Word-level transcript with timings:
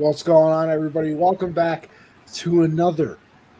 What's 0.00 0.22
going 0.22 0.54
on, 0.54 0.70
everybody? 0.70 1.12
Welcome 1.12 1.52
back 1.52 1.90
to 2.32 2.62
another 2.62 3.18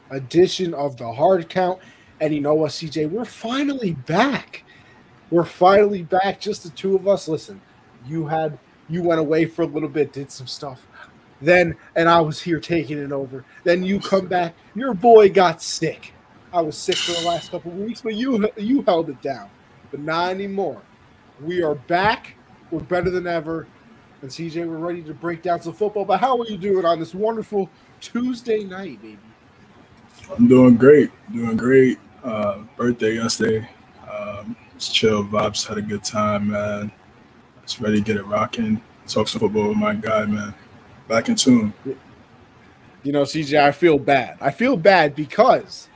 edition 0.08 0.72
of 0.72 0.96
the 0.96 1.12
Hard 1.12 1.50
Count. 1.50 1.80
And 2.18 2.34
you 2.34 2.40
know 2.40 2.54
what, 2.54 2.70
CJ? 2.70 3.10
We're 3.10 3.26
finally 3.26 3.92
back. 3.92 4.64
We're 5.30 5.44
finally 5.44 6.02
back, 6.02 6.40
just 6.40 6.62
the 6.62 6.70
two 6.70 6.96
of 6.96 7.06
us. 7.06 7.28
Listen, 7.28 7.60
you 8.06 8.26
had 8.26 8.58
you 8.88 9.02
went 9.02 9.20
away 9.20 9.44
for 9.44 9.64
a 9.64 9.66
little 9.66 9.90
bit, 9.90 10.14
did 10.14 10.32
some 10.32 10.46
stuff. 10.46 10.86
Then 11.42 11.76
and 11.94 12.08
I 12.08 12.22
was 12.22 12.40
here 12.40 12.58
taking 12.58 12.96
it 12.96 13.12
over. 13.12 13.44
Then 13.64 13.82
you 13.82 14.00
come 14.00 14.26
back. 14.26 14.54
Your 14.74 14.94
boy 14.94 15.28
got 15.28 15.60
sick. 15.60 16.14
I 16.54 16.62
was 16.62 16.78
sick 16.78 16.96
for 16.96 17.20
the 17.20 17.28
last 17.28 17.50
couple 17.50 17.70
weeks, 17.72 18.00
but 18.00 18.14
you 18.14 18.48
you 18.56 18.80
held 18.80 19.10
it 19.10 19.20
down. 19.20 19.50
But 19.90 20.00
not 20.00 20.30
anymore. 20.30 20.80
We 21.42 21.62
are 21.62 21.74
back. 21.74 22.34
We're 22.70 22.80
better 22.80 23.10
than 23.10 23.26
ever. 23.26 23.66
And 24.22 24.30
CJ, 24.30 24.68
we're 24.68 24.76
ready 24.76 25.02
to 25.02 25.14
break 25.14 25.42
down 25.42 25.62
some 25.62 25.72
football. 25.72 26.04
But 26.04 26.20
how 26.20 26.38
are 26.38 26.46
you 26.46 26.58
doing 26.58 26.84
on 26.84 27.00
this 27.00 27.14
wonderful 27.14 27.70
Tuesday 28.00 28.64
night, 28.64 29.00
baby? 29.00 29.18
I'm 30.36 30.46
doing 30.46 30.76
great. 30.76 31.10
Doing 31.32 31.56
great. 31.56 31.98
Uh, 32.22 32.58
birthday 32.76 33.14
yesterday. 33.14 33.66
Um, 34.10 34.56
just 34.74 34.94
chill 34.94 35.24
vibes. 35.24 35.66
Had 35.66 35.78
a 35.78 35.82
good 35.82 36.04
time, 36.04 36.50
man. 36.50 36.92
Just 37.62 37.80
ready 37.80 37.98
to 37.98 38.04
get 38.04 38.16
it 38.16 38.26
rocking. 38.26 38.82
Talk 39.06 39.26
some 39.26 39.40
football 39.40 39.68
with 39.68 39.78
my 39.78 39.94
guy, 39.94 40.26
man. 40.26 40.54
Back 41.08 41.30
in 41.30 41.34
tune. 41.34 41.72
You 43.02 43.12
know, 43.12 43.22
CJ, 43.22 43.58
I 43.58 43.72
feel 43.72 43.98
bad. 43.98 44.36
I 44.42 44.50
feel 44.50 44.76
bad 44.76 45.14
because 45.16 45.88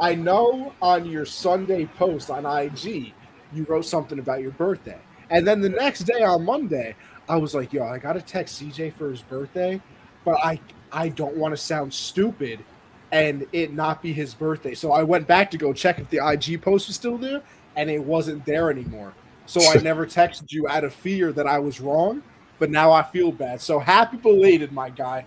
I 0.00 0.14
know 0.14 0.72
on 0.80 1.04
your 1.06 1.26
Sunday 1.26 1.86
post 1.86 2.30
on 2.30 2.46
IG, 2.46 3.12
you 3.52 3.64
wrote 3.68 3.84
something 3.84 4.20
about 4.20 4.40
your 4.40 4.52
birthday. 4.52 4.98
And 5.30 5.46
then 5.46 5.60
the 5.60 5.68
next 5.68 6.00
day 6.00 6.22
on 6.22 6.44
Monday, 6.44 6.94
I 7.32 7.36
was 7.36 7.54
like, 7.54 7.72
yo, 7.72 7.82
I 7.82 7.96
gotta 7.96 8.20
text 8.20 8.60
CJ 8.62 8.92
for 8.92 9.10
his 9.10 9.22
birthday, 9.22 9.80
but 10.22 10.34
I 10.44 10.60
I 10.92 11.08
don't 11.08 11.34
want 11.34 11.52
to 11.52 11.56
sound 11.56 11.94
stupid 11.94 12.62
and 13.10 13.46
it 13.52 13.72
not 13.72 14.02
be 14.02 14.12
his 14.12 14.34
birthday. 14.34 14.74
So 14.74 14.92
I 14.92 15.02
went 15.02 15.26
back 15.26 15.50
to 15.52 15.56
go 15.56 15.72
check 15.72 15.98
if 15.98 16.10
the 16.10 16.20
IG 16.22 16.60
post 16.60 16.88
was 16.88 16.96
still 16.96 17.16
there, 17.16 17.40
and 17.74 17.88
it 17.88 18.04
wasn't 18.04 18.44
there 18.44 18.70
anymore. 18.70 19.14
So 19.46 19.62
I 19.70 19.76
never 19.82 20.04
texted 20.04 20.52
you 20.52 20.68
out 20.68 20.84
of 20.84 20.92
fear 20.92 21.32
that 21.32 21.46
I 21.46 21.58
was 21.58 21.80
wrong, 21.80 22.22
but 22.58 22.70
now 22.70 22.92
I 22.92 23.02
feel 23.02 23.32
bad. 23.32 23.62
So 23.62 23.78
happy 23.78 24.18
belated, 24.18 24.70
my 24.70 24.90
guy. 24.90 25.24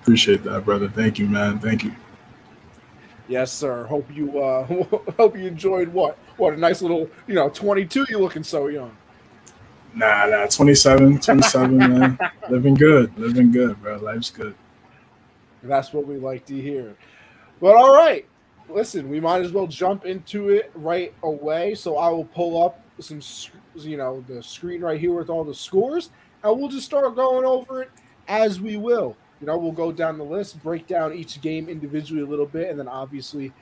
Appreciate 0.00 0.42
that, 0.42 0.64
brother. 0.64 0.88
Thank 0.88 1.20
you, 1.20 1.28
man. 1.28 1.60
Thank 1.60 1.84
you. 1.84 1.94
Yes, 3.28 3.52
sir. 3.52 3.84
Hope 3.84 4.08
you 4.12 4.42
uh 4.42 4.64
hope 5.16 5.38
you 5.38 5.46
enjoyed 5.46 5.90
what 5.90 6.18
what 6.38 6.54
a 6.54 6.56
nice 6.56 6.82
little 6.82 7.08
you 7.28 7.34
know 7.34 7.50
22. 7.50 8.06
You 8.08 8.18
looking 8.18 8.42
so 8.42 8.66
young. 8.66 8.96
Nah, 9.94 10.26
nah, 10.26 10.46
27, 10.46 11.20
27, 11.20 11.76
man. 11.76 12.18
Living 12.50 12.74
good. 12.74 13.16
Living 13.18 13.50
good, 13.50 13.80
bro. 13.82 13.96
Life's 13.96 14.30
good. 14.30 14.54
That's 15.62 15.92
what 15.92 16.06
we 16.06 16.16
like 16.16 16.46
to 16.46 16.60
hear. 16.60 16.96
But 17.60 17.76
all 17.76 17.94
right, 17.94 18.26
listen, 18.68 19.08
we 19.08 19.20
might 19.20 19.42
as 19.42 19.52
well 19.52 19.66
jump 19.66 20.06
into 20.06 20.50
it 20.50 20.70
right 20.74 21.12
away. 21.22 21.74
So 21.74 21.96
I 21.96 22.08
will 22.08 22.24
pull 22.24 22.62
up 22.62 22.80
some, 23.00 23.20
you 23.74 23.96
know, 23.96 24.24
the 24.28 24.42
screen 24.42 24.80
right 24.80 25.00
here 25.00 25.12
with 25.12 25.28
all 25.28 25.44
the 25.44 25.54
scores, 25.54 26.10
and 26.42 26.58
we'll 26.58 26.68
just 26.68 26.86
start 26.86 27.14
going 27.16 27.44
over 27.44 27.82
it 27.82 27.90
as 28.28 28.60
we 28.60 28.76
will. 28.76 29.16
You 29.40 29.46
know, 29.46 29.58
we'll 29.58 29.72
go 29.72 29.90
down 29.90 30.18
the 30.18 30.24
list, 30.24 30.62
break 30.62 30.86
down 30.86 31.14
each 31.14 31.40
game 31.40 31.68
individually 31.68 32.22
a 32.22 32.26
little 32.26 32.46
bit, 32.46 32.70
and 32.70 32.78
then 32.78 32.88
obviously 32.88 33.52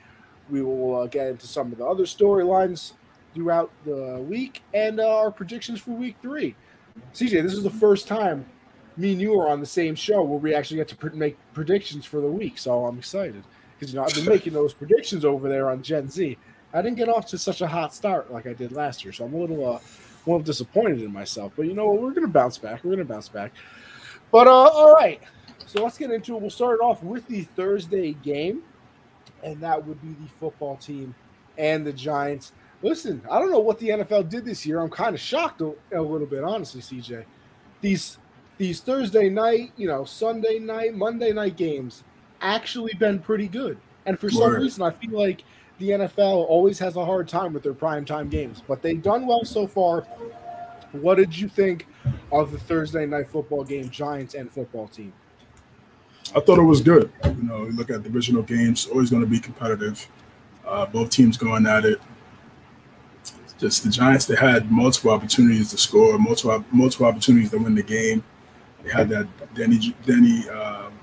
we 0.49 0.61
will 0.61 1.01
uh, 1.01 1.07
get 1.07 1.27
into 1.27 1.47
some 1.47 1.71
of 1.71 1.77
the 1.77 1.85
other 1.85 2.03
storylines 2.03 2.93
throughout 3.33 3.71
the 3.85 4.23
week 4.27 4.61
and 4.73 4.99
uh, 4.99 5.17
our 5.19 5.31
predictions 5.31 5.79
for 5.79 5.91
week 5.91 6.15
three. 6.21 6.55
CJ, 7.13 7.43
this 7.43 7.53
is 7.53 7.63
the 7.63 7.69
first 7.69 8.07
time 8.07 8.45
me 8.99 9.13
and 9.13 9.21
you 9.21 9.39
are 9.39 9.49
on 9.49 9.61
the 9.61 9.65
same 9.65 9.95
show 9.95 10.21
where 10.21 10.39
we 10.39 10.53
actually 10.53 10.77
get 10.77 10.87
to 10.89 10.95
pre- 10.95 11.11
make 11.11 11.37
predictions 11.53 12.05
for 12.05 12.19
the 12.19 12.27
week. 12.27 12.57
So 12.57 12.85
I'm 12.85 12.97
excited 12.97 13.43
because 13.77 13.93
you 13.93 13.99
know 13.99 14.05
I've 14.05 14.13
been 14.13 14.25
making 14.25 14.53
those 14.53 14.73
predictions 14.73 15.23
over 15.23 15.47
there 15.47 15.69
on 15.69 15.81
Gen 15.81 16.09
Z. 16.09 16.37
I 16.73 16.81
didn't 16.81 16.97
get 16.97 17.09
off 17.09 17.25
to 17.27 17.37
such 17.37 17.61
a 17.61 17.67
hot 17.67 17.95
start 17.95 18.31
like 18.31 18.45
I 18.45 18.53
did 18.53 18.73
last 18.73 19.03
year, 19.03 19.13
so 19.13 19.25
I'm 19.25 19.33
a 19.33 19.37
little 19.37 19.65
uh, 19.65 19.77
a 19.77 20.25
little 20.25 20.41
disappointed 20.41 21.01
in 21.01 21.11
myself. 21.11 21.53
But 21.55 21.65
you 21.65 21.73
know 21.73 21.87
what? 21.87 22.01
We're 22.01 22.11
gonna 22.11 22.27
bounce 22.27 22.57
back. 22.57 22.83
We're 22.83 22.91
gonna 22.91 23.05
bounce 23.05 23.29
back. 23.29 23.53
But 24.31 24.47
uh, 24.47 24.51
all 24.51 24.93
right, 24.93 25.21
so 25.65 25.83
let's 25.83 25.97
get 25.97 26.11
into 26.11 26.35
it. 26.35 26.41
We'll 26.41 26.49
start 26.49 26.81
off 26.81 27.01
with 27.01 27.25
the 27.27 27.43
Thursday 27.55 28.13
game, 28.13 28.63
and 29.43 29.59
that 29.61 29.83
would 29.85 30.01
be 30.01 30.09
the 30.09 30.29
football 30.39 30.75
team 30.75 31.15
and 31.57 31.87
the 31.87 31.93
Giants. 31.93 32.51
Listen, 32.81 33.21
I 33.29 33.39
don't 33.39 33.51
know 33.51 33.59
what 33.59 33.77
the 33.79 33.89
NFL 33.89 34.29
did 34.29 34.45
this 34.45 34.65
year. 34.65 34.79
I'm 34.79 34.89
kind 34.89 35.13
of 35.13 35.19
shocked 35.19 35.61
a, 35.61 35.73
a 35.93 36.01
little 36.01 36.27
bit, 36.27 36.43
honestly, 36.43 36.81
CJ. 36.81 37.25
These 37.81 38.17
these 38.57 38.81
Thursday 38.81 39.29
night, 39.29 39.71
you 39.77 39.87
know, 39.87 40.05
Sunday 40.05 40.59
night, 40.59 40.93
Monday 40.93 41.31
night 41.31 41.55
games 41.55 42.03
actually 42.41 42.93
been 42.93 43.19
pretty 43.19 43.47
good. 43.47 43.77
And 44.05 44.19
for 44.19 44.29
some 44.29 44.53
reason, 44.53 44.83
I 44.83 44.91
feel 44.91 45.17
like 45.17 45.43
the 45.77 45.91
NFL 45.91 46.45
always 46.47 46.77
has 46.79 46.95
a 46.95 47.05
hard 47.05 47.27
time 47.27 47.53
with 47.53 47.63
their 47.63 47.73
prime 47.73 48.05
time 48.05 48.27
games, 48.29 48.61
but 48.67 48.81
they've 48.81 49.01
done 49.01 49.27
well 49.27 49.45
so 49.45 49.65
far. 49.65 50.01
What 50.91 51.15
did 51.15 51.37
you 51.37 51.47
think 51.47 51.87
of 52.31 52.51
the 52.51 52.57
Thursday 52.57 53.05
night 53.05 53.29
football 53.29 53.63
game, 53.63 53.89
Giants 53.89 54.33
and 54.33 54.51
football 54.51 54.87
team? 54.87 55.13
I 56.35 56.39
thought 56.41 56.59
it 56.59 56.63
was 56.63 56.81
good. 56.81 57.11
You 57.23 57.43
know, 57.43 57.65
you 57.65 57.71
look 57.71 57.89
at 57.89 58.03
divisional 58.03 58.43
games, 58.43 58.87
always 58.87 59.09
going 59.09 59.21
to 59.21 59.27
be 59.27 59.39
competitive. 59.39 60.07
Uh, 60.65 60.85
both 60.85 61.09
teams 61.09 61.37
going 61.37 61.65
at 61.65 61.85
it 61.85 62.01
just 63.59 63.83
the 63.83 63.89
Giants, 63.89 64.25
they 64.25 64.35
had 64.35 64.71
multiple 64.71 65.11
opportunities 65.11 65.71
to 65.71 65.77
score, 65.77 66.17
multiple 66.17 66.63
multiple 66.71 67.05
opportunities 67.05 67.51
to 67.51 67.57
win 67.57 67.75
the 67.75 67.83
game. 67.83 68.23
They 68.83 68.89
had 68.89 69.09
that 69.09 69.27
Danny 69.53 69.95
Danny 70.05 70.47
um, 70.49 70.93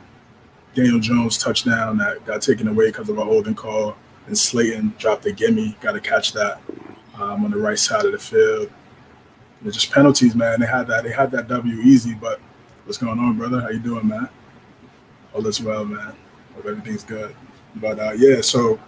Daniel 0.75 0.99
Jones 0.99 1.39
touchdown 1.39 1.99
that 1.99 2.25
got 2.25 2.43
taken 2.43 2.69
away 2.69 2.87
because 2.87 3.09
of 3.09 3.19
a 3.19 3.25
holding 3.25 3.55
call, 3.55 3.97
and 4.27 4.37
Slayton 4.37 4.95
dropped 4.99 5.27
a 5.27 5.33
gimme, 5.33 5.77
got 5.81 5.93
to 5.93 6.01
catch 6.01 6.33
that 6.33 6.61
um, 7.15 7.45
on 7.45 7.51
the 7.51 7.59
right 7.59 7.79
side 7.79 8.05
of 8.05 8.13
the 8.13 8.19
field. 8.19 8.71
They're 9.63 9.73
just 9.73 9.91
penalties, 9.91 10.35
man. 10.35 10.61
They 10.61 10.67
had 10.67 10.87
that. 10.89 11.05
They 11.05 11.13
had 11.13 11.31
that 11.33 11.49
W 11.49 11.81
easy. 11.81 12.15
But 12.15 12.41
what's 12.85 12.99
going 12.99 13.19
on, 13.19 13.37
brother? 13.37 13.61
How 13.61 13.69
you 13.69 13.79
doing, 13.79 14.09
man? 14.09 14.29
All 15.35 15.47
is 15.47 15.61
well, 15.61 15.85
man. 15.85 16.15
Hope 16.55 16.67
everything's 16.67 17.05
good. 17.05 17.35
But 17.77 17.99
uh, 17.99 18.13
yeah, 18.17 18.41
so 18.41 18.79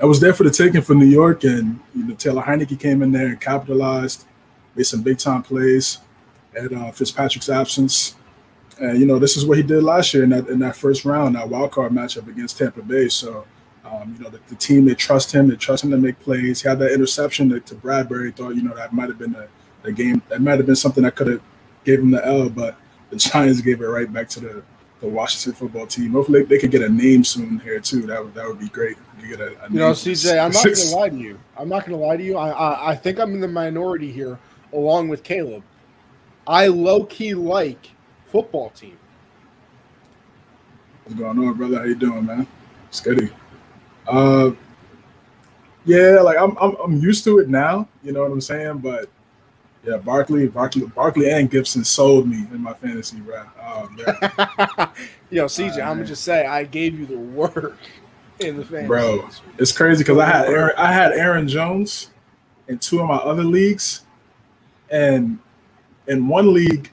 I 0.00 0.04
was 0.04 0.20
there 0.20 0.32
for 0.32 0.44
the 0.44 0.50
taking 0.50 0.80
for 0.80 0.94
New 0.94 1.06
York, 1.06 1.42
and 1.42 1.80
you 1.94 2.04
know, 2.04 2.14
Taylor 2.14 2.42
Heinicke 2.42 2.78
came 2.78 3.02
in 3.02 3.10
there 3.10 3.26
and 3.26 3.40
capitalized, 3.40 4.26
made 4.76 4.84
some 4.84 5.02
big 5.02 5.18
time 5.18 5.42
plays 5.42 5.98
at 6.56 6.72
uh, 6.72 6.92
Fitzpatrick's 6.92 7.48
absence. 7.48 8.14
And 8.80 9.00
you 9.00 9.06
know, 9.06 9.18
this 9.18 9.36
is 9.36 9.44
what 9.44 9.56
he 9.56 9.64
did 9.64 9.82
last 9.82 10.14
year 10.14 10.22
in 10.22 10.30
that 10.30 10.48
in 10.48 10.60
that 10.60 10.76
first 10.76 11.04
round, 11.04 11.34
that 11.34 11.48
wild 11.48 11.72
card 11.72 11.90
matchup 11.92 12.28
against 12.28 12.58
Tampa 12.58 12.80
Bay. 12.80 13.08
So, 13.08 13.44
um, 13.84 14.14
you 14.16 14.22
know, 14.22 14.30
the, 14.30 14.38
the, 14.46 14.54
team 14.54 14.84
they 14.84 14.94
trust 14.94 15.32
him, 15.32 15.48
they 15.48 15.56
trust 15.56 15.82
him 15.82 15.90
to 15.90 15.96
make 15.96 16.20
plays. 16.20 16.62
He 16.62 16.68
had 16.68 16.78
that 16.78 16.92
interception 16.92 17.48
to, 17.48 17.58
to 17.58 17.74
Bradberry. 17.74 18.34
Thought 18.34 18.54
you 18.54 18.62
know 18.62 18.74
that 18.76 18.92
might 18.92 19.08
have 19.08 19.18
been 19.18 19.34
a, 19.34 19.48
the 19.82 19.90
game. 19.90 20.22
That 20.28 20.40
might 20.40 20.58
have 20.58 20.66
been 20.66 20.76
something 20.76 21.02
that 21.02 21.16
could 21.16 21.26
have 21.26 21.42
gave 21.84 21.98
him 21.98 22.12
the 22.12 22.24
L, 22.24 22.48
but 22.48 22.76
the 23.10 23.16
Giants 23.16 23.60
gave 23.62 23.80
it 23.80 23.86
right 23.86 24.12
back 24.12 24.28
to 24.30 24.40
the 24.40 24.62
the 25.00 25.08
Washington 25.08 25.52
football 25.52 25.86
team. 25.86 26.12
Hopefully, 26.12 26.42
they 26.42 26.58
could 26.58 26.70
get 26.70 26.82
a 26.82 26.88
name 26.88 27.24
soon 27.24 27.58
here 27.60 27.80
too. 27.80 28.02
That 28.02 28.24
would 28.24 28.34
that 28.34 28.46
would 28.46 28.58
be 28.58 28.68
great. 28.68 28.96
You, 29.20 29.36
get 29.36 29.40
a, 29.40 29.64
a 29.64 29.70
you 29.70 29.78
know, 29.78 29.92
CJ, 29.92 30.32
I'm 30.42 30.52
not 30.52 30.64
going 30.64 30.76
to 30.88 30.96
lie 30.96 31.08
to 31.08 31.16
you. 31.16 31.38
I'm 31.56 31.68
not 31.68 31.86
going 31.86 31.98
to 31.98 32.04
lie 32.04 32.16
to 32.16 32.22
you. 32.22 32.36
I, 32.36 32.50
I 32.50 32.90
I 32.90 32.96
think 32.96 33.18
I'm 33.18 33.34
in 33.34 33.40
the 33.40 33.48
minority 33.48 34.10
here, 34.10 34.38
along 34.72 35.08
with 35.08 35.22
Caleb. 35.22 35.62
I 36.46 36.66
low 36.68 37.04
key 37.04 37.34
like 37.34 37.90
football 38.26 38.70
team. 38.70 38.96
What's 41.04 41.18
going 41.18 41.38
on, 41.38 41.54
brother? 41.54 41.78
How 41.78 41.84
you 41.84 41.94
doing, 41.94 42.26
man? 42.26 42.46
Steady. 42.90 43.30
Uh, 44.06 44.50
yeah, 45.84 46.20
like 46.20 46.38
I'm, 46.38 46.56
I'm 46.58 46.76
I'm 46.82 46.96
used 46.98 47.24
to 47.24 47.38
it 47.38 47.48
now. 47.48 47.88
You 48.02 48.12
know 48.12 48.22
what 48.22 48.32
I'm 48.32 48.40
saying? 48.40 48.78
But 48.78 49.08
yeah, 49.88 49.96
Barkley, 49.96 50.46
Barkley, 50.48 50.86
Barkley, 50.86 51.30
and 51.30 51.50
Gibson 51.50 51.82
sold 51.82 52.28
me 52.28 52.46
in 52.52 52.62
my 52.62 52.74
fantasy 52.74 53.22
round. 53.22 53.48
Oh, 53.58 53.88
Yo, 55.30 55.46
CJ, 55.46 55.78
oh, 55.78 55.82
I'm 55.82 55.96
gonna 55.96 56.04
just 56.04 56.24
say 56.24 56.44
I 56.44 56.64
gave 56.64 56.98
you 56.98 57.06
the 57.06 57.16
work 57.16 57.78
in 58.40 58.58
the 58.58 58.64
fantasy. 58.64 58.86
Bro, 58.86 59.28
it's 59.56 59.72
crazy 59.72 60.04
because 60.04 60.18
I 60.18 60.26
had 60.26 60.48
Aaron, 60.48 60.74
I 60.76 60.92
had 60.92 61.12
Aaron 61.12 61.48
Jones 61.48 62.10
in 62.68 62.78
two 62.78 63.00
of 63.00 63.08
my 63.08 63.16
other 63.16 63.44
leagues, 63.44 64.04
and 64.90 65.38
in 66.06 66.28
one 66.28 66.52
league, 66.52 66.92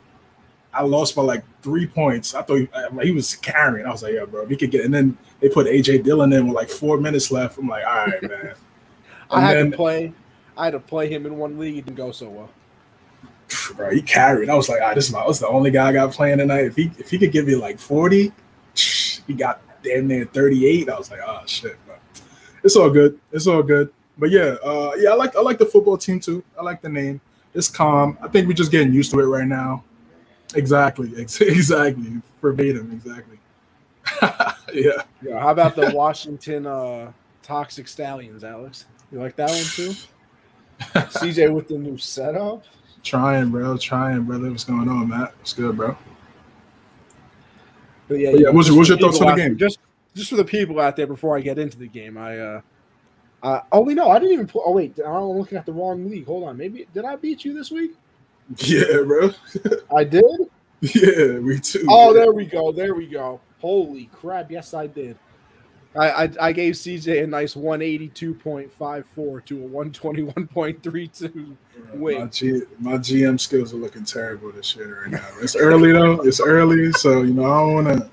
I 0.74 0.84
lost 0.84 1.18
by 1.18 1.24
like 1.24 1.44
three 1.62 1.88
points. 1.88 2.34
I 2.34 2.44
thought 2.44 2.60
he, 2.60 2.69
he 3.04 3.12
was 3.12 3.36
carrying. 3.36 3.86
I 3.86 3.92
was 3.92 4.04
like, 4.04 4.14
yeah, 4.14 4.24
bro, 4.24 4.46
he 4.46 4.56
could 4.56 4.72
get. 4.72 4.86
And 4.86 4.94
then 4.94 5.18
they 5.42 5.50
put 5.50 5.68
AJ 5.68 6.04
Dillon 6.04 6.31
in 6.31 6.48
with 6.48 6.56
like 6.56 6.69
four 6.69 6.98
minutes 6.98 7.30
left. 7.30 7.58
I'm 7.58 7.68
like, 7.68 7.86
all 7.86 8.06
right, 8.06 8.22
man. 8.24 8.54
I 9.30 9.42
had 9.42 9.58
then, 9.58 9.72
to 9.72 9.78
play. 9.78 10.14
I 10.58 10.66
had 10.66 10.72
to 10.72 10.80
play 10.80 11.10
him 11.10 11.25
in 11.25 11.38
one 11.38 11.60
league. 11.60 11.78
It 11.78 11.86
didn't 11.86 11.98
go 11.98 12.14
so 12.14 12.30
well 12.30 12.50
bro, 13.75 13.92
he 13.92 14.01
carried. 14.01 14.50
I 14.50 14.56
was 14.56 14.69
like, 14.69 14.80
ah, 14.81 14.94
this 14.94 15.07
is 15.07 15.12
my, 15.12 15.25
was 15.25 15.39
the 15.39 15.47
only 15.47 15.71
guy 15.71 15.89
I 15.89 15.94
got 15.94 16.12
playing 16.12 16.38
tonight. 16.39 16.65
If 16.65 16.75
he 16.75 16.92
if 16.97 17.09
he 17.09 17.18
could 17.18 17.31
give 17.31 17.47
me 17.47 17.56
like 17.56 17.80
40, 17.80 18.31
he 18.75 19.33
got 19.33 19.62
damn 19.83 20.07
near 20.07 20.25
38. 20.25 20.89
I 20.89 20.97
was 20.97 21.12
like, 21.12 21.21
oh 21.25 21.42
shit, 21.45 21.77
bro. 21.86 21.95
It's 22.63 22.75
all 22.75 22.89
good. 22.89 23.19
It's 23.31 23.47
all 23.47 23.63
good. 23.63 23.92
But 24.18 24.31
yeah, 24.31 24.56
uh, 24.63 24.92
yeah, 24.97 25.09
I 25.12 25.15
like 25.15 25.36
I 25.36 25.42
like 25.42 25.57
the 25.57 25.65
football 25.65 25.97
team 25.97 26.19
too. 26.19 26.44
I 26.57 26.63
like 26.63 26.81
the 26.81 26.89
name. 26.89 27.21
It's 27.53 27.69
calm. 27.69 28.18
I 28.21 28.27
think 28.27 28.47
we're 28.47 28.53
just 28.53 28.71
getting 28.71 28.94
used 28.94 29.12
to 29.12 29.19
it 29.19 29.25
right 29.25 29.47
now. 29.47 29.83
Exactly, 30.56 31.12
exactly, 31.18 32.21
verbatim, 32.42 32.92
exactly. 32.92 33.39
yeah. 34.74 35.03
Yeah. 35.21 35.39
How 35.39 35.50
about 35.50 35.75
the 35.75 35.92
Washington 35.94 36.65
uh, 36.65 37.12
Toxic 37.42 37.88
Stallions, 37.88 38.44
Alex? 38.44 38.86
You 39.12 39.19
like 39.19 39.36
that 39.36 39.50
one 39.50 39.59
too? 39.59 39.94
CJ 40.80 41.53
with 41.53 41.68
the 41.68 41.77
new 41.77 41.97
setup. 41.97 42.63
Trying, 43.06 43.52
bro. 43.52 43.78
Trying, 43.78 44.24
brother. 44.24 44.50
What's 44.50 44.63
going 44.66 44.90
on, 44.90 45.07
Matt? 45.10 45.34
What's 45.38 45.54
good, 45.54 45.78
bro? 45.78 45.96
But 48.07 48.16
yeah, 48.19 48.31
But 48.31 48.40
yeah, 48.42 48.50
what's 48.50 48.68
your- 48.68 48.78
what's 48.78 48.90
your 48.90 48.98
thoughts 48.98 49.22
on 49.22 49.28
the 49.28 49.36
game? 49.36 49.57
Just, 49.57 49.80
just 50.16 50.30
for 50.31 50.36
the 50.36 50.44
people 50.44 50.80
out 50.80 50.96
there, 50.96 51.07
before 51.07 51.38
I 51.38 51.42
get 51.42 51.57
into 51.60 51.78
the 51.78 51.88
game, 51.88 52.18
I. 52.18 52.38
uh 52.40 52.62
uh, 53.44 53.62
oh 53.72 53.81
wait, 53.81 53.94
no, 53.96 54.10
I 54.10 54.18
didn't 54.18 54.34
even. 54.34 54.48
Put, 54.48 54.63
oh 54.66 54.72
wait, 54.72 54.98
I'm 55.06 55.24
looking 55.38 55.56
at 55.57 55.68
the 55.68 55.72
wrong 55.74 56.10
league. 56.10 56.25
Hold 56.25 56.46
on, 56.50 56.57
maybe 56.57 56.88
did 56.96 57.06
I 57.06 57.16
beat 57.16 57.46
you 57.46 57.54
this 57.54 57.69
week? 57.72 57.92
Yeah, 58.57 59.02
bro. 59.06 59.31
I 59.96 60.04
did. 60.04 60.24
Yeah, 60.81 61.40
we 61.40 61.60
too. 61.60 61.86
Oh, 61.90 62.13
yeah. 62.13 62.19
there 62.22 62.31
we 62.34 62.46
go. 62.46 62.72
There 62.72 62.94
we 62.96 63.07
go. 63.07 63.40
Holy 63.60 64.06
crap! 64.13 64.52
Yes, 64.52 64.74
I 64.74 64.88
did. 64.88 65.18
I 65.96 66.10
I, 66.25 66.30
I 66.42 66.52
gave 66.52 66.74
CJ 66.75 67.24
a 67.24 67.28
nice 67.28 67.56
182.54 67.56 69.46
to 69.46 69.66
a 69.66 69.69
121.32. 69.69 71.56
wait. 71.94 72.19
My, 72.19 72.25
G, 72.27 72.62
my 72.80 72.94
GM 72.94 73.39
skills 73.39 73.74
are 73.74 73.77
looking 73.77 74.04
terrible 74.04 74.51
this 74.51 74.75
year 74.75 75.04
right 75.04 75.12
now. 75.12 75.27
It's 75.42 75.56
early 75.56 75.92
though. 75.92 76.22
It's 76.22 76.39
early, 76.39 76.92
so 76.94 77.24
you 77.24 77.33
know 77.33 77.45
I 77.45 77.60
don't 77.60 77.74
want 77.74 77.88
to. 78.00 78.10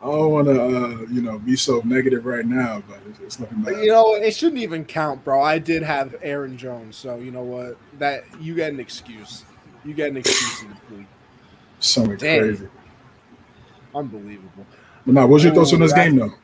I 0.00 0.06
don't 0.06 0.32
want 0.32 0.48
to, 0.48 0.60
uh, 0.60 0.88
you 1.12 1.22
know, 1.22 1.38
be 1.38 1.54
so 1.54 1.80
negative 1.84 2.26
right 2.26 2.44
now, 2.44 2.82
but 2.88 2.98
it's, 3.08 3.20
it's 3.20 3.40
looking 3.40 3.62
bad. 3.62 3.84
You 3.84 3.90
know, 3.92 4.16
it 4.16 4.34
shouldn't 4.34 4.60
even 4.60 4.84
count, 4.84 5.22
bro. 5.22 5.40
I 5.40 5.60
did 5.60 5.84
have 5.84 6.16
Aaron 6.22 6.58
Jones, 6.58 6.96
so 6.96 7.18
you 7.18 7.30
know 7.30 7.44
what? 7.44 7.76
That 8.00 8.24
you 8.40 8.56
get 8.56 8.72
an 8.72 8.80
excuse. 8.80 9.44
You 9.84 9.94
get 9.94 10.10
an 10.10 10.16
excuse 10.16 10.62
in 10.62 10.70
the 10.70 10.96
league. 10.96 11.06
Something 11.78 12.16
Damn. 12.16 12.40
crazy. 12.40 12.68
Unbelievable. 13.94 14.66
But 15.06 15.14
now, 15.14 15.26
what's 15.28 15.44
your 15.44 15.54
thoughts 15.54 15.72
on 15.72 15.78
this 15.78 15.92
game, 15.92 16.16
though? 16.16 16.34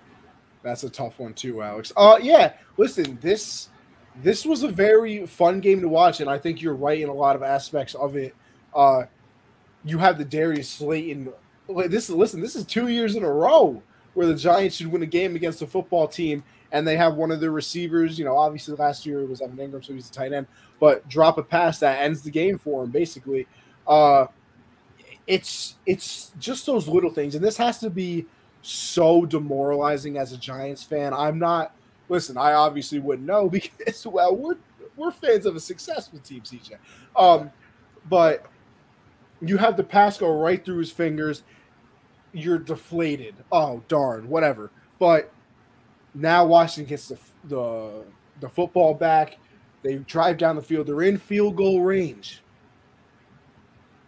That's 0.63 0.85
a 0.85 0.91
tough 0.91 1.19
one 1.19 1.35
too, 1.35 1.63
Alex. 1.63 1.93
Uh 1.97 2.19
yeah. 2.21 2.53
Listen, 2.77 3.19
this 3.21 3.69
this 4.23 4.45
was 4.45 4.63
a 4.63 4.69
very 4.69 5.27
fun 5.27 5.61
game 5.61 5.81
to 5.81 5.89
watch, 5.89 6.21
and 6.21 6.29
I 6.29 6.39
think 6.39 6.61
you're 6.61 6.75
right 6.75 7.01
in 7.01 7.09
a 7.09 7.15
lot 7.15 7.37
of 7.37 7.43
aspects 7.43 7.95
of 7.95 8.17
it. 8.17 8.35
Uh 8.75 9.05
you 9.85 9.99
have 9.99 10.19
the 10.19 10.25
Darius 10.25 10.69
Slayton. 10.69 11.33
This 11.69 12.09
is 12.09 12.15
listen, 12.15 12.41
this 12.41 12.57
is 12.57 12.65
two 12.65 12.89
years 12.89 13.15
in 13.15 13.23
a 13.23 13.31
row 13.31 13.83
where 14.15 14.27
the 14.27 14.35
Giants 14.35 14.77
should 14.77 14.89
win 14.89 15.03
a 15.03 15.07
game 15.07 15.37
against 15.37 15.63
a 15.63 15.67
football 15.67 16.09
team, 16.09 16.43
and 16.73 16.87
they 16.87 16.97
have 16.97 17.15
one 17.15 17.31
of 17.31 17.41
their 17.41 17.53
receivers. 17.53 18.19
You 18.19 18.25
know, 18.25 18.37
obviously 18.37 18.75
last 18.75 19.07
year 19.07 19.21
it 19.21 19.29
was 19.29 19.41
Evan 19.41 19.57
Engram, 19.57 19.85
so 19.85 19.93
he's 19.93 20.09
a 20.09 20.13
tight 20.13 20.33
end, 20.33 20.47
but 20.81 21.09
drop 21.09 21.39
a 21.39 21.43
pass 21.43 21.79
that 21.81 22.01
ends 22.01 22.23
the 22.23 22.31
game 22.31 22.59
for 22.59 22.85
him, 22.85 22.91
basically. 22.91 23.47
Uh 23.87 24.27
it's 25.27 25.77
it's 25.87 26.33
just 26.39 26.67
those 26.67 26.89
little 26.89 27.11
things, 27.11 27.35
and 27.35 27.45
this 27.45 27.57
has 27.59 27.79
to 27.79 27.91
be 27.91 28.27
so 28.63 29.25
demoralizing 29.25 30.17
as 30.17 30.33
a 30.33 30.37
Giants 30.37 30.83
fan. 30.83 31.15
I'm 31.15 31.39
not. 31.39 31.75
Listen, 32.09 32.37
I 32.37 32.55
obviously 32.55 32.99
wouldn't 32.99 33.27
know 33.27 33.49
because 33.51 34.07
well, 34.07 34.35
we're 34.37 34.57
we're 34.97 35.11
fans 35.11 35.47
of 35.47 35.57
a 35.57 35.61
successful 35.61 36.19
team, 36.21 36.43
CJ. 36.43 36.77
Um, 37.17 37.51
but 38.09 38.47
you 39.41 39.57
have 39.57 39.77
the 39.77 39.85
pass 39.85 40.19
go 40.19 40.33
right 40.33 40.65
through 40.65 40.79
his 40.79 40.91
fingers. 40.91 41.43
You're 42.33 42.59
deflated. 42.59 43.35
Oh 43.53 43.83
darn, 43.89 44.29
whatever. 44.29 44.71
But 44.99 45.33
now 46.15 46.45
Washington 46.47 46.89
gets 46.89 47.09
the 47.09 47.19
the 47.45 48.05
the 48.41 48.49
football 48.49 48.95
back. 48.95 49.39
They 49.83 49.97
drive 49.97 50.39
down 50.39 50.57
the 50.57 50.63
field. 50.63 50.87
They're 50.89 51.03
in 51.03 51.19
field 51.19 51.57
goal 51.57 51.83
range, 51.83 52.43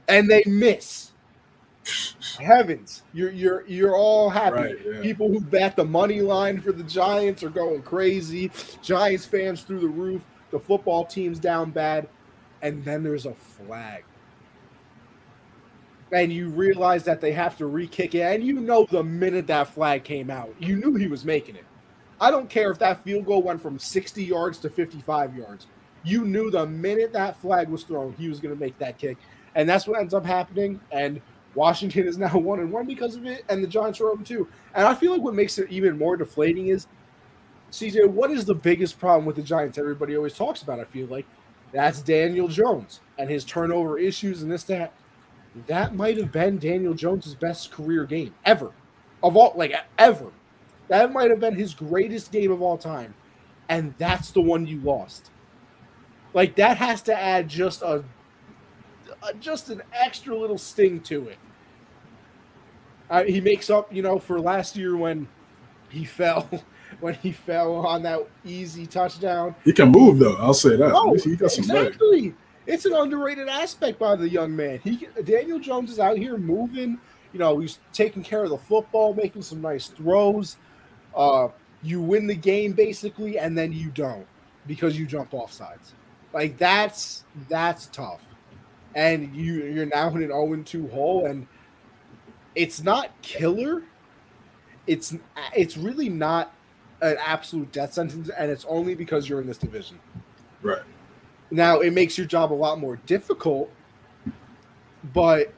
and 0.08 0.28
they 0.28 0.42
miss. 0.46 1.09
Heavens, 2.40 3.02
you're 3.12 3.30
you're 3.30 3.66
you're 3.66 3.96
all 3.96 4.28
happy. 4.30 4.56
Right, 4.56 4.76
yeah. 4.84 5.00
People 5.00 5.28
who 5.28 5.40
bet 5.40 5.76
the 5.76 5.84
money 5.84 6.20
line 6.20 6.60
for 6.60 6.72
the 6.72 6.82
Giants 6.82 7.42
are 7.42 7.50
going 7.50 7.82
crazy. 7.82 8.50
Giants 8.82 9.26
fans 9.26 9.62
through 9.62 9.80
the 9.80 9.88
roof. 9.88 10.22
The 10.50 10.58
football 10.58 11.04
team's 11.04 11.38
down 11.38 11.70
bad, 11.70 12.08
and 12.62 12.84
then 12.84 13.04
there's 13.04 13.26
a 13.26 13.34
flag, 13.34 14.02
and 16.12 16.32
you 16.32 16.48
realize 16.48 17.04
that 17.04 17.20
they 17.20 17.32
have 17.32 17.56
to 17.58 17.66
re-kick 17.66 18.16
it. 18.16 18.22
And 18.22 18.42
you 18.44 18.54
know 18.54 18.86
the 18.90 19.04
minute 19.04 19.46
that 19.46 19.68
flag 19.68 20.02
came 20.02 20.28
out, 20.28 20.52
you 20.58 20.76
knew 20.76 20.96
he 20.96 21.06
was 21.06 21.24
making 21.24 21.54
it. 21.54 21.64
I 22.20 22.30
don't 22.30 22.50
care 22.50 22.70
if 22.70 22.78
that 22.80 23.02
field 23.04 23.26
goal 23.26 23.42
went 23.42 23.62
from 23.62 23.78
60 23.78 24.24
yards 24.24 24.58
to 24.58 24.70
55 24.70 25.36
yards. 25.36 25.68
You 26.02 26.24
knew 26.24 26.50
the 26.50 26.66
minute 26.66 27.12
that 27.12 27.40
flag 27.40 27.68
was 27.68 27.84
thrown, 27.84 28.14
he 28.18 28.28
was 28.28 28.40
going 28.40 28.54
to 28.54 28.60
make 28.60 28.76
that 28.78 28.98
kick, 28.98 29.18
and 29.54 29.68
that's 29.68 29.86
what 29.86 30.00
ends 30.00 30.14
up 30.14 30.26
happening. 30.26 30.80
And 30.90 31.20
Washington 31.54 32.06
is 32.06 32.18
now 32.18 32.28
one 32.38 32.60
and 32.60 32.72
one 32.72 32.86
because 32.86 33.16
of 33.16 33.26
it, 33.26 33.44
and 33.48 33.62
the 33.62 33.68
Giants 33.68 34.00
are 34.00 34.08
open 34.08 34.24
too. 34.24 34.48
And 34.74 34.86
I 34.86 34.94
feel 34.94 35.12
like 35.12 35.22
what 35.22 35.34
makes 35.34 35.58
it 35.58 35.70
even 35.70 35.98
more 35.98 36.16
deflating 36.16 36.68
is, 36.68 36.86
CJ, 37.72 38.08
what 38.08 38.30
is 38.30 38.44
the 38.44 38.54
biggest 38.54 38.98
problem 38.98 39.24
with 39.26 39.36
the 39.36 39.42
Giants? 39.42 39.78
Everybody 39.78 40.16
always 40.16 40.34
talks 40.34 40.62
about. 40.62 40.80
I 40.80 40.84
feel 40.84 41.06
like 41.06 41.26
that's 41.72 42.00
Daniel 42.00 42.48
Jones 42.48 43.00
and 43.18 43.30
his 43.30 43.44
turnover 43.44 43.98
issues 43.98 44.42
and 44.42 44.50
this 44.50 44.64
that. 44.64 44.92
That 45.66 45.96
might 45.96 46.16
have 46.16 46.30
been 46.30 46.58
Daniel 46.58 46.94
Jones's 46.94 47.34
best 47.34 47.72
career 47.72 48.04
game 48.04 48.34
ever, 48.44 48.70
of 49.22 49.36
all 49.36 49.52
like 49.56 49.74
ever. 49.98 50.30
That 50.88 51.12
might 51.12 51.30
have 51.30 51.40
been 51.40 51.56
his 51.56 51.74
greatest 51.74 52.30
game 52.30 52.52
of 52.52 52.62
all 52.62 52.78
time, 52.78 53.14
and 53.68 53.94
that's 53.98 54.30
the 54.30 54.40
one 54.40 54.66
you 54.66 54.80
lost. 54.80 55.30
Like 56.34 56.54
that 56.56 56.76
has 56.76 57.02
to 57.02 57.18
add 57.20 57.48
just 57.48 57.82
a 57.82 58.04
uh, 59.22 59.32
just 59.34 59.70
an 59.70 59.82
extra 59.92 60.36
little 60.36 60.58
sting 60.58 61.00
to 61.00 61.28
it. 61.28 61.38
Uh, 63.08 63.24
he 63.24 63.40
makes 63.40 63.70
up, 63.70 63.92
you 63.92 64.02
know, 64.02 64.18
for 64.18 64.40
last 64.40 64.76
year 64.76 64.96
when 64.96 65.28
he 65.88 66.04
fell, 66.04 66.48
when 67.00 67.14
he 67.14 67.32
fell 67.32 67.74
on 67.86 68.02
that 68.02 68.20
easy 68.44 68.86
touchdown. 68.86 69.54
He 69.64 69.72
can 69.72 69.90
move 69.90 70.18
though. 70.18 70.36
I'll 70.36 70.54
say 70.54 70.76
that. 70.76 70.88
No, 70.88 71.14
he 71.14 71.36
got 71.36 71.50
some 71.50 71.66
leg. 71.66 72.34
It's 72.66 72.84
an 72.84 72.92
underrated 72.92 73.48
aspect 73.48 73.98
by 73.98 74.14
the 74.14 74.28
young 74.28 74.54
man. 74.54 74.78
He 74.84 75.08
Daniel 75.24 75.58
Jones 75.58 75.90
is 75.90 75.98
out 75.98 76.16
here 76.16 76.36
moving. 76.36 76.98
You 77.32 77.38
know, 77.38 77.58
he's 77.58 77.78
taking 77.92 78.22
care 78.22 78.44
of 78.44 78.50
the 78.50 78.58
football, 78.58 79.14
making 79.14 79.42
some 79.42 79.60
nice 79.60 79.88
throws. 79.88 80.56
Uh, 81.14 81.48
you 81.82 82.00
win 82.00 82.26
the 82.26 82.34
game 82.34 82.72
basically, 82.72 83.38
and 83.38 83.56
then 83.56 83.72
you 83.72 83.90
don't 83.90 84.26
because 84.66 84.98
you 84.98 85.06
jump 85.06 85.34
off 85.34 85.52
sides. 85.52 85.94
Like 86.32 86.58
that's 86.58 87.24
that's 87.48 87.86
tough. 87.86 88.20
And 88.94 89.34
you 89.34 89.64
you're 89.64 89.86
now 89.86 90.08
in 90.08 90.22
an 90.22 90.28
0 90.28 90.62
2 90.64 90.88
hole, 90.88 91.26
and 91.26 91.46
it's 92.54 92.82
not 92.82 93.10
killer. 93.22 93.82
It's 94.86 95.14
it's 95.54 95.76
really 95.76 96.08
not 96.08 96.52
an 97.00 97.16
absolute 97.24 97.70
death 97.72 97.92
sentence, 97.92 98.30
and 98.36 98.50
it's 98.50 98.64
only 98.68 98.94
because 98.94 99.28
you're 99.28 99.40
in 99.40 99.46
this 99.46 99.58
division. 99.58 99.98
Right. 100.62 100.82
Now 101.50 101.80
it 101.80 101.92
makes 101.92 102.18
your 102.18 102.26
job 102.26 102.52
a 102.52 102.54
lot 102.54 102.78
more 102.78 102.96
difficult, 103.06 103.70
but 105.12 105.52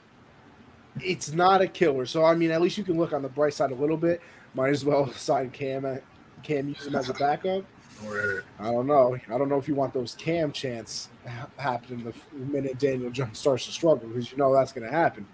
it's 1.00 1.32
not 1.32 1.60
a 1.60 1.66
killer. 1.66 2.06
So 2.06 2.24
I 2.24 2.34
mean, 2.34 2.50
at 2.50 2.60
least 2.60 2.78
you 2.78 2.84
can 2.84 2.98
look 2.98 3.12
on 3.12 3.22
the 3.22 3.28
bright 3.28 3.54
side 3.54 3.70
a 3.70 3.74
little 3.74 3.96
bit. 3.96 4.20
Might 4.54 4.70
as 4.70 4.84
well 4.84 5.10
sign 5.12 5.50
Cam. 5.50 6.00
Cam 6.42 6.68
use 6.68 6.86
him 6.86 6.94
as 6.94 7.08
a 7.08 7.14
backup. 7.14 7.64
Right. 8.04 8.40
I 8.58 8.64
don't 8.64 8.88
know. 8.88 9.16
I 9.28 9.38
don't 9.38 9.48
know 9.48 9.58
if 9.58 9.68
you 9.68 9.76
want 9.76 9.94
those 9.94 10.16
Cam 10.16 10.50
chants 10.50 11.08
ha- 11.26 11.48
happening 11.56 12.04
the 12.04 12.14
minute 12.36 12.78
Daniel 12.78 13.10
Jones 13.10 13.38
starts 13.38 13.66
to 13.66 13.72
struggle 13.72 14.08
because 14.08 14.30
you 14.30 14.38
know 14.38 14.52
that's 14.52 14.72
going 14.72 14.86
to 14.86 14.92
happen. 14.92 15.26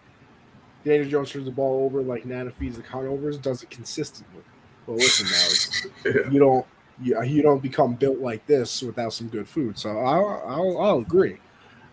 Daniel 0.84 1.08
Jones 1.08 1.30
turns 1.30 1.44
the 1.46 1.50
ball 1.50 1.84
over 1.84 2.02
like 2.02 2.24
Nana 2.24 2.50
feeds 2.50 2.76
the 2.76 2.82
conovers, 2.82 3.36
does 3.38 3.62
it 3.62 3.70
consistently. 3.70 4.42
But 4.86 4.94
listen, 4.96 5.26
now 6.04 6.10
Yeah. 6.10 6.30
you 6.30 6.38
don't 6.38 6.66
you, 7.00 7.22
you 7.22 7.42
don't 7.42 7.62
become 7.62 7.94
built 7.94 8.18
like 8.18 8.44
this 8.46 8.82
without 8.82 9.12
some 9.12 9.28
good 9.28 9.48
food. 9.48 9.78
So 9.78 9.90
I'll, 9.98 10.42
I'll 10.46 10.78
I'll 10.78 10.98
agree. 10.98 11.38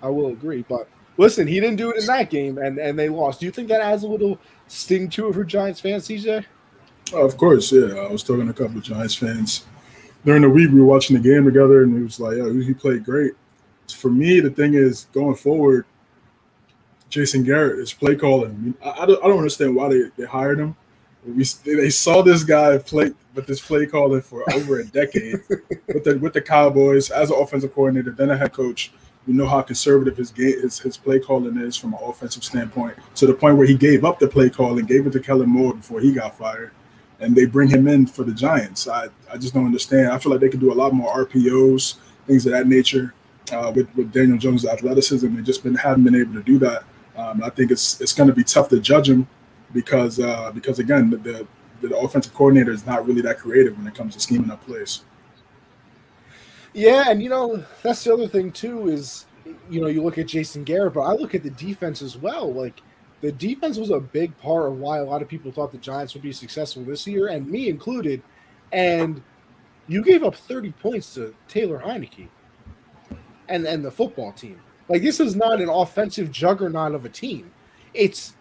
I 0.01 0.09
will 0.09 0.27
agree. 0.27 0.63
But 0.67 0.87
listen, 1.17 1.47
he 1.47 1.59
didn't 1.59 1.77
do 1.77 1.91
it 1.91 1.97
in 2.01 2.05
that 2.07 2.29
game, 2.29 2.57
and 2.57 2.77
and 2.79 2.97
they 2.97 3.09
lost. 3.09 3.39
Do 3.39 3.45
you 3.45 3.51
think 3.51 3.67
that 3.69 3.81
adds 3.81 4.03
a 4.03 4.07
little 4.07 4.39
sting 4.67 5.09
to 5.11 5.29
it 5.29 5.33
for 5.33 5.43
Giants 5.43 5.79
fans, 5.81 6.07
CJ? 6.07 6.45
Oh, 7.13 7.23
of 7.25 7.37
course, 7.37 7.71
yeah. 7.71 7.93
I 7.95 8.11
was 8.11 8.23
talking 8.23 8.45
to 8.45 8.49
a 8.51 8.53
couple 8.53 8.77
of 8.77 8.83
Giants 8.83 9.13
fans 9.13 9.65
during 10.25 10.41
the 10.41 10.49
week. 10.49 10.71
We 10.71 10.79
were 10.79 10.87
watching 10.87 11.15
the 11.15 11.21
game 11.21 11.45
together, 11.45 11.83
and 11.83 11.95
it 11.97 12.01
was 12.03 12.19
like, 12.19 12.37
"Yeah, 12.37 12.51
he 12.63 12.73
played 12.73 13.03
great." 13.03 13.33
For 13.89 14.09
me, 14.09 14.39
the 14.39 14.49
thing 14.49 14.73
is, 14.73 15.07
going 15.13 15.35
forward, 15.35 15.85
Jason 17.09 17.43
Garrett 17.43 17.79
is 17.79 17.93
play 17.93 18.15
calling. 18.15 18.75
I, 18.83 18.89
I, 18.89 19.05
don't, 19.05 19.23
I 19.23 19.27
don't 19.27 19.37
understand 19.37 19.75
why 19.75 19.89
they, 19.89 20.03
they 20.17 20.25
hired 20.25 20.59
him. 20.59 20.75
We 21.25 21.43
they 21.65 21.89
saw 21.89 22.21
this 22.21 22.43
guy 22.43 22.77
play 22.77 23.11
with 23.33 23.47
this 23.47 23.59
play 23.59 23.87
calling 23.87 24.21
for 24.21 24.43
over 24.53 24.79
a 24.79 24.85
decade 24.85 25.41
with 25.87 26.03
the 26.03 26.19
with 26.21 26.33
the 26.33 26.41
Cowboys 26.41 27.09
as 27.09 27.31
an 27.31 27.37
offensive 27.39 27.73
coordinator, 27.73 28.11
then 28.11 28.29
a 28.29 28.37
head 28.37 28.53
coach. 28.53 28.91
We 29.25 29.33
know 29.33 29.47
how 29.47 29.63
conservative 29.63 30.17
his 30.17 30.29
game 30.29 30.61
his, 30.61 30.77
his 30.77 30.97
play 30.97 31.19
calling 31.19 31.57
is 31.57 31.75
from 31.75 31.95
an 31.95 31.99
offensive 32.03 32.43
standpoint, 32.43 32.95
to 33.15 33.25
the 33.25 33.33
point 33.33 33.57
where 33.57 33.65
he 33.65 33.73
gave 33.73 34.05
up 34.05 34.19
the 34.19 34.27
play 34.27 34.51
call 34.51 34.77
and 34.77 34.87
gave 34.87 35.07
it 35.07 35.13
to 35.13 35.19
Kellen 35.19 35.49
Moore 35.49 35.73
before 35.73 35.99
he 35.99 36.13
got 36.13 36.37
fired 36.37 36.71
and 37.19 37.35
they 37.35 37.45
bring 37.45 37.69
him 37.69 37.87
in 37.87 38.05
for 38.05 38.23
the 38.23 38.33
Giants. 38.33 38.87
I, 38.87 39.07
I 39.31 39.37
just 39.37 39.53
don't 39.53 39.65
understand. 39.65 40.09
I 40.09 40.17
feel 40.17 40.31
like 40.31 40.41
they 40.41 40.49
could 40.49 40.59
do 40.59 40.71
a 40.71 40.75
lot 40.75 40.93
more 40.93 41.25
RPOs, 41.25 41.95
things 42.27 42.45
of 42.45 42.51
that 42.51 42.67
nature. 42.67 43.13
Uh, 43.51 43.71
with 43.75 43.93
with 43.95 44.11
Daniel 44.11 44.37
Jones' 44.37 44.65
athleticism, 44.65 45.35
they 45.35 45.41
just 45.41 45.63
been 45.63 45.75
haven't 45.75 46.03
been 46.03 46.15
able 46.15 46.33
to 46.33 46.43
do 46.43 46.57
that. 46.59 46.83
Um, 47.15 47.43
I 47.43 47.49
think 47.49 47.71
it's 47.71 48.01
it's 48.01 48.13
going 48.13 48.27
to 48.27 48.35
be 48.35 48.43
tough 48.43 48.69
to 48.69 48.79
judge 48.79 49.09
him 49.09 49.27
because 49.73 50.19
uh, 50.19 50.51
because 50.51 50.79
again 50.79 51.09
the, 51.09 51.17
the 51.17 51.47
the 51.81 51.97
offensive 51.97 52.33
coordinator 52.33 52.71
is 52.71 52.85
not 52.85 53.05
really 53.05 53.21
that 53.21 53.37
creative 53.37 53.77
when 53.77 53.87
it 53.87 53.93
comes 53.93 54.13
to 54.15 54.19
scheming 54.19 54.49
up 54.49 54.65
plays. 54.65 55.01
Yeah, 56.73 57.05
and 57.07 57.21
you 57.21 57.29
know 57.29 57.63
that's 57.83 58.03
the 58.03 58.13
other 58.13 58.27
thing 58.27 58.51
too 58.51 58.89
is 58.89 59.25
you 59.69 59.79
know 59.79 59.87
you 59.87 60.03
look 60.03 60.17
at 60.17 60.27
Jason 60.27 60.63
Garrett, 60.63 60.93
but 60.93 61.01
I 61.01 61.13
look 61.13 61.35
at 61.35 61.43
the 61.43 61.51
defense 61.51 62.01
as 62.01 62.17
well. 62.17 62.51
Like 62.51 62.81
the 63.21 63.31
defense 63.31 63.77
was 63.77 63.91
a 63.91 63.99
big 63.99 64.37
part 64.39 64.67
of 64.67 64.79
why 64.79 64.97
a 64.97 65.03
lot 65.03 65.21
of 65.21 65.27
people 65.27 65.51
thought 65.51 65.71
the 65.71 65.77
Giants 65.77 66.13
would 66.13 66.23
be 66.23 66.33
successful 66.33 66.83
this 66.83 67.07
year, 67.07 67.27
and 67.27 67.47
me 67.47 67.69
included. 67.69 68.21
And 68.71 69.21
you 69.87 70.03
gave 70.03 70.23
up 70.23 70.35
30 70.35 70.71
points 70.71 71.13
to 71.13 71.33
Taylor 71.47 71.79
Heinicke 71.79 72.27
and 73.49 73.65
and 73.65 73.83
the 73.83 73.91
football 73.91 74.31
team. 74.31 74.59
Like 74.89 75.01
this 75.01 75.19
is 75.19 75.35
not 75.35 75.61
an 75.61 75.69
offensive 75.69 76.31
juggernaut 76.31 76.93
of 76.93 77.05
a 77.05 77.09
team. 77.09 77.51
It's 77.93 78.35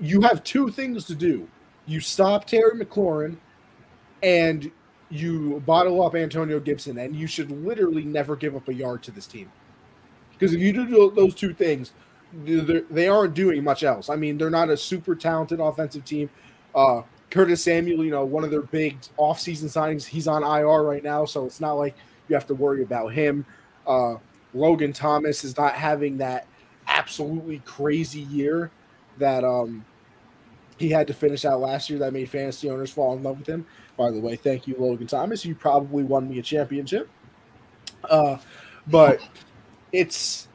you 0.00 0.20
have 0.22 0.42
two 0.44 0.70
things 0.70 1.04
to 1.06 1.14
do. 1.14 1.48
You 1.86 2.00
stop 2.00 2.46
Terry 2.46 2.72
McLaurin 2.72 3.36
and 4.22 4.70
you 5.10 5.62
bottle 5.66 6.04
up 6.04 6.14
Antonio 6.14 6.58
Gibson, 6.58 6.98
and 6.98 7.14
you 7.14 7.26
should 7.26 7.50
literally 7.50 8.04
never 8.04 8.36
give 8.36 8.56
up 8.56 8.68
a 8.68 8.74
yard 8.74 9.02
to 9.04 9.10
this 9.10 9.26
team. 9.26 9.50
Because 10.32 10.54
if 10.54 10.60
you 10.60 10.72
do 10.72 11.12
those 11.14 11.34
two 11.34 11.54
things, 11.54 11.92
they 12.42 13.06
aren't 13.06 13.34
doing 13.34 13.62
much 13.62 13.84
else. 13.84 14.08
I 14.08 14.16
mean, 14.16 14.38
they're 14.38 14.50
not 14.50 14.70
a 14.70 14.76
super 14.76 15.14
talented 15.14 15.60
offensive 15.60 16.04
team. 16.04 16.30
Uh, 16.74 17.02
Curtis 17.30 17.62
Samuel, 17.62 18.04
you 18.04 18.10
know, 18.10 18.24
one 18.24 18.44
of 18.44 18.50
their 18.50 18.62
big 18.62 18.98
offseason 19.18 19.64
signings, 19.64 20.04
he's 20.04 20.26
on 20.26 20.42
IR 20.42 20.82
right 20.82 21.02
now, 21.02 21.24
so 21.24 21.46
it's 21.46 21.60
not 21.60 21.74
like 21.74 21.94
you 22.28 22.34
have 22.34 22.46
to 22.46 22.54
worry 22.54 22.82
about 22.82 23.12
him. 23.12 23.44
Uh, 23.86 24.16
Logan 24.54 24.92
Thomas 24.92 25.44
is 25.44 25.56
not 25.56 25.74
having 25.74 26.18
that 26.18 26.46
absolutely 26.86 27.60
crazy 27.64 28.20
year 28.20 28.70
that 29.18 29.44
um, 29.44 29.84
he 30.76 30.90
had 30.90 31.06
to 31.06 31.14
finish 31.14 31.44
out 31.44 31.60
last 31.60 31.90
year 31.90 31.98
that 31.98 32.12
made 32.12 32.28
fantasy 32.28 32.70
owners 32.70 32.90
fall 32.90 33.16
in 33.16 33.22
love 33.22 33.38
with 33.38 33.48
him. 33.48 33.66
By 33.96 34.10
the 34.10 34.20
way, 34.20 34.36
thank 34.36 34.66
you, 34.66 34.76
Logan 34.78 35.06
Thomas. 35.06 35.44
You 35.44 35.54
probably 35.54 36.02
won 36.02 36.28
me 36.28 36.38
a 36.38 36.42
championship. 36.42 37.08
Uh, 38.08 38.38
but 38.86 39.20
it's 39.92 40.48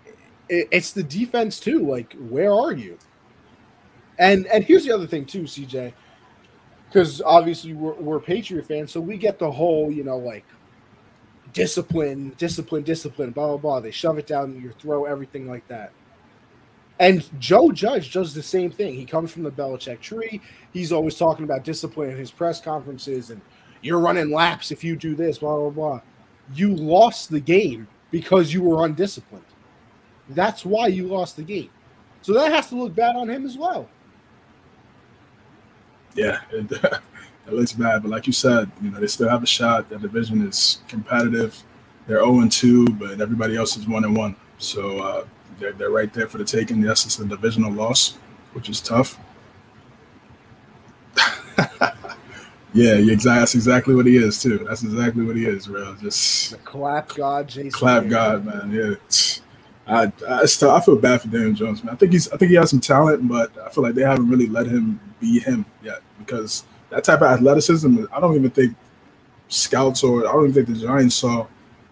it, 0.50 0.68
it's 0.72 0.92
the 0.92 1.04
defense 1.04 1.60
too. 1.60 1.88
Like, 1.88 2.14
where 2.14 2.54
are 2.54 2.74
you? 2.74 2.98
And 4.18 4.46
and 4.48 4.64
here's 4.64 4.86
the 4.86 4.92
other 4.92 5.08
thing 5.08 5.26
too, 5.26 5.44
CJ, 5.44 5.94
because 6.88 7.22
obviously 7.22 7.74
we're, 7.74 7.94
we're 7.94 8.20
Patriot 8.20 8.66
fans, 8.68 8.92
so 8.92 9.00
we 9.00 9.18
get 9.18 9.40
the 9.40 9.50
whole 9.50 9.90
you 9.90 10.04
know 10.04 10.18
like 10.18 10.46
discipline, 11.54 12.34
discipline, 12.38 12.84
discipline, 12.84 13.32
blah 13.32 13.48
blah 13.48 13.58
blah. 13.58 13.80
They 13.80 13.92
shove 13.92 14.18
it 14.18 14.28
down 14.28 14.62
your 14.62 14.74
throat, 14.74 15.06
everything 15.06 15.48
like 15.48 15.68
that. 15.68 15.92
And 17.00 17.28
Joe 17.40 17.72
Judge 17.72 18.12
does 18.12 18.34
the 18.34 18.44
same 18.44 18.72
thing. 18.72 18.94
He 18.94 19.06
comes 19.06 19.32
from 19.32 19.44
the 19.44 19.52
Belichick 19.52 20.02
tree. 20.02 20.42
He's 20.74 20.92
always 20.92 21.16
talking 21.16 21.46
about 21.46 21.64
discipline 21.64 22.10
in 22.10 22.18
his 22.18 22.30
press 22.30 22.60
conferences 22.60 23.30
and 23.30 23.42
you're 23.82 24.00
running 24.00 24.32
laps 24.32 24.72
if 24.72 24.84
you 24.84 24.98
do 24.98 25.16
this, 25.16 25.38
blah, 25.38 25.56
blah, 25.56 25.70
blah. 25.70 26.02
You 26.54 26.76
lost 26.76 27.30
the 27.30 27.40
game 27.40 27.88
because 28.12 28.54
you 28.54 28.62
were 28.62 28.86
undisciplined. 28.86 29.46
That's 30.30 30.66
why 30.66 30.88
you 30.88 31.08
lost 31.08 31.38
the 31.38 31.44
game. 31.44 31.70
So 32.22 32.34
that 32.34 32.52
has 32.52 32.68
to 32.70 32.76
look 32.76 32.94
bad 32.94 33.16
on 33.16 33.30
him 33.30 33.46
as 33.46 33.58
well. 33.58 33.88
Yeah, 36.16 36.42
it, 37.52 37.56
looks 37.56 37.74
bad. 37.74 38.02
But 38.02 38.12
like 38.12 38.28
you 38.28 38.34
said, 38.34 38.72
you 38.82 38.92
know, 38.92 39.00
they 39.00 39.08
still 39.08 39.30
have 39.30 39.44
a 39.44 39.48
shot. 39.48 39.90
That 39.90 40.02
division 40.02 40.48
is 40.48 40.80
competitive. 40.88 41.62
They're 42.08 42.20
0 42.20 42.40
and 42.40 42.52
2, 42.52 42.88
but 42.88 43.22
everybody 43.22 43.56
else 43.56 43.78
is 43.78 43.88
1 43.88 44.04
and 44.04 44.16
1. 44.16 44.36
So, 44.58 45.00
uh, 45.00 45.26
they're, 45.60 45.74
they're 45.74 45.92
right 45.92 46.12
there 46.14 46.28
for 46.28 46.38
the 46.38 46.46
taking. 46.46 46.82
Yes, 46.82 47.06
it's 47.06 47.20
a 47.20 47.26
divisional 47.26 47.72
loss, 47.72 48.18
which 48.54 48.70
is 48.70 48.82
tough. 48.82 49.20
yeah, 52.74 52.94
exactly. 52.94 53.40
That's 53.40 53.56
exactly 53.56 53.96
what 53.96 54.06
he 54.06 54.18
is 54.18 54.42
too. 54.42 54.60
That's 54.68 54.84
exactly 54.84 55.24
what 55.26 55.36
he 55.36 55.46
is, 55.46 55.68
bro. 55.68 55.96
Just 55.96 56.52
the 56.52 56.58
clap 56.58 57.10
god, 57.10 57.48
Jason. 57.48 57.72
Clap 57.72 58.08
god, 58.08 58.46
man. 58.46 58.72
Yeah. 58.72 58.96
I, 59.88 60.12
I, 60.28 60.46
still, 60.46 60.70
I 60.70 60.80
feel 60.82 60.96
bad 60.96 61.22
for 61.22 61.30
Daniel 61.30 61.54
Jones, 61.54 61.84
man. 61.84 61.96
I 61.96 61.98
think 61.98 62.12
he's 62.12 62.30
I 62.30 62.38
think 62.38 62.50
he 62.50 62.58
has 62.58 62.70
some 62.70 62.80
talent, 62.80 63.28
but 63.28 63.52
I 63.58 63.70
feel 63.70 63.84
like 63.84 63.96
they 63.96 64.04
haven't 64.04 64.30
really 64.30 64.48
let 64.48 64.68
him 64.68 65.00
be 65.20 65.40
him 65.40 65.66
yet 65.84 66.02
because 66.20 66.64
that 66.90 67.04
type 67.04 67.22
of 67.22 67.28
athleticism, 67.28 68.06
I 68.12 68.20
don't 68.20 68.36
even 68.36 68.50
think 68.50 68.76
scouts 69.48 70.04
or 70.04 70.28
I 70.28 70.32
don't 70.32 70.50
even 70.50 70.54
think 70.54 70.68
the 70.68 70.86
Giants 70.86 71.16
saw 71.16 71.48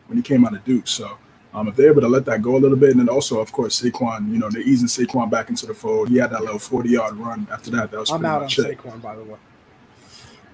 when 0.08 0.18
he 0.18 0.24
came 0.24 0.46
out 0.46 0.54
of 0.54 0.64
Duke. 0.64 0.88
So 0.88 1.18
um, 1.54 1.68
if 1.68 1.76
they're 1.76 1.92
able 1.92 2.02
to 2.02 2.08
let 2.08 2.26
that 2.26 2.42
go 2.42 2.56
a 2.56 2.60
little 2.60 2.78
bit, 2.78 2.92
and 2.92 3.00
then 3.00 3.10
also, 3.10 3.40
of 3.40 3.52
course, 3.52 3.82
Saquon, 3.82 4.32
you 4.32 4.38
know, 4.38 4.50
they're 4.50 4.62
easing 4.62 4.88
Saquon 4.88 5.30
back 5.30 5.50
into 5.50 5.66
the 5.66 5.74
fold. 5.74 6.10
He 6.10 6.18
had 6.18 6.32
that 6.32 6.42
little 6.42 6.60
40 6.60 6.90
yard 6.90 7.16
run 7.16 7.48
after 7.52 7.72
that. 7.72 7.92
That 7.92 8.00
was 8.00 8.12
I'm 8.12 8.26
out 8.26 8.44
on 8.44 8.48
it. 8.48 8.52
Saquon, 8.52 9.02
by 9.02 9.16
the 9.16 9.24
way. 9.24 9.38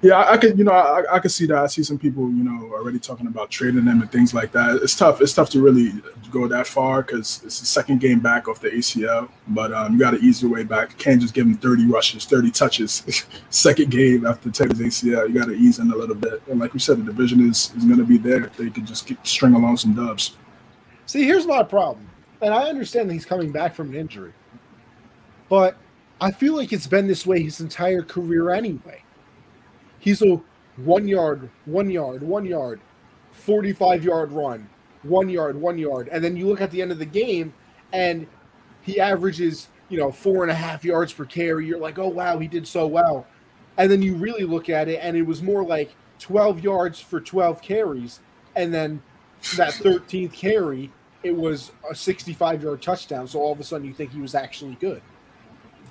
Yeah, 0.04 0.16
I, 0.16 0.34
I 0.34 0.38
could, 0.38 0.58
you 0.58 0.66
know, 0.66 0.74
I, 0.74 1.16
I 1.16 1.20
could 1.20 1.32
see 1.32 1.46
that. 1.46 1.58
I 1.58 1.68
see 1.68 1.82
some 1.82 1.98
people, 1.98 2.24
you 2.24 2.44
know, 2.44 2.74
already 2.74 3.00
talking 3.00 3.28
about 3.28 3.50
trading 3.50 3.86
them 3.86 4.02
and 4.02 4.12
things 4.12 4.34
like 4.34 4.52
that. 4.52 4.82
It's 4.84 4.96
tough. 4.98 5.22
It's 5.22 5.34
tough 5.34 5.50
to 5.52 5.62
really 5.62 5.94
go 6.30 6.46
that 6.46 6.68
far 6.68 7.04
because 7.04 7.42
it's 7.46 7.62
the 7.62 7.66
second 7.66 8.02
game 8.02 8.20
back 8.20 8.50
off 8.50 8.60
the 8.60 8.70
ACL. 8.70 9.30
But 9.48 9.72
um, 9.72 9.94
you 9.94 10.00
got 10.00 10.12
to 10.12 10.18
ease 10.18 10.42
your 10.42 10.52
way 10.52 10.66
back. 10.66 10.92
You 10.92 10.98
can't 10.98 11.22
just 11.22 11.34
give 11.34 11.48
him 11.48 11.56
30 11.56 11.86
rushes, 11.86 12.26
30 12.26 12.52
touches. 12.52 13.26
second 13.50 13.92
game 13.92 14.28
after 14.28 14.52
Teddy's 14.52 14.80
ACL, 14.80 15.30
you 15.30 15.40
got 15.40 15.46
to 15.46 15.54
ease 15.54 15.80
in 15.80 15.90
a 15.90 15.96
little 15.96 16.16
bit. 16.16 16.44
And 16.50 16.60
like 16.60 16.74
we 16.74 16.82
said, 16.82 16.98
the 16.98 17.04
division 17.04 17.50
is, 17.50 17.72
is 17.78 17.86
going 17.86 17.98
to 18.00 18.06
be 18.06 18.18
there 18.18 18.44
if 18.44 18.58
they 18.58 18.70
could 18.70 18.86
just 18.86 19.10
string 19.24 19.54
along 19.54 19.78
some 19.78 19.96
dubs. 19.96 20.36
See, 21.06 21.24
here's 21.24 21.48
my 21.48 21.64
problem. 21.64 22.06
And 22.42 22.54
I 22.54 22.64
understand 22.68 23.10
that 23.10 23.14
he's 23.14 23.26
coming 23.26 23.54
back 23.54 23.74
from 23.74 23.88
an 23.92 23.96
injury. 23.96 24.34
But 25.48 25.78
I 26.20 26.32
feel 26.32 26.58
like 26.58 26.74
it's 26.74 26.88
been 26.88 27.08
this 27.08 27.26
way 27.26 27.42
his 27.42 27.62
entire 27.62 28.02
career 28.02 28.50
anyway. 28.50 29.03
He's 30.04 30.22
a 30.22 30.42
one 30.76 31.08
yard, 31.08 31.50
one 31.64 31.90
yard, 31.90 32.24
one 32.24 32.46
yard, 32.46 32.82
45 33.32 34.04
yard 34.04 34.34
run, 34.34 34.68
one 35.04 35.30
yard, 35.30 35.56
one 35.56 35.78
yard. 35.78 36.10
And 36.12 36.22
then 36.22 36.36
you 36.36 36.46
look 36.46 36.60
at 36.60 36.72
the 36.72 36.82
end 36.82 36.92
of 36.92 37.00
the 37.00 37.06
game 37.06 37.54
and 37.94 38.28
he 38.82 39.00
averages, 39.00 39.70
you 39.88 39.98
know, 39.98 40.12
four 40.12 40.44
and 40.44 40.52
a 40.52 40.56
half 40.56 40.84
yards 40.84 41.14
per 41.14 41.24
carry. 41.24 41.66
You're 41.66 41.80
like, 41.80 42.00
oh, 42.00 42.10
wow, 42.10 42.38
he 42.38 42.50
did 42.50 42.68
so 42.68 42.86
well. 42.86 43.26
And 43.78 43.90
then 43.90 44.02
you 44.02 44.16
really 44.16 44.44
look 44.44 44.70
at 44.70 44.90
it 44.90 45.00
and 45.02 45.16
it 45.16 45.22
was 45.22 45.42
more 45.42 45.64
like 45.64 45.96
12 46.20 46.62
yards 46.62 47.00
for 47.00 47.22
12 47.22 47.62
carries. 47.62 48.20
And 48.58 48.74
then 48.74 49.02
that 49.56 49.72
13th 49.72 50.34
carry, 50.34 50.92
it 51.24 51.34
was 51.34 51.72
a 51.90 51.96
65 51.96 52.62
yard 52.62 52.82
touchdown. 52.82 53.26
So 53.26 53.40
all 53.40 53.54
of 53.54 53.60
a 53.62 53.64
sudden, 53.64 53.88
you 53.88 53.94
think 53.94 54.12
he 54.12 54.20
was 54.20 54.36
actually 54.36 54.76
good. 54.76 55.02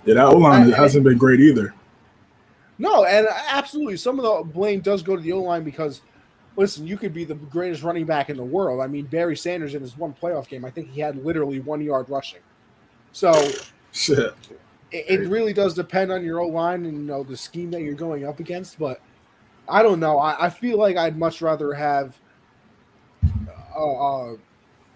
Yeah, 0.05 0.17
that 0.17 0.27
O 0.27 0.37
line 0.37 0.71
hasn't 0.71 1.05
been 1.05 1.17
great 1.17 1.41
either. 1.41 1.75
No, 2.83 3.05
and 3.05 3.29
absolutely, 3.49 3.97
some 3.97 4.19
of 4.19 4.25
the 4.25 4.53
blame 4.53 4.81
does 4.81 5.05
go 5.05 5.15
to 5.15 5.23
the 5.23 5.31
O 5.31 5.41
line 5.41 5.63
because, 5.63 6.01
listen, 6.57 6.85
you 6.85 6.97
could 6.97 7.15
be 7.15 7.25
the 7.25 7.37
greatest 7.37 7.85
running 7.85 8.05
back 8.05 8.29
in 8.29 8.37
the 8.37 8.43
world. 8.43 8.81
I 8.81 8.89
mean, 8.89 9.05
Barry 9.05 9.37
Sanders 9.37 9.77
in 9.77 9.83
his 9.83 9.97
one 9.97 10.13
playoff 10.13 10.49
game, 10.49 10.65
I 10.65 10.71
think 10.71 10.91
he 10.91 11.01
had 11.01 11.25
literally 11.25 11.61
one 11.61 11.81
yard 11.81 12.11
rushing. 12.11 12.41
So. 13.13 13.33
It, 14.91 15.05
it 15.09 15.29
really 15.29 15.53
does 15.53 15.75
depend 15.75 16.11
on 16.11 16.25
your 16.25 16.41
O 16.41 16.49
line 16.49 16.85
and 16.85 16.97
you 16.97 17.05
know 17.05 17.23
the 17.23 17.37
scheme 17.37 17.71
that 17.71 17.83
you're 17.83 17.95
going 17.95 18.27
up 18.27 18.41
against. 18.41 18.81
But 18.81 19.01
I 19.69 19.81
don't 19.85 20.01
know. 20.01 20.19
I, 20.19 20.47
I 20.47 20.51
feel 20.51 20.77
like 20.77 20.97
I'd 20.97 21.17
much 21.17 21.41
rather 21.41 21.73
have 21.73 22.19
a, 23.77 24.35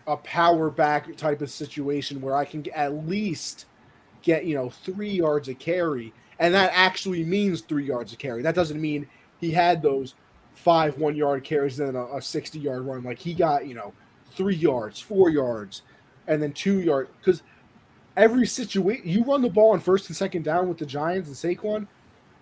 a 0.09 0.17
power 0.17 0.71
back 0.71 1.17
type 1.17 1.41
of 1.41 1.51
situation 1.51 2.21
where 2.21 2.35
I 2.35 2.45
can 2.45 2.69
at 2.75 3.07
least 3.07 3.67
get 4.27 4.45
you 4.45 4.57
know 4.57 4.69
three 4.69 5.11
yards 5.11 5.49
of 5.49 5.59
carry, 5.59 6.13
and 6.41 6.53
that 6.53 6.71
actually 6.75 7.25
means 7.25 7.61
three 7.61 7.87
yards 7.87 8.13
of 8.13 8.19
carry. 8.19 8.43
That 8.43 8.57
doesn't 8.57 8.81
mean 8.81 9.07
he 9.41 9.53
had 9.53 9.81
those 9.81 10.15
five 10.53 10.99
one 10.99 11.15
yard 11.15 11.45
carries 11.45 11.79
and 11.79 11.89
then 11.89 11.97
a, 11.97 12.17
a 12.17 12.21
sixty 12.21 12.59
yard 12.59 12.83
run. 12.83 13.05
Like 13.05 13.19
he 13.19 13.33
got 13.33 13.67
you 13.67 13.75
know 13.75 13.95
three 14.33 14.57
yards, 14.57 15.01
four 15.01 15.31
yards, 15.31 15.83
and 16.27 16.43
then 16.43 16.53
two 16.53 16.81
yards 16.81 17.09
because 17.21 17.43
every 18.17 18.47
situation 18.47 19.09
you 19.09 19.23
run 19.23 19.43
the 19.43 19.49
ball 19.49 19.73
on 19.73 19.81
first 19.81 20.09
and 20.09 20.17
second 20.17 20.43
down 20.43 20.69
with 20.69 20.79
the 20.79 20.87
Giants 20.87 21.29
and 21.29 21.37
Saquon, 21.59 21.87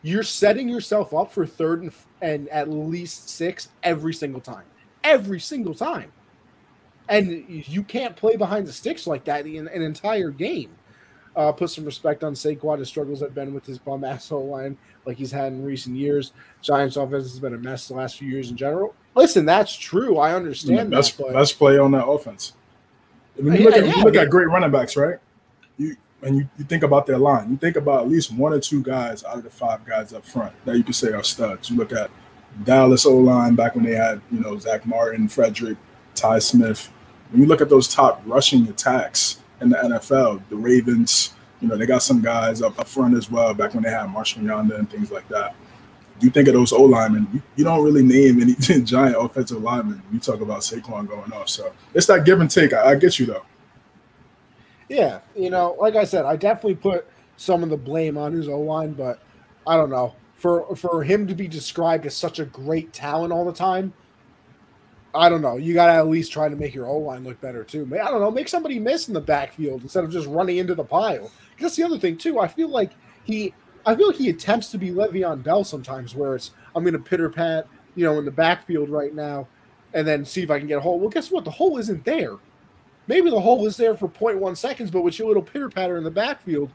you're 0.02 0.22
setting 0.22 0.68
yourself 0.68 1.12
up 1.12 1.30
for 1.30 1.46
third 1.46 1.82
and, 1.82 1.92
and 2.22 2.48
at 2.48 2.70
least 2.70 3.28
six 3.28 3.68
every 3.82 4.14
single 4.14 4.40
time. 4.40 4.64
Every 5.02 5.40
single 5.40 5.74
time. 5.74 6.10
And 7.10 7.44
you 7.46 7.82
can't 7.82 8.16
play 8.16 8.36
behind 8.36 8.66
the 8.66 8.72
sticks 8.72 9.06
like 9.06 9.24
that 9.24 9.46
in 9.46 9.68
an 9.68 9.82
entire 9.82 10.30
game. 10.30 10.70
Uh, 11.36 11.50
put 11.50 11.70
some 11.70 11.84
respect 11.84 12.22
on 12.22 12.34
Saquon. 12.34 12.78
His 12.78 12.88
struggles 12.88 13.20
have 13.20 13.34
been 13.34 13.52
with 13.52 13.66
his 13.66 13.78
bum 13.78 14.04
asshole 14.04 14.46
line 14.48 14.76
like 15.04 15.16
he's 15.16 15.32
had 15.32 15.52
in 15.52 15.64
recent 15.64 15.96
years. 15.96 16.32
Giants 16.62 16.96
offense 16.96 17.30
has 17.30 17.40
been 17.40 17.54
a 17.54 17.58
mess 17.58 17.88
the 17.88 17.94
last 17.94 18.18
few 18.18 18.28
years 18.28 18.50
in 18.50 18.56
general. 18.56 18.94
Listen, 19.14 19.44
that's 19.44 19.74
true. 19.74 20.18
I 20.18 20.34
understand 20.34 20.90
best, 20.90 21.18
that. 21.18 21.32
Best 21.32 21.58
play 21.58 21.78
on 21.78 21.92
that 21.92 22.06
offense. 22.06 22.54
When 23.36 23.54
you 23.54 23.64
look, 23.64 23.74
at, 23.74 23.84
yeah, 23.84 23.96
you 23.96 24.04
look 24.04 24.16
at 24.16 24.30
great 24.30 24.48
running 24.48 24.70
backs, 24.70 24.96
right? 24.96 25.18
You 25.76 25.96
and 26.22 26.36
you, 26.36 26.48
you 26.56 26.64
think 26.64 26.82
about 26.82 27.06
their 27.06 27.18
line. 27.18 27.50
You 27.50 27.56
think 27.56 27.76
about 27.76 28.02
at 28.02 28.08
least 28.08 28.32
one 28.32 28.52
or 28.52 28.60
two 28.60 28.82
guys 28.82 29.22
out 29.24 29.36
of 29.36 29.44
the 29.44 29.50
five 29.50 29.84
guys 29.84 30.12
up 30.12 30.24
front 30.24 30.52
that 30.64 30.76
you 30.76 30.82
could 30.82 30.94
say 30.94 31.12
are 31.12 31.22
studs. 31.22 31.70
You 31.70 31.76
look 31.76 31.92
at 31.92 32.10
Dallas 32.64 33.04
O 33.04 33.16
line 33.16 33.54
back 33.54 33.74
when 33.74 33.84
they 33.84 33.94
had, 33.94 34.20
you 34.30 34.40
know, 34.40 34.58
Zach 34.58 34.86
Martin, 34.86 35.28
Frederick, 35.28 35.76
Ty 36.14 36.38
Smith. 36.38 36.90
When 37.30 37.42
you 37.42 37.46
look 37.46 37.60
at 37.60 37.68
those 37.68 37.92
top 37.92 38.22
rushing 38.24 38.66
attacks 38.68 39.42
in 39.64 39.70
the 39.70 39.76
NFL, 39.76 40.42
the 40.48 40.56
Ravens, 40.56 41.34
You 41.60 41.68
know, 41.68 41.76
they 41.76 41.86
got 41.86 42.02
some 42.02 42.20
guys 42.20 42.62
up, 42.62 42.78
up 42.78 42.86
front 42.86 43.16
as 43.16 43.30
well, 43.30 43.54
back 43.54 43.74
when 43.74 43.82
they 43.82 43.90
had 43.90 44.06
Marshall 44.06 44.42
Yanda 44.42 44.78
and 44.78 44.90
things 44.90 45.10
like 45.10 45.26
that. 45.28 45.54
You 46.20 46.30
think 46.30 46.46
of 46.48 46.54
those 46.54 46.72
O 46.72 46.82
linemen, 46.82 47.26
you, 47.32 47.42
you 47.56 47.64
don't 47.64 47.82
really 47.82 48.02
name 48.02 48.40
any 48.40 48.54
giant 48.84 49.16
offensive 49.18 49.62
linemen. 49.62 50.02
You 50.12 50.20
talk 50.20 50.40
about 50.40 50.60
Saquon 50.60 51.08
going 51.08 51.32
off. 51.32 51.48
So 51.48 51.72
it's 51.92 52.06
that 52.06 52.24
give 52.24 52.40
and 52.40 52.50
take. 52.50 52.72
I, 52.72 52.92
I 52.92 52.94
get 52.94 53.18
you 53.18 53.26
though. 53.26 53.44
Yeah, 54.88 55.20
you 55.34 55.50
know, 55.50 55.76
like 55.80 55.96
I 55.96 56.04
said, 56.04 56.24
I 56.24 56.36
definitely 56.36 56.76
put 56.76 57.06
some 57.36 57.62
of 57.62 57.70
the 57.70 57.76
blame 57.76 58.16
on 58.18 58.32
his 58.32 58.48
O 58.48 58.60
line, 58.60 58.92
but 58.92 59.20
I 59.66 59.76
don't 59.76 59.90
know 59.90 60.14
for 60.34 60.76
for 60.76 61.02
him 61.02 61.26
to 61.26 61.34
be 61.34 61.48
described 61.48 62.04
as 62.04 62.14
such 62.14 62.38
a 62.38 62.44
great 62.44 62.92
talent 62.92 63.32
all 63.32 63.46
the 63.46 63.52
time. 63.52 63.94
I 65.14 65.28
don't 65.28 65.42
know. 65.42 65.56
You 65.56 65.74
got 65.74 65.86
to 65.86 65.92
at 65.92 66.08
least 66.08 66.32
try 66.32 66.48
to 66.48 66.56
make 66.56 66.74
your 66.74 66.86
O 66.86 66.98
line 66.98 67.22
look 67.22 67.40
better 67.40 67.62
too. 67.62 67.88
I 67.94 68.10
don't 68.10 68.20
know. 68.20 68.30
Make 68.30 68.48
somebody 68.48 68.80
miss 68.80 69.06
in 69.06 69.14
the 69.14 69.20
backfield 69.20 69.82
instead 69.82 70.02
of 70.02 70.10
just 70.10 70.26
running 70.26 70.56
into 70.56 70.74
the 70.74 70.84
pile. 70.84 71.30
That's 71.60 71.76
the 71.76 71.84
other 71.84 71.98
thing 71.98 72.16
too. 72.16 72.40
I 72.40 72.48
feel 72.48 72.68
like 72.68 72.90
he, 73.22 73.54
I 73.86 73.94
feel 73.94 74.08
like 74.08 74.16
he 74.16 74.28
attempts 74.30 74.70
to 74.72 74.78
be 74.78 74.90
Le'Veon 74.90 75.42
Bell 75.42 75.62
sometimes, 75.62 76.14
where 76.14 76.34
it's 76.34 76.50
I'm 76.74 76.82
going 76.82 76.94
to 76.94 76.98
pitter 76.98 77.30
pat, 77.30 77.68
you 77.94 78.04
know, 78.04 78.18
in 78.18 78.24
the 78.24 78.32
backfield 78.32 78.88
right 78.88 79.14
now, 79.14 79.46
and 79.92 80.06
then 80.06 80.24
see 80.24 80.42
if 80.42 80.50
I 80.50 80.58
can 80.58 80.66
get 80.66 80.78
a 80.78 80.80
hole. 80.80 80.98
Well, 80.98 81.10
guess 81.10 81.30
what? 81.30 81.44
The 81.44 81.50
hole 81.50 81.78
isn't 81.78 82.04
there. 82.04 82.36
Maybe 83.06 83.30
the 83.30 83.40
hole 83.40 83.66
is 83.66 83.76
there 83.76 83.94
for 83.94 84.08
0.1 84.08 84.56
seconds, 84.56 84.90
but 84.90 85.02
with 85.02 85.18
your 85.18 85.28
little 85.28 85.42
pitter 85.42 85.68
patter 85.68 85.96
in 85.96 86.04
the 86.04 86.10
backfield, 86.10 86.70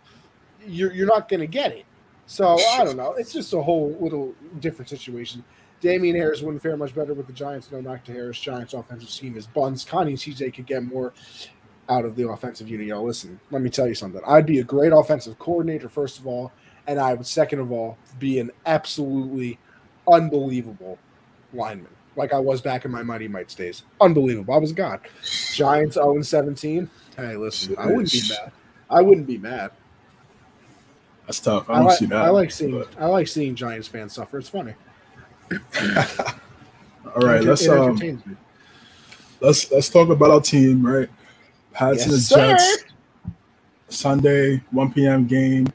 you're 0.66 0.94
you're 0.94 1.08
not 1.08 1.28
going 1.28 1.42
to 1.42 1.48
get 1.48 1.74
it. 1.74 1.86
So 2.26 2.58
I 2.78 2.84
don't 2.86 2.96
know. 2.96 3.14
It's 3.14 3.34
just 3.34 3.54
a 3.54 3.62
whole 3.62 3.98
little 4.00 4.34
different 4.60 4.88
situation. 4.88 5.44
Damien 5.82 6.16
Harris 6.16 6.42
wouldn't 6.42 6.62
fare 6.62 6.76
much 6.76 6.94
better 6.94 7.14
with 7.14 7.28
the 7.28 7.34
Giants. 7.34 7.72
No 7.72 7.82
knock 7.82 8.04
to 8.06 8.12
Harris. 8.12 8.40
Giants 8.40 8.74
offensive 8.74 9.10
scheme 9.10 9.38
is 9.38 9.48
buns. 9.48 9.86
Connie 9.86 10.12
and 10.12 10.20
CJ 10.20 10.54
could 10.54 10.66
get 10.66 10.84
more 10.84 11.14
out 11.88 12.06
of 12.06 12.16
the 12.16 12.28
offensive 12.28 12.70
unit. 12.70 12.88
Yo, 12.88 13.02
listen, 13.02 13.40
let 13.52 13.62
me 13.62 13.70
tell 13.70 13.88
you 13.88 13.96
something. 13.96 14.22
I'd 14.28 14.46
be 14.46 14.60
a 14.60 14.64
great 14.64 14.94
offensive 14.94 15.40
coordinator, 15.40 15.90
first 15.90 16.20
of 16.20 16.28
all, 16.28 16.52
and 16.88 17.00
I 17.00 17.14
would, 17.14 17.26
second 17.26 17.60
of 17.60 17.72
all, 17.72 17.98
be 18.20 18.40
an 18.40 18.52
absolutely 18.66 19.58
unbelievable 20.08 20.98
lineman, 21.54 21.92
like 22.16 22.34
I 22.34 22.40
was 22.40 22.62
back 22.62 22.86
in 22.86 22.92
my 22.92 23.04
Mighty 23.04 23.28
Mites 23.28 23.56
days. 23.56 23.84
Unbelievable. 24.02 24.54
I 24.54 24.58
was 24.58 24.72
a 24.72 24.76
god. 24.76 25.02
Giants 25.54 25.96
0 25.96 26.22
17. 26.22 26.90
Hey, 27.16 27.36
listen, 27.36 27.76
I 27.78 27.88
wouldn't 27.88 28.12
be 28.12 28.22
mad. 28.30 28.52
I 28.90 29.02
wouldn't 29.02 29.28
be 29.28 29.38
mad. 29.38 29.72
That's 31.26 31.40
tough. 31.40 31.70
I 31.70 31.76
don't 31.76 31.86
like, 31.86 31.98
see 31.98 32.06
that. 32.08 32.22
I 32.22 32.30
like 32.30 32.52
seeing 32.52 32.84
I 32.98 33.06
like 33.06 33.28
seeing 33.28 33.56
Giants 33.56 33.88
fans 33.88 34.14
suffer. 34.14 34.40
It's 34.40 34.50
funny. 34.50 34.74
All 37.16 37.22
right, 37.28 37.44
let's 37.44 37.68
um, 37.68 37.98
let's 39.42 39.72
let's 39.72 39.90
talk 39.90 40.10
about 40.10 40.32
our 40.32 40.42
team, 40.42 40.86
right? 40.86 41.10
Pats 41.74 42.04
and 42.04 42.12
the 42.12 42.18
Yes, 42.18 42.28
sir. 42.28 42.52
Jets. 42.52 42.84
Sunday, 43.90 44.62
1 44.72 44.94
p.m. 44.94 45.26
game. 45.26 45.68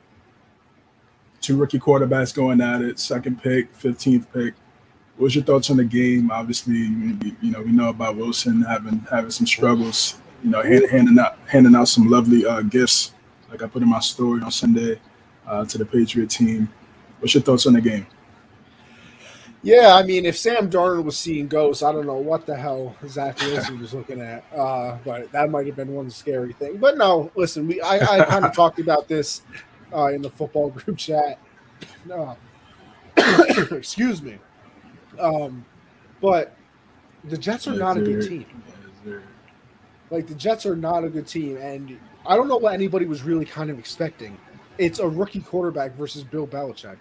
Two 1.41 1.57
rookie 1.57 1.79
quarterbacks 1.79 2.33
going 2.35 2.61
at 2.61 2.81
it. 2.81 2.99
Second 2.99 3.43
pick, 3.43 3.77
15th 3.77 4.27
pick. 4.33 4.55
What's 5.17 5.35
your 5.35 5.45
thoughts 5.45 5.71
on 5.71 5.77
the 5.77 5.85
game? 5.85 6.31
Obviously, 6.31 6.75
you 6.75 7.37
you 7.41 7.51
know 7.51 7.61
we 7.63 7.71
know 7.71 7.89
about 7.89 8.17
Wilson 8.17 8.63
having 8.63 9.01
having 9.11 9.31
some 9.31 9.47
struggles. 9.47 10.19
You 10.43 10.51
know, 10.51 10.63
hand, 10.63 10.89
handing 10.91 11.19
out 11.19 11.39
handing 11.47 11.75
out 11.75 11.89
some 11.89 12.09
lovely 12.09 12.45
uh, 12.47 12.63
gifts, 12.63 13.13
like 13.51 13.63
I 13.63 13.67
put 13.67 13.83
in 13.83 13.89
my 13.89 14.01
story 14.01 14.43
on 14.43 14.51
Sunday, 14.51 14.99
uh, 15.47 15.65
to 15.65 15.79
the 15.79 15.85
Patriot 15.85 16.31
team. 16.31 16.69
What's 17.21 17.35
your 17.35 17.43
thoughts 17.43 17.67
on 17.67 17.75
the 17.75 17.81
game? 17.81 18.07
Yeah, 19.65 19.95
I 19.95 20.03
mean, 20.03 20.27
if 20.27 20.37
Sam 20.37 20.69
Darnold 20.69 21.05
was 21.05 21.17
seeing 21.17 21.49
ghosts, 21.49 21.83
I 21.83 21.91
don't 21.91 22.05
know 22.07 22.19
what 22.19 22.45
the 22.45 22.55
hell 22.55 22.95
Zach 23.07 23.41
Wilson 23.41 23.81
was 23.81 23.95
looking 23.95 24.21
at. 24.21 24.45
Uh, 24.55 24.99
but 25.03 25.33
that 25.33 25.51
might 25.51 25.67
have 25.67 25.75
been 25.75 25.95
one 25.95 26.11
scary 26.11 26.53
thing. 26.53 26.77
But 26.77 26.99
no, 26.99 27.33
listen, 27.35 27.67
we 27.67 27.81
I, 27.81 27.97
I 27.97 28.25
kind 28.27 28.45
of 28.45 28.53
talked 28.57 28.79
about 28.79 29.09
this 29.09 29.41
uh, 29.91 30.09
in 30.09 30.21
the 30.21 30.29
football 30.29 30.69
group 30.77 30.99
chat. 30.99 31.39
Uh, 32.13 32.35
excuse 33.71 34.21
me. 34.21 34.39
Um, 35.19 35.65
but 36.21 36.55
the 37.25 37.39
Jets 37.39 37.67
are 37.67 37.75
not 37.75 37.97
a 37.97 38.03
good 38.03 38.29
team. 38.29 38.47
Like 40.11 40.27
the 40.27 40.35
Jets 40.35 40.67
are 40.67 40.77
not 40.77 41.05
a 41.05 41.09
good 41.09 41.27
team, 41.27 41.57
and 41.57 41.99
I 42.27 42.37
don't 42.37 42.49
know 42.49 42.59
what 42.59 42.75
anybody 42.75 43.07
was 43.07 43.23
really 43.23 43.47
kind 43.47 43.71
of 43.71 43.79
expecting. 43.79 44.37
It's 44.77 44.99
a 44.99 45.09
rookie 45.09 45.41
quarterback 45.41 45.95
versus 45.95 46.23
Bill 46.23 46.47
Belichick. 46.47 46.99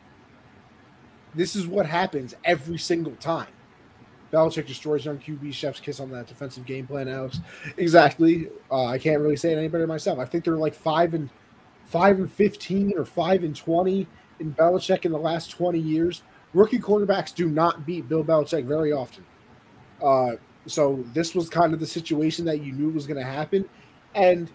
This 1.35 1.55
is 1.55 1.67
what 1.67 1.85
happens 1.85 2.35
every 2.43 2.77
single 2.77 3.15
time. 3.15 3.47
Belichick 4.31 4.65
destroys 4.65 5.05
young 5.05 5.19
QB. 5.19 5.53
Chef's 5.53 5.79
kiss 5.79 5.99
on 5.99 6.09
that 6.11 6.25
defensive 6.25 6.65
game 6.65 6.87
plan, 6.87 7.07
Alex. 7.07 7.39
Exactly. 7.77 8.49
Uh, 8.71 8.85
I 8.85 8.97
can't 8.97 9.21
really 9.21 9.35
say 9.35 9.53
it 9.53 9.57
any 9.57 9.67
better 9.67 9.85
myself. 9.85 10.17
I 10.17 10.25
think 10.25 10.43
they're 10.43 10.55
like 10.57 10.73
five 10.73 11.13
and 11.13 11.29
five 11.85 12.17
and 12.17 12.31
fifteen 12.31 12.93
or 12.97 13.05
five 13.05 13.43
and 13.43 13.55
twenty 13.55 14.07
in 14.39 14.53
Belichick 14.55 15.05
in 15.05 15.11
the 15.11 15.19
last 15.19 15.51
twenty 15.51 15.79
years. 15.79 16.23
Rookie 16.53 16.79
quarterbacks 16.79 17.33
do 17.33 17.47
not 17.47 17.85
beat 17.85 18.09
Bill 18.09 18.23
Belichick 18.23 18.65
very 18.65 18.91
often. 18.91 19.23
Uh, 20.03 20.31
so 20.65 21.03
this 21.13 21.35
was 21.35 21.49
kind 21.49 21.73
of 21.73 21.79
the 21.79 21.87
situation 21.87 22.45
that 22.45 22.61
you 22.61 22.71
knew 22.73 22.89
was 22.89 23.05
going 23.05 23.19
to 23.19 23.25
happen, 23.25 23.65
and 24.15 24.49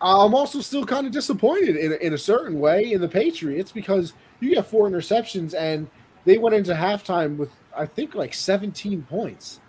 I'm 0.00 0.34
also 0.34 0.60
still 0.60 0.84
kind 0.84 1.06
of 1.06 1.12
disappointed 1.12 1.76
in, 1.76 1.92
in 1.94 2.14
a 2.14 2.18
certain 2.18 2.60
way 2.60 2.92
in 2.92 3.00
the 3.00 3.08
Patriots 3.08 3.72
because 3.72 4.12
you 4.40 4.54
get 4.54 4.66
four 4.66 4.88
interceptions 4.88 5.54
and 5.54 5.88
they 6.24 6.38
went 6.38 6.54
into 6.54 6.74
halftime 6.74 7.36
with 7.36 7.50
I 7.76 7.86
think 7.86 8.14
like 8.14 8.34
17 8.34 9.02
points. 9.02 9.60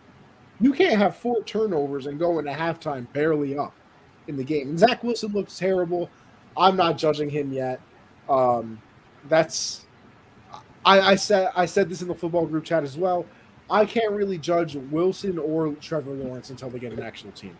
You 0.59 0.73
can't 0.73 0.97
have 0.97 1.15
four 1.15 1.43
turnovers 1.43 2.05
and 2.05 2.19
go 2.19 2.39
into 2.39 2.51
halftime 2.51 3.11
barely 3.13 3.57
up 3.57 3.73
in 4.27 4.35
the 4.35 4.43
game. 4.43 4.69
And 4.69 4.79
Zach 4.79 5.03
Wilson 5.03 5.31
looks 5.31 5.57
terrible. 5.57 6.09
I'm 6.57 6.75
not 6.75 6.97
judging 6.97 7.29
him 7.29 7.53
yet. 7.53 7.79
Um, 8.27 8.81
that's 9.27 9.85
I, 10.85 11.01
I 11.01 11.15
said 11.15 11.51
I 11.55 11.65
said 11.65 11.89
this 11.89 12.01
in 12.01 12.07
the 12.07 12.15
football 12.15 12.45
group 12.45 12.63
chat 12.63 12.83
as 12.83 12.97
well. 12.97 13.25
I 13.69 13.85
can't 13.85 14.11
really 14.11 14.37
judge 14.37 14.75
Wilson 14.75 15.37
or 15.37 15.73
Trevor 15.75 16.11
Lawrence 16.11 16.49
until 16.49 16.69
they 16.69 16.79
get 16.79 16.91
an 16.91 17.01
actual 17.01 17.31
team. 17.31 17.55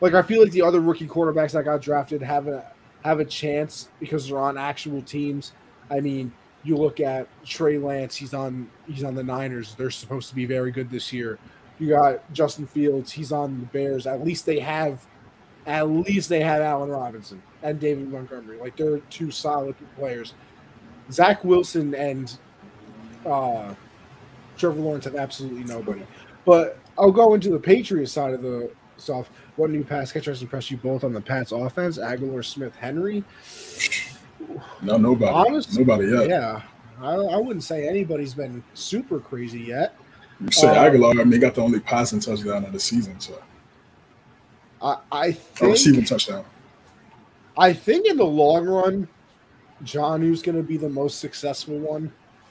Like 0.00 0.14
I 0.14 0.22
feel 0.22 0.42
like 0.42 0.52
the 0.52 0.62
other 0.62 0.80
rookie 0.80 1.06
quarterbacks 1.06 1.52
that 1.52 1.64
got 1.64 1.82
drafted 1.82 2.22
have 2.22 2.48
a 2.48 2.72
have 3.04 3.20
a 3.20 3.24
chance 3.24 3.88
because 3.98 4.28
they're 4.28 4.38
on 4.38 4.58
actual 4.58 5.02
teams. 5.02 5.52
I 5.90 6.00
mean, 6.00 6.32
you 6.62 6.76
look 6.76 7.00
at 7.00 7.28
Trey 7.44 7.78
Lance; 7.78 8.16
he's 8.16 8.34
on 8.34 8.70
he's 8.86 9.04
on 9.04 9.14
the 9.14 9.24
Niners. 9.24 9.74
They're 9.74 9.90
supposed 9.90 10.28
to 10.30 10.34
be 10.34 10.46
very 10.46 10.70
good 10.70 10.90
this 10.90 11.12
year. 11.12 11.38
You 11.78 11.88
got 11.88 12.32
Justin 12.32 12.66
Fields; 12.66 13.12
he's 13.12 13.32
on 13.32 13.60
the 13.60 13.66
Bears. 13.66 14.06
At 14.06 14.24
least 14.24 14.46
they 14.46 14.60
have, 14.60 15.06
at 15.66 15.88
least 15.88 16.28
they 16.28 16.40
have 16.40 16.62
Allen 16.62 16.90
Robinson 16.90 17.42
and 17.62 17.78
David 17.78 18.10
Montgomery. 18.10 18.58
Like 18.58 18.76
they're 18.76 18.98
two 19.10 19.30
solid 19.30 19.74
players. 19.96 20.34
Zach 21.10 21.44
Wilson 21.44 21.94
and 21.94 22.38
uh, 23.26 23.74
Trevor 24.56 24.80
Lawrence 24.80 25.04
have 25.04 25.16
absolutely 25.16 25.64
nobody. 25.64 26.06
But 26.44 26.78
I'll 26.98 27.10
go 27.10 27.34
into 27.34 27.50
the 27.50 27.58
Patriots 27.58 28.12
side 28.12 28.34
of 28.34 28.42
the 28.42 28.70
stuff. 28.96 29.30
What 29.60 29.68
new 29.68 29.84
pass 29.84 30.10
catchers 30.10 30.40
impressed 30.40 30.70
you 30.70 30.78
both 30.78 31.04
on 31.04 31.12
the 31.12 31.20
Pats 31.20 31.52
offense? 31.52 31.98
Agholor, 31.98 32.42
Smith, 32.42 32.74
Henry. 32.76 33.22
No, 34.80 34.96
nobody. 34.96 35.30
Honestly, 35.30 35.84
nobody 35.84 36.08
yet. 36.10 36.30
Yeah, 36.30 36.62
I, 36.98 37.12
I 37.12 37.36
wouldn't 37.36 37.62
say 37.62 37.86
anybody's 37.86 38.32
been 38.32 38.64
super 38.72 39.20
crazy 39.20 39.60
yet. 39.60 39.94
You 40.40 40.50
say 40.50 40.68
Uh, 40.68 40.90
Agholor, 40.90 41.20
I 41.20 41.24
mean, 41.24 41.32
he 41.32 41.38
got 41.38 41.54
the 41.54 41.60
only 41.60 41.78
passing 41.78 42.20
touchdown 42.20 42.64
of 42.64 42.72
the 42.72 42.80
season, 42.80 43.20
so 43.20 43.38
I, 44.80 44.96
I 45.12 45.32
think 45.32 45.72
receiving 45.72 46.06
touchdown. 46.06 46.46
I 47.58 47.74
think 47.74 48.06
in 48.06 48.16
the 48.16 48.24
long 48.24 48.66
run, 48.66 49.08
John's 49.82 50.40
going 50.40 50.56
to 50.56 50.62
be 50.62 50.78
the 50.78 50.88
most 50.88 51.20
successful 51.20 51.78
one 51.78 52.10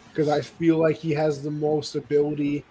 because 0.09 0.29
I 0.29 0.41
feel 0.41 0.77
like 0.77 0.97
he 0.97 1.13
has 1.13 1.41
the 1.41 1.49
most 1.49 1.95
ability 1.95 2.65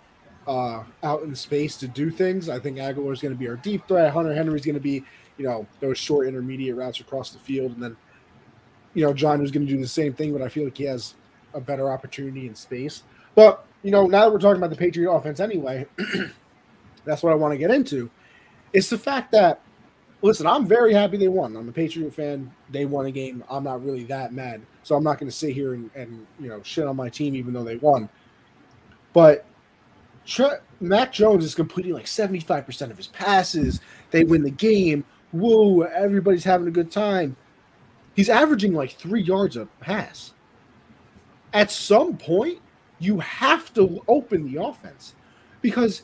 uh, 0.48 0.82
out 1.02 1.22
in 1.22 1.34
space 1.34 1.76
to 1.76 1.86
do 1.86 2.10
things. 2.10 2.48
I 2.48 2.58
think 2.58 2.78
Agholor 2.78 3.12
is 3.12 3.20
going 3.20 3.34
to 3.34 3.38
be 3.38 3.48
our 3.48 3.56
deep 3.56 3.86
threat. 3.86 4.12
Hunter 4.12 4.34
Henry's 4.34 4.64
going 4.64 4.74
to 4.74 4.80
be, 4.80 5.04
you 5.36 5.44
know, 5.44 5.66
those 5.80 5.98
short 5.98 6.26
intermediate 6.26 6.74
routes 6.74 7.00
across 7.00 7.30
the 7.30 7.38
field, 7.38 7.72
and 7.72 7.82
then, 7.82 7.96
you 8.94 9.04
know, 9.04 9.12
John 9.12 9.44
is 9.44 9.50
going 9.50 9.66
to 9.66 9.72
do 9.72 9.80
the 9.80 9.86
same 9.86 10.14
thing, 10.14 10.32
but 10.32 10.42
I 10.42 10.48
feel 10.48 10.64
like 10.64 10.78
he 10.78 10.84
has 10.84 11.14
a 11.54 11.60
better 11.60 11.92
opportunity 11.92 12.46
in 12.46 12.54
space. 12.54 13.02
But 13.34 13.64
you 13.82 13.90
know, 13.90 14.06
now 14.06 14.24
that 14.24 14.32
we're 14.32 14.40
talking 14.40 14.56
about 14.56 14.70
the 14.70 14.76
Patriot 14.76 15.10
offense 15.10 15.38
anyway, 15.38 15.86
that's 17.04 17.22
what 17.22 17.32
I 17.32 17.36
want 17.36 17.52
to 17.52 17.58
get 17.58 17.70
into. 17.70 18.10
It's 18.72 18.90
the 18.90 18.98
fact 18.98 19.30
that 19.32 19.60
listen, 20.22 20.46
I'm 20.46 20.66
very 20.66 20.92
happy 20.92 21.16
they 21.16 21.28
won. 21.28 21.56
I'm 21.56 21.68
a 21.68 21.72
Patriot 21.72 22.12
fan. 22.12 22.50
They 22.70 22.86
won 22.86 23.06
a 23.06 23.12
game. 23.12 23.44
I'm 23.48 23.64
not 23.64 23.84
really 23.84 24.04
that 24.04 24.32
mad. 24.32 24.62
So 24.82 24.96
I'm 24.96 25.04
not 25.04 25.18
going 25.18 25.30
to 25.30 25.36
sit 25.36 25.54
here 25.54 25.74
and, 25.74 25.90
and 25.94 26.26
you 26.40 26.48
know 26.48 26.62
shit 26.62 26.86
on 26.86 26.96
my 26.96 27.08
team 27.08 27.36
even 27.36 27.52
though 27.52 27.64
they 27.64 27.76
won. 27.76 28.08
But 29.12 29.44
Tre- 30.28 30.58
Mac 30.80 31.10
Jones 31.10 31.42
is 31.42 31.54
completing 31.54 31.94
like 31.94 32.04
75% 32.04 32.90
of 32.90 32.96
his 32.96 33.06
passes. 33.06 33.80
They 34.10 34.24
win 34.24 34.42
the 34.42 34.50
game. 34.50 35.04
Woo, 35.32 35.84
everybody's 35.84 36.44
having 36.44 36.68
a 36.68 36.70
good 36.70 36.90
time. 36.90 37.34
He's 38.14 38.28
averaging 38.28 38.74
like 38.74 38.92
three 38.92 39.22
yards 39.22 39.56
a 39.56 39.66
pass. 39.80 40.34
At 41.54 41.70
some 41.70 42.18
point, 42.18 42.58
you 42.98 43.20
have 43.20 43.72
to 43.74 44.02
open 44.06 44.52
the 44.52 44.62
offense 44.62 45.14
because 45.62 46.02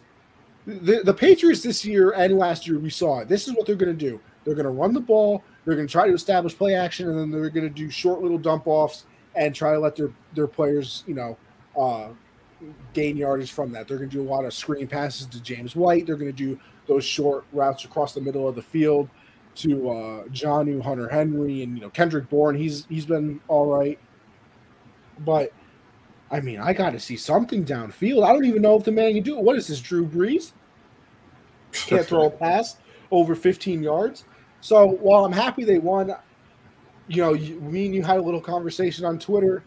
the, 0.66 1.02
the 1.04 1.12
Patriots 1.12 1.62
this 1.62 1.84
year 1.84 2.12
and 2.12 2.38
last 2.38 2.66
year, 2.66 2.78
we 2.78 2.88
saw 2.90 3.20
it. 3.20 3.28
This 3.28 3.46
is 3.46 3.54
what 3.54 3.66
they're 3.66 3.76
going 3.76 3.96
to 3.96 4.10
do. 4.10 4.20
They're 4.44 4.54
going 4.54 4.64
to 4.64 4.70
run 4.70 4.94
the 4.94 5.00
ball. 5.00 5.44
They're 5.64 5.74
going 5.74 5.86
to 5.86 5.92
try 5.92 6.06
to 6.06 6.14
establish 6.14 6.56
play 6.56 6.74
action, 6.74 7.08
and 7.08 7.18
then 7.18 7.30
they're 7.30 7.50
going 7.50 7.68
to 7.68 7.74
do 7.74 7.90
short 7.90 8.22
little 8.22 8.38
dump 8.38 8.66
offs 8.66 9.04
and 9.34 9.54
try 9.54 9.72
to 9.72 9.78
let 9.78 9.96
their 9.96 10.12
their 10.34 10.46
players, 10.46 11.02
you 11.06 11.14
know, 11.14 11.36
uh, 11.76 12.08
gain 12.92 13.16
yardage 13.16 13.52
from 13.52 13.72
that. 13.72 13.88
They're 13.88 13.98
going 13.98 14.10
to 14.10 14.16
do 14.16 14.22
a 14.22 14.30
lot 14.30 14.44
of 14.44 14.54
screen 14.54 14.86
passes 14.86 15.26
to 15.26 15.40
James 15.40 15.74
White. 15.76 16.06
They're 16.06 16.16
going 16.16 16.32
to 16.32 16.36
do 16.36 16.58
those 16.86 17.04
short 17.04 17.44
routes 17.52 17.84
across 17.84 18.14
the 18.14 18.20
middle 18.20 18.48
of 18.48 18.54
the 18.54 18.62
field 18.62 19.08
to 19.56 19.90
uh, 19.90 20.24
Hunter 20.82 21.08
Henry, 21.08 21.62
and 21.62 21.76
you 21.76 21.80
know 21.80 21.90
Kendrick 21.90 22.28
Bourne. 22.28 22.56
He's 22.56 22.86
he's 22.86 23.06
been 23.06 23.40
all 23.48 23.66
right, 23.66 23.98
but 25.20 25.52
I 26.30 26.40
mean, 26.40 26.58
I 26.58 26.72
got 26.72 26.90
to 26.90 27.00
see 27.00 27.16
something 27.16 27.64
downfield. 27.64 28.24
I 28.24 28.32
don't 28.32 28.44
even 28.44 28.62
know 28.62 28.76
if 28.76 28.84
the 28.84 28.92
man 28.92 29.14
can 29.14 29.22
do 29.22 29.38
it. 29.38 29.44
What 29.44 29.56
is 29.56 29.68
this, 29.68 29.80
Drew 29.80 30.06
Brees? 30.06 30.52
Can't 31.72 32.06
throw 32.06 32.26
a 32.26 32.30
pass 32.30 32.76
over 33.10 33.34
15 33.34 33.82
yards. 33.82 34.24
So 34.60 34.86
while 34.86 35.24
I'm 35.24 35.32
happy 35.32 35.64
they 35.64 35.78
won, 35.78 36.14
you 37.06 37.22
know, 37.22 37.34
you, 37.34 37.60
me 37.60 37.86
and 37.86 37.94
you 37.94 38.02
had 38.02 38.16
a 38.16 38.22
little 38.22 38.40
conversation 38.40 39.04
on 39.04 39.18
Twitter 39.18 39.62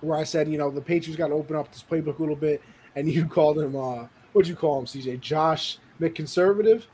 where 0.00 0.18
I 0.18 0.24
said, 0.24 0.48
you 0.48 0.58
know, 0.58 0.70
the 0.70 0.80
Patriots 0.80 1.16
got 1.16 1.28
to 1.28 1.34
open 1.34 1.56
up 1.56 1.72
this 1.72 1.82
playbook 1.82 2.18
a 2.18 2.22
little 2.22 2.36
bit, 2.36 2.62
and 2.94 3.10
you 3.10 3.26
called 3.28 3.58
him, 3.58 3.76
uh, 3.76 4.06
what'd 4.32 4.48
you 4.48 4.56
call 4.56 4.78
him, 4.80 4.86
CJ? 4.86 5.20
Josh 5.20 5.78
McConservative? 6.00 6.84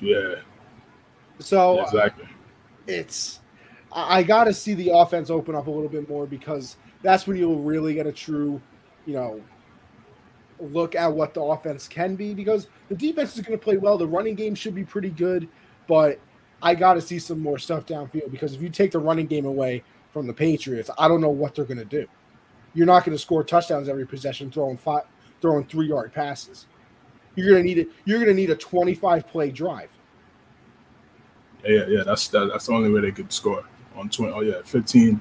Yeah. 0.00 0.36
So 1.38 1.76
Yeah, 1.76 1.84
exactly. 1.84 2.28
it's 2.86 3.40
I, 3.92 4.18
I 4.18 4.22
got 4.22 4.44
to 4.44 4.54
see 4.54 4.74
the 4.74 4.90
offense 4.90 5.30
open 5.30 5.54
up 5.54 5.66
a 5.66 5.70
little 5.70 5.88
bit 5.88 6.08
more 6.08 6.26
because 6.26 6.76
that's 7.02 7.26
when 7.26 7.36
you'll 7.36 7.60
really 7.60 7.94
get 7.94 8.06
a 8.06 8.12
true, 8.12 8.60
you 9.06 9.14
know, 9.14 9.40
look 10.60 10.94
at 10.94 11.12
what 11.12 11.34
the 11.34 11.40
offense 11.40 11.86
can 11.86 12.16
be 12.16 12.34
because 12.34 12.66
the 12.88 12.96
defense 12.96 13.36
is 13.36 13.42
going 13.42 13.56
to 13.56 13.62
play 13.62 13.76
well. 13.76 13.96
The 13.96 14.06
running 14.06 14.34
game 14.34 14.54
should 14.54 14.74
be 14.74 14.84
pretty 14.84 15.10
good, 15.10 15.48
but 15.86 16.18
I 16.62 16.74
got 16.74 16.94
to 16.94 17.00
see 17.00 17.18
some 17.18 17.40
more 17.40 17.58
stuff 17.58 17.86
downfield 17.86 18.30
because 18.30 18.54
if 18.54 18.62
you 18.62 18.68
take 18.68 18.92
the 18.92 18.98
running 18.98 19.26
game 19.26 19.46
away 19.46 19.84
from 20.12 20.26
the 20.26 20.32
Patriots, 20.32 20.90
I 20.98 21.06
don't 21.06 21.20
know 21.20 21.30
what 21.30 21.54
they're 21.54 21.64
going 21.64 21.78
to 21.78 21.84
do. 21.84 22.06
You're 22.78 22.86
not 22.86 23.04
going 23.04 23.16
to 23.16 23.20
score 23.20 23.42
touchdowns 23.42 23.88
every 23.88 24.06
possession 24.06 24.52
throwing 24.52 24.76
five, 24.76 25.02
throwing 25.40 25.64
three 25.64 25.88
yard 25.88 26.12
passes. 26.12 26.66
You're 27.34 27.50
going 27.50 27.64
to 27.64 27.66
need 27.66 27.78
it. 27.78 27.88
You're 28.04 28.18
going 28.20 28.28
to 28.28 28.34
need 28.34 28.50
a 28.50 28.54
25 28.54 29.26
play 29.26 29.50
drive. 29.50 29.90
Yeah, 31.64 31.86
yeah. 31.88 32.04
That's 32.04 32.28
that, 32.28 32.50
that's 32.52 32.66
the 32.66 32.74
only 32.74 32.92
way 32.92 33.00
they 33.00 33.10
could 33.10 33.32
score 33.32 33.64
on 33.96 34.08
20. 34.08 34.32
Oh 34.32 34.42
yeah, 34.42 34.60
15, 34.64 35.20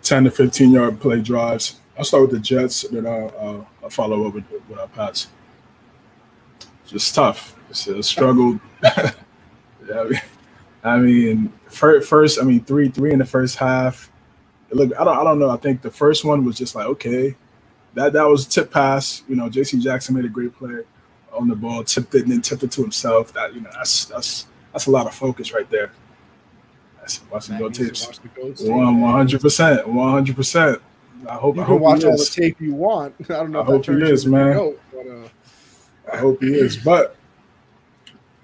10 0.00 0.24
to 0.24 0.30
15 0.30 0.70
yard 0.70 1.00
play 1.00 1.20
drives. 1.20 1.80
I'll 1.98 2.04
start 2.04 2.22
with 2.22 2.30
the 2.30 2.38
Jets, 2.38 2.82
then 2.82 3.04
I'll, 3.04 3.34
I'll, 3.40 3.68
I'll 3.82 3.90
follow 3.90 4.28
up 4.28 4.34
with, 4.34 4.44
with 4.68 4.78
our 4.78 4.86
Pats. 4.86 5.26
Just 6.86 7.12
tough. 7.16 7.56
It's 7.68 7.88
a 7.88 8.00
struggle. 8.00 8.60
yeah, 8.84 10.10
I 10.84 10.98
mean, 10.98 11.52
first, 11.66 12.40
I 12.40 12.44
mean, 12.44 12.64
three, 12.64 12.90
three 12.90 13.12
in 13.12 13.18
the 13.18 13.24
first 13.24 13.56
half. 13.56 14.11
Look, 14.72 14.92
I 14.98 15.04
don't, 15.04 15.18
I 15.18 15.24
don't 15.24 15.38
know. 15.38 15.50
I 15.50 15.56
think 15.56 15.82
the 15.82 15.90
first 15.90 16.24
one 16.24 16.44
was 16.44 16.56
just 16.56 16.74
like, 16.74 16.86
okay, 16.86 17.36
that 17.94 18.12
that 18.14 18.24
was 18.24 18.46
a 18.46 18.50
tip 18.50 18.70
pass. 18.70 19.22
You 19.28 19.36
know, 19.36 19.48
J.C. 19.48 19.78
Jackson 19.78 20.14
made 20.14 20.24
a 20.24 20.28
great 20.28 20.54
play 20.56 20.82
on 21.32 21.48
the 21.48 21.56
ball, 21.56 21.84
tipped 21.84 22.14
it 22.14 22.22
and 22.22 22.32
then 22.32 22.40
tipped 22.42 22.62
it 22.62 22.72
to 22.72 22.82
himself. 22.82 23.32
That 23.32 23.54
you 23.54 23.60
know, 23.60 23.70
that's 23.74 24.06
that's 24.06 24.46
that's 24.72 24.86
a 24.86 24.90
lot 24.90 25.06
of 25.06 25.14
focus 25.14 25.52
right 25.52 25.68
there. 25.70 25.92
That's 27.00 27.20
watching 27.30 27.58
go 27.58 27.68
tapes. 27.68 28.08
One 28.60 29.00
one 29.00 29.12
hundred 29.12 29.40
percent, 29.40 29.86
one 29.88 30.12
hundred 30.12 30.36
percent. 30.36 30.80
I 31.28 31.34
hope 31.34 31.56
You 31.56 31.62
I 31.62 31.64
can 31.64 31.74
hope 31.74 31.82
watch 31.82 32.02
he 32.02 32.06
all 32.08 32.16
the 32.16 32.24
tape 32.24 32.60
you 32.60 32.74
want. 32.74 33.14
I 33.24 33.34
don't 33.34 33.50
know 33.52 33.60
I 33.60 33.64
hope 33.64 33.86
he 33.86 33.92
is, 33.92 34.26
man. 34.26 34.54
goat, 34.54 34.80
but, 34.92 35.06
uh, 35.06 35.28
I 36.12 36.16
hope 36.16 36.42
he 36.42 36.54
is. 36.54 36.76
But 36.76 37.16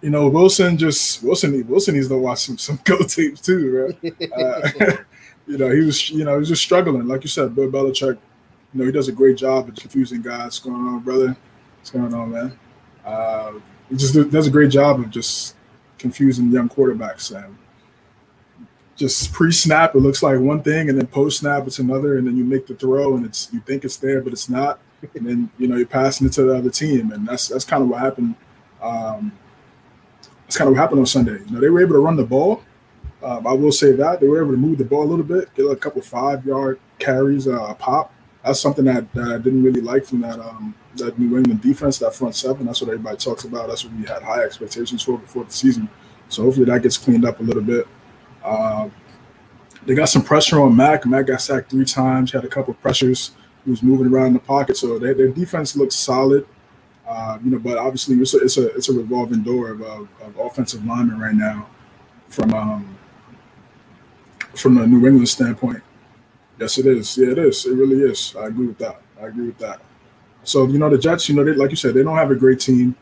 you 0.00 0.10
know, 0.10 0.28
Wilson 0.28 0.76
just 0.76 1.22
Wilson 1.22 1.66
Wilson 1.66 1.94
needs 1.94 2.08
to 2.08 2.18
watch 2.18 2.40
some 2.40 2.58
some 2.58 2.78
go 2.84 2.98
tapes 2.98 3.40
too, 3.40 3.96
bro. 4.02 4.26
Uh, 4.36 4.96
you 5.48 5.56
know, 5.56 5.70
he 5.70 5.80
was 5.80 6.10
you 6.10 6.24
know 6.24 6.32
he 6.34 6.38
was 6.40 6.48
just 6.48 6.62
struggling. 6.62 7.06
Like 7.06 7.24
you 7.24 7.28
said, 7.28 7.54
Bill 7.54 7.70
Belichick. 7.70 8.18
You 8.74 8.80
know, 8.80 8.84
he 8.84 8.92
does 8.92 9.08
a 9.08 9.12
great 9.12 9.38
job 9.38 9.68
of 9.68 9.74
confusing 9.76 10.20
guys. 10.20 10.44
What's 10.44 10.58
going 10.58 10.76
on, 10.76 11.00
brother? 11.00 11.36
What's 11.78 11.90
going 11.90 12.12
on, 12.12 12.30
man? 12.30 12.58
Uh, 13.04 13.52
he 13.88 13.96
just 13.96 14.14
does 14.30 14.46
a 14.46 14.50
great 14.50 14.70
job 14.70 15.00
of 15.00 15.10
just 15.10 15.56
confusing 15.98 16.50
young 16.50 16.68
quarterbacks 16.68 17.34
and 17.34 17.56
just 18.96 19.32
pre-snap 19.32 19.94
it 19.94 19.98
looks 19.98 20.22
like 20.22 20.38
one 20.38 20.62
thing 20.62 20.88
and 20.88 20.98
then 20.98 21.06
post-snap 21.06 21.66
it's 21.66 21.78
another 21.78 22.18
and 22.18 22.26
then 22.26 22.36
you 22.36 22.44
make 22.44 22.66
the 22.66 22.74
throw 22.74 23.16
and 23.16 23.24
it's 23.24 23.48
you 23.52 23.60
think 23.60 23.84
it's 23.84 23.96
there 23.96 24.20
but 24.20 24.32
it's 24.32 24.48
not 24.48 24.80
and 25.14 25.26
then 25.26 25.50
you 25.58 25.68
know 25.68 25.76
you're 25.76 25.86
passing 25.86 26.26
it 26.26 26.32
to 26.32 26.42
the 26.42 26.56
other 26.56 26.70
team 26.70 27.12
and 27.12 27.26
that's 27.26 27.48
that's 27.48 27.64
kind 27.64 27.82
of 27.82 27.88
what 27.88 28.00
happened 28.00 28.34
um, 28.82 29.32
that's 30.42 30.56
kind 30.56 30.68
of 30.68 30.74
what 30.74 30.80
happened 30.80 31.00
on 31.00 31.06
Sunday 31.06 31.38
you 31.46 31.50
know 31.50 31.60
they 31.60 31.68
were 31.68 31.80
able 31.80 31.94
to 31.94 32.00
run 32.00 32.16
the 32.16 32.24
ball 32.24 32.62
um, 33.22 33.46
I 33.46 33.52
will 33.52 33.72
say 33.72 33.92
that 33.92 34.20
they 34.20 34.28
were 34.28 34.42
able 34.42 34.52
to 34.52 34.58
move 34.58 34.78
the 34.78 34.84
ball 34.84 35.04
a 35.04 35.10
little 35.10 35.24
bit 35.24 35.52
get 35.54 35.64
a 35.64 35.76
couple 35.76 36.02
five 36.02 36.44
yard 36.44 36.78
carries 36.98 37.48
uh, 37.48 37.74
pop 37.74 38.12
that's 38.44 38.60
something 38.60 38.84
that, 38.84 39.12
that 39.14 39.28
I 39.28 39.38
didn't 39.38 39.62
really 39.62 39.80
like 39.80 40.04
from 40.04 40.20
that 40.22 40.40
um, 40.40 40.74
that 40.96 41.18
New 41.18 41.36
England 41.36 41.60
defense 41.60 41.98
that 41.98 42.14
front 42.14 42.34
seven 42.34 42.66
that's 42.66 42.80
what 42.80 42.88
everybody 42.88 43.16
talks 43.16 43.44
about 43.44 43.68
that's 43.68 43.84
what 43.84 43.94
we 43.94 44.04
had 44.06 44.22
high 44.22 44.42
expectations 44.42 45.02
for 45.02 45.18
before 45.18 45.44
the 45.44 45.52
season 45.52 45.88
so 46.28 46.42
hopefully 46.42 46.66
that 46.66 46.82
gets 46.82 46.96
cleaned 46.96 47.24
up 47.24 47.40
a 47.40 47.42
little 47.42 47.62
bit 47.62 47.86
uh, 48.44 48.88
they 49.88 49.94
got 49.94 50.08
some 50.08 50.22
pressure 50.22 50.60
on 50.60 50.76
Mac. 50.76 51.06
Mac 51.06 51.26
got 51.26 51.40
sacked 51.40 51.70
three 51.70 51.84
times, 51.84 52.30
He 52.30 52.38
had 52.38 52.44
a 52.44 52.48
couple 52.48 52.72
of 52.72 52.80
pressures. 52.80 53.32
He 53.64 53.70
was 53.70 53.82
moving 53.82 54.12
around 54.12 54.28
in 54.28 54.32
the 54.34 54.40
pocket, 54.40 54.76
so 54.76 54.98
they, 54.98 55.14
their 55.14 55.28
defense 55.28 55.76
looks 55.76 55.94
solid. 55.94 56.46
Uh, 57.08 57.38
you 57.42 57.50
know, 57.50 57.58
but 57.58 57.78
obviously 57.78 58.14
it's 58.16 58.34
a 58.34 58.38
it's 58.38 58.58
a, 58.58 58.66
it's 58.74 58.88
a 58.90 58.92
revolving 58.92 59.42
door 59.42 59.70
of, 59.70 59.80
of, 59.80 60.08
of 60.20 60.38
offensive 60.38 60.84
linemen 60.84 61.18
right 61.18 61.34
now, 61.34 61.66
from 62.28 62.52
um, 62.52 62.97
from 64.58 64.74
the 64.74 64.86
New 64.86 65.06
England 65.06 65.28
standpoint. 65.28 65.82
Yes, 66.58 66.78
it 66.78 66.86
is. 66.86 67.16
Yeah, 67.16 67.30
it 67.30 67.38
is. 67.38 67.66
It 67.66 67.74
really 67.74 68.02
is. 68.02 68.34
I 68.36 68.46
agree 68.46 68.66
with 68.66 68.78
that. 68.78 69.00
I 69.20 69.26
agree 69.26 69.46
with 69.46 69.58
that. 69.58 69.80
So 70.44 70.66
you 70.66 70.78
know, 70.78 70.90
the 70.90 70.98
Jets. 70.98 71.28
You 71.28 71.36
know, 71.36 71.44
they, 71.44 71.52
like 71.52 71.70
you 71.70 71.76
said, 71.76 71.94
they 71.94 72.02
don't 72.02 72.16
have 72.16 72.30
a 72.30 72.36
great 72.36 72.60
team. 72.60 72.96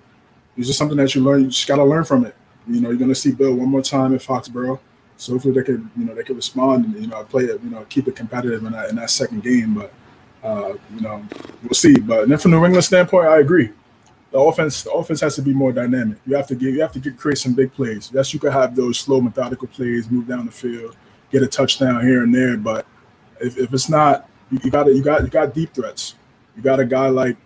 It's 0.57 0.67
just 0.67 0.79
something 0.79 0.97
that 0.99 1.15
you 1.15 1.23
learn. 1.23 1.43
You 1.43 1.49
just 1.49 1.67
got 1.67 1.77
to 1.77 1.85
learn 1.85 2.05
from 2.05 2.25
it. 2.27 2.35
You 2.67 2.81
know, 2.81 2.91
you're 2.91 3.09
to 3.09 3.15
see 3.15 3.33
Bill 3.33 3.55
one 3.55 3.69
more 3.69 3.83
time 3.83 4.13
in 4.13 4.19
Foxborough. 4.19 4.81
So 5.17 5.33
hopefully 5.33 5.55
they 5.55 5.63
could, 5.63 5.89
you 5.97 6.05
know, 6.05 6.15
they 6.15 6.23
could 6.23 6.37
respond 6.37 6.85
and 6.85 6.95
you 7.01 7.07
know 7.07 7.25
play 7.25 7.45
it, 7.45 7.61
you 7.63 7.71
know, 7.71 7.87
keep 7.89 8.07
it 8.09 8.17
competitive 8.17 8.65
in 8.65 8.73
that 8.73 8.91
in 8.91 8.97
that 8.97 9.11
second 9.11 9.43
game. 9.43 9.75
But 9.75 9.93
uh, 10.43 10.75
you 10.95 11.01
know, 11.01 11.25
we'll 11.63 11.73
see. 11.73 11.99
But 11.99 12.29
then 12.29 12.39
from 12.39 12.53
a 12.53 12.57
New 12.57 12.65
England 12.65 12.85
standpoint, 12.85 13.27
I 13.27 13.39
agree. 13.39 13.71
The 14.33 14.39
offense, 14.39 14.83
the 14.83 14.91
offense 14.91 15.21
has 15.21 15.37
to 15.37 15.43
be 15.43 15.55
more 15.55 15.73
dynamic. 15.73 16.19
You 16.27 16.37
have 16.37 16.47
to 16.49 16.55
get, 16.55 16.75
you 16.75 16.81
have 16.83 16.93
to 16.93 16.99
get 16.99 17.17
create 17.17 17.39
some 17.39 17.55
big 17.55 17.73
plays. 17.73 18.11
Yes, 18.13 18.35
you 18.35 18.41
could 18.41 18.53
have 18.53 18.77
those 18.77 18.99
slow, 18.99 19.21
methodical 19.21 19.69
plays, 19.69 20.11
move 20.11 20.27
down 20.29 20.45
the 20.45 20.53
field, 20.53 20.97
get 21.31 21.43
a 21.43 21.47
touchdown 21.47 22.03
here 22.03 22.23
and 22.23 22.35
there. 22.35 22.57
But 22.57 22.87
if, 23.41 23.59
if 23.59 23.73
it's 23.73 23.89
not, 23.89 24.29
you, 24.51 24.71
got 24.71 24.87
you 24.87 25.03
got 25.03 25.23
you 25.23 25.29
got 25.29 25.55
deep 25.55 25.75
threats. 25.75 26.15
You 26.57 26.63
got 26.63 26.81
a 26.81 26.85
guy 26.85 27.09
like 27.09 27.37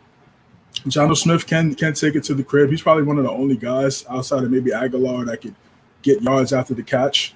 John 0.88 1.14
Smith 1.16 1.47
can 1.47 1.75
can 1.75 1.95
take 1.95 2.14
it 2.14 2.25
to 2.25 2.35
the 2.35 2.45
crib. 2.45 2.71
He's 2.71 2.83
probably 2.83 3.05
one 3.05 3.19
of 3.19 3.25
the 3.25 3.31
only 3.31 3.57
guys 3.57 4.05
outside 4.09 4.45
of 4.45 4.51
maybe 4.51 4.71
Agholor 4.71 5.27
that 5.27 5.40
could 5.40 5.55
get 6.03 6.23
yards 6.23 6.53
after 6.53 6.75
the 6.75 6.83
catch. 6.83 7.35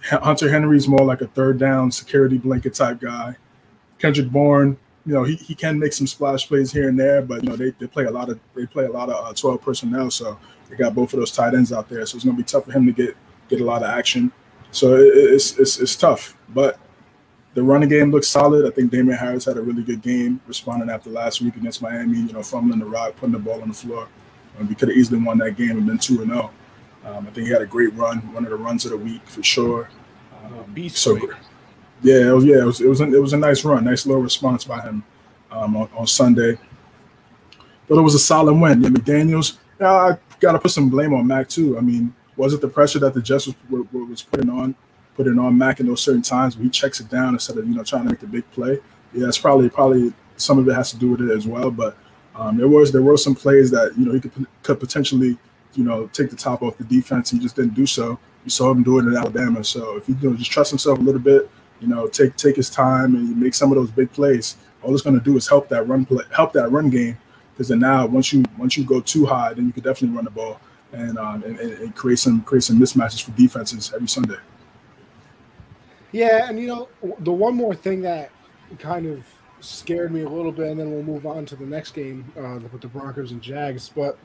Hunter 0.02 0.50
Henry's 0.50 0.86
more 0.86 1.04
like 1.04 1.20
a 1.20 1.26
third 1.26 1.58
down 1.58 1.90
security 1.90 2.38
blanket 2.38 2.74
type 2.74 3.00
guy. 3.00 3.36
Kendrick 3.98 4.30
Bourne, 4.30 4.78
you 5.04 5.12
know, 5.12 5.24
he, 5.24 5.34
he 5.36 5.54
can 5.54 5.78
make 5.78 5.92
some 5.92 6.06
splash 6.06 6.46
plays 6.46 6.70
here 6.70 6.88
and 6.88 6.98
there, 6.98 7.20
but 7.20 7.42
you 7.42 7.50
know, 7.50 7.56
they, 7.56 7.70
they 7.78 7.86
play 7.86 8.04
a 8.04 8.10
lot 8.10 8.28
of 8.28 8.38
they 8.54 8.66
play 8.66 8.84
a 8.84 8.90
lot 8.90 9.10
of 9.10 9.26
uh, 9.26 9.32
12 9.32 9.60
personnel, 9.60 10.10
so 10.10 10.38
they 10.68 10.76
got 10.76 10.94
both 10.94 11.12
of 11.12 11.18
those 11.18 11.32
tight 11.32 11.54
ends 11.54 11.72
out 11.72 11.88
there. 11.88 12.04
So 12.06 12.16
it's 12.16 12.24
gonna 12.24 12.36
be 12.36 12.42
tough 12.42 12.66
for 12.66 12.72
him 12.72 12.86
to 12.86 12.92
get 12.92 13.16
get 13.48 13.60
a 13.60 13.64
lot 13.64 13.82
of 13.82 13.90
action. 13.90 14.30
So 14.70 14.96
it's, 14.96 15.58
it's 15.58 15.78
it's 15.78 15.96
tough. 15.96 16.36
But 16.50 16.78
the 17.54 17.62
running 17.62 17.88
game 17.88 18.10
looks 18.10 18.28
solid. 18.28 18.66
I 18.66 18.70
think 18.70 18.90
Damien 18.90 19.16
Harris 19.16 19.44
had 19.44 19.56
a 19.56 19.62
really 19.62 19.82
good 19.82 20.02
game 20.02 20.40
responding 20.46 20.90
after 20.90 21.10
last 21.10 21.40
week 21.40 21.56
against 21.56 21.82
Miami, 21.82 22.18
you 22.18 22.32
know, 22.32 22.42
fumbling 22.42 22.78
the 22.78 22.86
rock, 22.86 23.16
putting 23.16 23.32
the 23.32 23.38
ball 23.38 23.60
on 23.62 23.68
the 23.68 23.74
floor. 23.74 24.08
And 24.58 24.68
we 24.68 24.74
could 24.74 24.88
have 24.88 24.96
easily 24.96 25.20
won 25.20 25.38
that 25.38 25.56
game 25.56 25.70
and 25.70 25.86
been 25.86 25.98
2 25.98 26.22
and 26.22 26.30
0. 26.30 26.50
Um, 27.04 27.26
I 27.26 27.30
think 27.30 27.46
he 27.46 27.52
had 27.52 27.62
a 27.62 27.66
great 27.66 27.94
run, 27.94 28.18
one 28.32 28.44
of 28.44 28.50
the 28.50 28.56
runs 28.56 28.84
of 28.84 28.90
the 28.90 28.96
week 28.96 29.26
for 29.26 29.42
sure. 29.42 29.88
Um, 30.44 30.72
Beast 30.74 30.98
so 30.98 31.16
great. 31.16 31.36
Yeah, 32.02 32.30
it 32.30 32.34
was, 32.34 32.44
yeah, 32.44 32.60
it 32.60 32.64
was, 32.64 32.80
it 32.80 32.88
was, 32.88 33.00
a, 33.00 33.04
it 33.12 33.20
was 33.20 33.32
a 33.32 33.36
nice 33.36 33.64
run, 33.64 33.84
nice 33.84 34.06
little 34.06 34.22
response 34.22 34.64
by 34.64 34.80
him 34.80 35.02
um, 35.50 35.76
on, 35.76 35.88
on 35.96 36.06
Sunday. 36.06 36.58
But 37.88 37.98
it 37.98 38.02
was 38.02 38.14
a 38.14 38.18
solid 38.18 38.54
win. 38.54 38.82
Yeah, 38.82 38.90
McDaniels, 38.90 39.58
yeah, 39.80 39.92
I 39.92 40.18
got 40.40 40.52
to 40.52 40.58
put 40.58 40.70
some 40.70 40.88
blame 40.88 41.14
on 41.14 41.26
Mac 41.26 41.48
too. 41.48 41.78
I 41.78 41.80
mean, 41.80 42.14
was 42.36 42.52
it 42.52 42.60
the 42.60 42.68
pressure 42.68 42.98
that 43.00 43.14
the 43.14 43.22
Jets 43.22 43.48
were- 43.68 43.82
was 44.08 44.22
putting 44.22 44.50
on, 44.50 44.74
putting 45.14 45.38
on 45.38 45.56
Mac 45.56 45.80
in 45.80 45.86
those 45.86 46.02
certain 46.02 46.22
times 46.22 46.56
where 46.56 46.64
he 46.64 46.70
checks 46.70 47.00
it 47.00 47.08
down 47.08 47.34
instead 47.34 47.58
of 47.58 47.66
you 47.68 47.74
know 47.74 47.84
trying 47.84 48.04
to 48.04 48.10
make 48.10 48.20
the 48.20 48.26
big 48.26 48.48
play? 48.50 48.78
Yeah, 49.12 49.28
it's 49.28 49.38
probably 49.38 49.68
probably 49.68 50.12
some 50.36 50.58
of 50.58 50.68
it 50.68 50.74
has 50.74 50.90
to 50.90 50.96
do 50.96 51.10
with 51.10 51.20
it 51.20 51.30
as 51.30 51.46
well. 51.46 51.70
But 51.70 51.96
um, 52.34 52.56
there 52.56 52.68
was 52.68 52.92
there 52.92 53.02
were 53.02 53.16
some 53.16 53.34
plays 53.34 53.70
that 53.70 53.92
you 53.96 54.06
know 54.06 54.12
he 54.12 54.20
could 54.20 54.46
could 54.62 54.80
potentially 54.80 55.38
you 55.74 55.84
know 55.84 56.06
take 56.08 56.30
the 56.30 56.36
top 56.36 56.62
off 56.62 56.78
the 56.78 56.84
defense. 56.84 57.30
He 57.30 57.38
just 57.38 57.56
didn't 57.56 57.74
do 57.74 57.86
so. 57.86 58.18
You 58.44 58.50
saw 58.50 58.70
him 58.70 58.82
do 58.82 58.98
it 58.98 59.06
in 59.06 59.16
Alabama. 59.16 59.62
So 59.64 59.96
if 59.96 60.06
he 60.06 60.14
you 60.14 60.30
know, 60.30 60.36
just 60.36 60.50
trust 60.50 60.70
himself 60.70 60.98
a 60.98 61.02
little 61.02 61.20
bit, 61.20 61.50
you 61.80 61.88
know, 61.88 62.06
take 62.06 62.36
take 62.36 62.56
his 62.56 62.70
time 62.70 63.14
and 63.14 63.38
make 63.38 63.54
some 63.54 63.70
of 63.70 63.76
those 63.76 63.90
big 63.90 64.12
plays. 64.12 64.56
All 64.82 64.92
it's 64.94 65.02
going 65.02 65.18
to 65.18 65.24
do 65.24 65.36
is 65.36 65.48
help 65.48 65.68
that 65.70 65.88
run 65.88 66.04
play, 66.04 66.24
help 66.34 66.52
that 66.52 66.70
run 66.70 66.88
game. 66.88 67.18
Because 67.52 67.68
then 67.68 67.80
now, 67.80 68.06
once 68.06 68.32
you 68.32 68.44
once 68.56 68.76
you 68.76 68.84
go 68.84 69.00
too 69.00 69.26
high, 69.26 69.52
then 69.52 69.66
you 69.66 69.72
could 69.72 69.82
definitely 69.82 70.14
run 70.14 70.24
the 70.24 70.30
ball 70.30 70.60
and 70.92 71.18
um, 71.18 71.42
and, 71.44 71.58
and 71.58 71.94
create 71.94 72.18
some 72.18 72.42
create 72.42 72.62
some 72.62 72.78
mismatches 72.78 73.22
for 73.22 73.30
defenses 73.32 73.92
every 73.94 74.08
Sunday. 74.08 74.36
Yeah, 76.12 76.48
and 76.48 76.58
you 76.58 76.66
know, 76.66 76.88
the 77.20 77.32
one 77.32 77.54
more 77.54 77.74
thing 77.74 78.00
that 78.02 78.30
kind 78.78 79.06
of 79.06 79.24
scared 79.60 80.12
me 80.12 80.22
a 80.22 80.28
little 80.28 80.52
bit, 80.52 80.68
and 80.70 80.80
then 80.80 80.90
we'll 80.90 81.02
move 81.02 81.26
on 81.26 81.44
to 81.46 81.56
the 81.56 81.66
next 81.66 81.92
game 81.92 82.30
uh, 82.36 82.58
with 82.72 82.80
the 82.80 82.88
Broncos 82.88 83.32
and 83.32 83.42
Jags. 83.42 83.90
But 83.94 84.18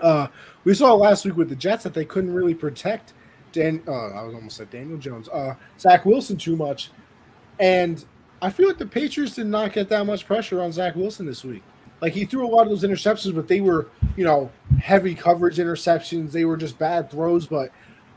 uh, 0.00 0.28
we 0.64 0.74
saw 0.74 0.94
last 0.94 1.24
week 1.24 1.36
with 1.36 1.48
the 1.48 1.56
Jets 1.56 1.84
that 1.84 1.94
they 1.94 2.04
couldn't 2.04 2.32
really 2.32 2.54
protect 2.54 3.14
Dan. 3.52 3.82
Uh, 3.86 4.08
I 4.08 4.22
was 4.22 4.34
almost 4.34 4.56
said 4.56 4.70
Daniel 4.70 4.98
Jones, 4.98 5.28
uh, 5.30 5.54
Zach 5.78 6.04
Wilson 6.04 6.36
too 6.36 6.56
much, 6.56 6.90
and 7.58 8.04
I 8.42 8.50
feel 8.50 8.68
like 8.68 8.78
the 8.78 8.86
Patriots 8.86 9.34
did 9.34 9.46
not 9.46 9.72
get 9.72 9.88
that 9.88 10.04
much 10.04 10.26
pressure 10.26 10.60
on 10.60 10.72
Zach 10.72 10.94
Wilson 10.94 11.26
this 11.26 11.44
week. 11.44 11.62
Like 12.00 12.12
he 12.12 12.24
threw 12.24 12.46
a 12.46 12.48
lot 12.48 12.62
of 12.62 12.68
those 12.68 12.84
interceptions, 12.84 13.34
but 13.34 13.48
they 13.48 13.60
were, 13.60 13.88
you 14.16 14.24
know, 14.24 14.50
heavy 14.80 15.14
coverage 15.14 15.56
interceptions. 15.56 16.30
They 16.30 16.44
were 16.44 16.56
just 16.56 16.78
bad 16.78 17.10
throws, 17.10 17.46
but 17.46 17.70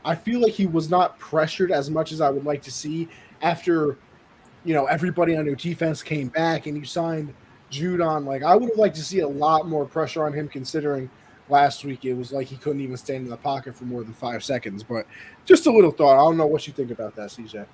I 0.04 0.14
feel 0.14 0.40
like 0.40 0.52
he 0.52 0.66
was 0.66 0.90
not 0.90 1.18
pressured 1.18 1.72
as 1.72 1.90
much 1.90 2.12
as 2.12 2.20
I 2.20 2.30
would 2.30 2.44
like 2.44 2.62
to 2.62 2.70
see 2.70 3.08
after, 3.40 3.98
you 4.64 4.74
know, 4.74 4.86
everybody 4.86 5.36
on 5.36 5.46
your 5.46 5.56
defense 5.56 6.02
came 6.02 6.28
back 6.28 6.66
and 6.66 6.76
you 6.76 6.84
signed 6.84 7.34
Judon. 7.70 8.24
Like 8.24 8.42
I 8.42 8.54
would 8.54 8.68
have 8.68 8.78
liked 8.78 8.96
to 8.96 9.04
see 9.04 9.20
a 9.20 9.28
lot 9.28 9.68
more 9.68 9.84
pressure 9.84 10.24
on 10.24 10.32
him 10.32 10.48
considering 10.48 11.10
last 11.48 11.84
week 11.84 12.04
it 12.04 12.14
was 12.14 12.32
like 12.32 12.46
he 12.46 12.56
couldn't 12.56 12.80
even 12.80 12.96
stand 12.96 13.24
in 13.24 13.30
the 13.30 13.36
pocket 13.36 13.74
for 13.74 13.84
more 13.84 14.04
than 14.04 14.12
five 14.12 14.44
seconds. 14.44 14.82
But 14.82 15.06
just 15.44 15.66
a 15.66 15.72
little 15.72 15.90
thought. 15.90 16.14
I 16.14 16.24
don't 16.24 16.36
know 16.36 16.46
what 16.46 16.66
you 16.66 16.72
think 16.72 16.90
about 16.90 17.16
that, 17.16 17.30
CJ. 17.30 17.66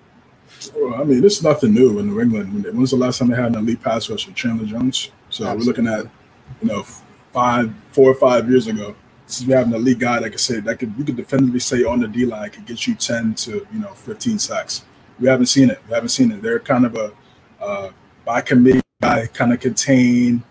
Well, 0.74 0.94
I 1.00 1.04
mean, 1.04 1.22
it's 1.22 1.42
nothing 1.42 1.74
new 1.74 1.98
in 1.98 2.06
New 2.08 2.20
England. 2.20 2.54
When 2.54 2.76
When's 2.76 2.90
the 2.90 2.96
last 2.96 3.18
time 3.18 3.28
they 3.28 3.36
had 3.36 3.52
an 3.52 3.56
elite 3.56 3.82
pass 3.82 4.08
rusher, 4.08 4.32
Chandler 4.32 4.64
Jones? 4.64 5.10
So 5.30 5.46
Absolutely. 5.46 5.58
we're 5.58 5.64
looking 5.64 5.86
at, 5.88 6.12
you 6.62 6.68
know, 6.68 6.82
five, 7.32 7.72
four 7.92 8.10
or 8.10 8.14
five 8.14 8.48
years 8.48 8.66
ago. 8.66 8.94
since 9.28 9.46
we 9.46 9.54
have 9.54 9.66
an 9.66 9.74
elite 9.74 9.98
guy 9.98 10.18
that 10.20 10.30
could 10.30 10.40
say 10.40 10.60
that 10.60 10.78
could 10.78 10.92
you 10.96 11.04
could 11.04 11.16
definitively 11.16 11.60
say 11.60 11.84
on 11.84 12.00
the 12.00 12.08
D 12.08 12.24
line 12.24 12.50
could 12.50 12.66
get 12.66 12.86
you 12.86 12.94
ten 12.94 13.34
to 13.34 13.66
you 13.72 13.78
know 13.78 13.92
fifteen 13.94 14.38
sacks. 14.38 14.84
We 15.20 15.28
haven't 15.28 15.46
seen 15.46 15.70
it. 15.70 15.80
We 15.86 15.94
haven't 15.94 16.08
seen 16.10 16.32
it. 16.32 16.42
They're 16.42 16.58
kind 16.58 16.86
of 16.86 16.96
a 16.96 17.12
uh, 17.60 17.90
by 18.24 18.40
committee 18.40 18.80
guy, 19.02 19.26
kind 19.26 19.52
of 19.52 19.60
contain, 19.60 20.42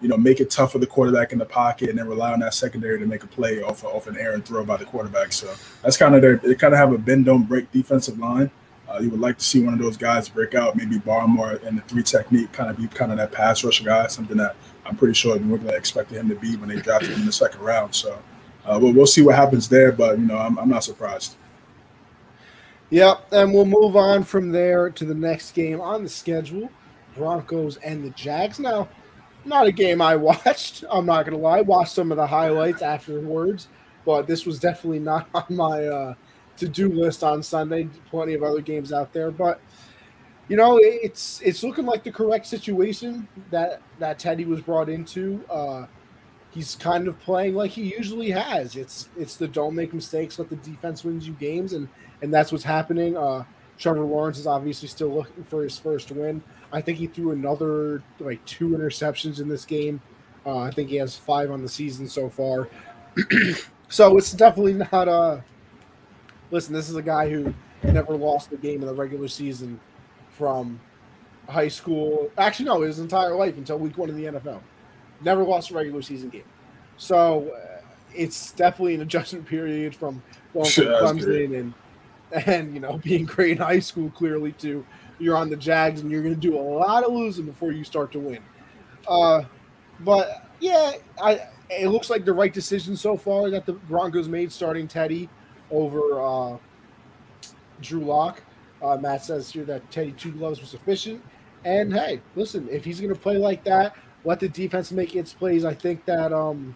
you 0.00 0.08
know, 0.08 0.16
make 0.16 0.40
it 0.40 0.50
tough 0.50 0.72
for 0.72 0.78
the 0.78 0.86
quarterback 0.86 1.32
in 1.32 1.38
the 1.38 1.44
pocket, 1.44 1.90
and 1.90 1.98
then 1.98 2.08
rely 2.08 2.32
on 2.32 2.40
that 2.40 2.54
secondary 2.54 2.98
to 2.98 3.06
make 3.06 3.22
a 3.22 3.26
play 3.26 3.62
off 3.62 3.84
off 3.84 4.06
an 4.06 4.16
errant 4.16 4.46
throw 4.46 4.64
by 4.64 4.76
the 4.76 4.84
quarterback. 4.84 5.32
So 5.32 5.54
that's 5.82 5.96
kind 5.96 6.14
of 6.14 6.22
their. 6.22 6.36
They 6.36 6.54
kind 6.54 6.74
of 6.74 6.78
have 6.78 6.92
a 6.92 6.98
bend 6.98 7.26
don't 7.26 7.44
break 7.44 7.70
defensive 7.70 8.18
line. 8.18 8.50
Uh, 8.94 9.00
you 9.00 9.10
would 9.10 9.20
like 9.20 9.36
to 9.38 9.44
see 9.44 9.62
one 9.62 9.74
of 9.74 9.80
those 9.80 9.96
guys 9.96 10.28
break 10.28 10.54
out, 10.54 10.76
maybe 10.76 10.98
Barmore 10.98 11.62
and 11.66 11.78
the 11.78 11.82
three 11.82 12.02
technique, 12.02 12.52
kind 12.52 12.70
of 12.70 12.76
be 12.76 12.86
kind 12.88 13.10
of 13.10 13.18
that 13.18 13.32
pass 13.32 13.64
rusher 13.64 13.84
guy, 13.84 14.06
something 14.06 14.36
that 14.36 14.54
I'm 14.86 14.96
pretty 14.96 15.14
sure 15.14 15.38
New 15.38 15.54
England 15.54 15.76
expected 15.76 16.18
him 16.18 16.28
to 16.28 16.36
be 16.36 16.56
when 16.56 16.68
they 16.68 16.76
drafted 16.76 17.10
him 17.10 17.20
in 17.20 17.26
the 17.26 17.32
second 17.32 17.60
round. 17.60 17.94
So 17.94 18.18
uh, 18.64 18.78
we'll, 18.80 18.92
we'll 18.92 19.06
see 19.06 19.22
what 19.22 19.34
happens 19.34 19.68
there, 19.68 19.90
but 19.90 20.18
you 20.18 20.26
know 20.26 20.38
I'm, 20.38 20.58
I'm 20.58 20.68
not 20.68 20.84
surprised. 20.84 21.36
Yep, 22.90 23.32
and 23.32 23.52
we'll 23.52 23.64
move 23.64 23.96
on 23.96 24.22
from 24.22 24.52
there 24.52 24.90
to 24.90 25.04
the 25.04 25.14
next 25.14 25.52
game 25.52 25.80
on 25.80 26.04
the 26.04 26.08
schedule: 26.08 26.70
Broncos 27.16 27.78
and 27.78 28.04
the 28.04 28.10
Jags. 28.10 28.60
Now, 28.60 28.88
not 29.44 29.66
a 29.66 29.72
game 29.72 30.00
I 30.00 30.14
watched. 30.16 30.84
I'm 30.88 31.06
not 31.06 31.24
gonna 31.24 31.38
lie. 31.38 31.62
Watched 31.62 31.92
some 31.92 32.12
of 32.12 32.16
the 32.16 32.26
highlights 32.26 32.82
afterwards, 32.82 33.68
but 34.04 34.28
this 34.28 34.46
was 34.46 34.60
definitely 34.60 35.00
not 35.00 35.28
on 35.34 35.44
my 35.50 35.84
uh, 35.84 36.14
to 36.56 36.68
do 36.68 36.88
list 36.88 37.24
on 37.24 37.42
Sunday. 37.42 37.88
Plenty 38.10 38.34
of 38.34 38.42
other 38.42 38.60
games 38.60 38.92
out 38.92 39.12
there, 39.12 39.30
but 39.30 39.60
you 40.48 40.56
know 40.56 40.78
it's 40.82 41.40
it's 41.42 41.62
looking 41.62 41.86
like 41.86 42.04
the 42.04 42.12
correct 42.12 42.46
situation 42.46 43.28
that 43.50 43.80
that 43.98 44.18
Teddy 44.18 44.44
was 44.44 44.60
brought 44.60 44.88
into. 44.88 45.44
Uh, 45.50 45.86
he's 46.50 46.76
kind 46.76 47.08
of 47.08 47.18
playing 47.20 47.54
like 47.54 47.72
he 47.72 47.94
usually 47.94 48.30
has. 48.30 48.76
It's 48.76 49.08
it's 49.16 49.36
the 49.36 49.48
don't 49.48 49.74
make 49.74 49.92
mistakes, 49.92 50.38
let 50.38 50.48
the 50.48 50.56
defense 50.56 51.04
wins 51.04 51.26
you 51.26 51.34
games, 51.34 51.72
and 51.72 51.88
and 52.22 52.32
that's 52.32 52.52
what's 52.52 52.64
happening. 52.64 53.16
Uh, 53.16 53.44
Trevor 53.76 54.04
Lawrence 54.04 54.38
is 54.38 54.46
obviously 54.46 54.88
still 54.88 55.12
looking 55.12 55.44
for 55.44 55.62
his 55.62 55.78
first 55.78 56.12
win. 56.12 56.42
I 56.72 56.80
think 56.80 56.98
he 56.98 57.06
threw 57.06 57.32
another 57.32 58.02
like 58.20 58.44
two 58.44 58.70
interceptions 58.70 59.40
in 59.40 59.48
this 59.48 59.64
game. 59.64 60.00
Uh, 60.46 60.58
I 60.58 60.70
think 60.70 60.90
he 60.90 60.96
has 60.96 61.16
five 61.16 61.50
on 61.50 61.62
the 61.62 61.68
season 61.68 62.06
so 62.06 62.28
far. 62.28 62.68
so 63.88 64.16
it's 64.16 64.32
definitely 64.32 64.74
not 64.74 65.08
a 65.08 65.10
uh, 65.10 65.40
listen, 66.50 66.72
this 66.72 66.88
is 66.88 66.96
a 66.96 67.02
guy 67.02 67.28
who 67.28 67.54
never 67.82 68.16
lost 68.16 68.52
a 68.52 68.56
game 68.56 68.80
in 68.80 68.86
the 68.86 68.94
regular 68.94 69.28
season 69.28 69.78
from 70.30 70.80
high 71.48 71.68
school. 71.68 72.30
Actually, 72.38 72.66
no, 72.66 72.80
his 72.82 72.98
entire 72.98 73.34
life 73.34 73.56
until 73.56 73.78
week 73.78 73.98
one 73.98 74.08
in 74.08 74.16
the 74.16 74.24
NFL. 74.24 74.60
Never 75.20 75.44
lost 75.44 75.70
a 75.70 75.74
regular 75.74 76.02
season 76.02 76.28
game. 76.28 76.44
So 76.96 77.52
uh, 77.54 77.80
it's 78.14 78.52
definitely 78.52 78.94
an 78.94 79.02
adjustment 79.02 79.46
period 79.46 79.94
from 79.94 80.22
going 80.52 80.70
from 80.70 80.84
Clemson 80.84 81.58
and 81.58 81.74
and 82.46 82.74
you 82.74 82.80
know 82.80 82.98
being 82.98 83.24
great 83.24 83.52
in 83.52 83.58
high 83.58 83.78
school 83.78 84.10
clearly 84.10 84.52
to 84.52 84.84
you're 85.18 85.36
on 85.36 85.48
the 85.48 85.56
Jags 85.56 86.00
and 86.00 86.10
you're 86.10 86.22
going 86.22 86.34
to 86.34 86.40
do 86.40 86.58
a 86.58 86.60
lot 86.60 87.04
of 87.04 87.12
losing 87.12 87.46
before 87.46 87.70
you 87.70 87.84
start 87.84 88.10
to 88.12 88.18
win. 88.18 88.40
Uh, 89.06 89.42
but 90.00 90.48
yeah, 90.60 90.92
I 91.22 91.48
it 91.70 91.88
looks 91.88 92.10
like 92.10 92.24
the 92.24 92.32
right 92.32 92.52
decision 92.52 92.96
so 92.96 93.16
far 93.16 93.50
that 93.50 93.66
the 93.66 93.72
Broncos 93.72 94.28
made 94.28 94.52
starting 94.52 94.86
Teddy 94.86 95.28
over 95.74 96.20
uh, 96.20 96.56
Drew 97.80 98.00
Lock. 98.00 98.42
Uh, 98.82 98.96
Matt 98.96 99.24
says 99.24 99.50
here 99.50 99.64
that 99.64 99.90
Teddy 99.90 100.12
Two 100.12 100.32
Gloves 100.32 100.60
was 100.60 100.70
sufficient. 100.70 101.22
And 101.64 101.92
hey, 101.92 102.20
listen, 102.36 102.68
if 102.70 102.84
he's 102.84 103.00
going 103.00 103.12
to 103.12 103.18
play 103.18 103.38
like 103.38 103.64
that, 103.64 103.96
let 104.24 104.40
the 104.40 104.48
defense 104.48 104.92
make 104.92 105.16
its 105.16 105.32
plays. 105.32 105.64
I 105.64 105.74
think 105.74 106.04
that, 106.04 106.32
um, 106.32 106.74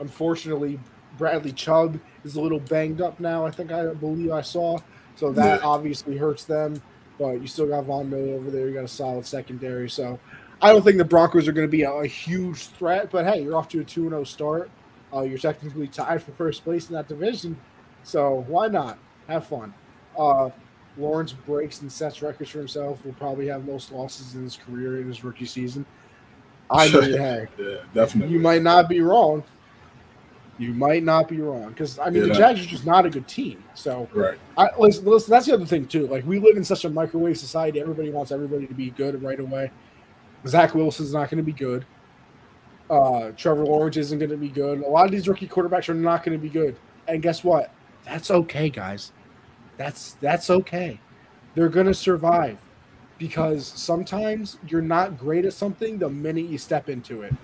unfortunately, 0.00 0.78
Bradley 1.18 1.52
Chubb 1.52 1.98
is 2.24 2.36
a 2.36 2.40
little 2.40 2.60
banged 2.60 3.00
up 3.00 3.20
now. 3.20 3.44
I 3.44 3.50
think 3.50 3.72
I 3.72 3.92
believe 3.94 4.30
I 4.30 4.42
saw. 4.42 4.78
So 5.16 5.32
that 5.32 5.60
yeah. 5.60 5.66
obviously 5.66 6.16
hurts 6.16 6.44
them. 6.44 6.80
But 7.18 7.40
you 7.40 7.46
still 7.46 7.66
got 7.66 7.84
Von 7.84 8.08
Miller 8.08 8.34
over 8.34 8.50
there. 8.50 8.68
You 8.68 8.74
got 8.74 8.84
a 8.84 8.88
solid 8.88 9.26
secondary. 9.26 9.90
So 9.90 10.18
I 10.60 10.72
don't 10.72 10.82
think 10.82 10.98
the 10.98 11.04
Broncos 11.04 11.46
are 11.46 11.52
going 11.52 11.66
to 11.66 11.70
be 11.70 11.82
a, 11.82 11.90
a, 11.90 12.06
huge 12.06 12.66
threat. 12.68 13.10
But 13.10 13.26
hey, 13.26 13.42
you're 13.42 13.56
off 13.56 13.68
to 13.70 13.80
a 13.80 13.84
2 13.84 14.08
0 14.08 14.24
start. 14.24 14.70
Uh, 15.14 15.22
you're 15.22 15.38
technically 15.38 15.88
tied 15.88 16.22
for 16.22 16.32
first 16.32 16.64
place 16.64 16.88
in 16.88 16.94
that 16.94 17.08
division. 17.08 17.56
So 18.02 18.44
why 18.48 18.68
not? 18.68 18.98
Have 19.28 19.46
fun. 19.46 19.72
Uh, 20.18 20.50
Lawrence 20.96 21.32
breaks 21.32 21.80
and 21.80 21.90
sets 21.90 22.22
records 22.22 22.50
for 22.50 22.58
himself. 22.58 23.04
Will 23.04 23.14
probably 23.14 23.46
have 23.48 23.64
most 23.66 23.92
losses 23.92 24.34
in 24.34 24.42
his 24.42 24.56
career 24.56 25.00
in 25.00 25.08
his 25.08 25.24
rookie 25.24 25.46
season. 25.46 25.86
I 26.70 26.88
mean, 26.88 27.18
hey, 27.18 27.46
yeah, 27.58 27.76
definitely. 27.92 28.32
You 28.32 28.40
might 28.40 28.62
not 28.62 28.88
be 28.88 29.00
wrong. 29.00 29.44
You 30.58 30.72
might 30.72 31.02
not 31.02 31.28
be 31.28 31.38
wrong 31.38 31.70
because 31.70 31.98
I 31.98 32.08
mean 32.10 32.22
yeah, 32.22 32.28
the 32.28 32.38
Jags 32.38 32.60
are 32.60 32.66
just 32.66 32.86
not 32.86 33.04
a 33.04 33.10
good 33.10 33.26
team. 33.26 33.62
So 33.74 34.08
right, 34.14 34.38
I, 34.56 34.68
listen, 34.78 35.04
listen, 35.04 35.30
that's 35.30 35.46
the 35.46 35.54
other 35.54 35.66
thing 35.66 35.86
too. 35.86 36.06
Like 36.06 36.26
we 36.26 36.38
live 36.38 36.56
in 36.56 36.64
such 36.64 36.84
a 36.84 36.90
microwave 36.90 37.38
society. 37.38 37.80
Everybody 37.80 38.10
wants 38.10 38.32
everybody 38.32 38.66
to 38.66 38.74
be 38.74 38.90
good 38.90 39.20
right 39.22 39.40
away. 39.40 39.70
Zach 40.46 40.74
Wilson's 40.74 41.12
not 41.12 41.30
going 41.30 41.38
to 41.38 41.44
be 41.44 41.52
good. 41.52 41.84
Uh, 42.90 43.32
Trevor 43.36 43.64
Lawrence 43.64 43.96
isn't 43.96 44.18
going 44.18 44.30
to 44.30 44.36
be 44.36 44.48
good. 44.48 44.80
A 44.82 44.88
lot 44.88 45.06
of 45.06 45.12
these 45.12 45.26
rookie 45.26 45.48
quarterbacks 45.48 45.88
are 45.88 45.94
not 45.94 46.24
going 46.24 46.38
to 46.38 46.42
be 46.42 46.50
good. 46.50 46.76
And 47.08 47.22
guess 47.22 47.42
what? 47.42 47.72
That's 48.04 48.30
okay, 48.30 48.68
guys. 48.68 49.12
That's 49.76 50.14
that's 50.14 50.50
okay. 50.50 51.00
They're 51.54 51.68
gonna 51.68 51.94
survive 51.94 52.58
because 53.18 53.66
sometimes 53.66 54.58
you're 54.66 54.82
not 54.82 55.18
great 55.18 55.44
at 55.44 55.52
something 55.52 55.98
the 55.98 56.08
minute 56.08 56.46
you 56.46 56.58
step 56.58 56.88
into 56.88 57.22
it. 57.22 57.34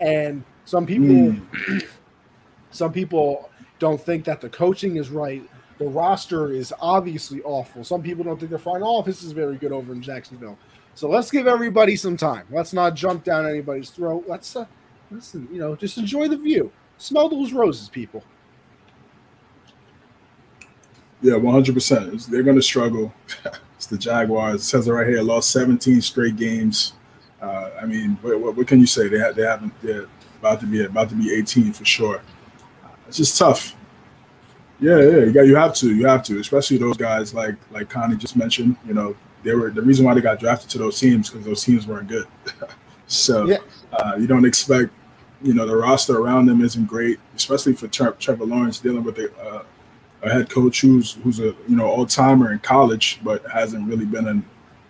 And 0.00 0.44
some 0.64 0.86
people 0.86 1.08
mm. 1.08 1.86
some 2.70 2.92
people 2.92 3.50
don't 3.78 4.00
think 4.00 4.24
that 4.24 4.40
the 4.40 4.48
coaching 4.48 4.96
is 4.96 5.10
right. 5.10 5.42
The 5.78 5.86
roster 5.86 6.52
is 6.52 6.72
obviously 6.80 7.42
awful. 7.42 7.82
Some 7.82 8.02
people 8.02 8.24
don't 8.24 8.38
think 8.38 8.50
their 8.50 8.58
front 8.58 8.82
office 8.82 9.22
is 9.22 9.32
very 9.32 9.56
good 9.56 9.72
over 9.72 9.92
in 9.92 10.00
Jacksonville. 10.00 10.56
So 10.94 11.08
let's 11.08 11.30
give 11.30 11.48
everybody 11.48 11.96
some 11.96 12.16
time. 12.16 12.46
Let's 12.50 12.72
not 12.72 12.94
jump 12.94 13.24
down 13.24 13.46
anybody's 13.46 13.90
throat. 13.90 14.24
Let's 14.28 14.54
uh, 14.54 14.66
listen, 15.10 15.48
you 15.50 15.58
know, 15.58 15.74
just 15.74 15.98
enjoy 15.98 16.28
the 16.28 16.36
view. 16.36 16.70
Smell 16.98 17.28
those 17.28 17.52
roses, 17.52 17.88
people. 17.88 18.22
Yeah, 21.24 21.36
one 21.36 21.54
hundred 21.54 21.72
percent. 21.72 22.20
They're 22.30 22.42
going 22.42 22.56
to 22.56 22.62
struggle. 22.62 23.10
it's 23.76 23.86
the 23.86 23.96
Jaguars. 23.96 24.60
It 24.60 24.64
says 24.64 24.86
it 24.86 24.92
right 24.92 25.08
here. 25.08 25.22
Lost 25.22 25.50
seventeen 25.50 26.02
straight 26.02 26.36
games. 26.36 26.92
Uh, 27.40 27.70
I 27.80 27.86
mean, 27.86 28.18
what, 28.20 28.38
what, 28.38 28.56
what, 28.56 28.66
can 28.66 28.78
you 28.78 28.86
say? 28.86 29.08
They 29.08 29.18
have, 29.18 29.34
they 29.34 29.44
haven't. 29.44 29.72
They're 29.80 30.06
about 30.38 30.60
to 30.60 30.66
be 30.66 30.84
about 30.84 31.08
to 31.08 31.14
be 31.14 31.32
eighteen 31.32 31.72
for 31.72 31.86
sure. 31.86 32.20
It's 33.08 33.16
just 33.16 33.38
tough. 33.38 33.74
Yeah, 34.80 34.98
yeah. 34.98 35.18
You 35.20 35.32
got. 35.32 35.46
You 35.46 35.56
have 35.56 35.74
to. 35.76 35.94
You 35.94 36.06
have 36.06 36.22
to. 36.24 36.40
Especially 36.40 36.76
those 36.76 36.98
guys 36.98 37.32
like 37.32 37.54
like 37.70 37.88
Connie 37.88 38.16
just 38.16 38.36
mentioned. 38.36 38.76
You 38.86 38.92
know, 38.92 39.16
they 39.44 39.54
were 39.54 39.70
the 39.70 39.80
reason 39.80 40.04
why 40.04 40.12
they 40.12 40.20
got 40.20 40.38
drafted 40.38 40.68
to 40.72 40.78
those 40.78 41.00
teams 41.00 41.30
because 41.30 41.46
those 41.46 41.64
teams 41.64 41.86
weren't 41.86 42.08
good. 42.08 42.26
so 43.06 43.46
yeah. 43.46 43.56
uh, 43.94 44.16
you 44.18 44.26
don't 44.26 44.44
expect. 44.44 44.92
You 45.40 45.54
know, 45.54 45.66
the 45.66 45.76
roster 45.76 46.18
around 46.18 46.46
them 46.46 46.62
isn't 46.62 46.84
great, 46.84 47.18
especially 47.34 47.72
for 47.72 47.88
Trevor 47.88 48.44
Lawrence 48.44 48.78
dealing 48.78 49.04
with 49.04 49.16
the. 49.16 49.34
Uh, 49.38 49.62
a 50.24 50.30
head 50.30 50.50
coach 50.50 50.80
who's 50.80 51.12
who's 51.22 51.40
a 51.40 51.54
you 51.68 51.76
know 51.76 51.86
old 51.86 52.10
timer 52.10 52.52
in 52.52 52.58
college, 52.60 53.20
but 53.22 53.44
hasn't 53.50 53.88
really 53.88 54.06
been 54.06 54.28
in. 54.28 54.44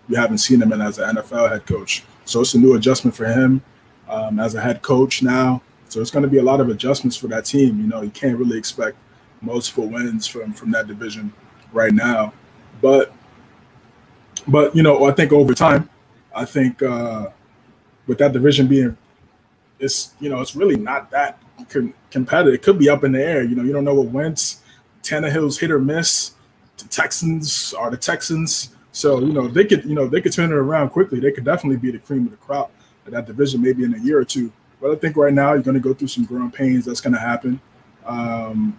We 0.09 0.15
haven't 0.15 0.39
seen 0.39 0.61
him 0.61 0.71
in 0.73 0.81
as 0.81 0.99
an 0.99 1.15
NFL 1.15 1.49
head 1.49 1.65
coach, 1.65 2.03
so 2.25 2.41
it's 2.41 2.53
a 2.53 2.59
new 2.59 2.75
adjustment 2.75 3.15
for 3.15 3.25
him 3.25 3.61
um, 4.09 4.39
as 4.39 4.55
a 4.55 4.61
head 4.61 4.81
coach 4.81 5.23
now. 5.23 5.61
So 5.89 6.01
it's 6.01 6.11
going 6.11 6.23
to 6.23 6.29
be 6.29 6.37
a 6.37 6.43
lot 6.43 6.59
of 6.61 6.69
adjustments 6.69 7.17
for 7.17 7.27
that 7.27 7.45
team. 7.45 7.79
You 7.79 7.87
know, 7.87 8.01
you 8.01 8.11
can't 8.11 8.37
really 8.37 8.57
expect 8.57 8.97
multiple 9.41 9.87
wins 9.89 10.27
from 10.27 10.53
from 10.53 10.71
that 10.71 10.87
division 10.87 11.33
right 11.73 11.93
now, 11.93 12.33
but 12.81 13.13
But 14.47 14.75
you 14.75 14.83
know, 14.83 15.05
I 15.05 15.11
think 15.11 15.31
over 15.33 15.53
time, 15.53 15.89
I 16.35 16.45
think 16.45 16.81
uh, 16.83 17.29
with 18.07 18.17
that 18.19 18.33
division 18.33 18.67
being, 18.67 18.97
it's 19.79 20.13
you 20.19 20.29
know, 20.29 20.41
it's 20.41 20.55
really 20.55 20.77
not 20.77 21.09
that 21.11 21.39
competitive. 22.11 22.53
It 22.53 22.61
could 22.61 22.77
be 22.77 22.89
up 22.89 23.03
in 23.03 23.11
the 23.13 23.23
air. 23.23 23.43
You 23.43 23.55
know, 23.55 23.63
you 23.63 23.73
don't 23.73 23.83
know 23.83 23.95
what 23.95 24.07
Wentz, 24.07 24.61
Tannehill's 25.05 25.59
hit 25.59 25.71
or 25.71 25.79
miss. 25.79 26.31
The 26.77 26.85
Texans 26.85 27.73
are 27.73 27.89
the 27.89 27.97
Texans, 27.97 28.75
so 28.91 29.19
you 29.19 29.31
know 29.31 29.47
they 29.47 29.63
could 29.63 29.85
you 29.85 29.95
know 29.95 30.07
they 30.07 30.21
could 30.21 30.33
turn 30.33 30.51
it 30.51 30.55
around 30.55 30.89
quickly. 30.89 31.19
They 31.19 31.31
could 31.31 31.45
definitely 31.45 31.77
be 31.77 31.91
the 31.91 31.99
cream 31.99 32.25
of 32.25 32.31
the 32.31 32.37
crop 32.37 32.71
of 33.05 33.13
that 33.13 33.25
division, 33.25 33.61
maybe 33.61 33.83
in 33.83 33.93
a 33.93 33.99
year 33.99 34.19
or 34.19 34.25
two. 34.25 34.51
But 34.81 34.91
I 34.91 34.95
think 34.95 35.15
right 35.15 35.33
now 35.33 35.53
you're 35.53 35.63
going 35.63 35.75
to 35.75 35.79
go 35.79 35.93
through 35.93 36.09
some 36.09 36.25
growing 36.25 36.51
pains. 36.51 36.85
That's 36.85 37.01
going 37.01 37.13
to 37.13 37.19
happen, 37.19 37.61
um, 38.05 38.77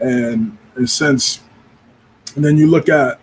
and 0.00 0.56
in 0.76 0.84
a 0.84 0.88
sense, 0.88 1.40
and 2.34 2.44
then 2.44 2.56
you 2.56 2.66
look 2.66 2.88
at 2.88 3.20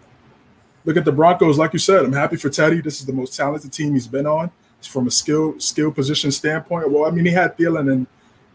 look 0.85 0.95
at 0.95 1.03
the 1.03 1.11
Broncos. 1.11 1.57
Like 1.57 1.73
you 1.73 1.79
said, 1.79 2.05
I'm 2.05 2.13
happy 2.13 2.37
for 2.37 2.49
Teddy. 2.49 2.79
This 2.79 2.99
is 3.01 3.05
the 3.05 3.13
most 3.13 3.35
talented 3.35 3.73
team 3.73 3.93
he's 3.93 4.07
been 4.07 4.25
on 4.25 4.51
from 4.87 5.07
a 5.07 5.11
skill 5.11 5.59
skill 5.59 5.91
position 5.91 6.31
standpoint. 6.31 6.89
Well, 6.91 7.05
I 7.05 7.11
mean, 7.11 7.25
he 7.25 7.31
had 7.31 7.57
Thielen 7.57 7.91
and 7.91 8.07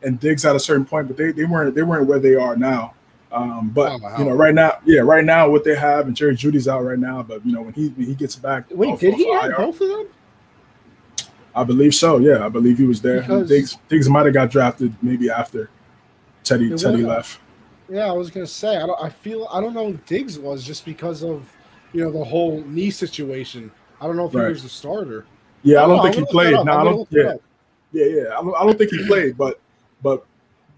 and 0.02 0.18
Diggs 0.18 0.44
at 0.44 0.56
a 0.56 0.60
certain 0.60 0.84
point, 0.86 1.08
but 1.08 1.16
they, 1.16 1.32
they 1.32 1.44
weren't 1.44 1.74
they 1.74 1.82
weren't 1.82 2.06
where 2.06 2.18
they 2.18 2.34
are 2.34 2.56
now. 2.56 2.94
Um, 3.32 3.70
but 3.70 3.92
oh, 3.92 3.98
wow. 3.98 4.18
you 4.18 4.24
know, 4.24 4.32
right 4.32 4.54
now, 4.54 4.78
yeah, 4.84 5.00
right 5.00 5.24
now 5.24 5.48
what 5.48 5.62
they 5.62 5.76
have, 5.76 6.06
and 6.06 6.16
Jerry 6.16 6.34
Jeudy's 6.34 6.66
out 6.66 6.80
right 6.80 6.98
now. 6.98 7.22
But 7.22 7.44
you 7.46 7.52
know, 7.52 7.62
when 7.62 7.72
he 7.72 7.88
when 7.90 8.06
he 8.06 8.14
gets 8.14 8.34
back, 8.36 8.64
wait, 8.70 8.98
did 8.98 9.14
he 9.14 9.32
have 9.32 9.56
both 9.56 9.80
of 9.80 9.88
them? 9.88 10.06
I 11.54 11.64
believe 11.64 11.94
so. 11.94 12.18
Yeah, 12.18 12.44
I 12.44 12.48
believe 12.48 12.78
he 12.78 12.86
was 12.86 13.00
there. 13.00 13.20
Because 13.20 13.48
Diggs, 13.48 13.76
Diggs 13.88 14.08
might 14.08 14.24
have 14.24 14.34
got 14.34 14.50
drafted 14.50 14.94
maybe 15.02 15.30
after 15.30 15.70
Teddy 16.42 16.74
Teddy 16.76 17.02
left. 17.02 17.40
Yeah, 17.88 18.06
I 18.06 18.12
was 18.12 18.30
gonna 18.30 18.46
say 18.46 18.76
I 18.76 18.86
don't. 18.86 19.02
I 19.02 19.08
feel 19.08 19.48
I 19.52 19.60
don't 19.60 19.74
know 19.74 19.88
if 19.88 20.04
Diggs 20.06 20.38
was 20.38 20.64
just 20.64 20.84
because 20.84 21.22
of 21.22 21.48
you 21.92 22.04
know 22.04 22.10
the 22.10 22.24
whole 22.24 22.62
knee 22.62 22.90
situation. 22.90 23.70
I 24.00 24.06
don't 24.06 24.16
know 24.16 24.26
if 24.26 24.34
right. 24.34 24.46
he 24.46 24.52
was 24.52 24.64
a 24.64 24.68
starter. 24.68 25.26
Yeah, 25.62 25.84
I 25.84 25.86
don't, 25.86 26.00
I 26.00 26.02
don't 26.02 26.14
think 26.14 26.26
he 26.26 26.32
played. 26.32 26.52
No, 26.52 26.72
I 26.72 26.84
don't. 26.84 27.08
Yeah, 27.10 27.34
yeah, 27.92 28.06
yeah. 28.06 28.38
I 28.38 28.42
don't, 28.42 28.54
I 28.54 28.64
don't 28.64 28.78
think 28.78 28.90
he 28.90 29.06
played, 29.06 29.36
but 29.36 29.60
but 30.02 30.24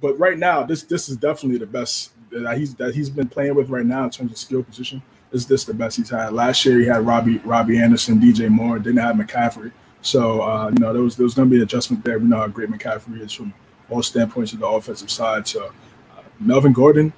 but 0.00 0.18
right 0.18 0.38
now, 0.38 0.64
this 0.64 0.82
this 0.82 1.08
is 1.08 1.16
definitely 1.16 1.58
the 1.58 1.66
best 1.66 2.11
that 2.32 2.58
he's 2.58 2.74
that 2.76 2.94
he's 2.94 3.10
been 3.10 3.28
playing 3.28 3.54
with 3.54 3.68
right 3.68 3.86
now 3.86 4.04
in 4.04 4.10
terms 4.10 4.32
of 4.32 4.38
skill 4.38 4.62
position. 4.62 5.02
Is 5.32 5.46
this 5.46 5.64
the 5.64 5.74
best 5.74 5.96
he's 5.96 6.10
had? 6.10 6.32
Last 6.32 6.64
year 6.64 6.78
he 6.78 6.86
had 6.86 7.06
Robbie 7.06 7.38
Robbie 7.38 7.78
Anderson, 7.78 8.20
DJ 8.20 8.48
Moore, 8.48 8.78
didn't 8.78 9.00
have 9.00 9.16
McCaffrey. 9.16 9.72
So 10.00 10.42
uh, 10.42 10.68
you 10.68 10.78
know 10.78 10.92
there 10.92 11.02
was 11.02 11.16
there 11.16 11.24
was 11.24 11.34
going 11.34 11.48
to 11.48 11.50
be 11.50 11.56
an 11.56 11.62
adjustment 11.62 12.04
there. 12.04 12.18
We 12.18 12.26
know 12.26 12.38
how 12.38 12.48
great 12.48 12.70
McCaffrey 12.70 13.20
is 13.20 13.32
from 13.32 13.54
all 13.90 14.02
standpoints 14.02 14.52
of 14.52 14.60
the 14.60 14.66
offensive 14.66 15.10
side. 15.10 15.46
So 15.46 15.66
uh, 15.66 16.22
Melvin 16.40 16.72
Gordon, 16.72 17.12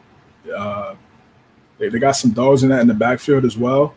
uh, 0.55 0.95
they, 1.79 1.89
they 1.89 1.99
got 1.99 2.13
some 2.13 2.33
dogs 2.33 2.63
in 2.63 2.69
that 2.71 2.81
in 2.81 2.87
the 2.87 2.95
backfield 2.95 3.45
as 3.45 3.57
well. 3.57 3.95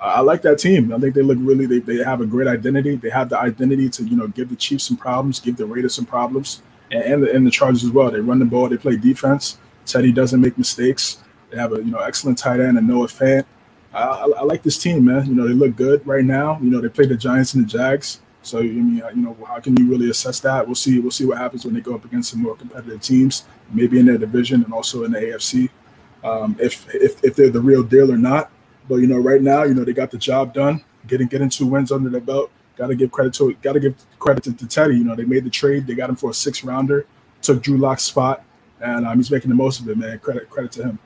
I 0.00 0.20
like 0.22 0.40
that 0.42 0.58
team. 0.58 0.94
I 0.94 0.98
think 0.98 1.14
they 1.14 1.20
look 1.20 1.36
really. 1.40 1.66
They, 1.66 1.78
they 1.80 2.02
have 2.02 2.22
a 2.22 2.26
great 2.26 2.48
identity. 2.48 2.96
They 2.96 3.10
have 3.10 3.28
the 3.28 3.38
identity 3.38 3.90
to 3.90 4.04
you 4.04 4.16
know 4.16 4.28
give 4.28 4.48
the 4.48 4.56
Chiefs 4.56 4.84
some 4.84 4.96
problems, 4.96 5.40
give 5.40 5.56
the 5.56 5.66
Raiders 5.66 5.94
some 5.94 6.06
problems, 6.06 6.62
and 6.90 7.02
and 7.02 7.22
the, 7.22 7.34
and 7.34 7.46
the 7.46 7.50
Chargers 7.50 7.84
as 7.84 7.90
well. 7.90 8.10
They 8.10 8.20
run 8.20 8.38
the 8.38 8.46
ball. 8.46 8.68
They 8.68 8.78
play 8.78 8.96
defense. 8.96 9.58
Teddy 9.90 10.12
doesn't 10.12 10.40
make 10.40 10.56
mistakes. 10.56 11.18
They 11.50 11.58
have 11.58 11.72
a 11.72 11.76
you 11.76 11.90
know 11.90 11.98
excellent 11.98 12.38
tight 12.38 12.60
end 12.60 12.78
and 12.78 12.86
Noah 12.86 13.06
Fant. 13.06 13.44
I, 13.92 14.02
I, 14.02 14.28
I, 14.38 14.42
like 14.42 14.62
this 14.62 14.78
team, 14.78 15.04
man. 15.04 15.26
You 15.26 15.34
know 15.34 15.48
they 15.48 15.54
look 15.54 15.76
good 15.76 16.06
right 16.06 16.24
now. 16.24 16.58
You 16.62 16.70
know 16.70 16.80
they 16.80 16.88
play 16.88 17.06
the 17.06 17.16
Giants 17.16 17.54
and 17.54 17.64
the 17.64 17.68
Jags. 17.68 18.20
So 18.42 18.60
I 18.60 18.62
mean, 18.62 18.96
you 18.96 19.22
know, 19.22 19.36
how 19.46 19.60
can 19.60 19.76
you 19.76 19.90
really 19.90 20.10
assess 20.10 20.40
that? 20.40 20.66
We'll 20.66 20.74
see. 20.74 20.98
We'll 20.98 21.10
see 21.10 21.26
what 21.26 21.38
happens 21.38 21.64
when 21.64 21.74
they 21.74 21.80
go 21.80 21.94
up 21.94 22.04
against 22.04 22.30
some 22.30 22.42
more 22.42 22.56
competitive 22.56 23.00
teams, 23.00 23.44
maybe 23.70 23.98
in 23.98 24.06
their 24.06 24.18
division 24.18 24.64
and 24.64 24.72
also 24.72 25.04
in 25.04 25.12
the 25.12 25.18
AFC. 25.18 25.68
Um, 26.22 26.56
if 26.60 26.92
if 26.94 27.22
if 27.24 27.36
they're 27.36 27.50
the 27.50 27.60
real 27.60 27.82
deal 27.82 28.10
or 28.10 28.16
not. 28.16 28.50
But 28.88 28.96
you 28.96 29.06
know, 29.06 29.18
right 29.18 29.42
now, 29.42 29.64
you 29.64 29.74
know, 29.74 29.84
they 29.84 29.92
got 29.92 30.10
the 30.10 30.18
job 30.18 30.54
done, 30.54 30.82
getting 31.06 31.28
getting 31.28 31.48
two 31.48 31.66
wins 31.66 31.92
under 31.92 32.10
their 32.10 32.20
belt. 32.20 32.50
Got 32.76 32.88
to 32.88 32.94
give 32.94 33.12
credit 33.12 33.34
to 33.34 33.52
got 33.54 33.74
to 33.74 33.80
give 33.80 33.94
credit 34.18 34.44
to, 34.44 34.52
to, 34.54 34.66
Teddy. 34.66 34.96
You 34.96 35.04
know, 35.04 35.14
they 35.14 35.24
made 35.24 35.44
the 35.44 35.50
trade. 35.50 35.86
They 35.86 35.94
got 35.94 36.08
him 36.08 36.16
for 36.16 36.30
a 36.30 36.34
six 36.34 36.64
rounder. 36.64 37.06
Took 37.42 37.62
Drew 37.62 37.76
Lock's 37.76 38.04
spot, 38.04 38.44
and 38.80 39.06
um, 39.06 39.16
he's 39.16 39.30
making 39.30 39.50
the 39.50 39.56
most 39.56 39.80
of 39.80 39.88
it, 39.88 39.98
man. 39.98 40.18
Credit 40.18 40.48
credit 40.48 40.72
to 40.72 40.84
him. 40.84 40.98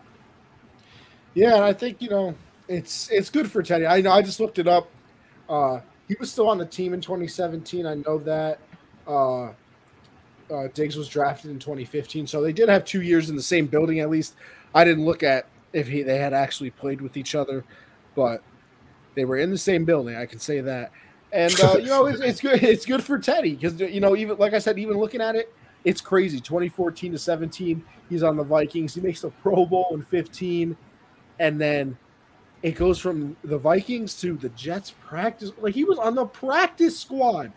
Yeah, 1.35 1.57
and 1.57 1.65
I 1.65 1.73
think 1.73 2.01
you 2.01 2.11
know 2.11 2.35
it's 2.69 3.11
it's 3.11 3.31
good 3.31 3.51
for 3.51 3.63
Teddy. 3.63 3.87
I 3.87 4.01
know 4.01 4.13
I 4.13 4.23
just 4.23 4.41
looked 4.41 4.59
it 4.59 4.69
up. 4.69 4.89
Uh, 5.49 5.81
he 6.09 6.17
was 6.19 6.31
still 6.31 6.49
on 6.49 6.59
the 6.59 6.67
team 6.67 6.95
in 6.95 7.01
2017. 7.01 7.87
I 7.87 7.95
know 7.95 8.19
that. 8.19 8.59
Uh, 9.07 9.53
uh, 10.51 10.69
Diggs 10.75 10.97
was 10.97 11.09
drafted 11.09 11.51
in 11.51 11.59
2015, 11.59 12.27
so 12.27 12.43
they 12.43 12.53
did 12.53 12.69
have 12.69 12.85
two 12.85 13.03
years 13.03 13.31
in 13.31 13.37
the 13.37 13.43
same 13.43 13.67
building 13.67 14.01
at 14.01 14.11
least. 14.11 14.35
I 14.75 14.85
didn't 14.85 15.05
look 15.05 15.23
at 15.23 15.47
if 15.73 15.89
he 15.89 16.03
they 16.03 16.19
had 16.19 16.33
actually 16.33 16.71
played 16.71 17.01
with 17.01 17.17
each 17.17 17.35
other, 17.35 17.65
but 18.15 18.43
they 19.15 19.25
were 19.25 19.39
in 19.39 19.51
the 19.51 19.59
same 19.59 19.85
building. 19.85 20.17
I 20.17 20.27
can 20.27 20.39
say 20.39 20.61
that, 20.61 20.93
and 21.33 21.59
uh, 21.61 21.79
you 21.79 21.87
know 21.87 22.07
it's, 22.07 22.21
it's, 22.21 22.41
good. 22.41 22.63
It's 22.63 22.87
good 22.87 23.03
for 23.03 23.19
Teddy 23.19 23.55
because 23.55 23.81
you 23.81 24.01
know 24.01 24.17
even 24.17 24.37
like 24.39 24.53
I 24.53 24.59
said, 24.59 24.79
even 24.79 24.99
looking 24.99 25.21
at 25.21 25.35
it, 25.37 25.53
it's 25.85 26.01
crazy. 26.01 26.41
2014 26.41 27.13
to 27.13 27.19
17, 27.19 27.85
he's 28.09 28.23
on 28.23 28.37
the 28.37 28.43
Vikings. 28.43 28.95
He 28.95 29.01
makes 29.01 29.21
the 29.21 29.31
Pro 29.31 29.67
Bowl 29.67 29.89
in 29.93 30.03
15, 30.03 30.77
and 31.39 31.61
then 31.61 31.97
it 32.63 32.73
goes 32.73 32.99
from 32.99 33.37
the 33.45 33.59
Vikings 33.59 34.19
to 34.23 34.37
the 34.37 34.49
Jets 34.51 34.95
practice. 35.07 35.53
Like 35.59 35.75
he 35.75 35.85
was 35.85 35.99
on 35.99 36.15
the 36.15 36.27
practice 36.27 36.99
squad 36.99 37.53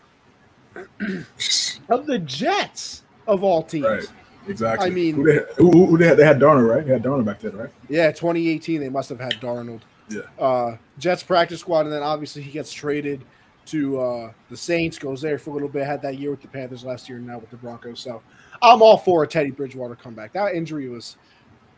of 1.89 2.05
the 2.05 2.19
Jets 2.19 3.03
of 3.25 3.43
all 3.43 3.63
teams. 3.63 3.85
Right. 3.85 4.05
Exactly. 4.47 4.87
I 4.87 4.89
mean, 4.89 5.15
who 5.15 5.25
they, 5.25 5.39
who, 5.57 5.87
who 5.87 5.97
they, 5.97 6.07
had, 6.07 6.17
they 6.17 6.25
had 6.25 6.39
Darnold, 6.39 6.73
right? 6.73 6.85
They 6.85 6.93
had 6.93 7.03
Darnold 7.03 7.25
back 7.25 7.39
then, 7.39 7.55
right? 7.57 7.69
Yeah, 7.89 8.11
2018, 8.11 8.79
they 8.79 8.89
must 8.89 9.09
have 9.09 9.19
had 9.19 9.33
Darnold. 9.33 9.81
Yeah. 10.09 10.21
Uh, 10.39 10.77
Jets 10.97 11.21
practice 11.21 11.59
squad, 11.59 11.81
and 11.81 11.91
then 11.91 12.01
obviously 12.01 12.41
he 12.41 12.51
gets 12.51 12.71
traded 12.71 13.25
to 13.67 13.99
uh, 13.99 14.32
the 14.49 14.58
Saints, 14.58 14.97
goes 14.97 15.21
there 15.21 15.38
for 15.38 15.51
a 15.51 15.53
little 15.53 15.69
bit, 15.69 15.86
had 15.86 16.01
that 16.01 16.17
year 16.17 16.32
with 16.32 16.41
the 16.41 16.47
Panthers 16.47 16.84
last 16.84 17.08
year, 17.08 17.17
and 17.17 17.27
now 17.27 17.38
with 17.38 17.49
the 17.49 17.58
Broncos. 17.58 17.99
So 17.99 18.21
I'm 18.62 18.82
all 18.82 18.97
for 18.97 19.23
a 19.23 19.27
Teddy 19.27 19.51
Bridgewater 19.51 19.95
comeback. 19.95 20.34
That 20.34 20.56
injury 20.56 20.89
was 20.89 21.17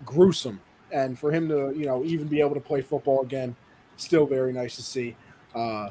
gruesome 0.06 0.60
and 0.92 1.18
for 1.18 1.32
him 1.32 1.48
to 1.50 1.74
you 1.76 1.86
know 1.86 2.04
even 2.04 2.28
be 2.28 2.40
able 2.40 2.54
to 2.54 2.60
play 2.60 2.82
football 2.82 3.22
again, 3.22 3.56
still 3.98 4.26
very 4.26 4.54
nice 4.54 4.76
to 4.76 4.84
see. 4.84 5.16
Uh, 5.54 5.90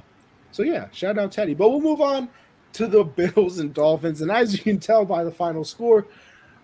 so 0.50 0.62
yeah, 0.62 0.88
shout 0.92 1.18
out 1.18 1.32
Teddy. 1.32 1.54
But 1.54 1.70
we'll 1.70 1.80
move 1.80 2.00
on 2.00 2.28
to 2.74 2.86
the 2.86 3.04
Bills 3.34 3.58
and 3.58 3.72
Dolphins, 3.72 4.20
and 4.20 4.30
as 4.30 4.52
you 4.52 4.60
can 4.60 4.78
tell 4.78 5.04
by 5.04 5.24
the 5.24 5.30
final 5.30 5.64
score, 5.64 6.06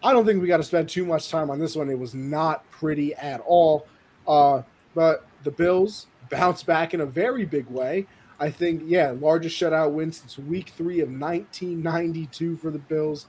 I 0.03 0.13
don't 0.13 0.25
think 0.25 0.41
we 0.41 0.49
got 0.49 0.59
to 0.59 0.65
spend 0.65 0.89
too 0.89 1.05
much 1.05 1.31
time 1.31 1.51
on 1.51 1.59
this 1.59 1.77
one. 1.77 1.91
It 1.91 1.99
was 1.99 2.15
not 2.15 2.69
pretty 2.71 3.15
at 3.15 3.41
all. 3.41 3.87
Uh, 4.27 4.63
but 4.95 5.27
the 5.43 5.51
Bills 5.51 6.07
bounced 6.31 6.67
back 6.67 6.95
in 6.95 7.01
a 7.01 7.07
very 7.07 7.45
big 7.45 7.67
way. 7.67 8.07
I 8.41 8.51
think, 8.51 8.83
yeah, 8.87 9.15
largest 9.19 9.61
shutout 9.61 9.93
win 9.93 10.13
since 10.13 10.39
week 10.39 10.71
three 10.71 11.01
of 11.01 11.09
1992 11.09 12.57
for 12.57 12.71
the 12.71 12.79
Bills, 12.79 13.27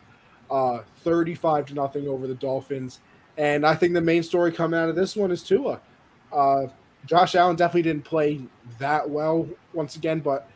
uh, 0.49 0.79
35 1.03 1.67
to 1.67 1.73
nothing 1.73 2.07
over 2.07 2.27
the 2.27 2.35
Dolphins. 2.35 2.99
And 3.37 3.65
I 3.65 3.75
think 3.75 3.93
the 3.93 4.01
main 4.01 4.23
story 4.23 4.51
coming 4.51 4.79
out 4.79 4.89
of 4.89 4.95
this 4.95 5.15
one 5.15 5.31
is 5.31 5.43
Tua. 5.43 5.79
Uh, 6.31 6.67
Josh 7.05 7.35
Allen 7.35 7.55
definitely 7.55 7.83
didn't 7.83 8.05
play 8.05 8.41
that 8.79 9.09
well 9.09 9.47
once 9.73 9.95
again, 9.95 10.21
but 10.21 10.49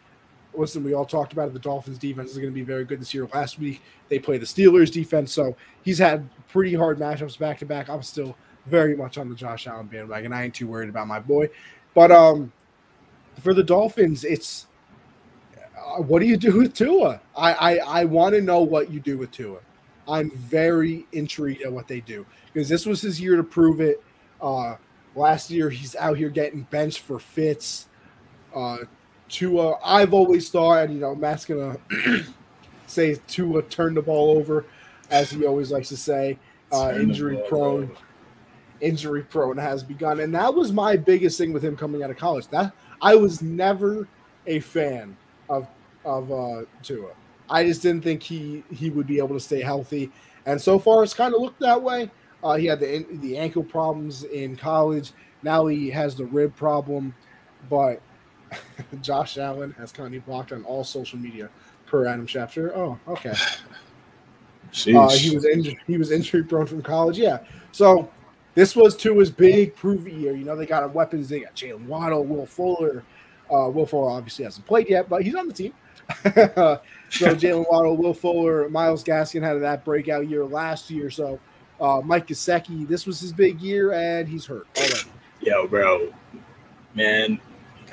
listen, 0.54 0.84
we 0.84 0.94
all 0.94 1.06
talked 1.06 1.34
about 1.34 1.48
it. 1.48 1.54
The 1.54 1.60
Dolphins 1.60 1.98
defense 1.98 2.32
is 2.32 2.38
going 2.38 2.50
to 2.50 2.54
be 2.54 2.64
very 2.64 2.86
good 2.86 3.00
this 3.00 3.14
year. 3.14 3.28
Last 3.34 3.60
week 3.60 3.82
they 4.08 4.20
played 4.20 4.42
the 4.42 4.46
Steelers 4.46 4.92
defense, 4.92 5.32
so 5.32 5.56
he's 5.84 6.00
had 6.00 6.28
pretty 6.48 6.74
hard 6.74 6.98
matchups 6.98 7.38
back 7.38 7.60
to 7.60 7.66
back. 7.66 7.90
I'm 7.90 8.02
still 8.02 8.36
very 8.66 8.96
much 8.96 9.18
on 9.18 9.30
the 9.30 9.36
Josh 9.36 9.68
Allen 9.68 9.88
bandwagon. 9.88 10.34
I 10.34 10.46
ain't 10.46 10.56
too 10.56 10.68
worried 10.68 10.90
about 10.90 11.08
my 11.08 11.20
boy, 11.20 11.50
but 11.94 12.12
um, 12.12 12.52
for 13.39 13.54
the 13.54 13.63
Dolphins, 13.63 14.23
it's 14.23 14.67
uh, 15.78 16.02
what 16.02 16.19
do 16.19 16.25
you 16.25 16.38
do 16.38 16.58
with 16.58 16.73
Tua? 16.73 17.21
I 17.36 17.54
I, 17.54 18.02
I 18.02 18.04
want 18.06 18.36
to 18.36 18.41
know 18.41 18.62
what 18.62 18.91
you 18.91 18.99
do 18.99 19.17
with 19.17 19.32
Tua. 19.32 19.60
I'm 20.08 20.32
very 20.32 21.06
intrigued 21.12 21.62
at 21.62 21.71
what 21.71 21.88
they 21.88 22.02
do 22.02 22.25
because 22.52 22.67
this 22.67 22.86
was 22.86 23.02
his 23.02 23.21
year 23.21 23.35
to 23.35 23.44
prove 23.44 23.79
it. 23.79 24.04
Uh, 24.42 24.75
last 25.15 25.52
year, 25.52 25.69
he's 25.69 25.96
out 25.96 26.17
here 26.17 26.29
getting 26.29 26.63
benched 26.63 27.00
for 27.00 27.19
fits. 27.19 27.87
Uh, 28.56 28.79
Tua, 29.29 29.77
I've 29.83 30.13
always 30.13 30.50
thought, 30.50 30.85
and 30.85 30.94
you 30.94 31.00
know, 31.00 31.15
Matt's 31.15 31.46
gonna 31.46 31.77
say 32.87 33.15
Tua 33.27 33.62
turned 33.63 33.98
the 33.98 34.02
ball 34.02 34.37
over, 34.37 34.65
as 35.12 35.29
he 35.29 35.46
always 35.46 35.71
likes 35.71 35.90
to 35.90 35.98
say. 35.98 36.37
Uh, 36.71 36.94
injury 36.96 37.42
prone, 37.48 37.83
over. 37.83 37.94
injury 38.81 39.23
prone 39.23 39.58
has 39.58 39.83
begun, 39.83 40.19
and 40.19 40.33
that 40.33 40.54
was 40.54 40.71
my 40.71 40.96
biggest 40.98 41.37
thing 41.37 41.54
with 41.54 41.63
him 41.63 41.77
coming 41.77 42.04
out 42.04 42.12
of 42.12 42.17
college. 42.17 42.48
That 42.50 42.73
I 43.02 43.15
was 43.15 43.41
never 43.41 44.08
a 44.47 44.60
fan 44.60 45.15
of 45.50 45.67
of 46.06 46.31
uh, 46.31 46.63
Tua. 46.83 47.12
I 47.50 47.63
just 47.63 47.81
didn't 47.81 48.04
think 48.04 48.21
he 48.21 48.63
he 48.71 48.89
would 48.89 49.08
be 49.08 49.17
able 49.17 49.35
to 49.35 49.39
stay 49.39 49.62
healthy, 49.62 50.12
and 50.45 50.62
so 50.62 50.79
far 50.79 51.04
it's 51.04 51.13
kind 51.13 51.33
of 51.33 51.41
looked 51.41 51.60
that 51.60 51.81
way. 51.81 52.10
Uh, 52.43 52.56
he 52.56 52.65
had 52.67 52.79
the 52.79 53.06
the 53.21 53.37
ankle 53.37 53.63
problems 53.63 54.23
in 54.23 54.56
college. 54.56 55.12
Now 55.43 55.67
he 55.67 55.89
has 55.89 56.15
the 56.15 56.25
rib 56.25 56.56
problem, 56.56 57.13
but 57.69 58.02
Josh 59.02 59.37
Allen 59.37 59.73
has 59.77 59.91
currently 59.91 60.19
blocked 60.19 60.52
on 60.52 60.63
all 60.65 60.83
social 60.83 61.19
media 61.19 61.50
per 61.85 62.06
Adam 62.06 62.27
Schefter. 62.27 62.71
Oh, 62.75 63.00
okay. 63.08 63.33
Uh, 64.71 65.10
he 65.10 65.33
was 65.33 65.45
injured. 65.45 65.77
He 65.87 65.97
was 65.97 66.12
injury 66.12 66.43
prone 66.43 66.67
from 66.67 66.83
college. 66.83 67.17
Yeah. 67.17 67.39
So 67.71 68.08
this 68.56 68.75
was 68.75 68.95
to 68.97 69.17
his 69.19 69.29
big 69.29 69.75
prove 69.75 70.08
year. 70.08 70.35
You 70.35 70.45
know 70.45 70.56
they 70.56 70.65
got 70.65 70.83
a 70.83 70.87
weapons. 70.87 71.29
They 71.29 71.41
got 71.41 71.56
Jaylen 71.56 71.85
Waddle, 71.85 72.25
Will 72.25 72.45
Fuller, 72.45 73.04
Uh, 73.52 73.69
Will 73.69 73.85
Fuller 73.85 74.12
obviously 74.12 74.45
hasn't 74.45 74.65
played 74.65 74.89
yet, 74.89 75.10
but 75.10 75.23
he's 75.23 75.35
on 75.35 75.47
the 75.47 75.54
team. 75.54 75.73
so 76.23 76.81
Jaylen 77.10 77.69
Waddle, 77.69 77.97
Will 77.97 78.13
Fuller, 78.13 78.69
Myles 78.69 79.04
Gaskin 79.04 79.41
had 79.41 79.62
that 79.62 79.85
breakout 79.85 80.27
year 80.27 80.45
last 80.45 80.89
year. 80.89 81.10
So 81.10 81.39
uh, 81.79 82.02
Mike 82.04 82.27
Gesicki, 82.27 82.87
this 82.87 83.06
was 83.06 83.19
his 83.19 83.31
big 83.31 83.62
year, 83.62 83.93
and 83.93 84.27
he's 84.27 84.45
hurt 84.45 84.67
already. 84.77 85.10
Yo, 85.41 85.67
bro, 85.67 86.13
man, 86.93 87.39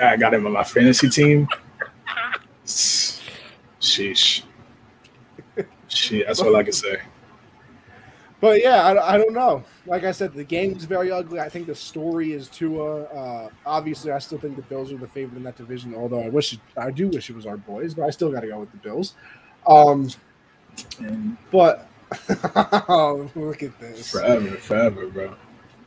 I 0.03 0.17
got 0.17 0.35
him 0.35 0.47
on 0.47 0.53
my 0.53 0.65
fantasy 0.65 1.09
team. 1.09 1.49
Sheesh. 2.67 4.43
Shit, 5.89 6.27
that's 6.27 6.41
all 6.41 6.57
I 6.57 6.65
can 6.65 6.73
say. 6.73 7.01
But 8.41 8.61
yeah, 8.61 8.83
I, 8.83 9.15
I 9.15 9.19
don't 9.19 9.33
know. 9.33 9.65
Like 9.87 10.05
I 10.05 10.11
said, 10.11 10.35
the 10.35 10.45
game 10.45 10.77
is 10.77 10.85
very 10.85 11.13
ugly. 11.13 11.39
I 11.39 11.49
think 11.49 11.67
the 11.67 11.75
story 11.75 12.33
is 12.33 12.49
Tua. 12.49 13.05
Uh, 13.05 13.49
obviously, 13.65 14.11
I 14.11 14.19
still 14.19 14.39
think 14.39 14.57
the 14.57 14.63
Bills 14.63 14.93
are 14.93 14.97
the 14.97 15.07
favorite 15.07 15.37
in 15.37 15.45
that 15.45 15.57
division. 15.57 15.95
Although 15.95 16.23
I 16.23 16.29
wish, 16.29 16.55
it, 16.55 16.61
I 16.77 16.91
do 16.91 17.09
wish 17.09 17.31
it 17.31 17.37
was 17.37 17.47
our 17.47 17.57
boys, 17.57 17.95
but 17.95 18.03
I 18.03 18.11
still 18.11 18.33
got 18.33 18.41
to 18.41 18.49
go 18.49 18.59
with 18.59 18.73
the 18.73 18.79
Bills. 18.79 19.15
Um, 19.67 20.09
but 21.53 21.89
oh, 22.89 23.31
look 23.35 23.63
at 23.63 23.79
this! 23.79 24.11
Forever, 24.11 24.57
forever, 24.57 25.07
bro. 25.07 25.35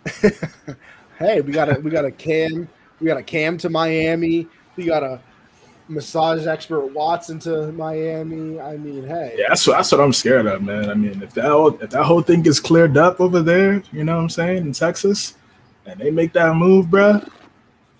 hey, 1.20 1.42
we 1.42 1.52
got 1.52 1.70
a 1.70 1.80
we 1.80 1.92
got 1.92 2.06
a 2.06 2.12
cam, 2.12 2.70
we 3.00 3.08
got 3.08 3.18
a 3.18 3.24
cam 3.24 3.58
to 3.58 3.70
Miami. 3.70 4.48
We 4.76 4.86
got 4.86 5.04
a 5.04 5.20
massage 5.90 6.46
expert 6.46 6.88
Watson 6.94 7.40
to 7.40 7.72
Miami. 7.72 8.60
I 8.60 8.78
mean, 8.78 9.06
hey. 9.06 9.36
Yeah, 9.38 9.46
that's 9.50 9.68
what 9.68 9.78
that's 9.78 9.92
what 9.92 10.02
I'm 10.02 10.14
scared 10.14 10.46
of, 10.46 10.62
man. 10.62 10.90
I 10.90 10.94
mean, 10.94 11.22
if 11.22 11.34
that 11.34 11.46
whole, 11.46 11.76
if 11.82 11.90
that 11.90 12.04
whole 12.04 12.22
thing 12.22 12.42
gets 12.42 12.60
cleared 12.60 12.96
up 12.96 13.20
over 13.20 13.42
there, 13.42 13.84
you 13.92 14.04
know 14.04 14.16
what 14.16 14.24
I'm 14.24 14.30
saying, 14.30 14.58
in 14.58 14.74
Texas, 14.74 15.36
and 15.86 16.00
they 16.00 16.12
make 16.12 16.34
that 16.34 16.56
move, 16.56 16.90
bro. 16.90 17.22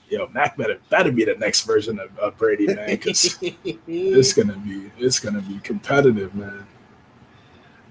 Yo, 0.10 0.28
Mac 0.30 0.58
better 0.58 0.80
better 0.90 1.12
be 1.12 1.26
the 1.26 1.36
next 1.36 1.64
version 1.64 2.00
of, 2.00 2.18
of 2.18 2.38
Brady, 2.38 2.68
man, 2.68 2.90
because 2.90 3.38
it's 3.42 4.34
gonna 4.34 4.58
be 4.58 4.92
it's 4.98 5.20
gonna 5.20 5.42
be 5.42 5.60
competitive, 5.60 6.34
man. 6.34 6.66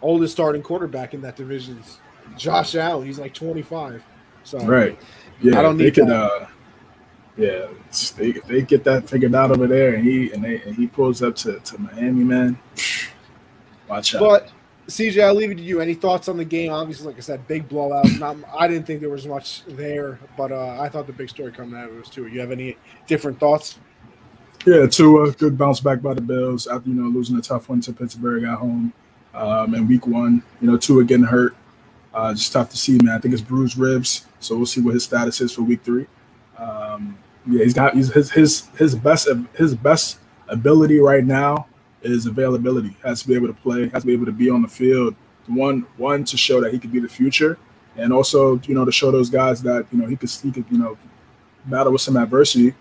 Oldest 0.01 0.32
starting 0.32 0.62
quarterback 0.62 1.14
in 1.14 1.20
that 1.22 1.36
division 1.36 1.78
is 1.78 1.99
Josh 2.36 2.74
Allen. 2.74 3.07
He's 3.07 3.18
like 3.18 3.34
25. 3.34 4.05
So 4.44 4.59
right, 4.61 4.99
yeah, 5.40 5.59
I 5.59 5.62
don't 5.62 5.76
need 5.76 5.84
they 5.84 5.90
could. 5.90 6.11
Uh, 6.11 6.46
yeah, 7.39 7.68
they, 8.16 8.32
they 8.32 8.62
get 8.62 8.82
that 8.84 9.09
figured 9.09 9.34
out 9.34 9.53
over 9.53 9.68
there, 9.68 9.95
and 9.95 10.05
he 10.05 10.32
and 10.32 10.43
they 10.43 10.61
and 10.62 10.74
he 10.74 10.89
pulls 10.89 11.22
up 11.22 11.36
to, 11.36 11.61
to 11.61 11.78
Miami, 11.78 12.24
man. 12.24 12.59
Watch 13.89 14.16
out. 14.16 14.20
But 14.20 14.51
CJ, 14.89 15.22
I'll 15.22 15.34
leave 15.34 15.53
it 15.53 15.57
to 15.57 15.62
you. 15.62 15.80
Any 15.80 15.95
thoughts 15.95 16.28
on 16.28 16.36
the 16.36 16.45
game? 16.45 16.72
Obviously, 16.72 17.07
like 17.07 17.16
I 17.16 17.20
said, 17.20 17.47
big 17.47 17.68
blowout. 17.68 18.11
Not, 18.18 18.36
I 18.57 18.66
didn't 18.66 18.86
think 18.86 19.01
there 19.01 19.09
was 19.09 19.26
much 19.26 19.64
there, 19.66 20.18
but 20.36 20.51
uh, 20.51 20.78
I 20.80 20.89
thought 20.89 21.07
the 21.07 21.12
big 21.12 21.30
story 21.30 21.53
coming 21.53 21.78
out 21.78 21.89
of 21.89 21.95
it 21.95 22.01
was 22.01 22.09
Tua. 22.09 22.28
You 22.28 22.41
have 22.41 22.51
any 22.51 22.76
different 23.07 23.39
thoughts? 23.39 23.78
Yeah, 24.66 24.86
two 24.86 25.22
a 25.22 25.30
good 25.30 25.57
bounce 25.57 25.78
back 25.78 26.03
by 26.03 26.14
the 26.14 26.20
Bills 26.20 26.66
after 26.66 26.89
you 26.89 26.97
know 26.97 27.09
losing 27.09 27.39
a 27.39 27.41
tough 27.41 27.68
one 27.68 27.80
to 27.82 27.93
Pittsburgh 27.93 28.43
at 28.43 28.59
home, 28.59 28.93
um, 29.32 29.76
in 29.76 29.86
Week 29.86 30.09
One. 30.09 30.43
You 30.61 30.72
know, 30.72 30.76
Tua 30.76 31.05
getting 31.05 31.24
hurt, 31.24 31.55
uh, 32.12 32.34
just 32.34 32.53
tough 32.53 32.70
to 32.70 32.76
see, 32.76 32.99
man. 32.99 33.14
I 33.14 33.18
think 33.18 33.32
it's 33.32 33.43
bruised 33.43 33.78
ribs, 33.78 34.26
so 34.41 34.57
we'll 34.57 34.66
see 34.66 34.80
what 34.80 34.95
his 34.95 35.05
status 35.05 35.41
is 35.41 35.53
for 35.53 35.62
Week 35.62 35.84
Three. 35.84 36.07
Um, 36.59 37.16
yeah, 37.49 37.64
he's 37.64 37.74
got 37.74 37.94
he's, 37.94 38.12
his 38.12 38.30
his 38.30 38.68
his 38.76 38.94
best 38.94 39.28
his 39.55 39.74
best 39.74 40.18
ability 40.49 41.01
right 41.01 41.24
now 41.24 41.66
is 42.03 42.26
availability. 42.26 42.96
Has 43.03 43.22
to 43.22 43.28
be 43.28 43.34
able 43.34 43.49
to 43.49 43.55
play, 43.55 43.88
has 43.88 44.03
to 44.03 44.07
be 44.07 44.12
able 44.12 44.26
to 44.26 44.32
be 44.32 44.51
on 44.51 44.62
the 44.62 44.68
field. 44.68 45.14
One 45.46 45.86
one 45.96 46.24
to 46.24 46.36
show 46.36 46.61
that 46.61 46.72
he 46.72 46.78
could 46.78 46.92
be 46.92 47.01
the 47.01 47.09
future, 47.09 47.59
and 47.96 48.12
also 48.12 48.61
you 48.61 48.74
know 48.74 48.84
to 48.84 48.92
show 48.92 49.11
those 49.11 49.30
guys 49.30 49.62
that 49.62 49.86
you 49.90 49.99
know 49.99 50.07
he 50.07 50.16
could 50.16 50.30
he 50.30 50.53
could 50.53 50.66
you 50.70 50.78
know 50.78 50.99
battle 51.64 51.92
with 51.92 52.03
some 52.03 52.16
adversity 52.16 52.74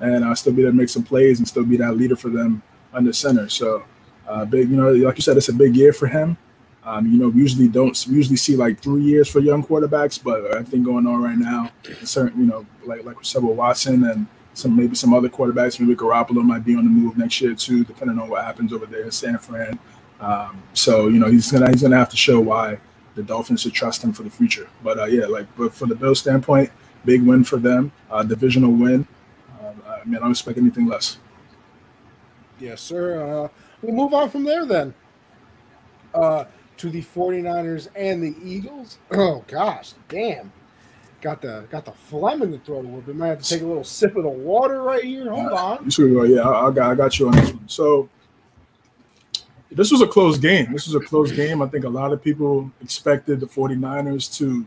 and 0.00 0.24
uh, 0.24 0.34
still 0.34 0.52
be 0.52 0.62
there 0.62 0.70
to 0.70 0.76
make 0.76 0.88
some 0.88 1.02
plays 1.02 1.38
and 1.38 1.46
still 1.46 1.64
be 1.64 1.76
that 1.76 1.96
leader 1.96 2.16
for 2.16 2.28
them 2.28 2.62
under 2.92 3.12
center. 3.12 3.48
So 3.48 3.84
uh, 4.26 4.44
big, 4.44 4.68
you 4.70 4.76
know, 4.76 4.92
like 4.92 5.16
you 5.16 5.22
said, 5.22 5.36
it's 5.36 5.48
a 5.48 5.52
big 5.52 5.76
year 5.76 5.92
for 5.92 6.06
him. 6.06 6.36
Um, 6.84 7.06
you 7.06 7.18
know, 7.18 7.28
we 7.28 7.40
usually 7.40 7.68
don't 7.68 7.96
we 8.08 8.16
usually 8.16 8.36
see 8.36 8.56
like 8.56 8.80
three 8.80 9.02
years 9.02 9.28
for 9.28 9.40
young 9.40 9.64
quarterbacks, 9.64 10.22
but 10.22 10.44
everything 10.46 10.82
going 10.82 11.06
on 11.06 11.22
right 11.22 11.38
now, 11.38 11.70
certain 12.02 12.40
you 12.40 12.46
know, 12.46 12.66
like 12.86 13.04
like 13.04 13.16
Several 13.22 13.54
Watson 13.54 14.04
and 14.04 14.26
some 14.54 14.76
maybe 14.76 14.94
some 14.94 15.14
other 15.14 15.28
quarterbacks, 15.28 15.80
maybe 15.80 15.94
Garoppolo 15.94 16.42
might 16.42 16.64
be 16.64 16.76
on 16.76 16.84
the 16.84 16.90
move 16.90 17.16
next 17.16 17.40
year 17.40 17.54
too, 17.54 17.84
depending 17.84 18.18
on 18.18 18.28
what 18.28 18.44
happens 18.44 18.72
over 18.72 18.86
there 18.86 19.02
in 19.02 19.10
San 19.10 19.38
Fran. 19.38 19.78
Um, 20.20 20.62
so 20.74 21.08
you 21.08 21.18
know, 21.18 21.26
he's 21.26 21.50
gonna 21.50 21.70
he's 21.70 21.82
gonna 21.82 21.96
have 21.96 22.10
to 22.10 22.16
show 22.16 22.40
why 22.40 22.78
the 23.14 23.22
Dolphins 23.22 23.62
should 23.62 23.72
trust 23.72 24.02
him 24.02 24.12
for 24.12 24.22
the 24.22 24.30
future. 24.30 24.68
But 24.82 24.98
uh, 24.98 25.04
yeah, 25.06 25.26
like 25.26 25.46
but 25.56 25.74
for 25.74 25.86
the 25.86 25.94
Bills 25.94 26.20
standpoint, 26.20 26.70
big 27.04 27.22
win 27.22 27.44
for 27.44 27.56
them, 27.56 27.92
uh, 28.10 28.22
divisional 28.22 28.72
win. 28.72 29.06
Uh, 29.60 29.72
I 29.86 30.04
mean, 30.04 30.16
I 30.16 30.20
don't 30.20 30.30
expect 30.30 30.58
anything 30.58 30.86
less. 30.86 31.18
Yes, 32.60 32.80
sir. 32.80 33.44
Uh, 33.44 33.48
we'll 33.80 33.94
move 33.94 34.14
on 34.14 34.30
from 34.30 34.44
there 34.44 34.64
then. 34.66 34.94
Uh, 36.14 36.44
to 36.76 36.90
the 36.90 37.02
49ers 37.02 37.88
and 37.94 38.22
the 38.22 38.34
Eagles. 38.42 38.98
Oh 39.12 39.44
gosh, 39.46 39.94
damn. 40.08 40.52
Got 41.22 41.40
the 41.40 41.64
got 41.70 41.84
the 41.84 41.92
phlegm 41.92 42.42
in 42.42 42.50
the 42.50 42.58
throat 42.58 42.80
a 42.80 42.88
little 42.88 43.00
bit. 43.00 43.14
Might 43.14 43.28
have 43.28 43.42
to 43.42 43.48
take 43.48 43.62
a 43.62 43.66
little 43.66 43.84
sip 43.84 44.16
of 44.16 44.24
the 44.24 44.28
water 44.28 44.82
right 44.82 45.04
here. 45.04 45.30
Hold 45.30 45.52
uh, 45.52 45.54
on. 45.54 45.88
You 45.96 46.24
yeah, 46.24 46.42
I, 46.42 46.66
I, 46.66 46.70
got 46.72 46.90
I 46.90 46.94
got 46.96 47.18
you 47.18 47.28
on 47.28 47.36
this 47.36 47.52
one. 47.52 47.68
So 47.68 48.08
this 49.70 49.92
was 49.92 50.02
a 50.02 50.06
close 50.08 50.36
game. 50.36 50.72
This 50.72 50.86
was 50.86 50.96
a 50.96 51.00
close 51.00 51.30
game. 51.30 51.62
I 51.62 51.68
think 51.68 51.84
a 51.84 51.88
lot 51.88 52.12
of 52.12 52.22
people 52.24 52.72
expected 52.82 53.38
the 53.38 53.46
49ers 53.46 54.36
to 54.38 54.66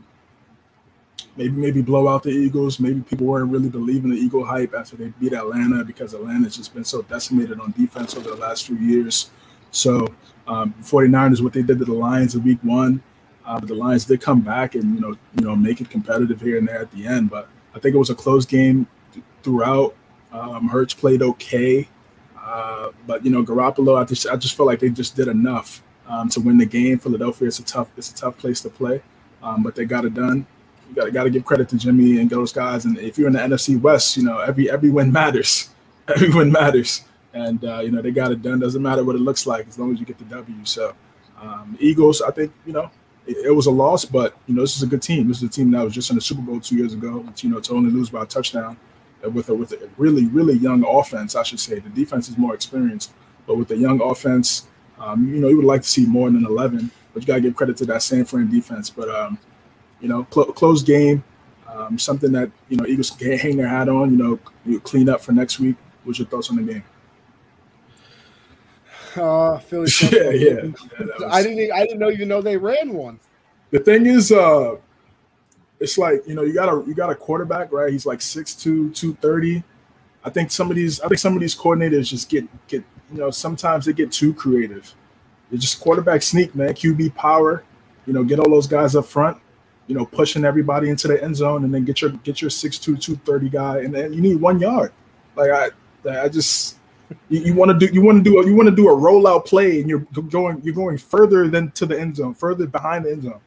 maybe 1.36 1.54
maybe 1.58 1.82
blow 1.82 2.08
out 2.08 2.24
the 2.24 2.30
Eagles. 2.30 2.80
Maybe 2.80 3.02
people 3.02 3.28
weren't 3.28 3.52
really 3.52 3.70
believing 3.70 4.12
the 4.12 4.18
Eagle 4.18 4.46
hype 4.46 4.74
after 4.74 4.96
they 4.96 5.10
beat 5.20 5.34
Atlanta 5.34 5.84
because 5.84 6.14
Atlanta's 6.14 6.56
just 6.56 6.74
been 6.74 6.86
so 6.86 7.02
decimated 7.02 7.60
on 7.60 7.72
defense 7.72 8.16
over 8.16 8.30
the 8.30 8.38
last 8.38 8.66
few 8.66 8.78
years. 8.78 9.30
So 9.72 10.08
um, 10.48 10.74
49ers, 10.82 11.42
what 11.42 11.52
they 11.52 11.64
did 11.64 11.80
to 11.80 11.86
the 11.86 11.94
Lions 11.94 12.34
in 12.34 12.44
week 12.44 12.60
one. 12.62 13.04
Uh, 13.46 13.60
but 13.60 13.68
the 13.68 13.76
Lions 13.76 14.06
did 14.06 14.22
come 14.22 14.42
back 14.42 14.76
and 14.76 14.96
you 14.96 15.02
know 15.02 15.16
you 15.38 15.46
know 15.46 15.56
make 15.56 15.82
it 15.82 15.90
competitive 15.90 16.42
here 16.42 16.58
and 16.58 16.68
there 16.68 16.80
at 16.80 16.92
the 16.92 17.06
end. 17.06 17.30
But 17.30 17.48
I 17.74 17.80
think 17.80 17.96
it 17.96 17.98
was 17.98 18.10
a 18.10 18.16
close 18.16 18.46
game 18.46 18.88
th- 19.14 19.26
throughout. 19.44 19.96
Um, 20.32 20.68
Hurts 20.68 20.94
played 20.94 21.22
okay, 21.22 21.88
uh, 22.40 22.90
but 23.08 23.24
you 23.24 23.32
know 23.32 23.44
Garoppolo, 23.44 24.02
I 24.02 24.04
just 24.04 24.28
I 24.28 24.36
just 24.36 24.56
felt 24.56 24.68
like 24.68 24.80
they 24.80 24.90
just 24.90 25.16
did 25.16 25.28
enough 25.28 25.84
um, 26.08 26.30
to 26.30 26.42
win 26.42 26.58
the 26.58 26.66
game. 26.66 26.98
Philadelphia, 27.00 27.48
it's 27.48 27.60
a 27.60 27.64
tough 27.64 27.90
it's 27.98 28.12
a 28.12 28.16
tough 28.16 28.38
place 28.38 28.62
to 28.62 28.70
play, 28.70 29.02
um, 29.44 29.64
but 29.64 29.76
they 29.76 29.86
got 29.86 30.06
it 30.06 30.14
done. 30.14 30.46
You 30.90 30.96
got 30.96 31.14
got 31.14 31.24
to 31.24 31.30
give 31.30 31.46
credit 31.46 31.70
to 31.70 31.78
Jimmy 31.78 32.20
and 32.20 32.30
those 32.30 32.52
guys. 32.52 32.86
And 32.86 32.98
if 32.98 33.18
you're 33.18 33.28
in 33.28 33.34
the 33.34 33.40
NFC 33.40 33.80
West, 33.80 34.18
you 34.18 34.24
know 34.24 34.40
every 34.40 34.70
every 34.70 34.90
win 34.90 35.12
matters. 35.12 35.70
Every 36.08 36.30
win 36.30 36.52
matters 36.52 37.04
and 37.36 37.64
uh, 37.66 37.82
you 37.82 37.92
know 37.92 38.02
they 38.02 38.12
got 38.12 38.32
it 38.32 38.42
done. 38.42 38.60
Doesn't 38.60 38.82
matter 38.82 39.04
what 39.04 39.16
it 39.16 39.22
looks 39.22 39.46
like 39.46 39.68
as 39.68 39.78
long 39.78 39.94
as 39.94 40.00
you 40.00 40.06
get 40.06 40.18
the 40.18 40.24
W. 40.26 40.56
So 40.64 40.96
um, 41.40 41.78
Eagles, 41.80 42.22
I 42.22 42.32
think 42.32 42.52
you 42.66 42.74
know 42.74 42.90
it, 43.28 43.38
it, 43.48 43.52
was 43.52 43.66
a 43.66 43.72
loss, 43.72 44.06
but 44.06 44.38
you 44.48 44.56
know 44.56 44.62
this 44.62 44.78
is 44.78 44.84
a 44.84 44.88
good 44.88 45.02
team. 45.02 45.28
This 45.28 45.38
is 45.38 45.44
a 45.44 45.50
team 45.50 45.72
that 45.72 45.84
was 45.84 45.94
just 45.94 46.10
in 46.10 46.16
the 46.16 46.22
Super 46.22 46.42
Bowl 46.42 46.60
two 46.60 46.76
years 46.76 46.94
ago. 46.94 47.26
You 47.38 47.50
know 47.50 47.60
to 47.60 47.74
only 47.74 47.92
lose 47.92 48.10
by 48.10 48.24
a 48.24 48.26
touchdown 48.26 48.78
with 49.34 49.50
a 49.50 49.54
with 49.54 49.72
a 49.72 49.90
really 49.98 50.28
really 50.28 50.56
young 50.56 50.86
offense, 50.88 51.36
I 51.36 51.44
should 51.44 51.60
say. 51.60 51.80
The 51.80 51.90
defense 51.90 52.30
is 52.30 52.38
more 52.38 52.54
experienced, 52.54 53.14
but 53.48 53.58
with 53.58 53.68
the 53.68 53.78
young 53.78 54.02
offense, 54.02 54.68
um, 55.00 55.34
you 55.34 55.40
know 55.40 55.48
you 55.48 55.58
would 55.58 55.66
like 55.66 55.82
to 55.82 55.90
see 55.90 56.06
more 56.06 56.30
than 56.30 56.46
eleven. 56.46 56.92
But 57.14 57.24
you 57.24 57.28
gotta 57.28 57.42
give 57.42 57.56
credit 57.56 57.78
to 57.78 57.86
that 57.86 58.04
San 58.04 58.26
Fran 58.26 58.50
defense. 58.50 58.90
But 58.90 59.10
um, 59.10 59.40
you 60.02 60.08
know, 60.08 60.28
cl- 60.32 60.52
close 60.54 60.84
game. 60.84 61.24
Um, 61.68 62.00
something 62.00 62.32
that 62.32 62.52
you 62.70 62.78
know 62.78 62.86
Eagles 62.86 63.12
can 63.12 63.38
hang 63.38 63.58
their 63.58 63.68
hat 63.68 63.90
on. 63.90 64.12
You 64.12 64.18
know, 64.18 64.40
you 64.66 64.80
clean 64.80 65.10
up 65.10 65.22
for 65.22 65.32
next 65.32 65.60
week. 65.60 65.76
What's 66.04 66.20
your 66.20 66.28
thoughts 66.28 66.50
on 66.50 66.58
the 66.58 66.64
game? 66.64 66.84
Uh, 69.18 69.58
Philly. 69.60 69.90
yeah, 70.12 70.30
yeah. 70.30 70.32
yeah 70.32 70.62
was... 70.98 71.24
I 71.30 71.44
didn't. 71.44 71.72
I 71.72 71.86
didn't 71.86 72.00
know 72.00 72.10
you 72.10 72.26
know 72.26 72.42
they 72.42 72.58
ran 72.58 72.94
one. 72.94 73.20
The 73.72 73.80
thing 73.80 74.06
is, 74.06 74.32
uh, 74.32 74.76
it's 75.80 75.98
like 75.98 76.28
you 76.28 76.36
know 76.36 76.44
you 76.44 76.54
got 76.54 76.70
a 76.70 76.84
you 76.88 76.94
got 76.94 77.10
a 77.10 77.16
quarterback 77.16 77.72
right. 77.72 77.92
He's 77.92 78.06
like 78.06 78.20
6'2", 78.20 78.96
230. 78.96 79.64
I 80.24 80.30
think 80.30 80.52
some 80.52 80.70
of 80.70 80.76
these 80.76 81.00
I 81.02 81.08
think 81.08 81.20
some 81.20 81.34
of 81.34 81.42
these 81.42 81.56
coordinators 81.56 82.10
just 82.10 82.30
get 82.30 82.48
get 82.68 82.84
you 83.12 83.20
know 83.20 83.32
sometimes 83.32 83.86
they 83.86 83.94
get 83.94 84.12
too 84.12 84.34
creative. 84.34 84.94
It's 85.52 85.62
just 85.62 85.80
quarterback 85.80 86.22
sneak, 86.24 86.56
man. 86.56 86.70
QB 86.70 87.16
power. 87.16 87.64
You 88.06 88.14
know, 88.14 88.24
get 88.24 88.40
all 88.40 88.50
those 88.50 88.68
guys 88.68 88.96
up 88.96 89.06
front. 89.06 89.38
You 89.88 89.96
know, 89.96 90.06
pushing 90.06 90.46
everybody 90.46 90.90
into 90.90 91.08
the 91.08 91.24
end 91.24 91.36
zone, 91.36 91.64
and 91.64 91.74
then 91.74 91.86
get 91.86 92.02
your 92.02 92.12
get 92.12 92.42
your 92.42 92.50
6'2", 92.50 92.82
230 92.82 93.50
guy, 93.50 93.80
and 93.80 93.94
then 93.94 94.14
you 94.14 94.22
need 94.22 94.42
one 94.42 94.60
yard. 94.60 94.92
Like 95.36 95.52
I, 95.52 96.24
I 96.24 96.30
just 96.30 96.78
you, 97.30 97.40
you 97.42 97.54
want 97.54 97.72
to 97.72 97.88
do 97.88 97.94
you 97.94 98.02
want 98.02 98.24
to 98.24 98.24
do 98.24 98.40
a, 98.40 98.46
you 98.46 98.56
want 98.56 98.70
to 98.70 98.76
do 98.76 98.90
a 98.90 98.96
rollout 98.96 99.46
play 99.46 99.80
and 99.80 99.90
you're 99.90 100.06
going 100.30 100.62
you're 100.64 100.76
going 100.76 100.98
further 100.98 101.48
than 101.48 101.72
to 101.72 101.86
the 101.86 102.00
end 102.00 102.16
zone, 102.16 102.34
further 102.34 102.68
behind 102.68 103.06
the 103.06 103.12
end 103.12 103.24
zone. 103.24 103.40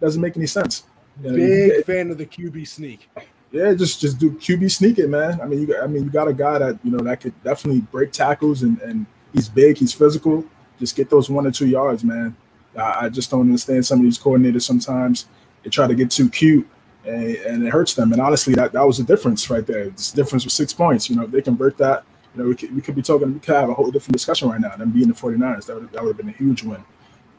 Doesn't 0.00 0.20
make 0.20 0.36
any 0.36 0.46
sense. 0.46 0.84
You 1.22 1.30
know, 1.30 1.36
Big 1.36 1.48
you, 1.48 1.82
fan 1.84 2.10
of 2.10 2.18
the 2.18 2.26
QB 2.26 2.68
sneak. 2.68 3.08
Yeah, 3.52 3.72
just 3.74 4.00
just 4.00 4.18
do 4.18 4.32
QB 4.32 4.70
sneak 4.70 4.98
it, 4.98 5.08
man. 5.08 5.40
I 5.40 5.46
mean, 5.46 5.60
you 5.66 5.80
I 5.80 5.86
mean, 5.86 6.04
you 6.04 6.10
got 6.10 6.28
a 6.28 6.34
guy 6.34 6.58
that 6.58 6.78
you 6.84 6.90
know 6.90 7.02
that 7.04 7.20
could 7.20 7.34
definitely 7.42 7.80
break 7.80 8.12
tackles 8.12 8.62
and 8.62 8.80
and 8.82 9.06
he's 9.32 9.48
big, 9.48 9.78
he's 9.78 9.92
physical. 9.92 10.44
Just 10.78 10.96
get 10.96 11.08
those 11.08 11.30
one 11.30 11.46
or 11.46 11.50
two 11.50 11.66
yards, 11.66 12.04
man. 12.04 12.36
I, 12.76 13.06
I 13.06 13.08
just 13.08 13.30
don't 13.30 13.42
understand 13.42 13.86
some 13.86 13.98
of 13.98 14.04
these 14.04 14.18
coordinators. 14.18 14.62
Sometimes 14.62 15.26
they 15.62 15.70
try 15.70 15.86
to 15.86 15.94
get 15.94 16.10
too 16.10 16.28
cute 16.28 16.68
and, 17.06 17.36
and, 17.36 17.66
it 17.66 17.70
hurts 17.70 17.94
them. 17.94 18.12
And 18.12 18.20
honestly, 18.20 18.54
that, 18.54 18.72
that 18.72 18.86
was 18.86 18.98
the 18.98 19.04
difference 19.04 19.48
right 19.48 19.66
there. 19.66 19.90
This 19.90 20.12
difference 20.12 20.44
was 20.44 20.54
six 20.54 20.72
points. 20.72 21.08
You 21.08 21.16
know, 21.16 21.22
if 21.22 21.30
they 21.30 21.40
convert 21.40 21.78
that, 21.78 22.04
you 22.36 22.42
know, 22.42 22.48
we 22.48 22.54
could, 22.54 22.74
we 22.74 22.82
could 22.82 22.94
be 22.94 23.02
talking, 23.02 23.32
we 23.32 23.40
could 23.40 23.54
have 23.54 23.70
a 23.70 23.74
whole 23.74 23.90
different 23.90 24.12
discussion 24.12 24.48
right 24.48 24.60
now. 24.60 24.76
Them 24.76 24.90
being 24.90 25.08
the 25.08 25.14
49ers, 25.14 25.66
that 25.66 25.76
would, 25.76 25.92
that 25.92 26.02
would 26.02 26.10
have 26.10 26.16
been 26.16 26.28
a 26.28 26.36
huge 26.36 26.62
win. 26.62 26.84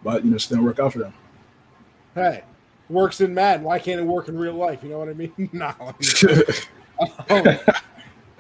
But, 0.04 0.24
you 0.24 0.32
know, 0.32 0.38
it 0.38 0.48
didn't 0.50 0.64
work 0.64 0.80
out 0.80 0.94
for 0.94 1.00
them. 1.00 1.14
Hey, 2.16 2.44
works 2.90 3.22
in 3.22 3.34
Madden. 3.34 3.64
Why 3.64 3.80
can't 3.80 4.00
it 4.00 4.04
work 4.04 4.28
in 4.28 4.38
real 4.38 4.56
life? 4.56 4.84
You 4.84 4.90
know 4.90 5.00
what 5.00 5.10
I 5.10 5.14
mean? 5.14 5.34
no. 5.54 5.68
um, 7.30 7.44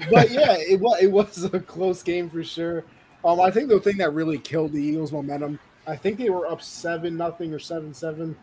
but 0.10 0.32
yeah, 0.32 0.56
it 0.58 0.80
was, 0.80 1.02
it 1.02 1.12
was 1.12 1.44
a 1.46 1.60
close 1.60 2.02
game 2.02 2.30
for 2.30 2.44
sure. 2.44 2.84
Um, 3.24 3.40
I 3.40 3.52
think 3.52 3.70
the 3.70 3.80
thing 3.80 3.98
that 3.98 4.14
really 4.14 4.38
killed 4.38 4.72
the 4.72 4.82
Eagles' 4.82 5.12
momentum, 5.12 5.60
I 5.86 5.96
think 5.96 6.18
they 6.18 6.30
were 6.30 6.48
up 6.48 6.62
seven 6.62 7.18
nothing 7.18 7.54
or 7.54 7.60
seven 7.60 7.94
seven 7.94 8.36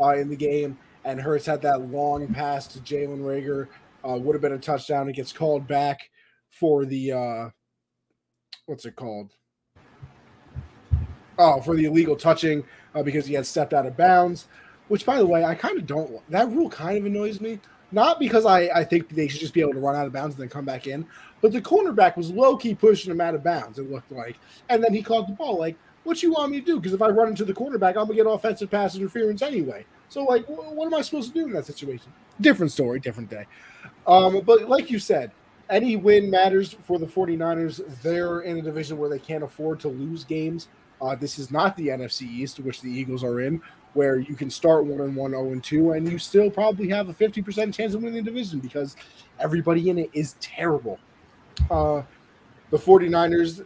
uh, 0.00 0.16
in 0.16 0.28
the 0.28 0.36
game, 0.36 0.78
and 1.04 1.20
Hurts 1.20 1.46
had 1.46 1.62
that 1.62 1.90
long 1.90 2.26
pass 2.32 2.66
to 2.68 2.78
Jalen 2.80 3.20
Reagor. 3.20 3.68
uh, 4.06 4.18
would 4.18 4.34
have 4.34 4.42
been 4.42 4.52
a 4.52 4.58
touchdown. 4.58 5.08
It 5.08 5.14
gets 5.14 5.32
called 5.32 5.66
back 5.66 6.10
for 6.58 6.84
the 6.84 7.12
uh, 7.12 7.50
what's 8.66 8.84
it 8.84 8.96
called? 8.96 9.30
Oh, 11.38 11.60
for 11.60 11.74
the 11.74 11.86
illegal 11.86 12.16
touching 12.16 12.64
uh, 12.94 13.02
because 13.02 13.26
he 13.26 13.34
had 13.34 13.46
stepped 13.46 13.74
out 13.74 13.86
of 13.86 13.96
bounds. 13.96 14.46
Which, 14.88 15.06
by 15.06 15.18
the 15.18 15.26
way, 15.26 15.44
I 15.44 15.54
kind 15.54 15.78
of 15.78 15.86
don't. 15.86 16.30
That 16.30 16.50
rule 16.50 16.68
kind 16.68 16.98
of 16.98 17.06
annoys 17.06 17.40
me. 17.40 17.58
Not 17.90 18.18
because 18.18 18.44
I, 18.44 18.62
I 18.74 18.84
think 18.84 19.08
they 19.08 19.28
should 19.28 19.40
just 19.40 19.54
be 19.54 19.60
able 19.60 19.72
to 19.72 19.80
run 19.80 19.96
out 19.96 20.06
of 20.06 20.12
bounds 20.12 20.34
and 20.34 20.42
then 20.42 20.48
come 20.48 20.64
back 20.64 20.86
in, 20.86 21.06
but 21.40 21.52
the 21.52 21.60
cornerback 21.60 22.16
was 22.16 22.30
low 22.30 22.56
key 22.56 22.74
pushing 22.74 23.10
him 23.10 23.20
out 23.20 23.34
of 23.34 23.44
bounds. 23.44 23.78
It 23.78 23.90
looked 23.90 24.10
like, 24.10 24.36
and 24.68 24.82
then 24.82 24.92
he 24.92 25.02
caught 25.02 25.28
the 25.28 25.32
ball. 25.32 25.58
Like, 25.58 25.76
what 26.02 26.22
you 26.22 26.32
want 26.32 26.50
me 26.50 26.60
to 26.60 26.66
do? 26.66 26.76
Because 26.76 26.92
if 26.92 27.00
I 27.00 27.08
run 27.08 27.28
into 27.28 27.44
the 27.44 27.54
cornerback, 27.54 27.90
I'm 27.90 28.06
gonna 28.06 28.14
get 28.14 28.26
offensive 28.26 28.70
pass 28.70 28.96
interference 28.96 29.42
anyway. 29.42 29.86
So, 30.08 30.24
like, 30.24 30.44
what 30.46 30.86
am 30.86 30.94
I 30.94 31.02
supposed 31.02 31.32
to 31.32 31.40
do 31.40 31.46
in 31.46 31.52
that 31.52 31.66
situation? 31.66 32.12
Different 32.40 32.72
story, 32.72 32.98
different 32.98 33.30
day. 33.30 33.46
Um, 34.06 34.40
but 34.44 34.68
like 34.68 34.90
you 34.90 34.98
said, 34.98 35.30
any 35.70 35.96
win 35.96 36.30
matters 36.30 36.76
for 36.84 36.98
the 36.98 37.06
49ers. 37.06 38.02
They're 38.02 38.40
in 38.40 38.58
a 38.58 38.62
division 38.62 38.98
where 38.98 39.08
they 39.08 39.18
can't 39.18 39.44
afford 39.44 39.80
to 39.80 39.88
lose 39.88 40.24
games. 40.24 40.68
Uh, 41.00 41.14
this 41.14 41.38
is 41.38 41.50
not 41.50 41.76
the 41.76 41.88
NFC 41.88 42.22
East, 42.22 42.60
which 42.60 42.80
the 42.80 42.90
Eagles 42.90 43.24
are 43.24 43.40
in, 43.40 43.60
where 43.94 44.18
you 44.18 44.34
can 44.34 44.50
start 44.50 44.84
one 44.84 45.00
and 45.00 45.14
one, 45.16 45.32
zero 45.32 45.48
oh 45.48 45.52
and 45.52 45.62
two, 45.62 45.92
and 45.92 46.10
you 46.10 46.18
still 46.18 46.50
probably 46.50 46.88
have 46.88 47.08
a 47.08 47.12
fifty 47.12 47.42
percent 47.42 47.74
chance 47.74 47.94
of 47.94 48.02
winning 48.02 48.24
the 48.24 48.30
division 48.30 48.60
because 48.60 48.96
everybody 49.38 49.90
in 49.90 49.98
it 49.98 50.10
is 50.12 50.36
terrible. 50.40 50.98
Uh, 51.70 52.02
the 52.70 52.78
49ers, 52.78 53.64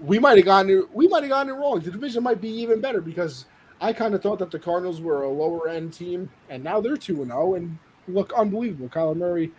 we 0.00 0.18
might 0.18 0.36
have 0.36 0.44
gotten 0.44 0.70
it, 0.70 0.94
we 0.94 1.08
might 1.08 1.22
have 1.22 1.30
gotten 1.30 1.52
it 1.52 1.56
wrong. 1.56 1.80
The 1.80 1.90
division 1.90 2.22
might 2.22 2.40
be 2.40 2.50
even 2.50 2.80
better 2.80 3.00
because 3.00 3.46
I 3.80 3.92
kind 3.92 4.14
of 4.14 4.22
thought 4.22 4.38
that 4.40 4.50
the 4.50 4.58
Cardinals 4.58 5.00
were 5.00 5.22
a 5.22 5.30
lower 5.30 5.68
end 5.68 5.92
team, 5.92 6.30
and 6.50 6.62
now 6.62 6.80
they're 6.80 6.96
two 6.96 7.22
and 7.22 7.30
zero 7.30 7.52
oh 7.52 7.54
and 7.54 7.78
look 8.08 8.32
unbelievable. 8.34 8.88
Kyler 8.88 9.16
Murray 9.16 9.52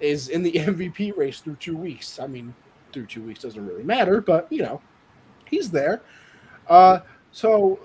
is 0.00 0.28
in 0.28 0.42
the 0.42 0.52
MVP 0.54 1.16
race 1.16 1.40
through 1.40 1.56
two 1.56 1.76
weeks. 1.76 2.18
I 2.18 2.26
mean, 2.26 2.54
through 2.92 3.06
two 3.06 3.22
weeks 3.22 3.42
doesn't 3.42 3.64
really 3.64 3.84
matter, 3.84 4.20
but 4.20 4.50
you 4.50 4.62
know 4.62 4.80
he's 5.50 5.70
there. 5.70 6.00
Uh, 6.68 7.00
so, 7.32 7.80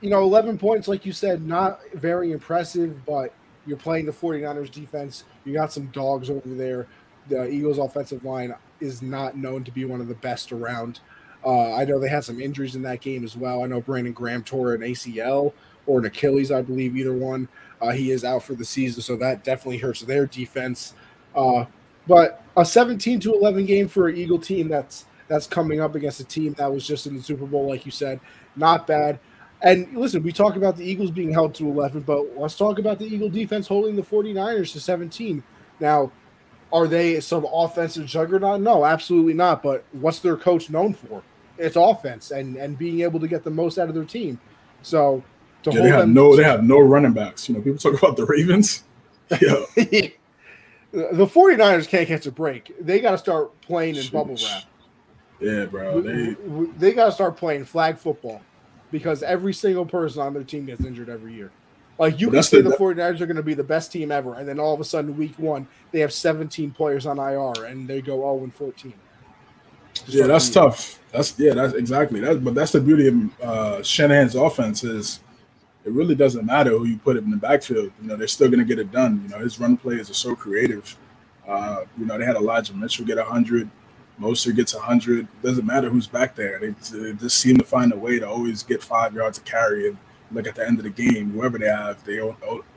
you 0.00 0.10
know, 0.10 0.22
11 0.22 0.58
points, 0.58 0.86
like 0.86 1.04
you 1.06 1.12
said, 1.12 1.42
not 1.42 1.80
very 1.94 2.32
impressive, 2.32 3.04
but 3.04 3.34
you're 3.66 3.76
playing 3.76 4.06
the 4.06 4.12
49ers 4.12 4.70
defense. 4.70 5.24
You 5.44 5.54
got 5.54 5.72
some 5.72 5.86
dogs 5.86 6.30
over 6.30 6.48
there. 6.48 6.86
The 7.28 7.48
Eagles' 7.48 7.78
offensive 7.78 8.24
line 8.24 8.54
is 8.80 9.00
not 9.00 9.36
known 9.36 9.64
to 9.64 9.70
be 9.70 9.84
one 9.84 10.00
of 10.00 10.08
the 10.08 10.14
best 10.16 10.52
around. 10.52 11.00
Uh, 11.44 11.74
I 11.74 11.84
know 11.84 11.98
they 11.98 12.08
had 12.08 12.24
some 12.24 12.40
injuries 12.40 12.76
in 12.76 12.82
that 12.82 13.00
game 13.00 13.24
as 13.24 13.36
well. 13.36 13.64
I 13.64 13.66
know 13.66 13.80
Brandon 13.80 14.12
Graham 14.12 14.42
tore 14.42 14.74
an 14.74 14.82
ACL 14.82 15.52
or 15.86 16.00
an 16.00 16.04
Achilles, 16.04 16.52
I 16.52 16.62
believe, 16.62 16.96
either 16.96 17.14
one. 17.14 17.48
Uh, 17.80 17.90
he 17.90 18.10
is 18.10 18.24
out 18.24 18.44
for 18.44 18.54
the 18.54 18.64
season, 18.64 19.02
so 19.02 19.16
that 19.16 19.42
definitely 19.42 19.78
hurts 19.78 20.02
their 20.02 20.26
defense. 20.26 20.94
Uh, 21.34 21.64
but 22.06 22.42
a 22.56 22.64
17 22.64 23.20
to 23.20 23.34
11 23.34 23.66
game 23.66 23.88
for 23.88 24.08
an 24.08 24.16
Eagle 24.16 24.38
team 24.38 24.68
that's 24.68 25.06
that's 25.28 25.46
coming 25.46 25.80
up 25.80 25.94
against 25.94 26.20
a 26.20 26.24
team 26.24 26.52
that 26.54 26.70
was 26.70 26.86
just 26.86 27.06
in 27.06 27.16
the 27.16 27.22
Super 27.22 27.46
Bowl, 27.46 27.66
like 27.66 27.86
you 27.86 27.92
said. 27.92 28.20
Not 28.56 28.86
bad. 28.86 29.18
And 29.62 29.96
listen, 29.96 30.22
we 30.22 30.32
talk 30.32 30.56
about 30.56 30.76
the 30.76 30.84
Eagles 30.84 31.10
being 31.10 31.32
held 31.32 31.54
to 31.54 31.66
11, 31.66 32.02
but 32.02 32.36
let's 32.36 32.56
talk 32.56 32.78
about 32.78 32.98
the 32.98 33.06
Eagle 33.06 33.30
defense 33.30 33.68
holding 33.68 33.96
the 33.96 34.02
49ers 34.02 34.72
to 34.72 34.80
17. 34.80 35.42
Now, 35.80 36.10
are 36.72 36.88
they 36.88 37.20
some 37.20 37.46
offensive 37.52 38.06
juggernaut? 38.06 38.60
No, 38.60 38.84
absolutely 38.84 39.34
not. 39.34 39.62
But 39.62 39.84
what's 39.92 40.18
their 40.18 40.36
coach 40.36 40.68
known 40.68 40.94
for? 40.94 41.22
It's 41.58 41.76
offense 41.76 42.30
and 42.30 42.56
and 42.56 42.76
being 42.76 43.02
able 43.02 43.20
to 43.20 43.28
get 43.28 43.44
the 43.44 43.50
most 43.50 43.78
out 43.78 43.88
of 43.88 43.94
their 43.94 44.04
team. 44.04 44.40
So 44.82 45.22
to 45.62 45.70
yeah, 45.70 45.76
hold 45.76 45.84
they 45.84 45.90
have 45.90 46.08
no 46.08 46.36
they 46.36 46.44
have 46.44 46.64
no 46.64 46.80
running 46.80 47.12
backs. 47.12 47.48
You 47.48 47.54
know, 47.54 47.60
people 47.60 47.78
talk 47.78 48.00
about 48.02 48.16
the 48.16 48.26
Ravens. 48.26 48.84
Yeah. 49.40 49.64
the 50.92 51.26
49ers 51.26 51.88
can't 51.88 52.06
catch 52.06 52.26
a 52.26 52.30
break. 52.30 52.72
They 52.80 53.00
got 53.00 53.12
to 53.12 53.18
start 53.18 53.58
playing 53.62 53.96
in 53.96 54.02
Jeez. 54.02 54.12
bubble 54.12 54.36
wrap. 54.36 54.64
Yeah, 55.40 55.64
bro. 55.64 56.00
They 56.00 56.36
they 56.78 56.92
got 56.92 57.06
to 57.06 57.12
start 57.12 57.36
playing 57.36 57.64
flag 57.64 57.98
football 57.98 58.42
because 58.92 59.22
every 59.22 59.54
single 59.54 59.86
person 59.86 60.22
on 60.22 60.34
their 60.34 60.44
team 60.44 60.66
gets 60.66 60.84
injured 60.84 61.08
every 61.08 61.34
year. 61.34 61.50
Like 61.98 62.20
you 62.20 62.30
can 62.30 62.42
say 62.42 62.60
the, 62.60 62.70
the 62.70 62.76
49ers 62.76 63.20
are 63.20 63.26
going 63.26 63.36
to 63.36 63.42
be 63.42 63.54
the 63.54 63.64
best 63.64 63.92
team 63.92 64.12
ever, 64.12 64.34
and 64.34 64.48
then 64.48 64.58
all 64.58 64.74
of 64.74 64.80
a 64.80 64.84
sudden, 64.84 65.16
week 65.16 65.38
one, 65.38 65.66
they 65.90 66.00
have 66.00 66.12
17 66.12 66.70
players 66.72 67.06
on 67.06 67.18
IR 67.18 67.64
and 67.64 67.88
they 67.88 68.00
go 68.00 68.18
0 68.18 68.44
and 68.44 68.54
14. 68.54 68.94
yeah, 70.06 70.26
that's 70.26 70.50
tough. 70.50 71.00
That's 71.12 71.38
yeah, 71.38 71.54
that's 71.54 71.74
exactly 71.74 72.20
that. 72.20 72.44
But 72.44 72.54
that's 72.54 72.72
the 72.72 72.80
beauty 72.80 73.08
of 73.08 73.40
uh, 73.42 73.82
Shanahan's 73.82 74.34
offense 74.34 74.84
is 74.84 75.20
it 75.84 75.92
really 75.92 76.14
doesn't 76.14 76.46
matter 76.46 76.70
who 76.70 76.84
you 76.86 76.98
put 76.98 77.16
in 77.16 77.30
the 77.30 77.36
backfield. 77.36 77.92
You 78.00 78.08
know, 78.08 78.16
they're 78.16 78.28
still 78.28 78.48
going 78.48 78.60
to 78.60 78.64
get 78.64 78.78
it 78.78 78.92
done. 78.92 79.22
You 79.24 79.30
know, 79.30 79.38
his 79.42 79.58
run 79.58 79.76
plays 79.76 80.08
are 80.10 80.14
so 80.14 80.34
creative. 80.34 80.96
Uh, 81.46 81.84
you 81.98 82.06
know, 82.06 82.16
they 82.18 82.24
had 82.24 82.36
Elijah 82.36 82.74
Mitchell 82.74 83.04
get 83.04 83.16
100. 83.16 83.68
Mostert 84.20 84.56
gets 84.56 84.74
100. 84.74 85.20
It 85.20 85.42
Doesn't 85.42 85.66
matter 85.66 85.88
who's 85.88 86.06
back 86.06 86.36
there. 86.36 86.60
They, 86.60 86.68
they, 86.96 87.12
just 87.14 87.38
seem 87.38 87.56
to 87.56 87.64
find 87.64 87.92
a 87.92 87.96
way 87.96 88.20
to 88.20 88.28
always 88.28 88.62
get 88.62 88.82
five 88.82 89.14
yards 89.14 89.38
of 89.38 89.44
carry. 89.44 89.88
And 89.88 89.98
look 90.30 90.46
at 90.46 90.54
the 90.54 90.66
end 90.66 90.78
of 90.78 90.84
the 90.84 90.90
game, 90.90 91.32
whoever 91.32 91.58
they 91.58 91.66
have, 91.66 92.02
they 92.04 92.20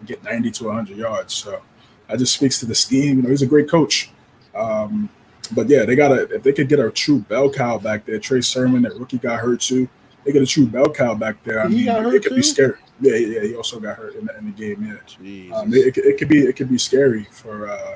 get 0.05 0.23
90 0.23 0.51
to 0.51 0.63
100 0.65 0.97
yards. 0.97 1.33
So 1.33 1.61
that 2.07 2.17
just 2.17 2.33
speaks 2.33 2.59
to 2.61 2.65
the 2.65 2.75
scheme. 2.75 3.17
You 3.17 3.23
know, 3.23 3.29
he's 3.29 3.43
a 3.43 3.47
great 3.47 3.69
coach. 3.69 4.09
Um, 4.55 5.09
but 5.51 5.69
yeah, 5.69 5.85
they 5.85 5.95
got 5.95 6.09
to, 6.09 6.23
if 6.33 6.41
they 6.41 6.53
could 6.53 6.69
get 6.69 6.79
a 6.79 6.89
true 6.89 7.19
bell 7.19 7.51
cow 7.51 7.77
back 7.77 8.05
there, 8.05 8.17
Trey 8.17 8.41
Sermon, 8.41 8.81
that 8.81 8.97
rookie 8.97 9.19
got 9.19 9.39
hurt 9.39 9.61
too. 9.61 9.87
They 10.23 10.31
get 10.31 10.41
a 10.41 10.47
true 10.47 10.65
bell 10.65 10.89
cow 10.89 11.13
back 11.13 11.43
there. 11.43 11.61
I 11.61 11.67
mean, 11.67 11.87
it 11.87 12.23
could 12.23 12.29
too? 12.29 12.35
be 12.35 12.41
scary. 12.41 12.79
Yeah, 13.01 13.15
yeah, 13.15 13.41
he 13.41 13.55
also 13.55 13.79
got 13.79 13.97
hurt 13.97 14.15
in 14.15 14.25
the, 14.25 14.37
in 14.37 14.45
the 14.45 14.51
game. 14.51 14.99
Yeah, 15.21 15.55
um, 15.55 15.73
it, 15.73 15.97
it, 15.97 16.17
could 16.17 16.29
be 16.29 16.39
it 16.39 16.55
could 16.55 16.69
be 16.69 16.77
scary 16.77 17.27
for 17.29 17.67
uh, 17.69 17.95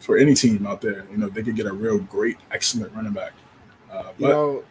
for 0.00 0.16
any 0.16 0.34
team 0.34 0.66
out 0.66 0.80
there. 0.80 1.06
You 1.10 1.18
know, 1.18 1.28
they 1.28 1.42
could 1.42 1.54
get 1.54 1.66
a 1.66 1.72
real 1.72 1.98
great, 1.98 2.38
excellent 2.50 2.92
running 2.94 3.12
back. 3.12 3.32
Uh, 3.90 4.04
but, 4.18 4.20
you 4.20 4.28
know, 4.28 4.64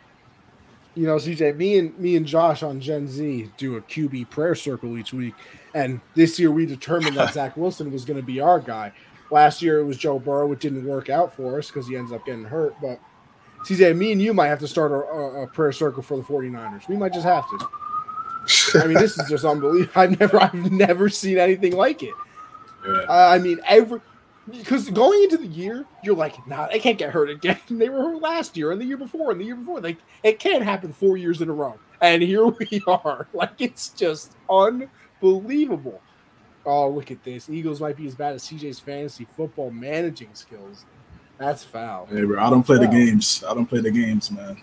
you 0.96 1.08
know, 1.08 1.16
CJ, 1.16 1.56
me 1.56 1.78
and 1.78 1.98
me 1.98 2.18
and 2.18 2.26
Josh 2.26 2.64
on 2.64 2.82
Gen 2.82 3.08
Z 3.08 3.52
do 3.58 3.78
a 3.78 3.82
QB 3.82 4.30
prayer 4.30 4.56
circle 4.56 4.98
each 4.98 5.14
week, 5.14 5.34
and 5.74 6.02
this 6.16 6.38
year 6.38 6.52
we 6.52 6.66
determined 6.66 7.16
that 7.16 7.34
Zach 7.34 7.56
Wilson 7.56 7.92
was 7.92 8.04
going 8.04 8.20
to 8.20 8.26
be 8.26 8.42
our 8.42 8.60
guy. 8.60 8.92
Last 9.30 9.62
year 9.62 9.80
it 9.80 9.86
was 9.86 9.96
Joe 9.96 10.20
Burrow. 10.20 10.52
It 10.52 10.60
didn't 10.60 10.86
work 10.86 11.10
out 11.10 11.34
for 11.34 11.58
us 11.58 11.68
because 11.68 11.88
he 11.88 11.96
ends 11.96 12.12
up 12.12 12.26
getting 12.26 12.44
hurt. 12.44 12.76
But 12.82 13.00
CJ, 13.66 13.96
me 13.96 14.12
and 14.12 14.22
you 14.22 14.34
might 14.34 14.48
have 14.48 14.60
to 14.60 14.68
start 14.68 14.92
a, 14.92 14.96
a 14.96 15.48
prayer 15.48 15.72
circle 15.72 16.04
for 16.04 16.18
the 16.18 16.24
49ers. 16.24 16.90
We 16.90 16.98
might 16.98 17.14
just 17.14 17.26
have 17.26 17.50
to. 17.50 17.70
I 18.76 18.88
mean, 18.88 18.98
this 18.98 19.18
is 19.18 19.30
just 19.30 19.46
unbelievable. 19.46 19.92
I've 20.00 20.20
never, 20.20 20.42
I've 20.42 20.72
never 20.72 21.10
seen 21.10 21.38
anything 21.38 21.76
like 21.76 22.04
it. 22.04 22.14
Yeah. 22.86 23.06
I 23.10 23.38
mean, 23.38 23.60
every 23.68 24.02
because 24.50 24.90
going 24.90 25.24
into 25.24 25.38
the 25.38 25.48
year, 25.48 25.86
you're 26.04 26.16
like, 26.16 26.46
nah, 26.48 26.68
they 26.68 26.80
can't 26.80 26.98
get 26.98 27.12
hurt 27.12 27.30
again. 27.30 27.60
They 27.70 27.90
were 27.90 28.02
hurt 28.02 28.22
last 28.22 28.58
year 28.58 28.72
and 28.72 28.82
the 28.82 28.86
year 28.86 28.98
before 28.98 29.32
and 29.32 29.40
the 29.40 29.46
year 29.46 29.56
before. 29.56 29.82
Like 29.82 29.98
it 30.24 30.40
can't 30.40 30.64
happen 30.64 30.92
four 30.94 31.18
years 31.18 31.42
in 31.42 31.50
a 31.50 31.54
row. 31.54 31.80
And 32.02 32.22
here 32.22 32.46
we 32.72 32.82
are. 32.88 33.28
Like 33.34 33.60
it's 33.60 33.90
just 33.90 34.36
unbelievable. 34.50 36.02
Oh, 36.66 36.90
look 36.90 37.10
at 37.12 37.24
this. 37.24 37.50
Eagles 37.50 37.82
might 37.82 37.98
be 37.98 38.06
as 38.06 38.16
bad 38.16 38.36
as 38.36 38.44
CJ's 38.44 38.80
fantasy 38.80 39.26
football 39.36 39.72
managing 39.72 40.30
skills. 40.34 40.86
That's 41.40 41.64
foul. 41.64 42.06
Hey, 42.06 42.24
bro, 42.24 42.40
I 42.40 42.52
don't 42.52 42.62
play 42.64 42.78
foul. 42.78 42.86
the 42.86 42.92
games. 42.92 43.44
I 43.48 43.56
don't 43.56 43.66
play 43.66 43.80
the 43.80 43.90
games, 43.90 44.30
man. 44.30 44.62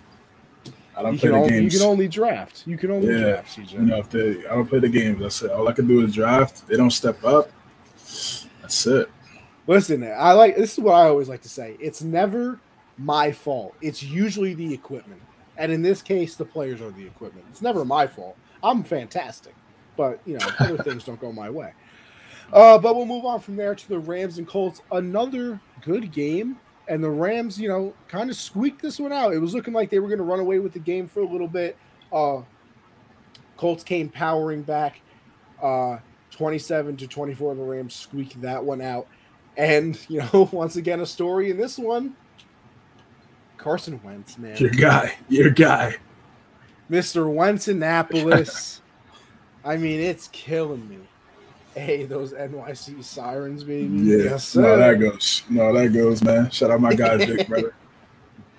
I 0.98 1.02
don't 1.02 1.12
you 1.14 1.18
play 1.20 1.28
the 1.30 1.36
only, 1.36 1.48
games. 1.50 1.74
You 1.74 1.80
can 1.80 1.88
only 1.88 2.08
draft. 2.08 2.62
You 2.66 2.76
can 2.76 2.90
only 2.90 3.08
yeah. 3.08 3.20
draft, 3.20 3.56
CJ. 3.56 3.72
You 3.72 3.78
know, 3.80 3.98
if 3.98 4.10
they, 4.10 4.46
I 4.46 4.54
don't 4.56 4.66
play 4.66 4.80
the 4.80 4.88
games. 4.88 5.20
That's 5.20 5.42
it. 5.42 5.50
All 5.52 5.68
I 5.68 5.72
can 5.72 5.86
do 5.86 6.04
is 6.04 6.12
draft. 6.12 6.66
They 6.66 6.76
don't 6.76 6.90
step 6.90 7.22
up. 7.24 7.50
That's 7.94 8.86
it. 8.86 9.08
Listen, 9.68 10.02
I 10.02 10.32
like 10.32 10.56
this 10.56 10.72
is 10.72 10.80
what 10.80 10.94
I 10.94 11.08
always 11.08 11.28
like 11.28 11.42
to 11.42 11.48
say. 11.48 11.76
It's 11.78 12.02
never 12.02 12.58
my 12.96 13.30
fault. 13.30 13.76
It's 13.80 14.02
usually 14.02 14.54
the 14.54 14.74
equipment. 14.74 15.22
And 15.56 15.70
in 15.70 15.82
this 15.82 16.02
case, 16.02 16.34
the 16.34 16.44
players 16.44 16.80
are 16.80 16.90
the 16.90 17.06
equipment. 17.06 17.46
It's 17.50 17.62
never 17.62 17.84
my 17.84 18.06
fault. 18.06 18.36
I'm 18.62 18.82
fantastic. 18.82 19.54
But 19.96 20.20
you 20.26 20.38
know, 20.38 20.46
other 20.58 20.78
things 20.82 21.04
don't 21.04 21.20
go 21.20 21.30
my 21.30 21.48
way. 21.48 21.74
Uh, 22.52 22.78
but 22.78 22.96
we'll 22.96 23.06
move 23.06 23.24
on 23.24 23.40
from 23.40 23.56
there 23.56 23.74
to 23.74 23.88
the 23.88 23.98
Rams 23.98 24.38
and 24.38 24.48
Colts. 24.48 24.80
Another 24.90 25.60
good 25.82 26.10
game. 26.12 26.58
And 26.88 27.04
the 27.04 27.10
Rams, 27.10 27.60
you 27.60 27.68
know, 27.68 27.92
kind 28.08 28.30
of 28.30 28.36
squeaked 28.36 28.80
this 28.80 28.98
one 28.98 29.12
out. 29.12 29.34
It 29.34 29.38
was 29.38 29.54
looking 29.54 29.74
like 29.74 29.90
they 29.90 29.98
were 29.98 30.08
going 30.08 30.18
to 30.18 30.24
run 30.24 30.40
away 30.40 30.58
with 30.58 30.72
the 30.72 30.78
game 30.78 31.06
for 31.06 31.20
a 31.20 31.26
little 31.26 31.48
bit. 31.48 31.76
Uh, 32.12 32.42
Colts 33.56 33.84
came 33.84 34.08
powering 34.08 34.62
back. 34.62 35.00
Uh, 35.62 35.98
27 36.30 36.96
to 36.96 37.06
24, 37.06 37.54
the 37.56 37.62
Rams 37.62 37.94
squeaked 37.94 38.40
that 38.42 38.64
one 38.64 38.80
out. 38.80 39.06
And, 39.56 39.98
you 40.08 40.22
know, 40.32 40.48
once 40.52 40.76
again, 40.76 41.00
a 41.00 41.06
story 41.06 41.50
in 41.50 41.58
this 41.58 41.78
one 41.78 42.16
Carson 43.58 44.00
Wentz, 44.02 44.38
man. 44.38 44.56
Your 44.56 44.70
guy. 44.70 45.14
Your 45.28 45.50
guy. 45.50 45.96
Mr. 46.90 47.32
Wentz 47.32 47.68
Annapolis. 47.68 48.80
I 49.64 49.76
mean, 49.76 50.00
it's 50.00 50.28
killing 50.28 50.88
me. 50.88 50.98
Hey, 51.78 52.04
those 52.04 52.32
NYC 52.32 53.02
sirens, 53.04 53.64
baby. 53.64 53.96
Yeah, 53.98 54.16
yes, 54.24 54.48
sir. 54.48 54.62
No, 54.62 54.76
that 54.78 55.00
goes. 55.00 55.42
No, 55.48 55.72
that 55.72 55.88
goes, 55.92 56.22
man. 56.22 56.50
Shout 56.50 56.70
out 56.70 56.80
my 56.80 56.94
guy, 56.94 57.16
Vic, 57.18 57.48
brother. 57.48 57.74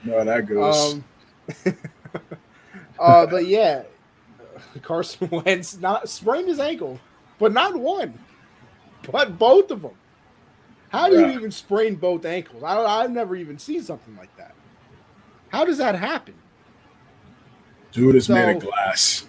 No, 0.04 0.24
that 0.24 0.48
goes. 0.48 0.94
Um, 0.94 1.04
uh, 3.00 3.26
but 3.26 3.46
yeah, 3.46 3.84
Carson 4.82 5.30
Wentz 5.46 5.78
not 5.78 6.10
sprained 6.10 6.48
his 6.48 6.60
ankle, 6.60 7.00
but 7.38 7.52
not 7.52 7.76
one, 7.76 8.18
but 9.12 9.38
both 9.38 9.72
of 9.72 9.82
them. 9.82 9.96
How 10.90 11.08
do 11.10 11.20
yeah. 11.20 11.28
you 11.28 11.34
even 11.34 11.52
sprain 11.52 11.96
both 11.96 12.26
ankles? 12.26 12.64
I, 12.64 12.78
I've 12.78 13.12
never 13.12 13.36
even 13.36 13.60
seen 13.60 13.84
something 13.84 14.16
like 14.18 14.36
that. 14.38 14.56
How 15.50 15.66
does 15.66 15.78
that 15.78 15.96
happen? 15.96 16.36
Dude 17.92 18.16
is 18.16 18.26
so, 18.26 18.34
made 18.34 18.56
of 18.56 18.64
glass. 18.64 19.28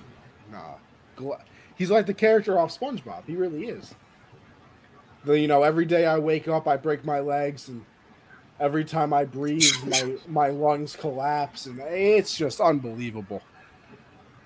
Nah, 0.50 0.74
gla- 1.16 1.44
he's 1.80 1.90
like 1.90 2.04
the 2.04 2.12
character 2.12 2.58
off 2.58 2.78
SpongeBob. 2.78 3.24
He 3.26 3.36
really 3.36 3.64
is. 3.64 3.94
The, 5.24 5.38
you 5.38 5.48
know, 5.48 5.62
every 5.62 5.86
day 5.86 6.04
I 6.04 6.18
wake 6.18 6.46
up, 6.46 6.68
I 6.68 6.76
break 6.76 7.06
my 7.06 7.20
legs, 7.20 7.68
and 7.68 7.86
every 8.60 8.84
time 8.84 9.14
I 9.14 9.24
breathe, 9.24 9.72
my 9.86 10.16
my 10.28 10.48
lungs 10.48 10.94
collapse, 10.94 11.64
and 11.64 11.80
it's 11.80 12.36
just 12.36 12.60
unbelievable. 12.60 13.40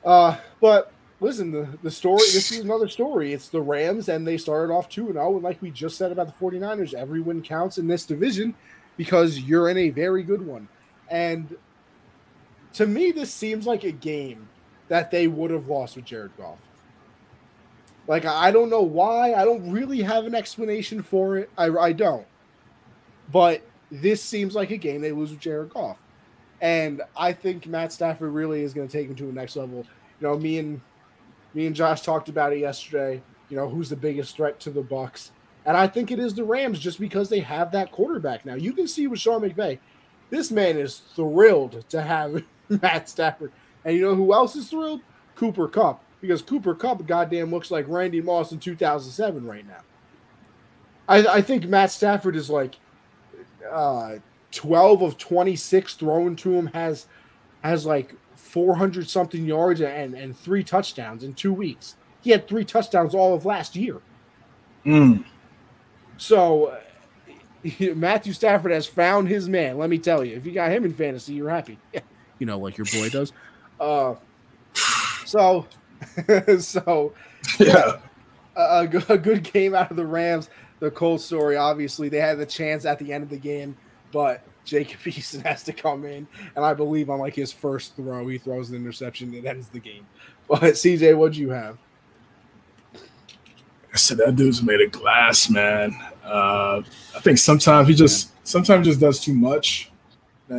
Uh, 0.05 0.37
but 0.61 0.93
listen, 1.21 1.51
the, 1.51 1.69
the 1.83 1.91
story, 1.91 2.23
this 2.33 2.53
is 2.53 2.61
another 2.61 2.89
story. 2.89 3.33
It's 3.33 3.49
the 3.49 3.61
Rams, 3.61 4.09
and 4.09 4.25
they 4.25 4.39
started 4.39 4.73
off 4.73 4.89
2 4.89 5.13
0. 5.13 5.35
And 5.35 5.43
like 5.43 5.61
we 5.61 5.73
just 5.73 5.99
said 5.99 6.13
about 6.13 6.27
the 6.29 6.45
49ers, 6.45 6.95
every 6.95 7.21
win 7.21 7.43
counts 7.43 7.79
in 7.79 7.89
this 7.89 8.07
division 8.07 8.55
because 8.97 9.41
you're 9.41 9.69
in 9.71 9.79
a 9.79 9.91
very 9.91 10.23
good 10.23 10.47
one. 10.47 10.69
And 11.09 11.57
to 12.75 12.87
me, 12.87 13.11
this 13.11 13.35
seems 13.35 13.67
like 13.67 13.83
a 13.83 13.93
game 13.93 14.49
that 14.87 15.11
they 15.11 15.27
would 15.27 15.51
have 15.51 15.67
lost 15.67 15.97
with 15.97 16.05
Jared 16.05 16.37
Goff. 16.37 16.59
Like, 18.07 18.27
I 18.27 18.51
don't 18.51 18.71
know 18.71 18.83
why. 18.83 19.33
I 19.35 19.45
don't 19.45 19.71
really 19.71 20.03
have 20.03 20.27
an 20.27 20.35
explanation 20.35 21.03
for 21.03 21.39
it. 21.39 21.51
I, 21.57 21.69
I 21.69 21.93
don't. 21.93 22.27
But 23.33 23.63
this 23.91 24.23
seems 24.23 24.55
like 24.55 24.71
a 24.71 24.77
game 24.77 25.01
they 25.01 25.13
lose 25.13 25.31
with 25.31 25.41
Jared 25.41 25.71
Goff. 25.71 25.99
And 26.61 27.03
I 27.17 27.33
think 27.33 27.67
Matt 27.67 27.93
Stafford 27.93 28.33
really 28.33 28.63
is 28.63 28.75
going 28.75 28.89
to 28.89 28.93
take 28.93 29.09
him 29.09 29.15
to 29.17 29.29
a 29.29 29.33
next 29.33 29.57
level. 29.57 29.87
You 30.21 30.29
know, 30.29 30.39
me 30.39 30.59
and 30.59 30.81
me 31.55 31.67
and 31.67 31.77
Josh 31.77 32.03
talked 32.03 32.29
about 32.29 32.53
it 32.53 32.59
yesterday. 32.59 33.23
You 33.49 33.57
know, 33.57 33.69
who's 33.69 33.89
the 33.89 33.97
biggest 33.97 34.37
threat 34.37 34.61
to 34.61 34.71
the 34.71 34.83
Bucks? 34.83 35.33
And 35.67 35.77
I 35.77 35.87
think 35.87 36.11
it 36.11 36.19
is 36.19 36.35
the 36.35 36.45
Rams 36.45 36.79
just 36.79 37.01
because 37.01 37.29
they 37.29 37.41
have 37.41 37.73
that 37.73 37.93
quarterback 37.93 38.45
now. 38.45 38.55
You 38.55 38.73
can 38.73 38.87
see 38.87 39.07
with 39.07 39.21
Sean 39.21 39.43
McVay, 39.43 39.79
this 40.31 40.51
man 40.51 40.77
is 40.77 40.99
thrilled 41.15 41.89
to 41.91 42.03
have 42.03 42.43
Matt 42.69 43.09
Stafford. 43.09 43.53
And 43.85 43.97
you 43.97 44.03
know 44.03 44.15
who 44.15 44.33
else 44.33 44.57
is 44.57 44.69
thrilled? 44.69 45.01
Cooper 45.37 45.69
Kupp. 45.69 46.03
Because 46.21 46.43
Cooper 46.43 46.75
Kupp 46.75 47.07
goddamn 47.07 47.51
looks 47.51 47.71
like 47.71 47.87
Randy 47.89 48.21
Moss 48.21 48.53
in 48.53 48.59
2007 48.59 49.45
right 49.45 49.67
now. 49.67 49.83
I, 51.09 51.27
I 51.27 51.43
think 51.43 51.67
Matt 51.67 51.91
Stafford 51.91 52.35
is 52.35 52.49
like 52.49 52.77
uh, 53.71 54.17
12 54.53 55.03
of 55.03 55.19
26 55.19 55.95
thrown 55.95 56.37
to 56.37 56.55
him 56.55 56.67
has 56.69 57.07
has 57.63 57.85
like 57.85 58.15
400 58.35 59.09
something 59.09 59.45
yards 59.45 59.81
and, 59.81 60.15
and 60.15 60.37
three 60.37 60.63
touchdowns 60.63 61.25
in 61.25 61.35
two 61.35 61.53
weeks. 61.53 61.97
He 62.21 62.31
had 62.31 62.47
three 62.47 62.65
touchdowns 62.65 63.15
all 63.15 63.35
of 63.35 63.45
last 63.45 63.75
year. 63.75 64.01
Mm. 64.85 65.25
So 66.17 66.67
uh, 66.67 66.81
Matthew 67.95 68.33
Stafford 68.33 68.73
has 68.73 68.87
found 68.87 69.29
his 69.29 69.49
man. 69.49 69.79
Let 69.79 69.91
me 69.91 69.99
tell 69.99 70.25
you, 70.25 70.37
if 70.37 70.47
you 70.47 70.53
got 70.53 70.71
him 70.71 70.85
in 70.85 70.93
fantasy, 70.93 71.35
you're 71.35 71.51
happy. 71.51 71.79
you 72.39 72.47
know, 72.47 72.59
like 72.59 72.79
your 72.79 72.87
boy 72.87 73.09
does. 73.11 73.33
Uh, 73.81 74.15
so, 75.27 75.67
so 76.59 77.13
yeah, 77.59 77.99
a, 78.57 78.89
a 79.09 79.19
good 79.19 79.43
game 79.43 79.75
out 79.75 79.91
of 79.91 79.97
the 79.97 80.07
Rams. 80.07 80.51
The 80.81 80.91
Colts 80.91 81.25
story, 81.25 81.57
obviously, 81.57 82.09
they 82.09 82.19
had 82.19 82.39
the 82.39 82.47
chance 82.47 82.85
at 82.85 82.99
the 82.99 83.13
end 83.13 83.23
of 83.25 83.31
the 83.31 83.39
game, 83.39 83.77
but 84.13 84.43
Jacob 84.65 85.01
Eason 85.05 85.43
has 85.45 85.63
to 85.65 85.73
come 85.73 86.05
in, 86.05 86.27
and 86.57 86.65
I 86.65 86.75
believe 86.75 87.11
on 87.11 87.19
like 87.19 87.35
his 87.35 87.53
first 87.53 87.97
throw, 87.97 88.27
he 88.29 88.39
throws 88.39 88.71
an 88.71 88.77
interception 88.77 89.33
that 89.33 89.47
ends 89.47 89.69
the 89.69 89.81
game. 89.81 90.07
But 90.47 90.61
CJ, 90.61 91.17
what'd 91.17 91.39
you 91.39 91.49
have? 91.49 91.79
I 92.95 93.97
said 93.97 94.19
that 94.19 94.37
dude's 94.37 94.63
made 94.63 94.83
of 94.83 94.93
glass, 94.93 95.49
man. 95.49 95.97
Uh, 96.23 96.83
I 97.17 97.21
think 97.21 97.39
sometimes 97.39 97.89
he 97.89 97.95
just 97.95 98.31
sometimes 98.47 98.87
just 98.87 99.01
does 99.01 99.21
too 99.21 99.33
much, 99.33 99.91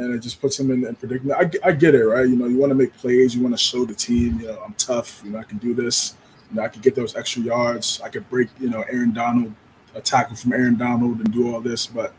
and 0.03 0.13
it 0.13 0.19
just 0.19 0.41
puts 0.41 0.59
him 0.59 0.71
in, 0.71 0.85
in 0.85 0.95
predicament. 0.95 1.39
I, 1.39 1.69
I 1.69 1.71
get 1.71 1.95
it, 1.95 2.05
right? 2.05 2.27
You 2.27 2.35
know, 2.35 2.47
you 2.47 2.57
want 2.57 2.71
to 2.71 2.75
make 2.75 2.93
plays, 2.97 3.35
you 3.35 3.41
want 3.41 3.53
to 3.53 3.63
show 3.63 3.85
the 3.85 3.93
team, 3.93 4.39
you 4.39 4.47
know, 4.47 4.61
I'm 4.65 4.73
tough, 4.73 5.21
you 5.23 5.31
know, 5.31 5.39
I 5.39 5.43
can 5.43 5.57
do 5.57 5.73
this, 5.73 6.15
you 6.49 6.57
know, 6.57 6.63
I 6.63 6.67
can 6.67 6.81
get 6.81 6.95
those 6.95 7.15
extra 7.15 7.41
yards, 7.41 8.01
I 8.03 8.09
could 8.09 8.29
break, 8.29 8.49
you 8.59 8.69
know, 8.69 8.81
Aaron 8.83 9.13
Donald, 9.13 9.53
a 9.93 10.01
tackle 10.01 10.35
from 10.35 10.53
Aaron 10.53 10.77
Donald, 10.77 11.19
and 11.19 11.31
do 11.31 11.53
all 11.53 11.61
this, 11.61 11.87
but 11.87 12.13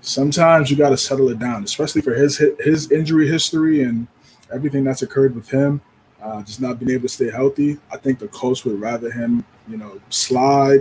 sometimes 0.00 0.70
you 0.70 0.76
got 0.76 0.90
to 0.90 0.96
settle 0.96 1.28
it 1.28 1.38
down, 1.38 1.64
especially 1.64 2.00
for 2.00 2.14
his 2.14 2.38
his 2.60 2.90
injury 2.92 3.28
history 3.28 3.82
and 3.82 4.06
everything 4.52 4.84
that's 4.84 5.02
occurred 5.02 5.34
with 5.34 5.50
him. 5.50 5.80
Uh, 6.22 6.42
just 6.42 6.60
not 6.60 6.78
being 6.78 6.90
able 6.90 7.02
to 7.02 7.08
stay 7.08 7.30
healthy. 7.30 7.78
I 7.92 7.98
think 7.98 8.18
the 8.18 8.28
coach 8.28 8.64
would 8.64 8.80
rather 8.80 9.10
him, 9.12 9.44
you 9.68 9.76
know, 9.76 10.00
slide, 10.08 10.80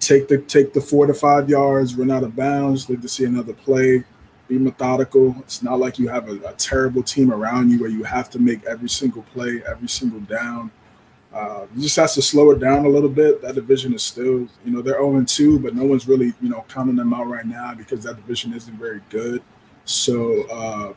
take 0.00 0.28
the 0.28 0.38
take 0.38 0.72
the 0.72 0.80
four 0.80 1.06
to 1.06 1.14
five 1.14 1.48
yards, 1.48 1.94
run 1.94 2.10
out 2.10 2.24
of 2.24 2.34
bounds, 2.34 2.90
live 2.90 3.00
to 3.02 3.08
see 3.08 3.24
another 3.24 3.52
play, 3.52 4.04
be 4.52 4.58
methodical. 4.58 5.34
It's 5.40 5.62
not 5.62 5.78
like 5.78 5.98
you 5.98 6.08
have 6.08 6.28
a, 6.28 6.34
a 6.48 6.52
terrible 6.54 7.02
team 7.02 7.32
around 7.32 7.70
you 7.70 7.80
where 7.80 7.90
you 7.90 8.04
have 8.04 8.28
to 8.30 8.38
make 8.38 8.64
every 8.64 8.88
single 8.88 9.22
play, 9.22 9.62
every 9.66 9.88
single 9.88 10.20
down. 10.20 10.70
Uh, 11.32 11.66
you 11.74 11.82
just 11.82 11.96
has 11.96 12.14
to 12.14 12.20
slow 12.20 12.50
it 12.50 12.60
down 12.60 12.84
a 12.84 12.88
little 12.88 13.08
bit. 13.08 13.40
That 13.40 13.54
division 13.54 13.94
is 13.94 14.02
still, 14.02 14.46
you 14.64 14.70
know, 14.70 14.82
they're 14.82 15.00
0 15.00 15.24
2, 15.24 15.58
but 15.60 15.74
no 15.74 15.84
one's 15.84 16.06
really, 16.06 16.34
you 16.42 16.50
know, 16.50 16.64
counting 16.68 16.96
them 16.96 17.14
out 17.14 17.26
right 17.26 17.46
now 17.46 17.72
because 17.74 18.02
that 18.04 18.16
division 18.16 18.52
isn't 18.52 18.78
very 18.78 19.00
good. 19.08 19.42
So, 19.86 20.42
uh, 20.50 20.92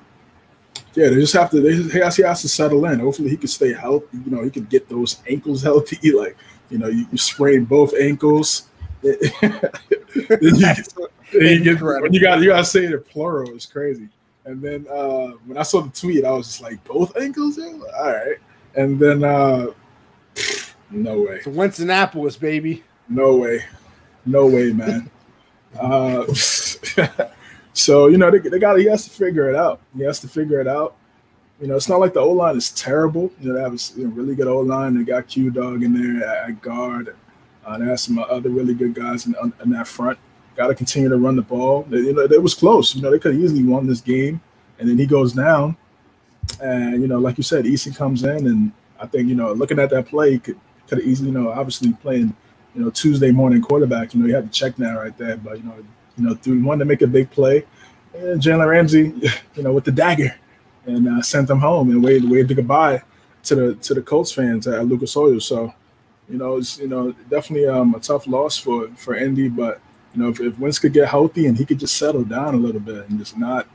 yeah, 0.93 1.09
they 1.09 1.15
just 1.15 1.33
have 1.33 1.49
to. 1.51 1.61
They, 1.61 1.75
he, 1.75 1.99
has, 1.99 2.17
he 2.17 2.23
has 2.23 2.41
to 2.41 2.49
settle 2.49 2.83
in. 2.85 2.99
Hopefully, 2.99 3.29
he 3.29 3.37
can 3.37 3.47
stay 3.47 3.73
healthy. 3.73 4.17
You 4.25 4.31
know, 4.31 4.43
he 4.43 4.49
can 4.49 4.65
get 4.65 4.89
those 4.89 5.21
ankles 5.29 5.63
healthy. 5.69 6.11
Like, 6.11 6.35
you 6.69 6.77
know, 6.77 6.87
you, 6.87 7.05
you 7.11 7.17
sprain 7.17 7.63
both 7.63 7.93
ankles. 7.95 8.67
then 9.01 9.17
you, 10.41 10.51
then 10.51 11.07
you 11.33 11.75
when 11.77 12.13
you 12.13 12.21
got 12.21 12.39
you 12.39 12.49
got 12.49 12.57
to 12.57 12.65
say 12.65 12.87
the 12.87 12.97
plural 12.97 13.55
It's 13.55 13.65
crazy. 13.65 14.09
And 14.45 14.61
then 14.61 14.85
uh, 14.91 15.29
when 15.45 15.57
I 15.57 15.63
saw 15.63 15.81
the 15.81 15.89
tweet, 15.89 16.23
I 16.23 16.31
was 16.31 16.45
just 16.45 16.61
like, 16.61 16.83
both 16.83 17.17
ankles. 17.17 17.57
All 17.57 17.81
right. 17.97 18.37
And 18.75 18.99
then 18.99 19.23
uh, 19.23 19.67
no 20.91 21.21
way. 21.21 21.41
So 21.41 21.51
Wentz 21.51 21.79
Annapolis, 21.79 22.37
baby. 22.37 22.83
No 23.09 23.37
way. 23.37 23.63
No 24.25 24.45
way, 24.45 24.71
man. 24.71 25.09
uh, 25.79 26.31
so 27.73 28.07
you 28.07 28.17
know 28.17 28.29
they, 28.29 28.39
they 28.39 28.59
got 28.59 28.77
he 28.77 28.85
has 28.85 29.05
to 29.05 29.09
figure 29.09 29.49
it 29.49 29.55
out. 29.55 29.81
He 29.97 30.03
has 30.03 30.19
to 30.19 30.27
figure 30.27 30.61
it 30.61 30.67
out. 30.67 30.95
You 31.59 31.67
know, 31.67 31.75
it's 31.75 31.89
not 31.89 31.99
like 31.99 32.13
the 32.13 32.19
O 32.19 32.31
line 32.31 32.57
is 32.57 32.71
terrible. 32.71 33.31
You 33.39 33.49
know, 33.49 33.55
they 33.55 33.61
have 33.61 33.73
a 33.73 33.99
you 33.99 34.07
know, 34.07 34.13
really 34.13 34.35
good 34.35 34.47
O 34.47 34.59
line. 34.59 34.97
They 34.97 35.03
got 35.03 35.27
Q 35.27 35.49
Dog 35.49 35.83
in 35.83 35.93
there 35.93 36.27
at, 36.27 36.49
at 36.49 36.61
guard. 36.61 37.15
Uh, 37.65 37.77
they 37.77 37.85
have 37.85 37.99
some 37.99 38.19
other 38.19 38.49
really 38.49 38.75
good 38.75 38.93
guys 38.93 39.25
in, 39.25 39.35
in 39.63 39.71
that 39.71 39.87
front. 39.87 40.19
Got 40.55 40.67
to 40.67 40.75
continue 40.75 41.09
to 41.09 41.17
run 41.17 41.35
the 41.35 41.41
ball. 41.41 41.83
They, 41.83 41.97
you 41.97 42.13
know, 42.13 42.21
it 42.21 42.41
was 42.41 42.53
close. 42.53 42.95
You 42.95 43.01
know, 43.01 43.11
they 43.11 43.19
could 43.19 43.35
easily 43.35 43.63
won 43.63 43.87
this 43.87 44.01
game, 44.01 44.41
and 44.79 44.87
then 44.89 44.97
he 44.97 45.05
goes 45.05 45.33
down, 45.33 45.75
and 46.61 47.01
you 47.01 47.07
know, 47.07 47.19
like 47.19 47.37
you 47.37 47.43
said, 47.43 47.65
Eason 47.65 47.95
comes 47.95 48.23
in, 48.23 48.47
and 48.47 48.71
I 48.99 49.07
think 49.07 49.27
you 49.27 49.35
know, 49.35 49.51
looking 49.53 49.79
at 49.79 49.89
that 49.89 50.07
play, 50.07 50.37
could 50.37 50.59
could 50.87 50.99
have 50.99 51.07
easily, 51.07 51.29
you 51.29 51.37
know, 51.37 51.51
obviously 51.51 51.91
playing, 51.93 52.35
you 52.73 52.83
know, 52.83 52.89
Tuesday 52.89 53.31
morning 53.31 53.61
quarterback. 53.61 54.13
You 54.13 54.21
know, 54.21 54.27
you 54.27 54.35
had 54.35 54.51
to 54.51 54.59
check 54.59 54.77
now 54.79 54.99
right 54.99 55.17
there, 55.17 55.37
but 55.37 55.57
you 55.57 55.63
know, 55.63 55.75
you 56.17 56.23
know, 56.23 56.35
through 56.35 56.63
wanted 56.63 56.79
to 56.79 56.85
make 56.85 57.01
a 57.01 57.07
big 57.07 57.29
play, 57.31 57.65
and 58.13 58.41
Jalen 58.41 58.67
Ramsey, 58.67 59.13
you 59.55 59.63
know, 59.63 59.73
with 59.73 59.83
the 59.83 59.91
dagger, 59.91 60.35
and 60.85 61.07
uh, 61.07 61.21
sent 61.21 61.47
them 61.47 61.59
home 61.59 61.89
and 61.89 62.03
waved 62.03 62.29
waved 62.29 62.55
goodbye 62.55 63.01
to 63.43 63.55
the 63.55 63.75
to 63.75 63.93
the 63.93 64.01
Colts 64.01 64.31
fans 64.31 64.67
at 64.67 64.85
Lucas 64.85 65.15
Oil. 65.17 65.39
So, 65.39 65.73
you 66.29 66.37
know, 66.37 66.57
it's 66.57 66.79
you 66.79 66.87
know 66.87 67.11
definitely 67.29 67.67
um, 67.67 67.95
a 67.95 67.99
tough 67.99 68.27
loss 68.27 68.57
for 68.57 68.89
for 68.95 69.15
Indy, 69.15 69.49
but 69.49 69.81
you 70.15 70.23
know, 70.23 70.29
if, 70.29 70.39
if 70.39 70.57
Wentz 70.57 70.79
could 70.79 70.93
get 70.93 71.09
healthy 71.09 71.45
and 71.45 71.57
he 71.57 71.65
could 71.65 71.79
just 71.79 71.97
settle 71.97 72.23
down 72.23 72.55
a 72.55 72.57
little 72.57 72.79
bit 72.79 73.09
and 73.09 73.19
just 73.19 73.37
not, 73.37 73.67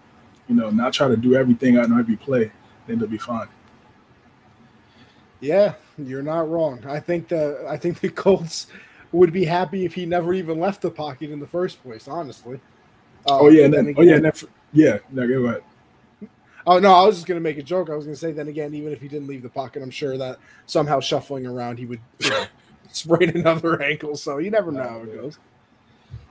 you 0.48 0.54
know, 0.54 0.70
not 0.70 0.92
try 0.92 1.06
to 1.06 1.16
do 1.16 1.34
everything 1.34 1.76
out 1.76 1.84
on 1.84 1.98
every 1.98 2.16
play, 2.16 2.50
then 2.86 2.98
they'll 2.98 3.08
be 3.08 3.18
fine. 3.18 3.48
Yeah, 5.40 5.74
you're 5.98 6.22
not 6.22 6.48
wrong. 6.48 6.84
I 6.86 7.00
think 7.00 7.28
the 7.28 7.64
I 7.68 7.76
think 7.76 8.00
the 8.00 8.08
Colts 8.10 8.66
would 9.12 9.32
be 9.32 9.44
happy 9.44 9.84
if 9.84 9.94
he 9.94 10.06
never 10.06 10.32
even 10.32 10.58
left 10.58 10.82
the 10.82 10.90
pocket 10.90 11.30
in 11.30 11.40
the 11.40 11.46
first 11.46 11.82
place. 11.82 12.08
Honestly. 12.08 12.60
oh 13.26 13.48
um, 13.48 13.54
yeah, 13.54 13.64
and 13.64 13.74
then, 13.74 13.86
again, 13.88 13.94
oh 13.98 14.02
yeah, 14.02 14.18
never, 14.18 14.46
yeah. 14.72 14.98
No, 15.10 15.28
go 15.28 15.44
ahead. 15.46 15.62
Oh 16.66 16.78
no, 16.78 16.92
I 16.92 17.06
was 17.06 17.16
just 17.16 17.26
gonna 17.26 17.40
make 17.40 17.58
a 17.58 17.62
joke. 17.62 17.90
I 17.90 17.96
was 17.96 18.04
gonna 18.04 18.16
say 18.16 18.32
then 18.32 18.48
again, 18.48 18.74
even 18.74 18.92
if 18.92 19.00
he 19.00 19.08
didn't 19.08 19.28
leave 19.28 19.42
the 19.42 19.50
pocket, 19.50 19.82
I'm 19.82 19.90
sure 19.90 20.16
that 20.16 20.38
somehow 20.66 21.00
shuffling 21.00 21.46
around, 21.46 21.78
he 21.78 21.86
would 21.86 22.00
you 22.18 22.30
know, 22.30 22.44
sprain 22.92 23.30
another 23.30 23.82
ankle. 23.82 24.16
So 24.16 24.38
you 24.38 24.50
never 24.50 24.72
know 24.72 24.88
how 24.88 25.00
it 25.00 25.14
goes. 25.14 25.38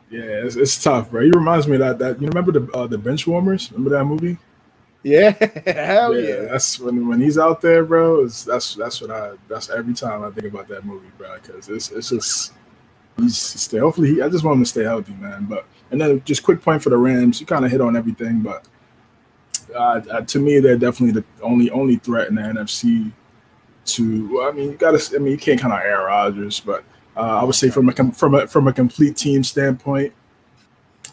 Yeah, 0.10 0.22
it's, 0.22 0.56
it's 0.56 0.82
tough, 0.82 1.12
bro. 1.12 1.22
He 1.24 1.32
reminds 1.32 1.68
me 1.68 1.76
of 1.76 1.80
that 1.82 2.00
that 2.00 2.22
you 2.22 2.28
remember 2.28 2.52
the 2.52 2.72
uh, 2.72 2.88
the 2.88 2.98
bench 2.98 3.28
warmers? 3.28 3.72
Remember 3.72 3.98
that 3.98 4.06
movie? 4.06 4.38
Yeah, 5.04 5.32
hell 5.66 6.20
yeah. 6.20 6.28
yeah. 6.28 6.42
That's 6.52 6.80
when 6.80 7.08
when 7.08 7.22
he's 7.22 7.38
out 7.38 7.62
there, 7.62 7.86
bro. 7.86 8.26
It's, 8.26 8.44
that's 8.44 8.76
that's 8.76 9.02
what 9.02 9.12
I 9.12 9.34
that's 9.48 9.70
every 9.70 9.94
time 9.94 10.24
I 10.24 10.32
think 10.32 10.48
about 10.48 10.68
that 10.70 10.86
movie, 10.86 11.10
bro. 11.18 11.36
Because 11.36 11.70
it's 11.70 11.92
it's 11.92 12.10
just 12.10 12.54
he's 13.18 13.38
stay. 13.38 13.78
Hopefully, 13.78 14.16
he, 14.16 14.22
I 14.22 14.30
just 14.30 14.44
want 14.44 14.58
him 14.58 14.64
to 14.64 14.70
stay 14.70 14.84
healthy, 14.84 15.14
man. 15.14 15.46
But 15.46 15.66
and 15.92 16.02
then 16.02 16.22
just 16.26 16.44
quick 16.44 16.62
point 16.62 16.82
for 16.82 16.90
the 16.90 16.98
Rams. 16.98 17.40
You 17.40 17.46
kind 17.46 17.64
of 17.64 17.72
hit 17.72 17.82
on 17.82 17.96
everything, 17.96 18.42
but 18.42 18.68
uh, 19.76 20.02
uh, 20.12 20.22
to 20.22 20.40
me, 20.40 20.60
they're 20.60 20.78
definitely 20.78 21.22
the 21.22 21.44
only 21.44 21.70
only 21.70 21.98
threat 21.98 22.30
in 22.30 22.36
the 22.36 22.42
NFC. 22.42 23.12
To 23.86 24.34
well, 24.34 24.50
I 24.50 24.52
mean, 24.52 24.72
you 24.72 24.78
got 24.78 25.00
to. 25.00 25.16
I 25.16 25.20
mean, 25.20 25.32
you 25.32 25.38
can't 25.38 25.60
kind 25.60 25.74
of 25.74 25.80
Aaron 25.80 26.06
Rodgers, 26.06 26.60
but 26.60 26.84
uh, 27.16 27.40
I 27.42 27.44
would 27.44 27.56
say 27.56 27.70
from 27.70 27.90
a 27.90 28.12
from 28.14 28.36
a 28.36 28.48
from 28.48 28.68
a 28.68 28.74
complete 28.74 29.18
team 29.18 29.44
standpoint, 29.44 30.14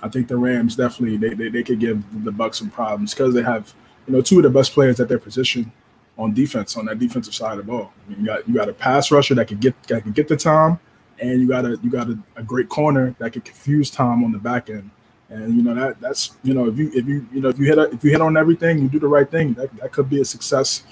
I 0.03 0.09
think 0.09 0.28
the 0.28 0.36
Rams 0.36 0.76
definitely 0.76 1.16
they, 1.16 1.34
they, 1.34 1.49
they 1.49 1.62
could 1.62 1.80
give 1.80 2.24
the 2.24 2.32
Bucks 2.32 2.59
some 2.59 2.70
problems 2.70 3.14
because 3.14 3.34
they 3.34 3.42
have 3.42 3.74
you 4.07 4.14
know 4.14 4.20
two 4.20 4.38
of 4.38 4.42
the 4.42 4.51
best 4.51 4.72
players 4.72 5.01
at 5.01 5.09
their 5.09 5.18
position 5.18 5.72
on 6.18 6.32
defense 6.32 6.76
on 6.76 6.86
that 6.86 6.99
defensive 6.99 7.34
side 7.34 7.53
of 7.53 7.59
the 7.59 7.64
ball. 7.64 7.92
I 8.07 8.11
mean, 8.11 8.20
you 8.20 8.26
got 8.26 8.49
you 8.49 8.55
got 8.55 8.68
a 8.68 8.72
pass 8.72 9.11
rusher 9.11 9.34
that 9.34 9.49
can 9.49 9.59
get 9.59 9.80
that 9.84 10.03
can 10.03 10.12
get 10.12 10.28
the 10.28 10.36
time, 10.36 10.78
and 11.18 11.40
you 11.40 11.49
got 11.49 11.64
a 11.64 11.78
you 11.82 11.90
got 11.90 12.09
a, 12.09 12.18
a 12.36 12.42
great 12.42 12.68
corner 12.68 13.14
that 13.18 13.32
can 13.32 13.42
confuse 13.42 13.90
Tom 13.90 14.24
on 14.24 14.32
the 14.32 14.38
back 14.38 14.70
end. 14.70 14.90
And 15.28 15.57
you 15.57 15.62
know 15.62 15.74
that 15.74 16.01
that's 16.01 16.36
you 16.44 16.55
know 16.55 16.66
if 16.68 16.78
you 16.78 16.90
if 16.94 17.07
you 17.07 17.26
you 17.32 17.40
know 17.40 17.49
if 17.49 17.59
you 17.59 17.66
hit 17.66 17.78
if 17.92 18.05
you 18.05 18.11
hit 18.11 18.20
on 18.20 18.36
everything, 18.36 18.78
you 18.78 18.88
do 18.88 19.01
the 19.01 19.09
right 19.09 19.28
thing. 19.28 19.55
That, 19.55 19.74
that 19.78 19.92
could 19.92 20.09
be 20.09 20.20
a 20.20 20.24
success 20.24 20.84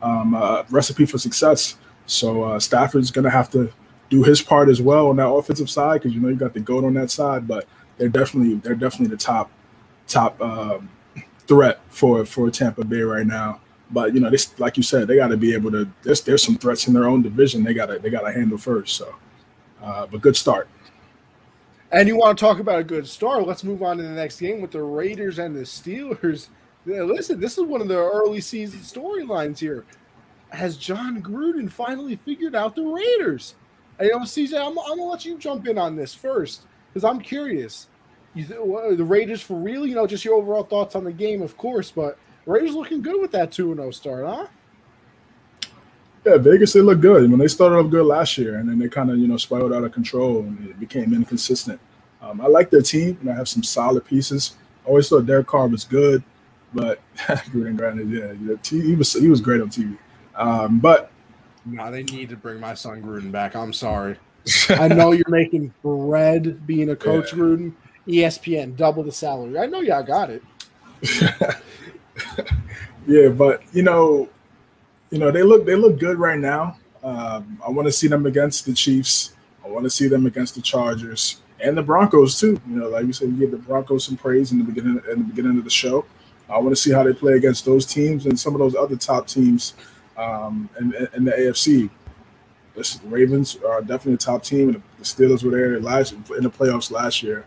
um, 0.00 0.34
uh, 0.34 0.64
recipe 0.70 1.04
for 1.04 1.18
success. 1.18 1.76
So 2.06 2.42
uh, 2.42 2.58
Stafford's 2.58 3.10
to 3.10 3.30
have 3.30 3.50
to 3.50 3.70
do 4.12 4.22
his 4.22 4.42
part 4.42 4.68
as 4.68 4.82
well 4.82 5.08
on 5.08 5.16
that 5.16 5.26
offensive 5.26 5.70
side 5.70 5.94
because 5.94 6.14
you 6.14 6.20
know 6.20 6.28
you 6.28 6.36
got 6.36 6.52
the 6.52 6.60
goat 6.60 6.84
on 6.84 6.92
that 6.92 7.10
side, 7.10 7.48
but 7.48 7.66
they're 7.96 8.10
definitely 8.10 8.56
they're 8.56 8.74
definitely 8.74 9.06
the 9.06 9.16
top 9.16 9.50
top 10.06 10.38
um, 10.42 10.90
threat 11.46 11.80
for 11.88 12.26
for 12.26 12.50
Tampa 12.50 12.84
Bay 12.84 13.00
right 13.00 13.26
now. 13.26 13.58
But 13.90 14.14
you 14.14 14.20
know, 14.20 14.28
this 14.28 14.58
like 14.60 14.76
you 14.76 14.82
said, 14.82 15.08
they 15.08 15.16
got 15.16 15.28
to 15.28 15.38
be 15.38 15.54
able 15.54 15.70
to. 15.70 15.88
There's 16.02 16.20
there's 16.20 16.42
some 16.42 16.56
threats 16.56 16.86
in 16.86 16.92
their 16.92 17.06
own 17.06 17.22
division. 17.22 17.64
They 17.64 17.72
got 17.72 17.86
to 17.86 17.98
they 17.98 18.10
got 18.10 18.20
to 18.20 18.32
handle 18.32 18.58
first. 18.58 18.96
So, 18.96 19.14
uh, 19.82 20.06
but 20.06 20.20
good 20.20 20.36
start. 20.36 20.68
And 21.90 22.06
you 22.06 22.16
want 22.16 22.36
to 22.36 22.44
talk 22.44 22.58
about 22.58 22.80
a 22.80 22.84
good 22.84 23.06
start? 23.06 23.46
Let's 23.46 23.64
move 23.64 23.82
on 23.82 23.96
to 23.96 24.02
the 24.02 24.10
next 24.10 24.40
game 24.40 24.60
with 24.60 24.72
the 24.72 24.82
Raiders 24.82 25.38
and 25.38 25.56
the 25.56 25.60
Steelers. 25.60 26.48
Yeah, 26.84 27.02
listen, 27.02 27.40
this 27.40 27.56
is 27.56 27.64
one 27.64 27.80
of 27.80 27.88
the 27.88 27.96
early 27.96 28.40
season 28.40 28.80
storylines 28.80 29.58
here. 29.58 29.84
Has 30.50 30.76
Jon 30.76 31.22
Gruden 31.22 31.70
finally 31.70 32.16
figured 32.16 32.54
out 32.54 32.74
the 32.74 32.82
Raiders? 32.82 33.54
Hey, 33.98 34.06
you 34.06 34.12
know, 34.12 34.20
CJ, 34.20 34.54
I'm, 34.54 34.78
I'm 34.78 34.98
gonna 34.98 35.04
let 35.04 35.24
you 35.24 35.38
jump 35.38 35.66
in 35.68 35.78
on 35.78 35.96
this 35.96 36.14
first 36.14 36.62
because 36.92 37.04
I'm 37.04 37.20
curious. 37.20 37.88
You 38.34 38.44
th- 38.44 38.96
the 38.96 39.04
Raiders 39.04 39.42
for 39.42 39.54
real? 39.58 39.86
You 39.86 39.94
know, 39.94 40.06
just 40.06 40.24
your 40.24 40.34
overall 40.34 40.64
thoughts 40.64 40.94
on 40.94 41.04
the 41.04 41.12
game, 41.12 41.42
of 41.42 41.56
course. 41.56 41.90
But 41.90 42.18
Raiders 42.46 42.74
looking 42.74 43.02
good 43.02 43.20
with 43.20 43.32
that 43.32 43.52
two 43.52 43.70
and 43.72 43.80
zero 43.80 43.90
start, 43.90 44.24
huh? 44.26 44.46
Yeah, 46.24 46.36
Vegas 46.38 46.72
they 46.72 46.80
look 46.80 47.00
good. 47.00 47.30
When 47.30 47.38
they 47.38 47.48
started 47.48 47.76
off 47.76 47.90
good 47.90 48.06
last 48.06 48.38
year, 48.38 48.56
and 48.58 48.68
then 48.68 48.78
they 48.78 48.88
kind 48.88 49.10
of 49.10 49.18
you 49.18 49.28
know 49.28 49.36
spiraled 49.36 49.72
out 49.72 49.84
of 49.84 49.92
control 49.92 50.40
and 50.40 50.68
it 50.68 50.80
became 50.80 51.12
inconsistent. 51.12 51.80
Um, 52.20 52.40
I 52.40 52.46
like 52.46 52.70
their 52.70 52.82
team, 52.82 53.18
and 53.20 53.30
I 53.30 53.34
have 53.34 53.48
some 53.48 53.62
solid 53.62 54.04
pieces. 54.04 54.56
I 54.84 54.88
always 54.88 55.08
thought 55.08 55.26
Derek 55.26 55.46
Carr 55.46 55.68
was 55.68 55.84
good, 55.84 56.22
but 56.72 57.00
Gruden, 57.16 57.76
granted, 57.76 58.08
yeah, 58.08 58.54
he 58.62 58.94
was 58.94 59.12
he 59.12 59.28
was 59.28 59.40
great 59.40 59.60
on 59.60 59.68
TV. 59.68 59.98
Um, 60.34 60.78
but 60.80 61.11
no, 61.64 61.90
they 61.90 62.02
need 62.02 62.28
to 62.30 62.36
bring 62.36 62.60
my 62.60 62.74
son 62.74 63.02
Gruden 63.02 63.30
back. 63.30 63.54
I'm 63.54 63.72
sorry. 63.72 64.16
I 64.70 64.88
know 64.88 65.12
you're 65.12 65.28
making 65.28 65.72
bread 65.82 66.66
being 66.66 66.90
a 66.90 66.96
coach, 66.96 67.32
yeah. 67.32 67.38
Gruden. 67.38 67.72
ESPN, 68.06 68.76
double 68.76 69.04
the 69.04 69.12
salary. 69.12 69.58
I 69.58 69.66
know 69.66 69.80
y'all 69.80 70.02
got 70.02 70.30
it. 70.30 70.42
yeah, 73.06 73.28
but 73.28 73.62
you 73.72 73.82
know, 73.82 74.28
you 75.10 75.18
know 75.18 75.30
they 75.30 75.42
look 75.44 75.64
they 75.64 75.76
look 75.76 76.00
good 76.00 76.18
right 76.18 76.38
now. 76.38 76.76
Um, 77.04 77.60
I 77.64 77.70
want 77.70 77.86
to 77.86 77.92
see 77.92 78.08
them 78.08 78.26
against 78.26 78.66
the 78.66 78.72
Chiefs. 78.72 79.34
I 79.64 79.68
want 79.68 79.84
to 79.84 79.90
see 79.90 80.08
them 80.08 80.26
against 80.26 80.56
the 80.56 80.62
Chargers 80.62 81.42
and 81.60 81.76
the 81.76 81.82
Broncos 81.82 82.38
too. 82.40 82.60
You 82.68 82.76
know, 82.76 82.88
like 82.88 83.06
you 83.06 83.12
said, 83.12 83.28
you 83.28 83.36
give 83.36 83.52
the 83.52 83.58
Broncos 83.58 84.04
some 84.06 84.16
praise 84.16 84.50
in 84.50 84.58
the 84.58 84.64
beginning 84.64 85.00
in 85.10 85.18
the 85.18 85.24
beginning 85.24 85.58
of 85.58 85.64
the 85.64 85.70
show. 85.70 86.04
I 86.50 86.58
want 86.58 86.70
to 86.70 86.80
see 86.80 86.92
how 86.92 87.02
they 87.04 87.12
play 87.12 87.34
against 87.34 87.64
those 87.64 87.86
teams 87.86 88.26
and 88.26 88.38
some 88.38 88.54
of 88.54 88.58
those 88.58 88.74
other 88.74 88.96
top 88.96 89.26
teams 89.26 89.74
um, 90.16 90.68
in, 90.78 90.94
in 91.14 91.24
the 91.24 91.32
AFC. 91.32 91.90
The 92.74 93.00
Ravens 93.04 93.58
are 93.66 93.80
definitely 93.80 94.14
a 94.14 94.18
top 94.18 94.42
team, 94.42 94.70
and 94.70 94.82
the 94.98 95.04
Steelers 95.04 95.44
were 95.44 95.50
there 95.50 95.78
last 95.80 96.12
in 96.12 96.42
the 96.42 96.50
playoffs 96.50 96.90
last 96.90 97.22
year. 97.22 97.44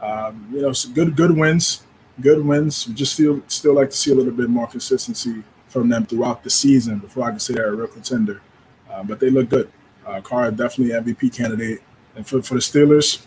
Um, 0.00 0.48
you 0.52 0.62
know, 0.62 0.72
good 0.94 1.16
good 1.16 1.36
wins, 1.36 1.82
good 2.20 2.44
wins. 2.44 2.86
We 2.86 2.94
just 2.94 3.14
still 3.14 3.42
still 3.48 3.74
like 3.74 3.90
to 3.90 3.96
see 3.96 4.12
a 4.12 4.14
little 4.14 4.32
bit 4.32 4.48
more 4.48 4.66
consistency 4.66 5.42
from 5.68 5.88
them 5.88 6.06
throughout 6.06 6.42
the 6.42 6.50
season 6.50 6.98
before 6.98 7.24
I 7.26 7.30
can 7.30 7.40
say 7.40 7.54
they're 7.54 7.72
a 7.72 7.76
real 7.76 7.88
contender. 7.88 8.40
Uh, 8.90 9.02
but 9.04 9.20
they 9.20 9.30
look 9.30 9.48
good. 9.48 9.70
Uh, 10.06 10.20
Carr 10.20 10.50
definitely 10.50 10.94
MVP 10.94 11.34
candidate, 11.34 11.80
and 12.16 12.26
for 12.26 12.42
for 12.42 12.54
the 12.54 12.60
Steelers, 12.60 13.24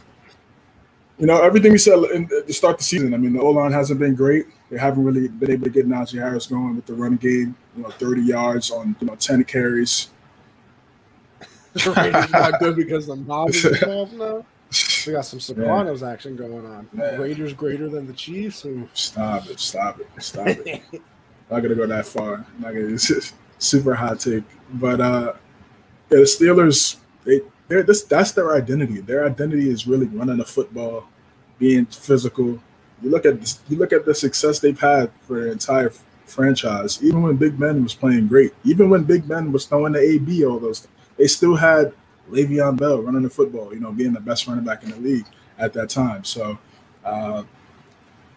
you 1.20 1.26
know 1.26 1.42
everything 1.42 1.72
we 1.72 1.78
said 1.78 2.00
in, 2.14 2.28
to 2.28 2.54
start 2.54 2.78
the 2.78 2.84
season. 2.84 3.14
I 3.14 3.18
mean, 3.18 3.34
the 3.34 3.42
O 3.42 3.50
line 3.52 3.72
hasn't 3.72 4.00
been 4.00 4.16
great. 4.16 4.48
They 4.74 4.80
haven't 4.80 5.04
really 5.04 5.28
been 5.28 5.52
able 5.52 5.66
to 5.66 5.70
get 5.70 5.88
Najee 5.88 6.18
Harris 6.18 6.48
going 6.48 6.76
with 6.76 6.88
the 6.88 6.96
run 6.96 7.16
game. 7.18 7.56
You 7.78 7.84
know, 7.84 7.90
30 7.90 8.24
yards 8.24 8.72
on 8.72 8.96
you 9.00 9.06
know 9.06 9.14
10 9.14 9.44
carries. 9.44 10.10
the 11.74 12.28
not 12.32 12.60
good 12.60 12.76
because 12.84 13.06
the 13.06 13.16
mob 13.16 13.50
is 13.50 13.64
involved 13.66 14.14
now. 14.14 14.44
We 15.06 15.14
got 15.14 15.26
some 15.26 15.40
Sopranos 15.40 16.02
Man. 16.02 16.12
action 16.12 16.36
going 16.36 16.66
on. 16.66 16.90
Man. 16.92 17.22
Raiders 17.22 17.54
greater 17.54 17.88
than 17.88 18.08
the 18.08 18.14
Chiefs. 18.14 18.66
Or... 18.66 18.88
Stop 18.96 19.48
it! 19.48 19.60
Stop 19.60 20.00
it! 20.00 20.08
Stop 20.18 20.48
it! 20.48 20.82
not 21.52 21.60
gonna 21.60 21.76
go 21.76 21.86
that 21.86 22.08
far. 22.08 22.44
Not 22.58 22.74
gonna. 22.74 22.94
It's 22.94 23.34
super 23.60 23.94
hot 23.94 24.20
take, 24.22 24.44
but 24.74 25.00
uh, 25.00 25.34
yeah, 26.10 26.18
the 26.18 26.24
Steelers. 26.24 26.98
They 27.26 27.42
they're 27.68 27.84
this. 27.84 28.02
That's 28.06 28.32
their 28.32 28.56
identity. 28.56 29.02
Their 29.02 29.28
identity 29.28 29.70
is 29.70 29.86
really 29.86 30.08
running 30.08 30.38
the 30.38 30.46
football, 30.46 31.06
being 31.60 31.86
physical. 31.86 32.60
You 33.04 33.10
look 33.12 33.26
at 33.26 33.40
this, 33.40 33.60
you 33.70 33.78
look 33.78 33.94
at 33.94 34.06
the 34.06 34.16
success 34.16 34.60
they've 34.60 34.80
had 34.80 35.12
for 35.22 35.42
their 35.42 35.52
entire 35.52 35.92
franchise. 36.26 37.04
Even 37.04 37.22
when 37.24 37.36
Big 37.36 37.60
Ben 37.60 37.84
was 37.84 37.94
playing 37.94 38.28
great, 38.28 38.54
even 38.64 38.90
when 38.90 39.04
Big 39.04 39.28
Ben 39.28 39.52
was 39.52 39.66
throwing 39.66 39.94
the 39.94 40.00
AB, 40.00 40.46
all 40.46 40.60
those, 40.60 40.88
they 41.18 41.28
still 41.28 41.56
had 41.56 41.94
Le'Veon 42.32 42.78
Bell 42.78 43.02
running 43.02 43.24
the 43.24 43.30
football, 43.30 43.74
you 43.74 43.80
know, 43.80 43.92
being 43.92 44.14
the 44.14 44.20
best 44.22 44.48
running 44.48 44.64
back 44.64 44.84
in 44.84 44.92
the 44.92 44.98
league 44.98 45.26
at 45.60 45.74
that 45.74 45.90
time. 45.90 46.24
So, 46.24 46.58
uh, 47.06 47.44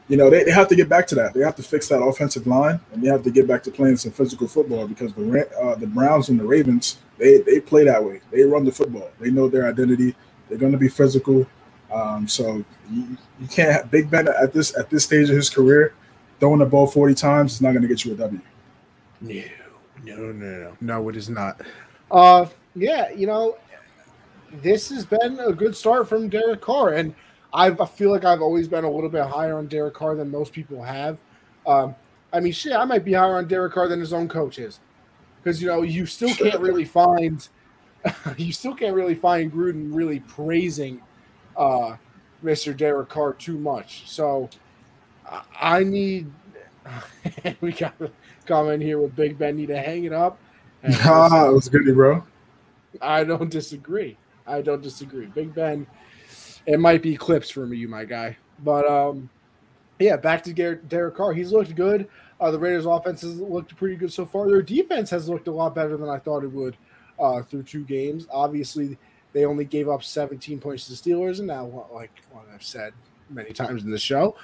you 0.09 0.17
know, 0.17 0.31
they, 0.31 0.45
they 0.45 0.51
have 0.53 0.69
to 0.69 0.77
get 0.77 0.89
back 0.89 1.07
to 1.09 1.15
that. 1.17 1.35
They 1.35 1.41
have 1.41 1.57
to 1.57 1.63
fix 1.63 1.89
that 1.89 2.01
offensive 2.03 2.47
line, 2.47 2.81
and 2.93 3.03
they 3.03 3.09
have 3.09 3.23
to 3.25 3.31
get 3.31 3.47
back 3.49 3.63
to 3.65 3.71
playing 3.71 3.97
some 3.97 4.13
physical 4.13 4.49
football 4.49 4.87
because 4.87 5.13
the 5.15 5.49
uh, 5.61 5.75
the 5.77 5.87
Browns 5.87 6.29
and 6.29 6.39
the 6.39 6.45
Ravens 6.45 6.99
they 7.19 7.39
they 7.39 7.61
play 7.61 7.85
that 7.85 8.03
way. 8.03 8.21
They 8.31 8.43
run 8.43 8.65
the 8.65 8.73
football. 8.73 9.11
They 9.21 9.31
know 9.31 9.49
their 9.49 9.69
identity. 9.69 10.15
They're 10.49 10.59
going 10.59 10.73
to 10.73 10.79
be 10.79 10.89
physical. 10.89 11.47
Um, 11.93 12.27
so 12.27 12.65
you, 12.91 13.17
you 13.41 13.47
can't 13.49 13.73
have 13.73 13.91
Big 13.91 14.11
Ben 14.11 14.29
at 14.29 14.53
this 14.53 14.77
at 14.77 14.91
this 14.91 15.05
stage 15.05 15.31
of 15.31 15.37
his 15.37 15.51
career 15.51 15.95
throwing 16.41 16.59
the 16.59 16.67
ball 16.67 16.87
forty 16.87 17.15
times 17.15 17.55
is 17.55 17.61
not 17.61 17.73
going 17.73 17.83
to 17.83 17.89
get 17.89 18.05
you 18.05 18.13
a 18.13 18.17
W. 18.17 18.41
No, 19.21 19.43
no, 20.05 20.17
no, 20.17 20.33
no, 20.33 20.77
no. 20.81 21.09
It 21.09 21.17
is 21.17 21.29
not. 21.29 21.61
Uh, 22.11 22.47
yeah, 22.75 23.11
you 23.11 23.27
know, 23.27 23.57
this 24.63 24.91
has 24.91 25.07
been 25.07 25.39
a 25.41 25.53
good 25.53 25.77
start 25.77 26.09
from 26.09 26.29
Derek 26.29 26.61
Carr, 26.61 26.95
and 26.95 27.15
I've, 27.53 27.81
I 27.81 27.87
feel 27.87 28.11
like 28.11 28.25
I've 28.25 28.43
always 28.43 28.69
been 28.69 28.85
a 28.85 28.91
little 28.91 29.11
bit 29.11 29.25
higher 29.25 29.59
on 29.59 29.67
Derek 29.67 29.95
Carr 29.95 30.15
than 30.15 30.31
most 30.31 30.53
people 30.53 30.83
have. 30.83 31.19
Um, 31.67 31.95
I 32.33 32.41
mean, 32.41 32.53
shit, 32.53 32.75
I 32.75 32.85
might 32.85 33.05
be 33.05 33.15
higher 33.15 33.37
on 33.37 33.49
Derek 33.49 33.73
Carr 33.73 33.89
than 33.89 34.01
his 34.01 34.13
own 34.13 34.29
coach 34.29 34.59
is, 34.59 34.81
because 35.43 35.61
you 35.61 35.69
know 35.69 35.83
you 35.83 36.07
still 36.07 36.35
can't 36.35 36.61
really 36.61 36.85
find, 36.85 37.49
you 38.37 38.53
still 38.53 38.75
can't 38.75 38.95
really 38.95 39.15
find 39.15 39.53
Gruden 39.53 39.95
really 39.95 40.21
praising 40.21 41.01
uh, 41.57 41.97
Mr. 42.45 42.77
Derek 42.77 43.09
Carr 43.09 43.33
too 43.33 43.59
much. 43.59 44.09
So 44.09 44.51
I 45.61 45.83
need. 45.83 46.31
we 47.61 47.73
got 47.73 47.99
to 47.99 48.11
come 48.47 48.71
in 48.71 48.81
here 48.81 49.01
with 49.01 49.17
Big 49.17 49.39
Ben 49.39 49.57
need 49.57 49.67
to 49.67 49.79
hang 49.79 50.05
it 50.05 50.13
up. 50.13 50.39
Ah, 51.05 51.49
it 51.49 51.53
was 51.53 51.69
good, 51.69 51.85
bro. 51.97 52.23
I 53.03 53.25
don't 53.25 53.51
disagree. 53.51 54.17
I 54.47 54.63
don't 54.63 54.83
disagree. 54.83 55.27
Big 55.27 55.53
Ben, 55.53 55.85
it 56.67 56.79
might 56.79 57.03
be 57.03 57.17
clips 57.17 57.51
for 57.51 57.67
me, 57.67 57.77
you 57.77 57.89
my 57.89 58.05
guy. 58.05 58.37
But 58.63 58.87
um, 58.89 59.29
yeah, 59.99 60.17
back 60.17 60.45
to 60.45 60.53
Garrett, 60.53 60.89
Derek 60.89 61.17
Carr. 61.17 61.33
He's 61.33 61.51
looked 61.51 61.75
good. 61.75 62.09
Uh, 62.41 62.51
the 62.51 62.59
Raiders' 62.59 62.87
offense 62.87 63.23
has 63.23 63.41
looked 63.41 63.77
pretty 63.77 63.97
good 63.97 64.13
so 64.13 64.27
far. 64.27 64.49
Their 64.49 64.63
defense 64.63 65.11
has 65.11 65.29
looked 65.29 65.49
a 65.49 65.53
lot 65.53 65.75
better 65.75 65.97
than 65.97 66.09
I 66.09 66.19
thought 66.19 66.45
it 66.45 66.53
would 66.53 66.77
uh, 67.19 67.43
through 67.43 67.65
two 67.65 67.85
games. 67.85 68.27
Obviously, 68.31 68.99
they 69.37 69.45
only 69.45 69.67
gave 69.67 69.87
up 69.87 70.03
17 70.03 70.59
points 70.61 70.87
to 70.87 70.93
the 70.93 70.97
Steelers, 70.97 71.41
and 71.41 71.47
now, 71.47 71.87
like 71.93 72.11
what 72.33 72.47
I've 72.55 72.63
said 72.63 72.95
many 73.29 73.53
times 73.53 73.85
in 73.85 73.91
the 73.91 73.99
show, 73.99 74.35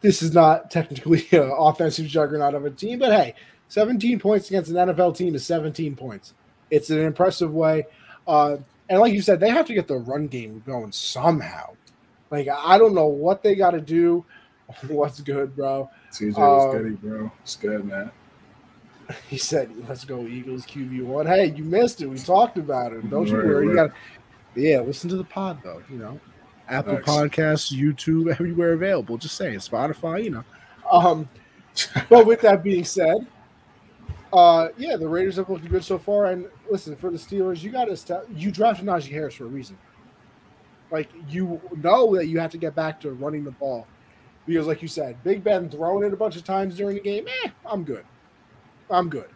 this 0.00 0.22
is 0.22 0.32
not 0.32 0.70
technically 0.70 1.28
an 1.32 1.52
offensive 1.54 2.06
juggernaut 2.06 2.54
of 2.54 2.64
a 2.64 2.70
team. 2.70 2.98
But 2.98 3.12
hey, 3.12 3.34
17 3.68 4.18
points 4.18 4.48
against 4.48 4.70
an 4.70 4.76
NFL 4.76 5.18
team 5.18 5.34
is 5.34 5.44
17 5.44 5.96
points. 5.96 6.32
It's 6.70 6.88
an 6.88 7.00
impressive 7.00 7.52
way. 7.52 7.84
Uh, 8.26 8.56
And 8.88 9.00
like 9.00 9.12
you 9.12 9.20
said, 9.20 9.38
they 9.38 9.50
have 9.50 9.66
to 9.66 9.74
get 9.74 9.86
the 9.86 9.98
run 9.98 10.28
game 10.28 10.62
going 10.64 10.92
somehow. 10.92 11.74
Like 12.30 12.48
I 12.48 12.78
don't 12.78 12.94
know 12.94 13.08
what 13.08 13.42
they 13.42 13.54
got 13.54 13.72
to 13.72 13.82
do. 13.82 14.24
What's 14.88 15.20
good, 15.20 15.54
bro? 15.54 15.90
TJ 16.10 16.38
um, 16.38 16.82
good, 16.82 17.02
bro. 17.02 17.32
It's 17.42 17.56
good, 17.56 17.84
man. 17.84 18.10
He 19.28 19.36
said, 19.36 19.70
"Let's 19.88 20.04
go 20.04 20.26
Eagles 20.26 20.64
QB 20.64 21.02
one." 21.04 21.26
Hey, 21.26 21.52
you 21.54 21.64
missed 21.64 22.00
it. 22.00 22.06
We 22.06 22.18
talked 22.18 22.56
about 22.56 22.92
it. 22.92 23.10
Don't 23.10 23.24
right, 23.24 23.28
you 23.28 23.34
worry. 23.36 23.66
Right. 23.66 23.68
You 23.68 23.74
got, 23.74 23.90
yeah. 24.54 24.80
Listen 24.80 25.10
to 25.10 25.16
the 25.16 25.24
pod 25.24 25.60
though. 25.62 25.82
You 25.90 25.98
know, 25.98 26.20
Apple 26.68 26.94
Thanks. 26.94 27.08
Podcasts, 27.08 27.72
YouTube, 27.72 28.30
everywhere 28.30 28.72
available. 28.72 29.16
Just 29.18 29.36
saying, 29.36 29.58
Spotify. 29.58 30.24
You 30.24 30.30
know. 30.30 30.44
Um, 30.90 31.28
but 32.08 32.26
with 32.26 32.40
that 32.42 32.62
being 32.62 32.84
said, 32.84 33.26
uh, 34.32 34.68
yeah, 34.76 34.96
the 34.96 35.08
Raiders 35.08 35.36
have 35.36 35.48
looked 35.48 35.68
good 35.68 35.84
so 35.84 35.98
far. 35.98 36.26
And 36.26 36.46
listen, 36.70 36.96
for 36.96 37.10
the 37.10 37.18
Steelers, 37.18 37.62
you 37.62 37.70
got 37.70 37.84
to 37.84 38.24
you 38.34 38.50
drafted 38.50 38.86
Najee 38.86 39.10
Harris 39.10 39.34
for 39.34 39.44
a 39.44 39.48
reason. 39.48 39.76
Like 40.90 41.08
you 41.28 41.60
know 41.76 42.14
that 42.16 42.26
you 42.26 42.38
have 42.38 42.50
to 42.50 42.58
get 42.58 42.74
back 42.74 43.00
to 43.00 43.12
running 43.12 43.44
the 43.44 43.50
ball 43.50 43.86
because, 44.46 44.66
like 44.66 44.82
you 44.82 44.88
said, 44.88 45.22
Big 45.22 45.42
Ben 45.44 45.70
throwing 45.70 46.06
it 46.06 46.12
a 46.12 46.16
bunch 46.16 46.36
of 46.36 46.44
times 46.44 46.76
during 46.76 46.96
the 46.96 47.02
game. 47.02 47.26
Eh, 47.44 47.48
I'm 47.64 47.84
good. 47.84 48.04
I'm 48.90 49.08
good. 49.08 49.28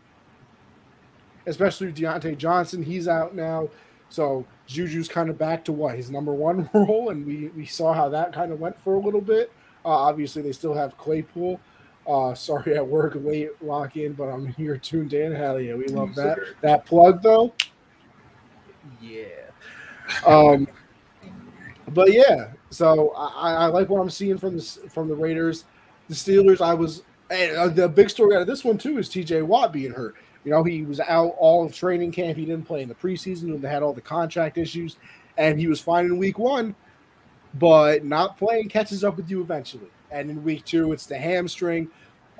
Especially 1.47 1.93
Diontae 1.93 2.37
Johnson, 2.37 2.83
he's 2.83 3.07
out 3.09 3.35
now. 3.35 3.69
So 4.09 4.47
Juju's 4.69 5.09
kind 5.09 5.31
of 5.31 5.39
back 5.39 5.65
to 5.65 5.73
what 5.73 5.97
his 5.97 6.11
number 6.11 6.33
one 6.33 6.69
role, 6.75 7.11
and 7.11 7.27
we 7.27 7.49
we 7.57 7.67
saw 7.67 7.93
how 7.93 8.09
that 8.11 8.33
kind 8.33 8.53
of 8.53 8.61
went 8.61 8.79
for 8.81 8.95
a 8.95 9.01
little 9.01 9.21
bit. 9.21 9.53
Uh, 9.85 9.89
obviously, 9.89 10.43
they 10.43 10.53
still 10.53 10.75
have 10.75 10.97
Claypool. 10.99 11.61
Uh, 12.09 12.35
sorry 12.35 12.77
at 12.77 12.87
work 12.87 13.15
late 13.17 13.51
lock 13.63 13.97
in, 13.97 14.13
but 14.13 14.25
I'm 14.25 14.47
here 14.55 14.77
tuned 14.77 15.13
in. 15.13 15.35
Hell 15.35 15.61
yeah, 15.61 15.75
we 15.75 15.87
love 15.89 16.15
that. 16.15 16.39
That 16.61 16.87
plug 16.87 17.23
though, 17.23 17.53
yeah. 19.01 19.25
Um, 20.27 20.69
but 21.89 22.13
yeah, 22.13 22.53
so 22.71 23.11
I, 23.17 23.53
I 23.55 23.67
like 23.67 23.89
what 23.89 24.01
I'm 24.01 24.11
seeing 24.11 24.39
from 24.39 24.57
the 24.57 24.63
from 24.63 25.09
the 25.09 25.15
Raiders. 25.15 25.65
The 26.09 26.15
Steelers, 26.15 26.61
I 26.61 26.75
was 26.75 27.03
and 27.31 27.57
uh, 27.57 27.69
the 27.69 27.89
big 27.89 28.11
story 28.11 28.37
out 28.37 28.43
of 28.43 28.47
this 28.47 28.65
one 28.65 28.79
too 28.79 28.99
is 28.99 29.09
T.J. 29.09 29.43
Watt 29.43 29.73
being 29.73 29.93
hurt. 29.93 30.15
You 30.47 30.53
know, 30.53 30.63
he 30.63 30.85
was 30.85 31.01
out 31.01 31.35
all 31.39 31.67
of 31.67 31.75
training 31.75 32.13
camp. 32.13 32.39
He 32.39 32.45
didn't 32.45 32.67
play 32.67 32.81
in 32.81 32.89
the 32.89 32.95
preseason 32.95 33.51
when 33.51 33.61
they 33.61 33.69
had 33.69 33.83
all 33.83 33.93
the 33.93 34.01
contract 34.01 34.59
issues, 34.59 34.97
and 35.37 35.59
he 35.59 35.67
was 35.67 35.81
fine 35.81 36.05
in 36.05 36.19
week 36.19 36.39
one, 36.39 36.77
but 37.55 38.05
not 38.05 38.39
playing 38.39 38.69
catches 38.69 39.03
up 39.03 39.17
with 39.17 39.29
you 39.29 39.41
eventually. 39.41 39.89
And 40.13 40.31
in 40.31 40.45
week 40.45 40.65
two, 40.65 40.93
it's 40.93 41.05
the 41.05 41.19
hamstring, 41.19 41.91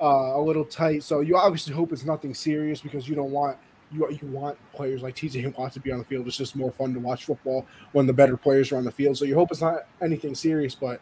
uh, 0.01 0.37
a 0.37 0.41
little 0.41 0.63
tight. 0.63 1.03
So 1.03 1.19
you 1.19 1.35
obviously 1.35 1.73
hope 1.73 1.91
it's 1.91 2.05
nothing 2.05 2.33
serious 2.33 2.79
because 2.79 3.09
you 3.09 3.15
don't 3.15 3.31
want 3.31 3.57
you 3.91 4.09
you 4.09 4.27
want 4.29 4.57
players 4.71 5.03
like 5.03 5.13
TJ 5.13 5.57
Watt 5.57 5.73
to 5.73 5.81
be 5.81 5.91
on 5.91 5.99
the 5.99 6.05
field. 6.05 6.27
It's 6.27 6.37
just 6.37 6.55
more 6.55 6.71
fun 6.71 6.93
to 6.93 7.01
watch 7.01 7.25
football 7.25 7.65
when 7.91 8.07
the 8.07 8.13
better 8.13 8.37
players 8.37 8.71
are 8.71 8.77
on 8.77 8.85
the 8.85 8.91
field. 8.91 9.17
So 9.17 9.25
you 9.25 9.35
hope 9.35 9.51
it's 9.51 9.59
not 9.59 9.85
anything 10.01 10.33
serious, 10.33 10.75
but 10.75 11.01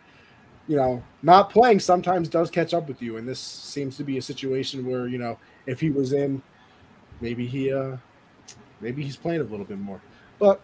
you 0.68 0.76
know, 0.76 1.04
not 1.22 1.52
playing 1.52 1.82
sometimes 1.82 2.30
does 2.30 2.50
catch 2.50 2.74
up 2.74 2.88
with 2.88 3.00
you. 3.00 3.18
And 3.18 3.28
this 3.28 3.40
seems 3.40 3.96
to 3.98 4.04
be 4.04 4.18
a 4.18 4.22
situation 4.24 4.88
where 4.88 5.06
you 5.08 5.20
know 5.20 5.38
if 5.68 5.80
he 5.80 5.92
was 5.92 6.12
in, 6.12 6.42
maybe 7.22 7.46
he 7.46 7.72
uh 7.72 7.98
maybe 8.82 9.04
he's 9.04 9.16
playing 9.16 9.42
a 9.42 9.46
little 9.46 9.66
bit 9.66 9.80
more. 9.80 10.02
But 10.40 10.62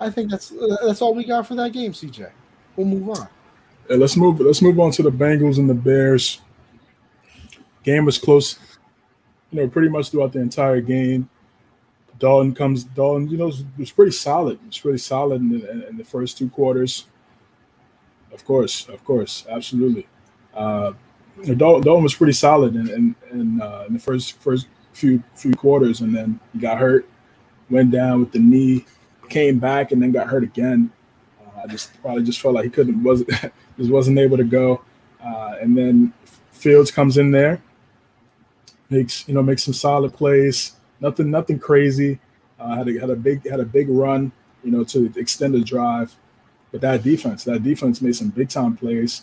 I 0.00 0.10
think 0.10 0.30
that's 0.30 0.52
that's 0.84 1.02
all 1.02 1.14
we 1.14 1.24
got 1.24 1.46
for 1.46 1.54
that 1.56 1.72
game, 1.72 1.92
CJ. 1.92 2.30
We'll 2.76 2.86
move 2.86 3.10
on. 3.10 3.28
Yeah, 3.88 3.96
let's 3.96 4.16
move. 4.16 4.40
Let's 4.40 4.62
move 4.62 4.78
on 4.80 4.92
to 4.92 5.02
the 5.02 5.10
Bengals 5.10 5.58
and 5.58 5.68
the 5.68 5.74
Bears. 5.74 6.40
Game 7.82 8.04
was 8.04 8.18
close, 8.18 8.58
you 9.50 9.60
know, 9.60 9.68
pretty 9.68 9.88
much 9.88 10.10
throughout 10.10 10.32
the 10.32 10.40
entire 10.40 10.80
game. 10.80 11.28
Dalton 12.18 12.54
comes. 12.54 12.84
Dalton, 12.84 13.28
you 13.28 13.38
know, 13.38 13.46
was, 13.46 13.90
pretty 13.90 14.12
solid. 14.12 14.58
It's 14.68 14.78
pretty 14.78 14.98
solid 14.98 15.40
in 15.40 15.48
the, 15.48 15.88
in 15.88 15.96
the, 15.96 16.04
first 16.04 16.38
two 16.38 16.48
quarters. 16.50 17.06
Of 18.32 18.44
course, 18.44 18.88
of 18.88 19.02
course, 19.04 19.46
absolutely. 19.48 20.06
Uh, 20.54 20.92
Dalton, 21.42 21.82
Dalton 21.82 22.02
was 22.02 22.14
pretty 22.14 22.34
solid 22.34 22.76
in 22.76 22.88
in, 22.90 23.14
in, 23.32 23.60
uh, 23.62 23.84
in 23.88 23.94
the 23.94 23.98
first 23.98 24.38
first 24.40 24.66
few 25.00 25.22
few 25.34 25.52
quarters, 25.54 26.00
and 26.00 26.14
then 26.14 26.38
he 26.52 26.58
got 26.58 26.78
hurt, 26.78 27.08
went 27.68 27.90
down 27.90 28.20
with 28.20 28.32
the 28.32 28.38
knee, 28.38 28.84
came 29.28 29.58
back, 29.58 29.92
and 29.92 30.02
then 30.02 30.12
got 30.12 30.28
hurt 30.28 30.44
again. 30.44 30.90
Uh, 31.40 31.62
I 31.64 31.66
just 31.66 32.00
probably 32.02 32.22
just 32.22 32.40
felt 32.40 32.54
like 32.54 32.64
he 32.64 32.70
couldn't 32.70 33.02
wasn't 33.02 33.30
just 33.78 33.90
wasn't 33.90 34.18
able 34.18 34.36
to 34.36 34.44
go. 34.44 34.82
Uh, 35.24 35.56
and 35.60 35.76
then 35.76 36.12
Fields 36.52 36.90
comes 36.90 37.18
in 37.18 37.30
there, 37.30 37.60
makes 38.88 39.26
you 39.26 39.34
know 39.34 39.42
makes 39.42 39.64
some 39.64 39.74
solid 39.74 40.12
plays 40.12 40.76
nothing 41.00 41.30
nothing 41.30 41.58
crazy. 41.58 42.20
Uh, 42.58 42.76
had 42.76 42.88
a 42.88 43.00
had 43.00 43.10
a 43.10 43.16
big 43.16 43.48
had 43.48 43.60
a 43.60 43.64
big 43.64 43.88
run, 43.88 44.30
you 44.62 44.70
know, 44.70 44.84
to 44.84 45.12
extend 45.16 45.54
the 45.54 45.60
drive. 45.60 46.14
But 46.72 46.82
that 46.82 47.02
defense, 47.02 47.42
that 47.44 47.62
defense 47.62 48.00
made 48.00 48.14
some 48.14 48.28
big 48.28 48.48
time 48.48 48.76
plays. 48.76 49.22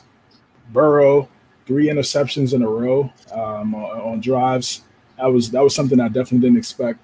Burrow, 0.73 1.30
three 1.65 1.88
interceptions 1.88 2.53
in 2.53 2.61
a 2.61 2.67
row 2.67 3.11
um, 3.32 3.73
on, 3.73 4.01
on, 4.01 4.19
drives. 4.19 4.82
That 5.18 5.28
was 5.28 5.51
that 5.51 5.63
was 5.63 5.74
something 5.74 5.99
I 5.99 6.07
definitely 6.07 6.39
didn't 6.39 6.57
expect. 6.57 6.99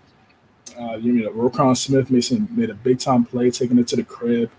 Uh, 0.80 0.96
you 0.98 1.14
know, 1.14 1.32
Roquan 1.32 1.76
Smith 1.78 2.10
made 2.10 2.24
some 2.24 2.48
made 2.52 2.70
a 2.70 2.76
big 2.76 3.00
time 3.00 3.26
play, 3.26 3.52
taking 3.52 3.78
it 3.80 3.88
to 3.88 3.96
the 3.96 4.04
crib. 4.04 4.50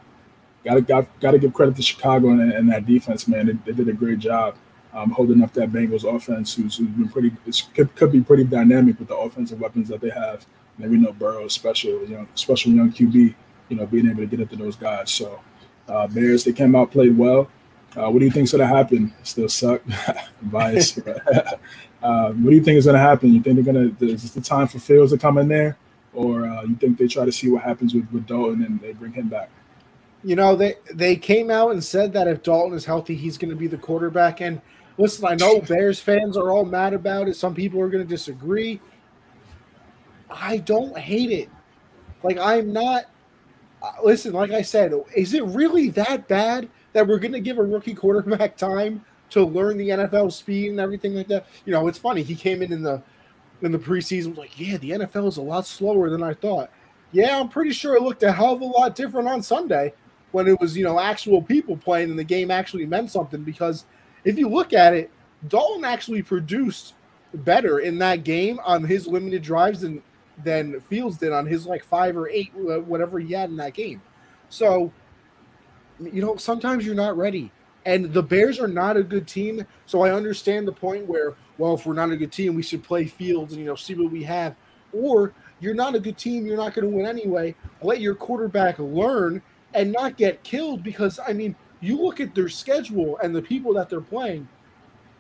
Got 0.65 0.75
to 0.75 0.81
got, 0.81 1.21
got 1.21 1.31
to 1.33 1.39
give 1.39 1.53
credit 1.53 1.77
to 1.77 1.83
Chicago 1.83 2.31
and, 2.31 2.53
and 2.53 2.71
that 2.71 2.87
defense, 2.87 3.29
man. 3.29 3.47
They, 3.47 3.53
they, 3.53 3.73
did 3.73 3.89
a 3.89 3.93
great 3.93 4.19
job 4.19 4.57
um, 4.95 5.11
holding 5.11 5.43
up 5.43 5.53
that 5.55 5.73
Bengals 5.73 6.05
offense, 6.05 6.55
who's, 6.55 6.77
who's 6.77 6.89
been 6.89 7.09
pretty 7.09 7.33
could, 7.75 7.95
could 7.97 8.13
be 8.13 8.23
pretty 8.23 8.45
dynamic 8.45 8.99
with 8.99 9.09
the 9.09 9.17
offensive 9.17 9.61
weapons 9.61 9.89
that 9.89 10.01
they 10.01 10.11
have. 10.11 10.47
And 10.79 10.91
we 10.91 10.97
know 10.97 11.13
Burrow, 11.13 11.49
special 11.49 12.05
young, 12.07 12.29
special 12.35 12.73
young 12.73 12.93
QB, 12.93 13.35
you 13.69 13.77
know, 13.77 13.87
being 13.87 14.09
able 14.09 14.21
to 14.21 14.27
get 14.27 14.41
into 14.41 14.57
those 14.57 14.77
guys. 14.77 15.11
So 15.11 15.41
uh, 15.89 16.07
Bears, 16.07 16.45
they 16.45 16.53
came 16.53 16.75
out 16.75 16.91
played 16.93 17.17
well. 17.17 17.51
Uh, 17.97 18.11
what 18.11 18.19
do 18.19 18.25
you 18.25 18.31
think's 18.31 18.53
going 18.53 18.61
to 18.61 18.75
happen? 18.75 19.13
Still 19.23 19.49
suck, 19.49 19.83
bias. 20.43 20.99
uh, 22.05 22.31
what 22.33 22.51
do 22.51 22.57
you 22.57 22.63
think 22.63 22.79
is 22.79 22.85
going 22.85 22.95
to 22.95 23.01
happen? 23.01 23.33
You 23.33 23.43
think 23.43 23.57
they're 23.57 23.73
going 23.73 23.97
to? 23.97 24.07
Is 24.07 24.23
this 24.23 24.31
the 24.31 24.41
time 24.41 24.69
for 24.69 24.79
Fields 24.79 25.13
to 25.13 25.19
come 25.19 25.39
in 25.39 25.49
there, 25.49 25.77
or 26.13 26.47
uh, 26.47 26.63
you 26.63 26.77
think 26.77 26.99
they 26.99 27.09
try 27.09 27.25
to 27.25 27.33
see 27.33 27.51
what 27.51 27.63
happens 27.63 27.95
with, 27.95 28.07
with 28.13 28.27
Dalton 28.27 28.63
and 28.63 28.81
they 28.81 28.93
bring 28.93 29.13
him 29.13 29.29
back? 29.29 29.51
You 30.23 30.37
know, 30.37 30.55
they 30.55 30.77
they 30.93 31.17
came 31.17 31.51
out 31.51 31.73
and 31.73 31.83
said 31.83 32.13
that 32.13 32.29
if 32.29 32.43
Dalton 32.43 32.77
is 32.77 32.85
healthy, 32.85 33.15
he's 33.15 33.37
going 33.37 33.51
to 33.51 33.57
be 33.57 33.67
the 33.67 33.79
quarterback, 33.79 34.41
and 34.41 34.61
Listen, 34.97 35.27
I 35.27 35.35
know 35.35 35.61
Bears 35.69 36.01
fans 36.01 36.37
are 36.37 36.51
all 36.51 36.65
mad 36.65 36.95
about 36.95 37.29
it. 37.29 37.37
Some 37.37 37.55
people 37.55 37.81
are 37.81 37.89
going 37.89 38.05
to 38.05 38.09
disagree. 38.09 38.81
I 40.31 40.59
don't 40.59 40.97
hate 40.97 41.31
it. 41.31 41.49
Like, 42.23 42.39
I'm 42.39 42.73
not. 42.73 43.07
Uh, 43.83 43.93
listen, 44.03 44.33
like 44.33 44.51
I 44.51 44.63
said, 44.63 44.95
is 45.15 45.35
it 45.35 45.45
really 45.45 45.91
that 45.91 46.27
bad 46.27 46.69
that 46.95 47.07
we're 47.07 47.19
going 47.19 47.33
to 47.33 47.41
give 47.41 47.59
a 47.59 47.63
rookie 47.63 47.95
quarterback 47.95 48.57
time 48.57 49.05
to 49.35 49.45
learn 49.45 49.77
the 49.77 49.91
NFL 49.91 50.33
speed 50.33 50.71
and 50.71 50.81
everything 50.81 51.15
like 51.15 51.29
that? 51.29 51.47
You 51.67 51.73
know, 51.73 51.87
it's 51.87 51.99
funny. 51.99 52.23
He 52.23 52.35
came 52.35 52.63
in 52.63 52.73
in 52.73 52.83
the 52.83 53.03
in 53.63 53.73
the 53.73 53.79
preseason 53.79 54.31
was 54.31 54.39
like, 54.39 54.59
yeah, 54.59 54.77
the 54.79 54.91
NFL 54.91 55.29
is 55.29 55.37
a 55.37 55.43
lot 55.43 55.67
slower 55.67 56.11
than 56.11 56.23
I 56.23 56.35
thought. 56.35 56.71
Yeah, 57.13 57.39
I'm 57.39 57.49
pretty 57.49 57.73
sure 57.73 57.95
it 57.95 58.03
looked 58.03 58.23
a 58.23 58.33
hell 58.33 58.55
of 58.55 58.61
a 58.61 58.65
lot 58.65 58.97
different 58.97 59.29
on 59.29 59.43
Sunday 59.43 59.95
when 60.33 60.49
it 60.49 60.61
was, 60.61 60.77
you 60.77 60.85
know, 60.85 60.99
actual 60.99 61.41
people 61.41 61.77
playing 61.77 62.11
and 62.11 62.19
the 62.19 62.25
game 62.25 62.51
actually 62.51 62.87
meant 62.87 63.11
something 63.11 63.43
because 63.43 63.85
if 64.25 64.37
you 64.37 64.49
look 64.49 64.73
at 64.73 64.93
it, 64.93 65.11
Dalton 65.49 65.85
actually 65.85 66.23
produced 66.23 66.95
better 67.33 67.79
in 67.81 67.99
that 67.99 68.25
game 68.25 68.59
on 68.65 68.85
his 68.85 69.07
limited 69.07 69.43
drives 69.43 69.81
than 69.81 70.03
than 70.43 70.81
Fields 70.81 71.19
did 71.19 71.33
on 71.33 71.47
his 71.47 71.67
like 71.67 71.85
five 71.85 72.17
or 72.17 72.29
eight, 72.29 72.53
whatever 72.55 73.21
he 73.21 73.33
had 73.33 73.51
in 73.51 73.57
that 73.57 73.75
game. 73.75 74.03
So, 74.49 74.93
you 76.01 76.21
know, 76.21 76.37
sometimes 76.37 76.85
you're 76.85 76.95
not 76.95 77.17
ready. 77.17 77.53
And 77.87 78.13
the 78.13 78.23
Bears 78.23 78.59
are 78.59 78.69
not 78.69 78.97
a 78.97 79.03
good 79.03 79.27
team. 79.27 79.67
So 79.87 80.03
I 80.03 80.13
understand 80.13 80.67
the 80.67 80.73
point 80.73 81.07
where, 81.07 81.35
well, 81.59 81.75
if 81.75 81.85
we're 81.85 81.95
not 81.95 82.11
a 82.11 82.17
good 82.17 82.33
team, 82.33 82.55
we 82.55 82.63
should 82.63 82.83
play 82.83 83.05
Fields 83.05 83.53
and, 83.53 83.61
you 83.61 83.67
know, 83.67 83.75
see 83.75 83.95
what 83.95 84.11
we 84.11 84.23
have. 84.25 84.57
Or 84.93 85.33
you're 85.61 85.75
not 85.75 85.95
a 85.95 86.01
good 86.01 86.17
team, 86.17 86.47
you're 86.47 86.57
not 86.57 86.75
going 86.75 86.91
to 86.91 86.97
win 86.97 87.07
anyway. 87.07 87.55
Let 87.83 88.01
your 88.01 88.15
quarterback 88.15 88.79
learn 88.79 89.43
and 89.75 89.93
not 89.93 90.17
get 90.17 90.43
killed 90.45 90.83
because, 90.83 91.21
I 91.27 91.33
mean, 91.33 91.55
you 91.81 92.01
look 92.01 92.21
at 92.21 92.35
their 92.35 92.49
schedule 92.49 93.19
and 93.23 93.35
the 93.35 93.43
people 93.43 93.75
that 93.75 93.91
they're 93.91 94.01
playing. 94.01 94.49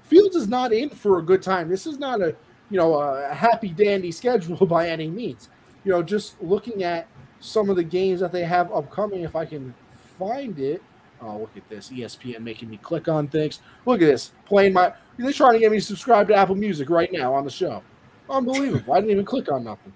Fields 0.05 0.37
is 0.37 0.49
not 0.49 0.73
in 0.73 0.91
for 0.91 1.19
a 1.19 1.23
good 1.23 1.43
time. 1.43 1.69
This 1.69 1.87
is 1.87 1.99
not 1.99 2.21
a 2.21 2.35
you 2.71 2.79
know 2.79 2.95
a 2.95 3.33
happy 3.33 3.69
dandy 3.69 4.11
schedule 4.11 4.67
by 4.67 4.89
any 4.89 5.09
means. 5.09 5.49
You 5.85 5.93
know, 5.93 6.03
just 6.03 6.41
looking 6.43 6.83
at 6.83 7.07
some 7.41 7.69
of 7.69 7.77
the 7.77 7.85
games 7.85 8.21
that 8.21 8.33
they 8.33 8.45
have 8.45 8.73
upcoming, 8.73 9.21
if 9.21 9.37
I 9.37 9.45
can 9.45 9.75
find 10.19 10.59
it. 10.59 10.83
Oh, 11.25 11.39
look 11.39 11.57
at 11.57 11.69
this. 11.69 11.91
ESPN 11.91 12.41
making 12.41 12.69
me 12.69 12.77
click 12.77 13.09
on 13.09 13.29
things. 13.29 13.61
Look 13.87 14.03
at 14.03 14.07
this. 14.07 14.33
Playing 14.45 14.75
my 14.75 14.93
they're 15.17 15.33
trying 15.33 15.55
to 15.55 15.59
get 15.59 15.71
me 15.71 15.79
to 15.79 15.85
subscribe 15.85 16.29
to 16.29 16.35
Apple 16.35 16.55
Music 16.55 16.91
right 16.91 17.11
now 17.13 17.33
on 17.33 17.45
the 17.45 17.51
show. 17.51 17.83
Unbelievable. 18.29 18.93
I 18.93 19.01
didn't 19.01 19.13
even 19.13 19.25
click 19.25 19.51
on 19.51 19.65
nothing. 19.65 19.93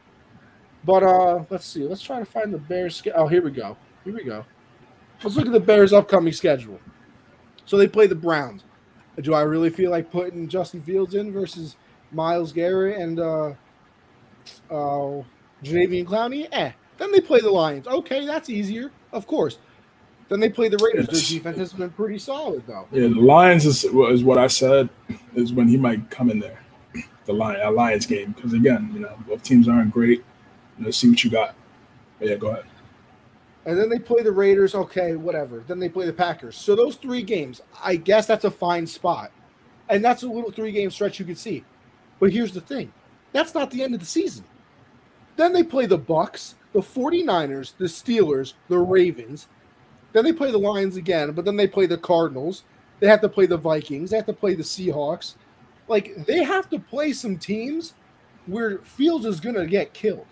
But 0.84 1.02
uh 1.02 1.44
let's 1.50 1.66
see. 1.66 1.84
Let's 1.84 2.02
try 2.02 2.18
to 2.18 2.24
find 2.24 2.52
the 2.52 2.58
Bears. 2.58 3.02
Oh, 3.14 3.26
here 3.26 3.42
we 3.42 3.50
go. 3.50 3.76
Here 4.04 4.14
we 4.14 4.24
go. 4.24 4.44
Let's 5.22 5.36
look 5.36 5.46
at 5.46 5.52
the 5.52 5.60
Bears' 5.60 5.92
upcoming 5.92 6.32
schedule. 6.32 6.80
So 7.66 7.76
they 7.76 7.88
play 7.88 8.06
the 8.06 8.14
Browns. 8.14 8.64
Do 9.20 9.34
I 9.34 9.42
really 9.42 9.70
feel 9.70 9.90
like 9.90 10.10
putting 10.12 10.48
Justin 10.48 10.80
Fields 10.80 11.14
in 11.14 11.32
versus 11.32 11.76
Myles 12.12 12.52
Garrett 12.52 12.98
and 12.98 13.18
uh, 13.18 13.48
uh, 14.70 15.22
Jadeveon 15.64 16.06
Clowney? 16.06 16.46
Eh. 16.52 16.72
Then 16.98 17.12
they 17.12 17.20
play 17.20 17.40
the 17.40 17.50
Lions. 17.50 17.86
Okay, 17.86 18.24
that's 18.26 18.48
easier, 18.48 18.90
of 19.12 19.26
course. 19.26 19.58
Then 20.28 20.40
they 20.40 20.50
play 20.50 20.68
the 20.68 20.76
Raiders. 20.78 21.06
Their 21.06 21.38
defense 21.38 21.58
has 21.58 21.72
been 21.72 21.90
pretty 21.90 22.18
solid, 22.18 22.66
though. 22.66 22.86
Yeah, 22.92 23.08
the 23.08 23.20
Lions 23.20 23.64
is, 23.64 23.84
is 23.84 24.24
what 24.24 24.36
I 24.38 24.46
said 24.46 24.90
is 25.34 25.52
when 25.52 25.68
he 25.68 25.76
might 25.76 26.10
come 26.10 26.30
in 26.30 26.38
there, 26.38 26.60
the 27.24 27.32
Lion, 27.32 27.74
Lions 27.74 28.04
game. 28.04 28.32
Because 28.32 28.52
again, 28.52 28.90
you 28.92 29.00
know, 29.00 29.16
both 29.26 29.42
teams 29.42 29.68
aren't 29.68 29.90
great. 29.90 30.24
Let's 30.78 30.98
see 30.98 31.08
what 31.08 31.24
you 31.24 31.30
got. 31.30 31.54
But 32.18 32.28
yeah, 32.28 32.34
go 32.36 32.48
ahead. 32.48 32.64
And 33.64 33.78
then 33.78 33.88
they 33.88 33.98
play 33.98 34.22
the 34.22 34.32
Raiders. 34.32 34.74
Okay, 34.74 35.16
whatever. 35.16 35.64
Then 35.66 35.78
they 35.78 35.88
play 35.88 36.06
the 36.06 36.12
Packers. 36.12 36.56
So 36.56 36.76
those 36.76 36.96
three 36.96 37.22
games, 37.22 37.60
I 37.82 37.96
guess 37.96 38.26
that's 38.26 38.44
a 38.44 38.50
fine 38.50 38.86
spot. 38.86 39.30
And 39.88 40.04
that's 40.04 40.22
a 40.22 40.28
little 40.28 40.50
three 40.50 40.72
game 40.72 40.90
stretch 40.90 41.18
you 41.18 41.24
could 41.24 41.38
see. 41.38 41.64
But 42.20 42.32
here's 42.32 42.52
the 42.52 42.60
thing 42.60 42.92
that's 43.32 43.54
not 43.54 43.70
the 43.70 43.82
end 43.82 43.94
of 43.94 44.00
the 44.00 44.06
season. 44.06 44.44
Then 45.36 45.52
they 45.52 45.62
play 45.62 45.86
the 45.86 45.98
Bucks, 45.98 46.56
the 46.72 46.80
49ers, 46.80 47.74
the 47.78 47.84
Steelers, 47.84 48.54
the 48.68 48.78
Ravens. 48.78 49.48
Then 50.12 50.24
they 50.24 50.32
play 50.32 50.50
the 50.50 50.58
Lions 50.58 50.96
again, 50.96 51.32
but 51.32 51.44
then 51.44 51.56
they 51.56 51.66
play 51.66 51.86
the 51.86 51.98
Cardinals. 51.98 52.64
They 53.00 53.06
have 53.06 53.20
to 53.20 53.28
play 53.28 53.46
the 53.46 53.56
Vikings. 53.56 54.10
They 54.10 54.16
have 54.16 54.26
to 54.26 54.32
play 54.32 54.54
the 54.54 54.62
Seahawks. 54.62 55.34
Like 55.86 56.26
they 56.26 56.42
have 56.42 56.68
to 56.70 56.78
play 56.78 57.12
some 57.12 57.36
teams 57.36 57.94
where 58.46 58.78
Fields 58.78 59.26
is 59.26 59.40
going 59.40 59.54
to 59.54 59.66
get 59.66 59.92
killed. 59.92 60.26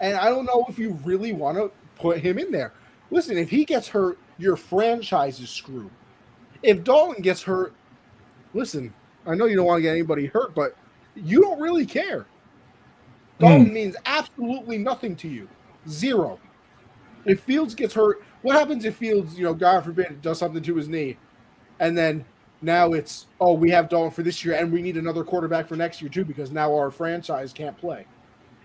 And 0.00 0.16
I 0.16 0.28
don't 0.28 0.44
know 0.44 0.66
if 0.68 0.78
you 0.78 0.98
really 1.04 1.32
want 1.32 1.56
to 1.56 1.70
put 1.96 2.18
him 2.18 2.38
in 2.38 2.50
there. 2.50 2.72
Listen, 3.10 3.38
if 3.38 3.48
he 3.48 3.64
gets 3.64 3.88
hurt, 3.88 4.18
your 4.38 4.56
franchise 4.56 5.40
is 5.40 5.50
screwed. 5.50 5.90
If 6.62 6.84
Dalton 6.84 7.22
gets 7.22 7.42
hurt, 7.42 7.74
listen, 8.52 8.92
I 9.26 9.34
know 9.34 9.46
you 9.46 9.56
don't 9.56 9.66
want 9.66 9.78
to 9.78 9.82
get 9.82 9.92
anybody 9.92 10.26
hurt, 10.26 10.54
but 10.54 10.76
you 11.14 11.40
don't 11.40 11.60
really 11.60 11.86
care. 11.86 12.26
Dalton 13.38 13.66
mm. 13.66 13.72
means 13.72 13.96
absolutely 14.06 14.78
nothing 14.78 15.16
to 15.16 15.28
you. 15.28 15.48
Zero. 15.88 16.38
If 17.26 17.40
Fields 17.40 17.74
gets 17.74 17.94
hurt, 17.94 18.22
what 18.42 18.56
happens 18.56 18.84
if 18.84 18.96
Fields, 18.96 19.38
you 19.38 19.44
know, 19.44 19.54
God 19.54 19.84
forbid, 19.84 20.20
does 20.20 20.38
something 20.38 20.62
to 20.62 20.74
his 20.74 20.88
knee, 20.88 21.16
and 21.80 21.96
then 21.96 22.24
now 22.62 22.92
it's 22.92 23.26
oh 23.40 23.52
we 23.52 23.70
have 23.70 23.88
Dalton 23.88 24.10
for 24.10 24.22
this 24.22 24.44
year 24.44 24.54
and 24.54 24.72
we 24.72 24.80
need 24.80 24.96
another 24.96 25.22
quarterback 25.22 25.68
for 25.68 25.76
next 25.76 26.00
year 26.00 26.08
too 26.08 26.24
because 26.24 26.50
now 26.50 26.74
our 26.74 26.90
franchise 26.90 27.52
can't 27.52 27.76
play. 27.76 28.06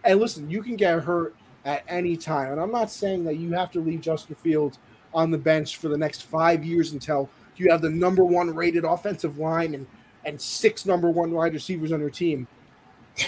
And 0.06 0.20
listen, 0.20 0.50
you 0.50 0.64
can 0.64 0.78
get 0.78 1.04
hurt 1.04 1.36
at 1.66 1.84
any 1.90 2.16
time, 2.16 2.54
and 2.54 2.62
I'm 2.62 2.72
not 2.72 2.90
saying 2.90 3.26
that 3.26 3.36
you 3.36 3.52
have 3.52 3.72
to 3.72 3.82
leave 3.82 4.02
Justin 4.02 4.36
Fields 4.36 4.80
on 5.14 5.32
the 5.32 5.38
bench 5.38 5.78
for 5.78 5.90
the 5.90 5.98
next 5.98 6.24
five 6.24 6.64
years 6.64 6.94
until 6.94 7.30
you 7.58 7.70
have 7.70 7.82
the 7.82 7.90
number 7.90 8.24
one 8.24 8.54
rated 8.56 8.86
offensive 8.86 9.38
line 9.38 9.74
and 9.74 9.86
and 10.26 10.40
six 10.40 10.86
number 10.86 11.10
one 11.10 11.32
wide 11.32 11.54
receivers 11.54 11.92
on 11.92 12.00
your 12.00 12.10
team. 12.10 12.48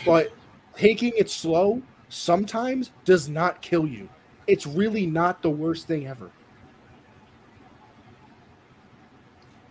But 0.05 0.31
taking 0.75 1.13
it 1.17 1.29
slow 1.29 1.81
sometimes 2.09 2.91
does 3.05 3.27
not 3.27 3.61
kill 3.61 3.87
you. 3.87 4.09
It's 4.47 4.65
really 4.65 5.05
not 5.05 5.41
the 5.41 5.49
worst 5.49 5.87
thing 5.87 6.07
ever. 6.07 6.31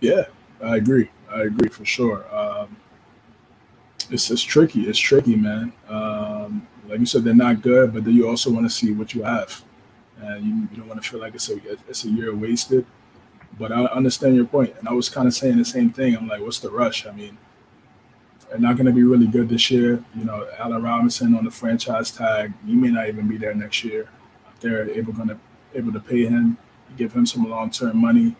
Yeah, 0.01 0.27
I 0.63 0.77
agree. 0.77 1.11
I 1.31 1.43
agree 1.43 1.69
for 1.69 1.85
sure. 1.85 2.25
Um, 2.35 2.77
it's 4.11 4.31
it's 4.31 4.43
tricky. 4.43 4.83
It's 4.89 4.99
tricky, 4.99 5.37
man. 5.37 5.73
Um, 5.89 6.67
like 6.89 7.01
you 7.01 7.07
said, 7.07 7.23
they're 7.23 7.35
not 7.35 7.63
good, 7.63 7.93
but 7.93 8.05
then 8.05 8.15
you 8.15 8.29
also 8.29 8.51
want 8.51 8.67
to 8.67 8.71
see 8.71 8.93
what 8.93 9.15
you 9.15 9.23
have, 9.23 9.63
and 10.21 10.45
you, 10.45 10.69
you 10.71 10.77
don't 10.79 10.89
want 10.89 11.03
to 11.03 11.09
feel 11.09 11.21
like 11.21 11.35
it's 11.35 11.49
a 11.51 11.57
it's 11.89 12.05
a 12.05 12.11
year 12.11 12.35
wasted. 12.35 12.87
But 13.59 13.73
I 13.73 13.85
understand 13.87 14.37
your 14.37 14.47
point, 14.47 14.75
and 14.79 14.89
I 14.89 14.93
was 14.93 15.09
kind 15.09 15.29
of 15.29 15.35
saying 15.35 15.59
the 15.59 15.65
same 15.65 15.91
thing. 15.91 16.17
I'm 16.17 16.27
like, 16.27 16.41
what's 16.41 16.61
the 16.61 16.71
rush? 16.71 17.07
I 17.07 17.13
mean, 17.13 17.37
they're 18.49 18.59
not 18.59 18.77
going 18.77 18.87
to 18.87 18.93
be 18.93 19.03
really 19.03 19.27
good 19.27 19.49
this 19.49 19.71
year. 19.71 20.03
You 20.15 20.25
know, 20.25 20.49
Allen 20.59 20.83
Robinson 20.83 21.37
on 21.37 21.45
the 21.45 21.51
franchise 21.51 22.11
tag, 22.11 22.53
you 22.65 22.77
may 22.77 22.89
not 22.89 23.09
even 23.09 23.29
be 23.29 23.37
there 23.37 23.55
next 23.55 23.85
year. 23.85 24.09
They're 24.61 24.91
able 24.91 25.13
going 25.13 25.29
to 25.29 25.39
able 25.75 25.93
to 25.93 26.01
pay 26.01 26.27
him, 26.27 26.57
give 26.97 27.13
him 27.13 27.27
some 27.27 27.49
long 27.49 27.71
term 27.71 27.99
money. 27.99 28.37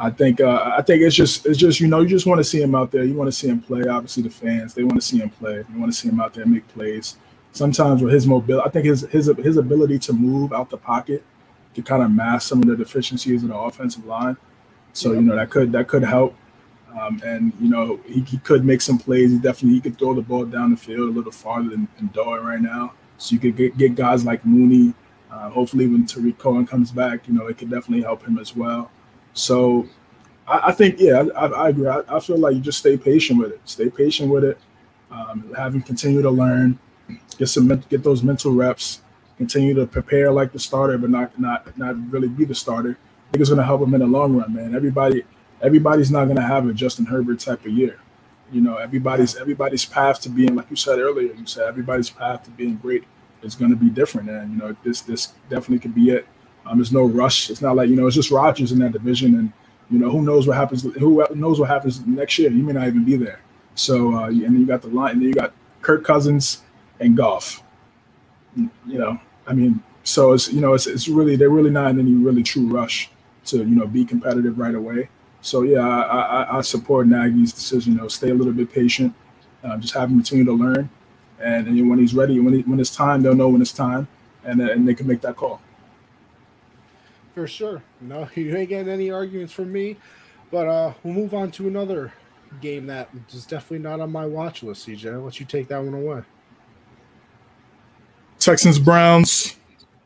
I 0.00 0.10
think 0.10 0.40
uh, 0.40 0.74
I 0.76 0.82
think 0.82 1.02
it's 1.02 1.16
just 1.16 1.44
it's 1.44 1.58
just 1.58 1.80
you 1.80 1.88
know 1.88 2.00
you 2.00 2.08
just 2.08 2.26
want 2.26 2.38
to 2.38 2.44
see 2.44 2.62
him 2.62 2.74
out 2.74 2.92
there. 2.92 3.02
You 3.02 3.14
want 3.14 3.28
to 3.28 3.36
see 3.36 3.48
him 3.48 3.60
play. 3.60 3.82
Obviously, 3.88 4.22
the 4.22 4.30
fans 4.30 4.74
they 4.74 4.84
want 4.84 4.94
to 4.96 5.06
see 5.06 5.18
him 5.18 5.30
play. 5.30 5.64
You 5.72 5.80
want 5.80 5.92
to 5.92 5.98
see 5.98 6.08
him 6.08 6.20
out 6.20 6.34
there 6.34 6.46
make 6.46 6.66
plays. 6.68 7.16
Sometimes 7.52 8.02
with 8.02 8.12
his 8.12 8.26
mobility, 8.26 8.64
I 8.66 8.70
think 8.70 8.86
his 8.86 9.02
his 9.10 9.30
his 9.38 9.56
ability 9.56 9.98
to 10.00 10.12
move 10.12 10.52
out 10.52 10.70
the 10.70 10.76
pocket 10.76 11.24
to 11.74 11.82
kind 11.82 12.02
of 12.02 12.12
mask 12.12 12.48
some 12.48 12.62
of 12.62 12.68
the 12.68 12.76
deficiencies 12.76 13.42
in 13.42 13.48
the 13.48 13.56
offensive 13.56 14.04
line. 14.04 14.36
So 14.92 15.12
you 15.12 15.22
know 15.22 15.34
that 15.34 15.50
could 15.50 15.72
that 15.72 15.88
could 15.88 16.04
help. 16.04 16.36
Um, 16.98 17.20
and 17.24 17.52
you 17.60 17.68
know 17.68 17.98
he, 18.06 18.20
he 18.20 18.38
could 18.38 18.64
make 18.64 18.80
some 18.80 18.98
plays. 18.98 19.32
He 19.32 19.38
definitely 19.38 19.74
he 19.74 19.80
could 19.80 19.98
throw 19.98 20.14
the 20.14 20.22
ball 20.22 20.44
down 20.44 20.70
the 20.70 20.76
field 20.76 21.10
a 21.10 21.12
little 21.12 21.32
farther 21.32 21.70
than, 21.70 21.88
than 21.96 22.06
Doyle 22.08 22.38
right 22.38 22.60
now. 22.60 22.92
So 23.18 23.34
you 23.34 23.40
could 23.40 23.56
get, 23.56 23.76
get 23.76 23.94
guys 23.94 24.24
like 24.24 24.44
Mooney. 24.46 24.94
Uh, 25.30 25.50
hopefully, 25.50 25.86
when 25.86 26.06
Tarik 26.06 26.38
Cohen 26.38 26.66
comes 26.66 26.90
back, 26.90 27.28
you 27.28 27.34
know 27.34 27.46
it 27.46 27.58
could 27.58 27.70
definitely 27.70 28.02
help 28.02 28.24
him 28.24 28.38
as 28.38 28.56
well. 28.56 28.90
So 29.34 29.86
I, 30.46 30.68
I 30.68 30.72
think 30.72 30.96
yeah, 30.98 31.24
I, 31.36 31.46
I 31.46 31.68
agree. 31.68 31.86
I, 31.86 32.02
I, 32.08 32.20
feel 32.20 32.38
like 32.38 32.54
you 32.54 32.60
just 32.60 32.78
stay 32.78 32.96
patient 32.96 33.38
with 33.38 33.52
it. 33.52 33.60
Stay 33.64 33.90
patient 33.90 34.30
with 34.30 34.44
it. 34.44 34.58
Um, 35.10 35.52
have 35.56 35.74
him 35.74 35.82
continue 35.82 36.22
to 36.22 36.30
learn, 36.30 36.78
get 37.36 37.48
some 37.48 37.68
get 37.88 38.02
those 38.02 38.22
mental 38.22 38.52
reps 38.52 39.02
continue 39.38 39.72
to 39.72 39.86
prepare 39.86 40.30
like 40.30 40.52
the 40.52 40.58
starter, 40.58 40.98
but 40.98 41.08
not 41.08 41.38
not 41.38 41.78
not 41.78 41.96
really 42.12 42.28
be 42.28 42.44
the 42.44 42.54
starter. 42.54 42.98
I 42.98 43.32
think 43.32 43.40
it's 43.40 43.50
going 43.50 43.58
to 43.58 43.64
help 43.64 43.80
him 43.80 43.94
in 43.94 44.00
the 44.00 44.06
long 44.06 44.36
run, 44.36 44.52
man. 44.52 44.74
Everybody 44.74 45.22
everybody's 45.62 46.10
not 46.10 46.24
going 46.24 46.36
to 46.36 46.42
have 46.42 46.66
a 46.66 46.74
Justin 46.74 47.06
Herbert 47.06 47.40
type 47.40 47.64
of 47.64 47.72
year. 47.72 48.00
You 48.50 48.60
know, 48.60 48.76
everybody's 48.76 49.36
everybody's 49.36 49.84
path 49.84 50.20
to 50.22 50.28
being 50.28 50.54
like 50.54 50.70
you 50.70 50.76
said 50.76 50.98
earlier. 50.98 51.32
You 51.34 51.46
said 51.46 51.68
everybody's 51.68 52.10
path 52.10 52.44
to 52.44 52.50
being 52.50 52.76
great 52.76 53.04
is 53.42 53.54
going 53.54 53.70
to 53.70 53.76
be 53.76 53.90
different, 53.90 54.30
and 54.30 54.52
you 54.52 54.58
know 54.58 54.74
this 54.84 55.02
this 55.02 55.34
definitely 55.48 55.80
could 55.80 55.94
be 55.94 56.10
it. 56.10 56.26
Um, 56.66 56.78
there's 56.78 56.92
no 56.92 57.04
rush. 57.04 57.50
It's 57.50 57.62
not 57.62 57.76
like 57.76 57.88
you 57.88 57.96
know 57.96 58.06
it's 58.06 58.16
just 58.16 58.30
Rodgers 58.30 58.72
in 58.72 58.78
that 58.80 58.92
division, 58.92 59.34
and 59.34 59.52
you 59.90 59.98
know 59.98 60.10
who 60.10 60.22
knows 60.22 60.46
what 60.46 60.56
happens. 60.56 60.82
Who 60.82 61.24
knows 61.34 61.60
what 61.60 61.68
happens 61.68 62.04
next 62.06 62.38
year? 62.38 62.50
You 62.50 62.62
may 62.62 62.72
not 62.72 62.86
even 62.86 63.04
be 63.04 63.16
there. 63.16 63.40
So 63.74 64.14
uh, 64.14 64.28
and 64.28 64.42
then 64.42 64.60
you 64.60 64.66
got 64.66 64.82
the 64.82 64.88
line, 64.88 65.12
and 65.12 65.20
then 65.20 65.28
you 65.28 65.34
got 65.34 65.52
Kirk 65.82 66.04
Cousins 66.04 66.62
and 67.00 67.16
Goff. 67.16 67.62
You 68.56 68.70
know, 68.86 69.20
I 69.46 69.52
mean, 69.52 69.82
so 70.02 70.32
it's 70.32 70.52
you 70.52 70.60
know 70.60 70.74
it's, 70.74 70.86
it's 70.86 71.08
really 71.08 71.36
they're 71.36 71.50
really 71.50 71.70
not 71.70 71.90
in 71.90 71.98
any 72.00 72.12
really 72.12 72.42
true 72.42 72.66
rush 72.66 73.10
to 73.46 73.58
you 73.58 73.76
know 73.76 73.86
be 73.86 74.04
competitive 74.04 74.58
right 74.58 74.74
away. 74.74 75.08
So 75.40 75.62
yeah, 75.62 75.86
I, 75.86 76.42
I, 76.42 76.58
I 76.58 76.60
support 76.62 77.06
Nagy's 77.06 77.52
decision. 77.52 77.94
You 77.94 78.00
know, 78.00 78.08
stay 78.08 78.30
a 78.30 78.34
little 78.34 78.52
bit 78.52 78.72
patient, 78.72 79.14
uh, 79.62 79.76
just 79.78 79.94
have 79.94 80.10
him 80.10 80.16
continue 80.16 80.44
to 80.44 80.52
learn, 80.52 80.90
and, 81.40 81.66
and 81.68 81.88
when 81.88 81.98
he's 81.98 82.14
ready, 82.14 82.40
when 82.40 82.54
he, 82.54 82.62
when 82.62 82.80
it's 82.80 82.94
time, 82.94 83.22
they'll 83.22 83.34
know 83.34 83.48
when 83.48 83.62
it's 83.62 83.72
time, 83.72 84.08
and 84.44 84.60
and 84.60 84.86
they 84.86 84.94
can 84.94 85.06
make 85.06 85.20
that 85.20 85.36
call. 85.36 85.60
For 87.34 87.46
sure. 87.46 87.82
No, 88.00 88.28
you 88.34 88.56
ain't 88.56 88.68
getting 88.68 88.92
any 88.92 89.10
arguments 89.10 89.52
from 89.52 89.72
me. 89.72 89.96
But 90.50 90.66
uh, 90.66 90.94
we'll 91.02 91.14
move 91.14 91.34
on 91.34 91.50
to 91.52 91.68
another 91.68 92.12
game 92.60 92.86
that 92.86 93.10
is 93.30 93.46
definitely 93.46 93.80
not 93.80 94.00
on 94.00 94.10
my 94.10 94.26
watch 94.26 94.62
list, 94.62 94.88
CJ. 94.88 95.12
I'll 95.12 95.20
let 95.20 95.38
you 95.38 95.46
take 95.46 95.68
that 95.68 95.82
one 95.82 95.94
away. 95.94 96.22
Texans 98.38 98.78
Browns. 98.78 99.56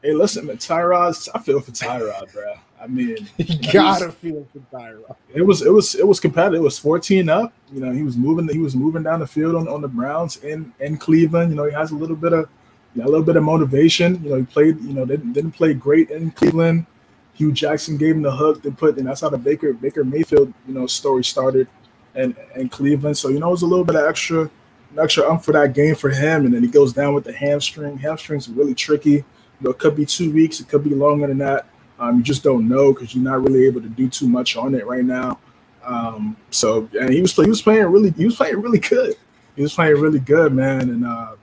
Hey, 0.03 0.13
listen, 0.13 0.47
man, 0.47 0.57
Tyrod. 0.57 1.29
I 1.35 1.39
feel 1.39 1.61
for 1.61 1.71
Tyrod, 1.71 2.33
bro. 2.33 2.55
I 2.83 2.87
mean, 2.89 3.17
you 3.37 3.73
gotta 3.73 4.11
feel 4.11 4.47
for 4.53 4.59
Tyrod. 4.77 5.15
It 5.33 5.43
was, 5.43 5.63
it 5.63 5.71
was, 5.71 5.95
it 5.95 6.07
was 6.07 6.19
competitive. 6.19 6.61
It 6.61 6.65
was 6.65 6.79
fourteen 6.79 7.29
up. 7.29 7.53
You 7.73 7.81
know, 7.81 7.93
he 7.93 8.03
was 8.03 8.17
moving. 8.17 8.49
He 8.49 8.59
was 8.59 8.75
moving 8.75 9.05
down 9.05 9.21
the 9.21 9.27
field 9.27 9.55
on, 9.55 9.69
on 9.69 9.81
the 9.81 9.89
Browns 9.89 10.39
in 10.39 10.73
in 10.81 10.97
Cleveland. 10.97 11.51
You 11.51 11.57
know, 11.57 11.65
he 11.65 11.73
has 11.73 11.93
a 11.93 11.95
little 11.95 12.17
bit 12.17 12.33
of, 12.33 12.49
you 12.95 13.03
know, 13.03 13.09
a 13.09 13.11
little 13.11 13.25
bit 13.25 13.37
of 13.37 13.45
motivation. 13.45 14.23
You 14.25 14.31
know, 14.31 14.37
he 14.37 14.45
played. 14.45 14.81
You 14.81 14.95
know, 14.95 15.05
didn't 15.05 15.33
didn't 15.33 15.53
play 15.53 15.75
great 15.75 16.11
in 16.11 16.33
Cleveland. 16.33 16.87
Hue 17.35 17.53
Jackson 17.53 17.97
gave 17.97 18.17
him 18.17 18.23
the 18.23 18.31
hook. 18.31 18.63
They 18.63 18.71
put, 18.71 18.99
and 18.99 19.07
that's 19.07 19.21
how 19.21 19.31
the 19.31 19.39
Baker 19.39 19.73
Baker 19.73 20.05
Mayfield, 20.05 20.53
you 20.67 20.75
know, 20.75 20.87
story 20.87 21.23
started, 21.23 21.69
and 22.15 22.35
and 22.57 22.71
Cleveland. 22.71 23.17
So 23.17 23.29
you 23.29 23.39
know, 23.39 23.49
it 23.49 23.53
was 23.53 23.63
a 23.63 23.67
little 23.67 23.85
bit 23.85 23.97
of 23.97 24.05
extra 24.05 24.51
extra 24.99 25.29
ump 25.31 25.45
for 25.45 25.53
that 25.53 25.73
game 25.73 25.95
for 25.95 26.11
him, 26.11 26.45
and 26.47 26.55
then 26.55 26.63
he 26.63 26.69
goes 26.69 26.93
down 26.93 27.15
with 27.15 27.25
the 27.25 27.33
hamstring. 27.33 27.99
Hamstrings 27.99 28.49
are 28.49 28.53
really 28.53 28.75
tricky. 28.75 29.11
You 29.11 29.25
know, 29.61 29.71
it 29.71 29.79
could 29.79 29.95
be 29.95 30.05
two 30.05 30.33
weeks, 30.33 30.61
it 30.61 30.69
could 30.69 30.83
be 30.83 30.95
longer 30.95 31.29
than 31.29 31.39
that. 31.39 31.67
Um, 31.99 32.19
you 32.19 32.23
just 32.23 32.43
don't 32.43 32.69
know 32.69 32.93
because 32.93 33.15
you're 33.15 33.25
not 33.25 33.43
really 33.43 33.67
able 33.67 33.81
to 33.81 33.89
do 33.89 34.09
too 34.09 34.29
much 34.29 34.57
on 34.57 34.75
it 34.75 34.87
right 34.87 35.05
now. 35.05 35.39
Um, 35.85 36.37
so 36.51 36.89
and 36.99 37.11
he 37.11 37.21
was 37.21 37.35
he 37.35 37.49
was 37.49 37.63
playing 37.63 37.87
really 37.87 38.11
he 38.13 38.25
was 38.25 38.37
playing 38.37 38.61
really 38.61 38.79
good. 38.79 39.17
He 39.57 39.63
was 39.63 39.75
playing 39.75 40.01
really 40.01 40.21
good, 40.21 40.53
man. 40.53 40.89
And 40.91 41.07
uh, 41.07 41.37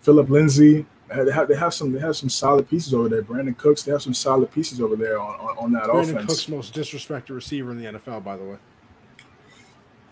Phillip 0.00 0.28
Lindsay, 0.28 0.84
they 1.08 1.32
have, 1.32 1.48
they 1.48 1.56
have 1.56 1.72
some 1.72 1.92
they 1.92 2.00
have 2.00 2.16
some 2.16 2.28
solid 2.28 2.68
pieces 2.68 2.92
over 2.92 3.08
there. 3.08 3.22
Brandin 3.22 3.56
Cooks, 3.56 3.82
they 3.82 3.92
have 3.92 4.02
some 4.02 4.14
solid 4.14 4.50
pieces 4.50 4.80
over 4.80 4.96
there 4.96 5.18
on, 5.18 5.34
on, 5.40 5.58
on 5.58 5.72
that 5.72 5.84
Brandon 5.84 6.16
offense. 6.16 6.26
Cooks 6.26 6.48
most 6.48 6.74
disrespected 6.74 7.30
receiver 7.30 7.70
in 7.70 7.78
the 7.78 7.98
NFL, 7.98 8.24
by 8.24 8.36
the 8.36 8.44
way. 8.44 8.56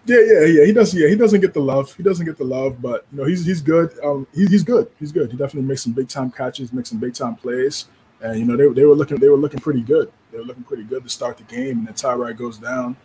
Yeah, 0.05 0.18
yeah, 0.18 0.45
yeah. 0.47 0.64
He 0.64 0.72
doesn't. 0.72 0.99
Yeah, 0.99 1.09
he 1.09 1.14
doesn't 1.14 1.40
get 1.40 1.55
the 1.55 1.61
love. 1.61 1.95
He 1.95 2.03
doesn't 2.03 2.26
get 2.26 2.36
the 2.36 2.45
love, 2.45 2.82
but 2.82 3.07
you 3.12 3.18
know, 3.18 3.24
he's 3.24 3.45
he's 3.45 3.61
good. 3.61 3.93
Um, 4.03 4.26
he, 4.34 4.47
he's 4.47 4.64
good. 4.64 4.90
He's 4.99 5.12
good. 5.12 5.30
He 5.30 5.36
definitely 5.36 5.68
makes 5.68 5.82
some 5.82 5.93
big 5.93 6.09
time 6.09 6.30
catches, 6.30 6.72
makes 6.72 6.88
some 6.88 6.99
big 6.99 7.14
time 7.14 7.36
plays, 7.36 7.86
and 8.22 8.38
you 8.38 8.44
know, 8.44 8.56
they, 8.56 8.68
they 8.72 8.86
were 8.86 8.94
looking 8.94 9.18
they 9.18 9.28
were 9.28 9.36
looking 9.36 9.60
pretty 9.60 9.82
good. 9.82 10.10
They 10.30 10.38
were 10.38 10.44
looking 10.44 10.64
pretty 10.64 10.84
good 10.84 11.02
to 11.04 11.10
start 11.10 11.36
the 11.36 11.44
game, 11.44 11.78
and 11.78 11.86
then 11.86 11.94
Tyrod 11.94 12.36
goes 12.36 12.58
down, 12.58 12.96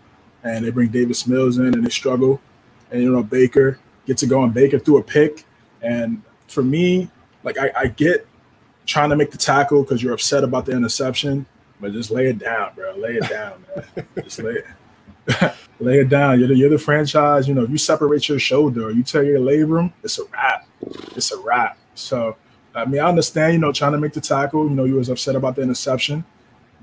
and 0.43 0.63
they 0.63 0.69
bring 0.69 0.89
Davis 0.89 1.27
Mills 1.27 1.57
in, 1.57 1.73
and 1.73 1.85
they 1.85 1.89
struggle, 1.89 2.39
and 2.91 3.01
you 3.01 3.11
know, 3.11 3.23
Baker 3.23 3.79
gets 4.05 4.23
it 4.23 4.27
going. 4.27 4.51
Baker 4.51 4.79
threw 4.79 4.97
a 4.97 5.03
pick, 5.03 5.45
and 5.81 6.21
for 6.47 6.63
me, 6.63 7.09
like 7.43 7.57
I, 7.57 7.71
I 7.75 7.87
get 7.87 8.27
trying 8.85 9.09
to 9.09 9.15
make 9.15 9.31
the 9.31 9.37
tackle 9.37 9.83
because 9.83 10.01
you're 10.01 10.13
upset 10.13 10.43
about 10.43 10.65
the 10.65 10.71
interception, 10.71 11.45
but 11.81 11.91
just 11.91 12.09
lay 12.09 12.27
it 12.27 12.39
down, 12.39 12.71
bro. 12.75 12.95
Lay 12.95 13.15
it 13.15 13.29
down, 13.29 13.63
man. 13.75 14.07
just 14.23 14.39
lay 14.39 14.53
it. 14.53 14.65
lay 15.79 15.99
it 15.99 16.09
down. 16.09 16.39
You're 16.39 16.47
the, 16.47 16.55
you're 16.55 16.69
the 16.69 16.77
franchise. 16.77 17.47
You 17.47 17.53
know, 17.53 17.63
if 17.63 17.69
you 17.69 17.77
separate 17.77 18.29
your 18.29 18.39
shoulder 18.39 18.89
you 18.91 19.03
tear 19.03 19.23
your 19.23 19.39
labrum, 19.39 19.91
it's 20.03 20.19
a 20.19 20.25
wrap. 20.25 20.67
It's 21.15 21.31
a 21.31 21.39
wrap. 21.39 21.77
So, 21.95 22.37
I 22.77 22.85
mean, 22.85 23.01
I 23.01 23.07
understand, 23.09 23.53
you 23.53 23.59
know, 23.59 23.71
trying 23.71 23.93
to 23.93 23.97
make 23.97 24.13
the 24.13 24.21
tackle. 24.21 24.65
You 24.69 24.75
know, 24.75 24.85
you 24.85 24.95
was 24.95 25.09
upset 25.09 25.35
about 25.35 25.55
the 25.55 25.63
interception, 25.63 26.23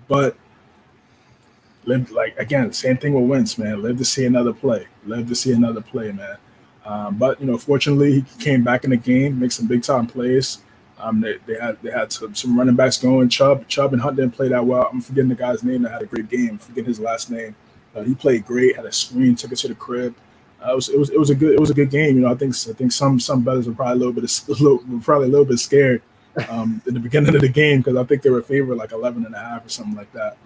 but 0.08 0.36
live 1.84 2.10
like 2.10 2.36
again, 2.38 2.72
same 2.72 2.96
thing 2.96 3.14
with 3.14 3.28
Wentz, 3.28 3.58
man. 3.58 3.82
Live 3.82 3.98
to 3.98 4.04
see 4.04 4.26
another 4.26 4.52
play. 4.52 4.86
Live 5.06 5.28
to 5.28 5.34
see 5.34 5.52
another 5.52 5.80
play, 5.80 6.10
man. 6.12 6.36
Um, 6.84 7.16
but 7.16 7.40
you 7.40 7.46
know, 7.46 7.56
fortunately, 7.56 8.20
he 8.20 8.38
came 8.38 8.64
back 8.64 8.84
in 8.84 8.90
the 8.90 8.96
game, 8.96 9.38
make 9.38 9.52
some 9.52 9.66
big 9.66 9.82
time 9.82 10.06
plays. 10.06 10.58
Um, 10.98 11.20
they, 11.20 11.38
they 11.46 11.58
had 11.60 11.80
they 11.82 11.90
had 11.90 12.12
some, 12.12 12.34
some 12.34 12.58
running 12.58 12.74
backs 12.74 12.98
going. 12.98 13.28
Chubb 13.28 13.66
Chubb 13.68 13.92
and 13.92 14.02
Hunt 14.02 14.16
didn't 14.16 14.32
play 14.32 14.48
that 14.48 14.64
well. 14.64 14.88
I'm 14.92 15.00
forgetting 15.00 15.28
the 15.28 15.34
guy's 15.34 15.62
name 15.62 15.82
that 15.82 15.92
had 15.92 16.02
a 16.02 16.06
great 16.06 16.28
game. 16.28 16.50
I'm 16.50 16.58
forgetting 16.58 16.86
his 16.88 17.00
last 17.00 17.30
name. 17.30 17.54
Uh, 17.94 18.02
he 18.02 18.14
played 18.14 18.44
great. 18.44 18.76
Had 18.76 18.86
a 18.86 18.92
screen, 18.92 19.36
took 19.36 19.52
it 19.52 19.56
to 19.56 19.68
the 19.68 19.74
crib. 19.74 20.14
Uh, 20.64 20.72
it 20.72 20.74
was 20.76 20.88
it 20.88 20.98
was 20.98 21.10
it 21.10 21.18
was 21.18 21.30
a 21.30 21.34
good 21.34 21.52
it 21.52 21.60
was 21.60 21.70
a 21.70 21.74
good 21.74 21.90
game. 21.90 22.16
You 22.16 22.22
know, 22.22 22.30
I 22.30 22.34
think 22.34 22.54
I 22.68 22.72
think 22.72 22.92
some 22.92 23.20
some 23.20 23.42
bettors 23.42 23.66
were 23.66 23.74
probably 23.74 23.94
a 23.94 23.96
little 23.96 24.12
bit 24.12 24.24
a 24.48 24.52
little, 24.52 24.80
probably 25.02 25.28
a 25.28 25.30
little 25.30 25.44
bit 25.44 25.58
scared 25.58 26.02
um, 26.48 26.80
in 26.86 26.94
the 26.94 27.00
beginning 27.00 27.34
of 27.34 27.40
the 27.40 27.48
game 27.48 27.80
because 27.80 27.96
I 27.96 28.04
think 28.04 28.22
they 28.22 28.30
were 28.30 28.42
favored 28.42 28.76
like 28.76 28.92
11 28.92 29.24
and 29.26 29.34
a 29.34 29.38
half 29.38 29.64
or 29.66 29.68
something 29.68 29.94
like 29.94 30.12
that. 30.12 30.36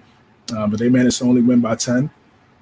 Uh, 0.55 0.67
but 0.67 0.79
they 0.79 0.89
managed 0.89 1.19
to 1.19 1.25
only 1.25 1.43
win 1.43 1.61
by 1.61 1.75
10. 1.75 2.11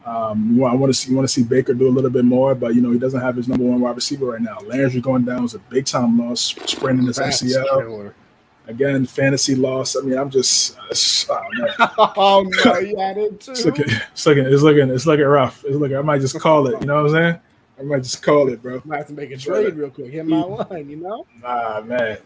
Um, 0.04 0.62
I 0.62 0.74
want 0.74 0.90
to 0.90 0.94
see 0.94 1.12
want 1.12 1.26
to 1.26 1.32
see 1.32 1.42
Baker 1.42 1.74
do 1.74 1.88
a 1.88 1.90
little 1.90 2.11
bit 2.11 2.24
more, 2.24 2.54
but 2.54 2.76
you 2.76 2.80
know 2.80 2.92
he 2.92 2.98
doesn't 2.98 3.20
have 3.20 3.34
his 3.34 3.48
number 3.48 3.64
one 3.64 3.80
wide 3.80 3.96
receiver 3.96 4.26
right 4.26 4.40
now. 4.40 4.59
Landry 4.61 5.00
going 5.00 5.24
down 5.24 5.42
was 5.42 5.54
a 5.54 5.59
big 5.59 5.84
time 5.84 6.16
loss, 6.16 6.54
spraining 6.66 7.07
his 7.07 7.18
MCL. 7.18 8.12
Again, 8.68 9.04
fantasy 9.07 9.57
loss. 9.57 9.96
I 9.96 10.02
mean, 10.02 10.16
I'm 10.16 10.30
just 10.30 10.76
oh, 11.28 11.40
oh 12.16 12.50
no, 12.64 12.78
you 12.78 12.96
had 12.96 13.18
it 13.18 13.40
too. 13.40 13.50
It's 13.50 13.64
looking, 13.64 13.86
it's 13.88 14.26
looking, 14.26 14.44
it's 14.46 14.62
looking, 14.62 14.90
it's 14.90 15.07
looking 15.07 15.24
rough. 15.24 15.64
It's 15.64 15.74
looking. 15.74 15.96
I 15.96 16.02
might 16.02 16.20
just 16.20 16.38
call 16.38 16.68
it. 16.68 16.80
You 16.80 16.86
know 16.86 17.02
what 17.02 17.07
I'm 17.07 17.12
saying? 17.12 17.40
I 17.78 17.82
might 17.82 18.02
just 18.02 18.22
call 18.22 18.48
it, 18.48 18.62
bro. 18.62 18.82
I 18.90 18.96
have 18.96 19.06
to 19.08 19.12
make 19.12 19.30
a 19.30 19.36
trade 19.36 19.74
real 19.74 19.90
quick. 19.90 20.12
Hit 20.12 20.26
my 20.26 20.42
line, 20.42 20.88
you 20.88 20.96
know? 20.96 21.26
Nah, 21.42 21.82
man. 21.82 22.18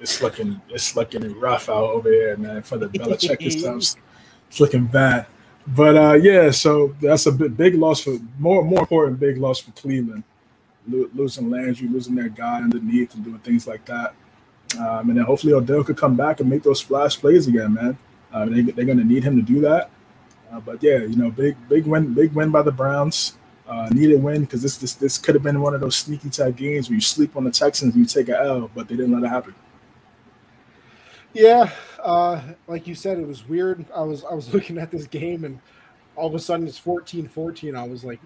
It's 0.00 0.22
looking, 0.22 0.60
it's 0.68 0.96
looking 0.96 1.38
rough 1.38 1.68
out 1.68 1.90
over 1.90 2.08
here, 2.08 2.36
man. 2.36 2.62
For 2.62 2.78
the 2.78 2.86
Belichick 2.86 3.50
stuff, 3.52 4.00
it's 4.48 4.60
looking 4.60 4.86
bad. 4.86 5.26
But 5.66 5.96
uh, 5.96 6.14
yeah, 6.14 6.50
so 6.50 6.94
that's 7.00 7.26
a 7.26 7.32
big, 7.32 7.56
big 7.56 7.74
loss 7.74 8.02
for 8.02 8.16
more 8.38 8.64
more 8.64 8.80
important 8.80 9.20
big 9.20 9.36
loss 9.36 9.60
for 9.60 9.72
Cleveland, 9.72 10.24
Lo- 10.88 11.10
losing 11.14 11.50
Landry, 11.50 11.86
losing 11.86 12.14
their 12.14 12.30
guy 12.30 12.62
underneath, 12.62 13.14
and 13.14 13.24
doing 13.24 13.38
things 13.40 13.66
like 13.66 13.84
that. 13.84 14.14
Um, 14.78 15.10
and 15.10 15.18
then 15.18 15.24
hopefully 15.24 15.52
Odell 15.52 15.84
could 15.84 15.96
come 15.96 16.16
back 16.16 16.40
and 16.40 16.48
make 16.48 16.62
those 16.62 16.80
splash 16.80 17.18
plays 17.18 17.46
again, 17.46 17.74
man. 17.74 17.98
Uh, 18.32 18.46
they, 18.46 18.62
they're 18.62 18.84
going 18.86 18.98
to 18.98 19.04
need 19.04 19.22
him 19.24 19.36
to 19.36 19.42
do 19.42 19.60
that. 19.60 19.90
Uh, 20.50 20.60
but 20.60 20.82
yeah, 20.82 20.98
you 20.98 21.16
know, 21.16 21.30
big 21.30 21.56
big 21.68 21.86
win, 21.86 22.14
big 22.14 22.32
win 22.32 22.50
by 22.50 22.62
the 22.62 22.72
Browns. 22.72 23.36
Uh, 23.70 23.88
a 23.88 24.16
win 24.16 24.40
because 24.40 24.60
this 24.62 24.76
this 24.78 24.94
this 24.94 25.16
could 25.16 25.36
have 25.36 25.44
been 25.44 25.60
one 25.60 25.74
of 25.74 25.80
those 25.80 25.94
sneaky 25.94 26.28
type 26.28 26.56
games 26.56 26.88
where 26.88 26.96
you 26.96 27.00
sleep 27.00 27.36
on 27.36 27.44
the 27.44 27.52
Texans 27.52 27.94
you 27.94 28.04
take 28.04 28.28
a 28.28 28.36
L, 28.36 28.68
but 28.74 28.88
they 28.88 28.96
didn't 28.96 29.12
let 29.12 29.22
it 29.22 29.28
happen. 29.28 29.54
Yeah, 31.34 31.70
uh, 32.02 32.42
like 32.66 32.88
you 32.88 32.96
said, 32.96 33.18
it 33.18 33.26
was 33.28 33.48
weird. 33.48 33.86
I 33.94 34.00
was 34.00 34.24
I 34.24 34.34
was 34.34 34.52
looking 34.54 34.76
at 34.78 34.90
this 34.90 35.06
game 35.06 35.44
and 35.44 35.60
all 36.16 36.26
of 36.26 36.34
a 36.34 36.38
sudden 36.40 36.66
it's 36.66 36.80
14-14. 36.80 37.76
I 37.76 37.86
was 37.86 38.04
like, 38.04 38.20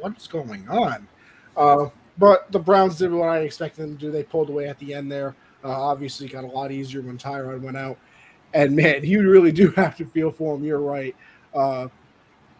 what's 0.00 0.26
going 0.26 0.68
on? 0.68 1.08
Uh, 1.56 1.86
but 2.18 2.52
the 2.52 2.58
Browns 2.58 2.98
did 2.98 3.10
what 3.10 3.30
I 3.30 3.38
expected 3.38 3.82
them 3.82 3.96
to 3.96 4.00
do. 4.00 4.10
They 4.10 4.22
pulled 4.22 4.50
away 4.50 4.68
at 4.68 4.78
the 4.78 4.92
end 4.92 5.10
there. 5.10 5.34
Uh, 5.64 5.70
obviously, 5.70 6.28
got 6.28 6.44
a 6.44 6.48
lot 6.48 6.70
easier 6.70 7.00
when 7.00 7.16
Tyrod 7.16 7.62
went 7.62 7.78
out. 7.78 7.96
And 8.52 8.76
man, 8.76 9.02
you 9.04 9.28
really 9.28 9.50
do 9.50 9.70
have 9.70 9.96
to 9.96 10.04
feel 10.04 10.30
for 10.30 10.54
him. 10.54 10.62
You're 10.62 10.78
right. 10.78 11.16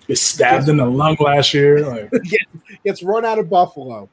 Gets 0.06 0.20
stabbed 0.20 0.68
in 0.68 0.76
the 0.76 0.86
lung 0.86 1.16
last 1.20 1.54
year. 1.54 1.86
Like. 1.86 2.10
gets, 2.22 2.44
gets 2.84 3.02
run 3.02 3.24
out 3.24 3.38
of 3.38 3.48
Buffalo, 3.48 4.08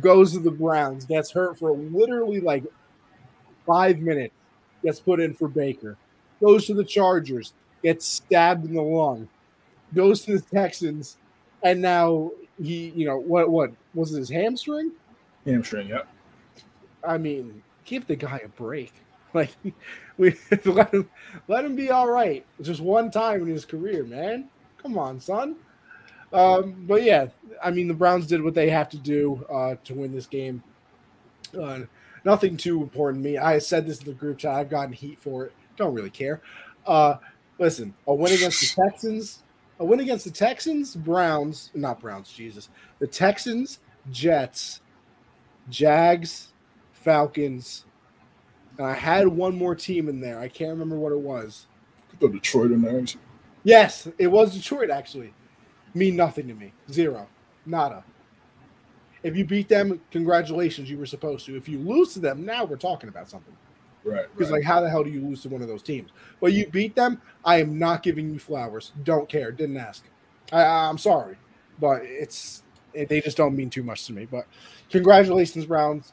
goes 0.00 0.32
to 0.32 0.38
the 0.38 0.50
Browns, 0.50 1.04
gets 1.04 1.30
hurt 1.30 1.58
for 1.58 1.72
literally 1.72 2.40
like 2.40 2.64
five 3.66 3.98
minutes 3.98 4.34
gets 4.82 5.00
put 5.00 5.20
in 5.20 5.34
for 5.34 5.48
Baker. 5.48 5.96
Goes 6.40 6.66
to 6.66 6.74
the 6.74 6.84
Chargers, 6.84 7.54
gets 7.82 8.06
stabbed 8.06 8.66
in 8.66 8.74
the 8.74 8.82
lung. 8.82 9.28
Goes 9.94 10.22
to 10.24 10.38
the 10.38 10.40
Texans, 10.40 11.18
and 11.62 11.80
now 11.80 12.30
he, 12.60 12.90
you 12.90 13.06
know, 13.06 13.18
what 13.18 13.50
what 13.50 13.72
was 13.94 14.12
it, 14.12 14.18
his 14.18 14.28
hamstring? 14.28 14.92
Hamstring, 15.44 15.88
yep. 15.88 16.08
I 17.06 17.18
mean, 17.18 17.62
give 17.84 18.06
the 18.06 18.16
guy 18.16 18.40
a 18.44 18.48
break. 18.48 18.92
Like 19.34 19.56
we 20.18 20.34
let 20.66 20.92
him 20.92 21.08
let 21.48 21.64
him 21.64 21.74
be 21.74 21.90
all 21.90 22.06
right. 22.06 22.44
Just 22.60 22.82
one 22.82 23.10
time 23.10 23.40
in 23.40 23.48
his 23.48 23.64
career, 23.64 24.04
man. 24.04 24.50
Come 24.82 24.98
on, 24.98 25.20
son. 25.20 25.56
Um, 26.32 26.84
but 26.86 27.02
yeah, 27.02 27.26
I 27.62 27.70
mean 27.70 27.88
the 27.88 27.94
Browns 27.94 28.26
did 28.26 28.42
what 28.42 28.54
they 28.54 28.70
have 28.70 28.88
to 28.90 28.96
do 28.98 29.44
uh, 29.52 29.76
to 29.84 29.94
win 29.94 30.12
this 30.12 30.26
game. 30.26 30.62
Uh, 31.58 31.80
nothing 32.24 32.56
too 32.56 32.82
important 32.82 33.22
to 33.22 33.30
me. 33.30 33.38
I 33.38 33.58
said 33.58 33.86
this 33.86 34.00
in 34.00 34.06
the 34.06 34.14
group 34.14 34.38
chat. 34.38 34.54
I've 34.54 34.70
gotten 34.70 34.92
heat 34.92 35.18
for 35.18 35.46
it. 35.46 35.52
Don't 35.76 35.94
really 35.94 36.10
care. 36.10 36.40
Uh, 36.86 37.16
listen, 37.58 37.94
a 38.06 38.14
win 38.14 38.32
against 38.32 38.60
the 38.60 38.82
Texans, 38.82 39.42
a 39.78 39.84
win 39.84 40.00
against 40.00 40.24
the 40.24 40.30
Texans, 40.30 40.96
Browns, 40.96 41.70
not 41.74 42.00
Browns, 42.00 42.32
Jesus, 42.32 42.70
the 42.98 43.06
Texans, 43.06 43.80
Jets, 44.10 44.80
Jags, 45.68 46.52
Falcons, 46.92 47.84
and 48.78 48.86
I 48.86 48.94
had 48.94 49.28
one 49.28 49.56
more 49.56 49.74
team 49.74 50.08
in 50.08 50.20
there. 50.20 50.38
I 50.38 50.48
can't 50.48 50.70
remember 50.70 50.96
what 50.96 51.12
it 51.12 51.20
was. 51.20 51.66
The 52.20 52.28
Detroit 52.28 52.72
in 52.72 52.82
there. 52.82 53.04
Yes, 53.64 54.08
it 54.18 54.26
was 54.26 54.54
Detroit. 54.54 54.90
Actually, 54.90 55.32
mean 55.94 56.16
nothing 56.16 56.48
to 56.48 56.54
me. 56.54 56.72
Zero, 56.90 57.28
nada. 57.66 58.04
If 59.22 59.36
you 59.36 59.44
beat 59.44 59.68
them, 59.68 60.00
congratulations, 60.10 60.90
you 60.90 60.98
were 60.98 61.06
supposed 61.06 61.46
to. 61.46 61.56
If 61.56 61.68
you 61.68 61.78
lose 61.78 62.12
to 62.14 62.18
them, 62.18 62.44
now 62.44 62.64
we're 62.64 62.76
talking 62.76 63.08
about 63.08 63.30
something. 63.30 63.56
Right. 64.04 64.26
Because 64.32 64.50
right. 64.50 64.58
like, 64.58 64.64
how 64.64 64.80
the 64.80 64.90
hell 64.90 65.04
do 65.04 65.10
you 65.10 65.20
lose 65.20 65.42
to 65.42 65.48
one 65.48 65.62
of 65.62 65.68
those 65.68 65.82
teams? 65.82 66.10
Well, 66.40 66.52
you 66.52 66.66
beat 66.66 66.96
them. 66.96 67.22
I 67.44 67.60
am 67.60 67.78
not 67.78 68.02
giving 68.02 68.32
you 68.32 68.40
flowers. 68.40 68.92
Don't 69.04 69.28
care. 69.28 69.52
Didn't 69.52 69.76
ask. 69.76 70.04
I, 70.50 70.64
I'm 70.64 70.98
sorry, 70.98 71.36
but 71.78 72.02
it's 72.02 72.64
it, 72.94 73.08
they 73.08 73.20
just 73.20 73.36
don't 73.36 73.54
mean 73.54 73.70
too 73.70 73.82
much 73.82 74.06
to 74.06 74.12
me. 74.12 74.26
But 74.26 74.46
congratulations, 74.90 75.66
Browns. 75.66 76.12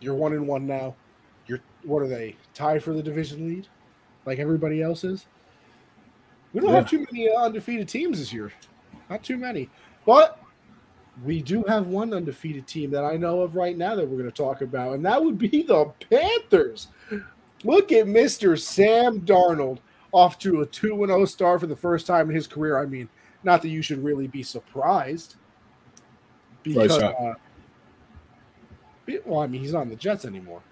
You're 0.00 0.14
one 0.14 0.32
and 0.32 0.48
one 0.48 0.66
now. 0.66 0.94
You're 1.46 1.60
what 1.84 2.02
are 2.02 2.08
they 2.08 2.36
tied 2.54 2.82
for 2.82 2.92
the 2.92 3.02
division 3.02 3.46
lead, 3.46 3.68
like 4.24 4.38
everybody 4.38 4.82
else 4.82 5.04
is? 5.04 5.26
We 6.52 6.60
don't 6.60 6.70
yeah. 6.70 6.76
have 6.76 6.90
too 6.90 7.06
many 7.10 7.28
uh, 7.28 7.42
undefeated 7.42 7.88
teams 7.88 8.18
this 8.18 8.32
year. 8.32 8.52
Not 9.10 9.22
too 9.22 9.36
many, 9.36 9.68
but 10.04 10.42
we 11.24 11.42
do 11.42 11.62
have 11.64 11.86
one 11.86 12.12
undefeated 12.12 12.66
team 12.66 12.90
that 12.90 13.04
I 13.04 13.16
know 13.16 13.40
of 13.40 13.56
right 13.56 13.76
now 13.76 13.94
that 13.94 14.06
we're 14.06 14.18
going 14.18 14.30
to 14.30 14.36
talk 14.36 14.60
about, 14.62 14.94
and 14.94 15.04
that 15.06 15.22
would 15.22 15.38
be 15.38 15.62
the 15.66 15.92
Panthers. 16.10 16.88
Look 17.64 17.92
at 17.92 18.06
Mr. 18.06 18.58
Sam 18.58 19.20
Darnold 19.22 19.78
off 20.12 20.38
to 20.40 20.62
a 20.62 20.66
2 20.66 21.04
0 21.06 21.24
start 21.24 21.60
for 21.60 21.66
the 21.66 21.76
first 21.76 22.06
time 22.06 22.28
in 22.28 22.36
his 22.36 22.46
career. 22.46 22.78
I 22.78 22.86
mean, 22.86 23.08
not 23.44 23.62
that 23.62 23.68
you 23.68 23.82
should 23.82 24.02
really 24.02 24.26
be 24.26 24.42
surprised. 24.42 25.36
Because, 26.62 26.98
uh, 26.98 27.34
well, 29.24 29.40
I 29.40 29.46
mean, 29.46 29.62
he's 29.62 29.72
not 29.72 29.82
on 29.82 29.88
the 29.88 29.96
Jets 29.96 30.24
anymore. 30.24 30.62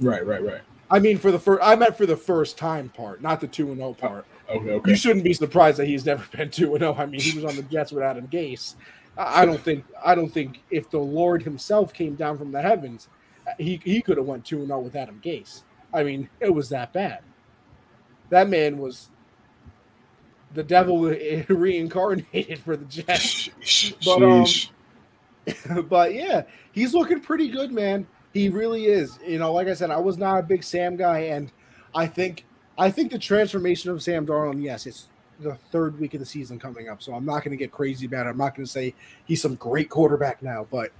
Right, 0.00 0.24
right, 0.24 0.42
right. 0.42 0.60
I 0.90 0.98
mean, 0.98 1.18
for 1.18 1.30
the 1.30 1.38
first, 1.38 1.62
I 1.62 1.76
meant 1.76 1.96
for 1.96 2.04
the 2.04 2.16
first 2.16 2.58
time 2.58 2.88
part, 2.90 3.22
not 3.22 3.40
the 3.40 3.46
2 3.46 3.74
0 3.74 3.94
part. 3.94 4.26
Okay, 4.50 4.70
okay. 4.70 4.90
You 4.90 4.96
shouldn't 4.96 5.24
be 5.24 5.32
surprised 5.32 5.78
that 5.78 5.86
he's 5.86 6.04
never 6.04 6.24
been 6.36 6.50
2 6.50 6.74
and 6.74 6.80
0. 6.80 6.94
I 6.94 7.06
mean, 7.06 7.20
he 7.20 7.38
was 7.38 7.44
on 7.44 7.56
the 7.56 7.62
Jets 7.62 7.92
with 7.92 8.02
Adam 8.02 8.28
Gase. 8.28 8.74
I 9.16 9.44
don't 9.44 9.60
think 9.60 9.84
I 10.04 10.14
don't 10.14 10.32
think 10.32 10.62
if 10.70 10.90
the 10.90 10.98
Lord 10.98 11.42
Himself 11.42 11.92
came 11.92 12.14
down 12.14 12.38
from 12.38 12.52
the 12.52 12.62
heavens, 12.62 13.08
he 13.58 13.80
he 13.84 14.00
could 14.00 14.16
have 14.16 14.26
went 14.26 14.44
two 14.44 14.58
and 14.58 14.68
zero 14.68 14.78
oh 14.78 14.82
with 14.82 14.96
Adam 14.96 15.20
Gase. 15.22 15.62
I 15.92 16.04
mean, 16.04 16.28
it 16.40 16.54
was 16.54 16.68
that 16.70 16.92
bad. 16.92 17.20
That 18.30 18.48
man 18.48 18.78
was 18.78 19.10
the 20.54 20.62
devil 20.62 21.00
reincarnated 21.48 22.60
for 22.60 22.76
the 22.76 22.84
Jets. 22.86 23.50
But 24.04 24.22
um, 24.22 24.46
but 25.88 26.14
yeah, 26.14 26.42
he's 26.72 26.94
looking 26.94 27.20
pretty 27.20 27.48
good, 27.48 27.72
man. 27.72 28.06
He 28.32 28.48
really 28.48 28.86
is. 28.86 29.18
You 29.26 29.38
know, 29.38 29.52
like 29.52 29.68
I 29.68 29.74
said, 29.74 29.90
I 29.90 29.98
was 29.98 30.16
not 30.16 30.38
a 30.38 30.42
big 30.42 30.62
Sam 30.62 30.96
guy, 30.96 31.20
and 31.20 31.50
I 31.94 32.06
think 32.06 32.44
I 32.78 32.90
think 32.90 33.10
the 33.12 33.18
transformation 33.18 33.90
of 33.90 34.02
Sam 34.02 34.26
Darnold, 34.26 34.62
yes, 34.62 34.86
it's 34.86 35.08
the 35.40 35.54
third 35.70 35.98
week 35.98 36.14
of 36.14 36.20
the 36.20 36.26
season 36.26 36.58
coming 36.58 36.88
up, 36.88 37.02
so 37.02 37.14
I'm 37.14 37.24
not 37.24 37.44
going 37.44 37.50
to 37.50 37.56
get 37.56 37.72
crazy 37.72 38.06
about 38.06 38.26
it. 38.26 38.30
I'm 38.30 38.38
not 38.38 38.54
going 38.54 38.66
to 38.66 38.70
say 38.70 38.94
he's 39.24 39.42
some 39.42 39.54
great 39.56 39.88
quarterback 39.88 40.42
now, 40.42 40.66
but 40.70 40.92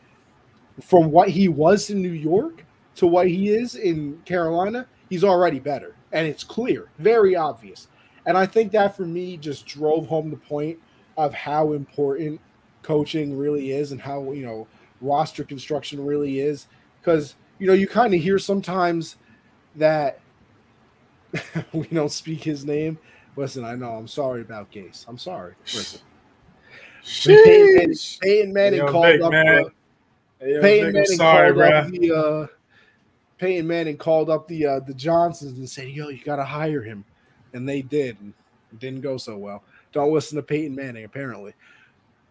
from 0.83 1.11
what 1.11 1.29
he 1.29 1.49
was 1.49 1.91
in 1.91 2.03
New 2.03 2.13
York 2.13 2.65
to 2.97 3.07
what 3.07 3.29
he 3.29 3.51
is 3.51 3.75
in 3.75 4.21
Carolina, 4.25 4.87
he's 5.09 5.25
already 5.25 5.59
better, 5.59 5.95
and 6.13 6.27
it's 6.27 6.45
clear, 6.45 6.89
very 6.99 7.37
obvious. 7.37 7.89
And 8.27 8.37
I 8.37 8.47
think 8.47 8.73
that 8.73 8.97
for 8.97 9.05
me 9.05 9.37
just 9.37 9.67
drove 9.67 10.07
home 10.07 10.31
the 10.31 10.37
point 10.37 10.79
of 11.17 11.35
how 11.35 11.73
important 11.73 12.41
coaching 12.83 13.37
really 13.37 13.73
is 13.73 13.93
and 13.93 14.01
how 14.01 14.33
you 14.33 14.45
know 14.45 14.67
roster 15.01 15.45
construction 15.45 16.05
really 16.05 16.41
is 16.41 16.67
because 17.01 17.35
you 17.59 17.67
know 17.67 17.73
you 17.73 17.87
kind 17.87 18.15
of 18.15 18.21
hear 18.21 18.39
sometimes 18.39 19.17
that 19.77 20.21
we 21.73 21.87
don't 21.89 22.13
speak 22.13 22.43
his 22.43 22.65
name. 22.65 22.99
Listen, 23.37 23.65
I 23.65 23.75
know. 23.75 23.93
I'm 23.93 24.09
sorry 24.09 24.41
about 24.41 24.71
Gase. 24.73 25.05
I'm 25.09 25.19
sorry. 25.19 25.55
Listen. 25.75 26.01
Peyton 27.25 27.75
Manning, 27.75 27.97
Peyton 28.21 28.53
Manning 28.53 28.87
called 28.87 29.07
Vic, 29.07 29.23
up. 29.23 29.31
man. 29.33 29.63
The, 29.65 29.71
Hey, 30.41 30.61
Peyton 30.61 30.93
Manning 30.93 31.07
sorry, 31.07 31.49
called 31.49 31.57
bro. 31.57 31.69
up 31.69 31.89
the. 31.89 32.13
Uh, 32.13 32.47
Peyton 33.39 33.67
Manning 33.67 33.97
called 33.97 34.29
up 34.31 34.49
the 34.49 34.67
uh, 34.67 34.81
the 34.81 34.95
Johnsons 34.95 35.59
and 35.59 35.69
said, 35.69 35.89
"Yo, 35.89 36.09
you 36.09 36.23
got 36.25 36.37
to 36.37 36.45
hire 36.45 36.83
him," 36.83 37.05
and 37.53 37.69
they 37.69 37.83
did. 37.83 38.19
And 38.21 38.33
it 38.73 38.79
didn't 38.79 39.01
go 39.01 39.17
so 39.17 39.37
well. 39.37 39.63
Don't 39.93 40.13
listen 40.13 40.37
to 40.37 40.43
Peyton 40.43 40.75
Manning. 40.75 41.05
Apparently, 41.05 41.55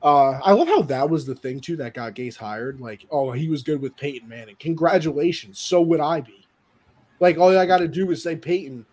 uh, 0.01 0.39
I 0.43 0.53
love 0.53 0.67
how 0.67 0.81
that 0.83 1.09
was 1.09 1.25
the 1.25 1.35
thing 1.35 1.59
too 1.59 1.75
that 1.77 1.93
got 1.93 2.15
Gase 2.15 2.37
hired. 2.37 2.79
Like, 2.79 3.05
oh, 3.11 3.31
he 3.31 3.47
was 3.49 3.63
good 3.63 3.81
with 3.81 3.95
Peyton 3.97 4.27
Manning. 4.29 4.55
Congratulations. 4.59 5.59
So 5.59 5.81
would 5.81 5.99
I 5.99 6.21
be. 6.21 6.47
Like, 7.19 7.37
all 7.37 7.55
I 7.57 7.65
got 7.65 7.79
to 7.79 7.87
do 7.87 8.09
is 8.11 8.23
say, 8.23 8.35
Peyton, 8.35 8.85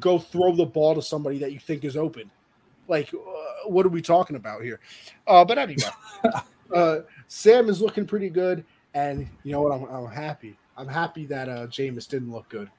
go 0.00 0.18
throw 0.18 0.54
the 0.54 0.66
ball 0.66 0.94
to 0.94 1.02
somebody 1.02 1.38
that 1.38 1.52
you 1.52 1.58
think 1.58 1.84
is 1.84 1.96
open. 1.96 2.30
Like, 2.88 3.12
uh, 3.14 3.68
what 3.68 3.86
are 3.86 3.90
we 3.90 4.02
talking 4.02 4.36
about 4.36 4.62
here? 4.62 4.80
Uh, 5.26 5.44
but 5.44 5.58
anyway, 5.58 5.82
uh, 6.74 6.98
Sam 7.28 7.68
is 7.68 7.80
looking 7.80 8.06
pretty 8.06 8.28
good, 8.28 8.64
and 8.92 9.26
you 9.42 9.52
know 9.52 9.62
what? 9.62 9.72
I'm, 9.72 9.84
I'm 9.84 10.10
happy. 10.10 10.56
I'm 10.76 10.88
happy 10.88 11.26
that 11.26 11.48
uh, 11.48 11.66
Jameis 11.68 12.08
didn't 12.08 12.30
look 12.30 12.48
good. 12.48 12.70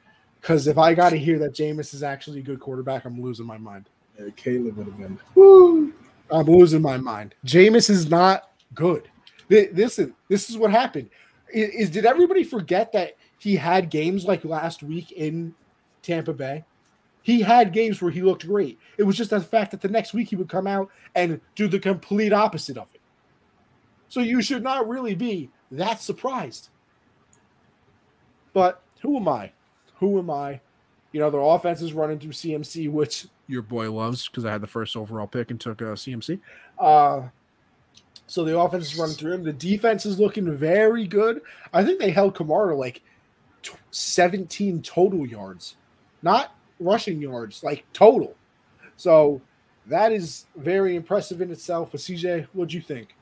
Because 0.42 0.68
if 0.68 0.78
I 0.78 0.94
got 0.94 1.10
to 1.10 1.18
hear 1.18 1.40
that 1.40 1.56
Jameis 1.56 1.94
is 1.94 2.04
actually 2.04 2.40
a 2.40 2.44
good 2.44 2.60
quarterback, 2.60 3.06
I'm 3.06 3.20
losing 3.20 3.48
my 3.48 3.58
mind. 3.58 3.90
Yeah, 4.20 4.28
Caleb 4.36 4.78
would 4.78 4.86
have 4.86 4.98
been. 4.98 5.18
Woo. 5.34 5.92
I'm 6.30 6.46
losing 6.46 6.82
my 6.82 6.98
mind. 6.98 7.34
Jameis 7.46 7.90
is 7.90 8.10
not 8.10 8.52
good. 8.74 9.10
Th- 9.50 9.72
Listen, 9.74 10.14
this 10.30 10.50
is 10.50 10.58
what 10.58 10.72
happened. 10.72 11.10
Is, 11.52 11.70
is 11.70 11.90
did 11.90 12.06
everybody 12.06 12.44
forget 12.44 12.92
that 12.92 13.14
he 13.40 13.56
had 13.56 13.90
games 13.90 14.26
like 14.26 14.46
last 14.46 14.84
week 14.84 15.12
in 15.12 15.56
Tampa 16.02 16.34
Bay? 16.34 16.64
He 17.26 17.42
had 17.42 17.74
games 17.74 18.04
where 18.04 18.12
he 18.12 18.22
looked 18.22 18.46
great. 18.46 18.78
It 19.00 19.04
was 19.04 19.18
just 19.18 19.32
the 19.32 19.42
fact 19.42 19.72
that 19.72 19.82
the 19.82 19.88
next 19.88 20.14
week 20.14 20.30
he 20.30 20.36
would 20.36 20.48
come 20.48 20.68
out 20.68 20.92
and 21.16 21.42
do 21.56 21.68
the 21.68 21.80
complete 21.80 22.32
opposite 22.32 22.78
of 22.78 22.88
it. 22.94 23.02
So 24.10 24.20
you 24.20 24.44
should 24.44 24.62
not 24.62 24.88
really 24.88 25.16
be 25.16 25.50
that 25.72 26.04
surprised. 26.04 26.70
But 28.54 28.80
who 29.02 29.18
am 29.18 29.28
I? 29.28 29.54
Who 29.96 30.20
am 30.20 30.30
I? 30.30 30.62
You 31.14 31.20
know, 31.20 31.32
their 31.32 31.42
offense 31.42 31.82
is 31.82 31.94
running 31.94 32.20
through 32.20 32.34
CMC, 32.34 32.92
which 32.92 33.26
your 33.48 33.64
boy 33.64 33.92
loves 33.92 34.28
because 34.28 34.46
I 34.46 34.52
had 34.52 34.62
the 34.62 34.68
first 34.68 34.96
overall 34.96 35.26
pick 35.26 35.50
and 35.50 35.60
took 35.60 35.82
a 35.82 35.96
CMC. 35.96 36.40
Uh, 36.78 37.30
so 38.28 38.44
the 38.44 38.56
offense 38.56 38.94
is 38.94 39.00
running 39.00 39.16
through 39.16 39.34
him. 39.34 39.44
The 39.44 39.52
defense 39.52 40.06
is 40.06 40.20
looking 40.20 40.56
very 40.56 41.08
good. 41.08 41.42
I 41.74 41.84
think 41.84 42.00
they 42.00 42.12
held 42.12 42.36
Kamara 42.36 42.78
like 42.78 43.02
tw- 43.64 43.78
17 43.90 44.84
total 44.84 45.26
yards, 45.26 45.76
not 46.22 46.55
rushing 46.80 47.22
yards, 47.22 47.64
like 47.64 47.86
total. 47.94 48.36
So 48.98 49.42
that 49.88 50.12
is 50.12 50.46
very 50.56 50.96
impressive 50.96 51.42
in 51.42 51.52
itself. 51.52 51.92
But 51.92 52.02
CJ, 52.02 52.48
what'd 52.54 52.74
you 52.74 52.82
think? 52.82 53.16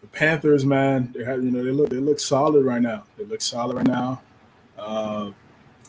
The 0.00 0.06
Panthers, 0.08 0.64
man, 0.64 1.12
they 1.16 1.24
have 1.24 1.42
you 1.42 1.50
know 1.50 1.64
they 1.64 1.70
look 1.70 1.90
they 1.90 1.96
look 1.96 2.20
solid 2.20 2.64
right 2.64 2.82
now. 2.82 3.04
They 3.16 3.24
look 3.24 3.40
solid 3.40 3.76
right 3.76 3.86
now. 3.86 4.22
Uh, 4.78 5.30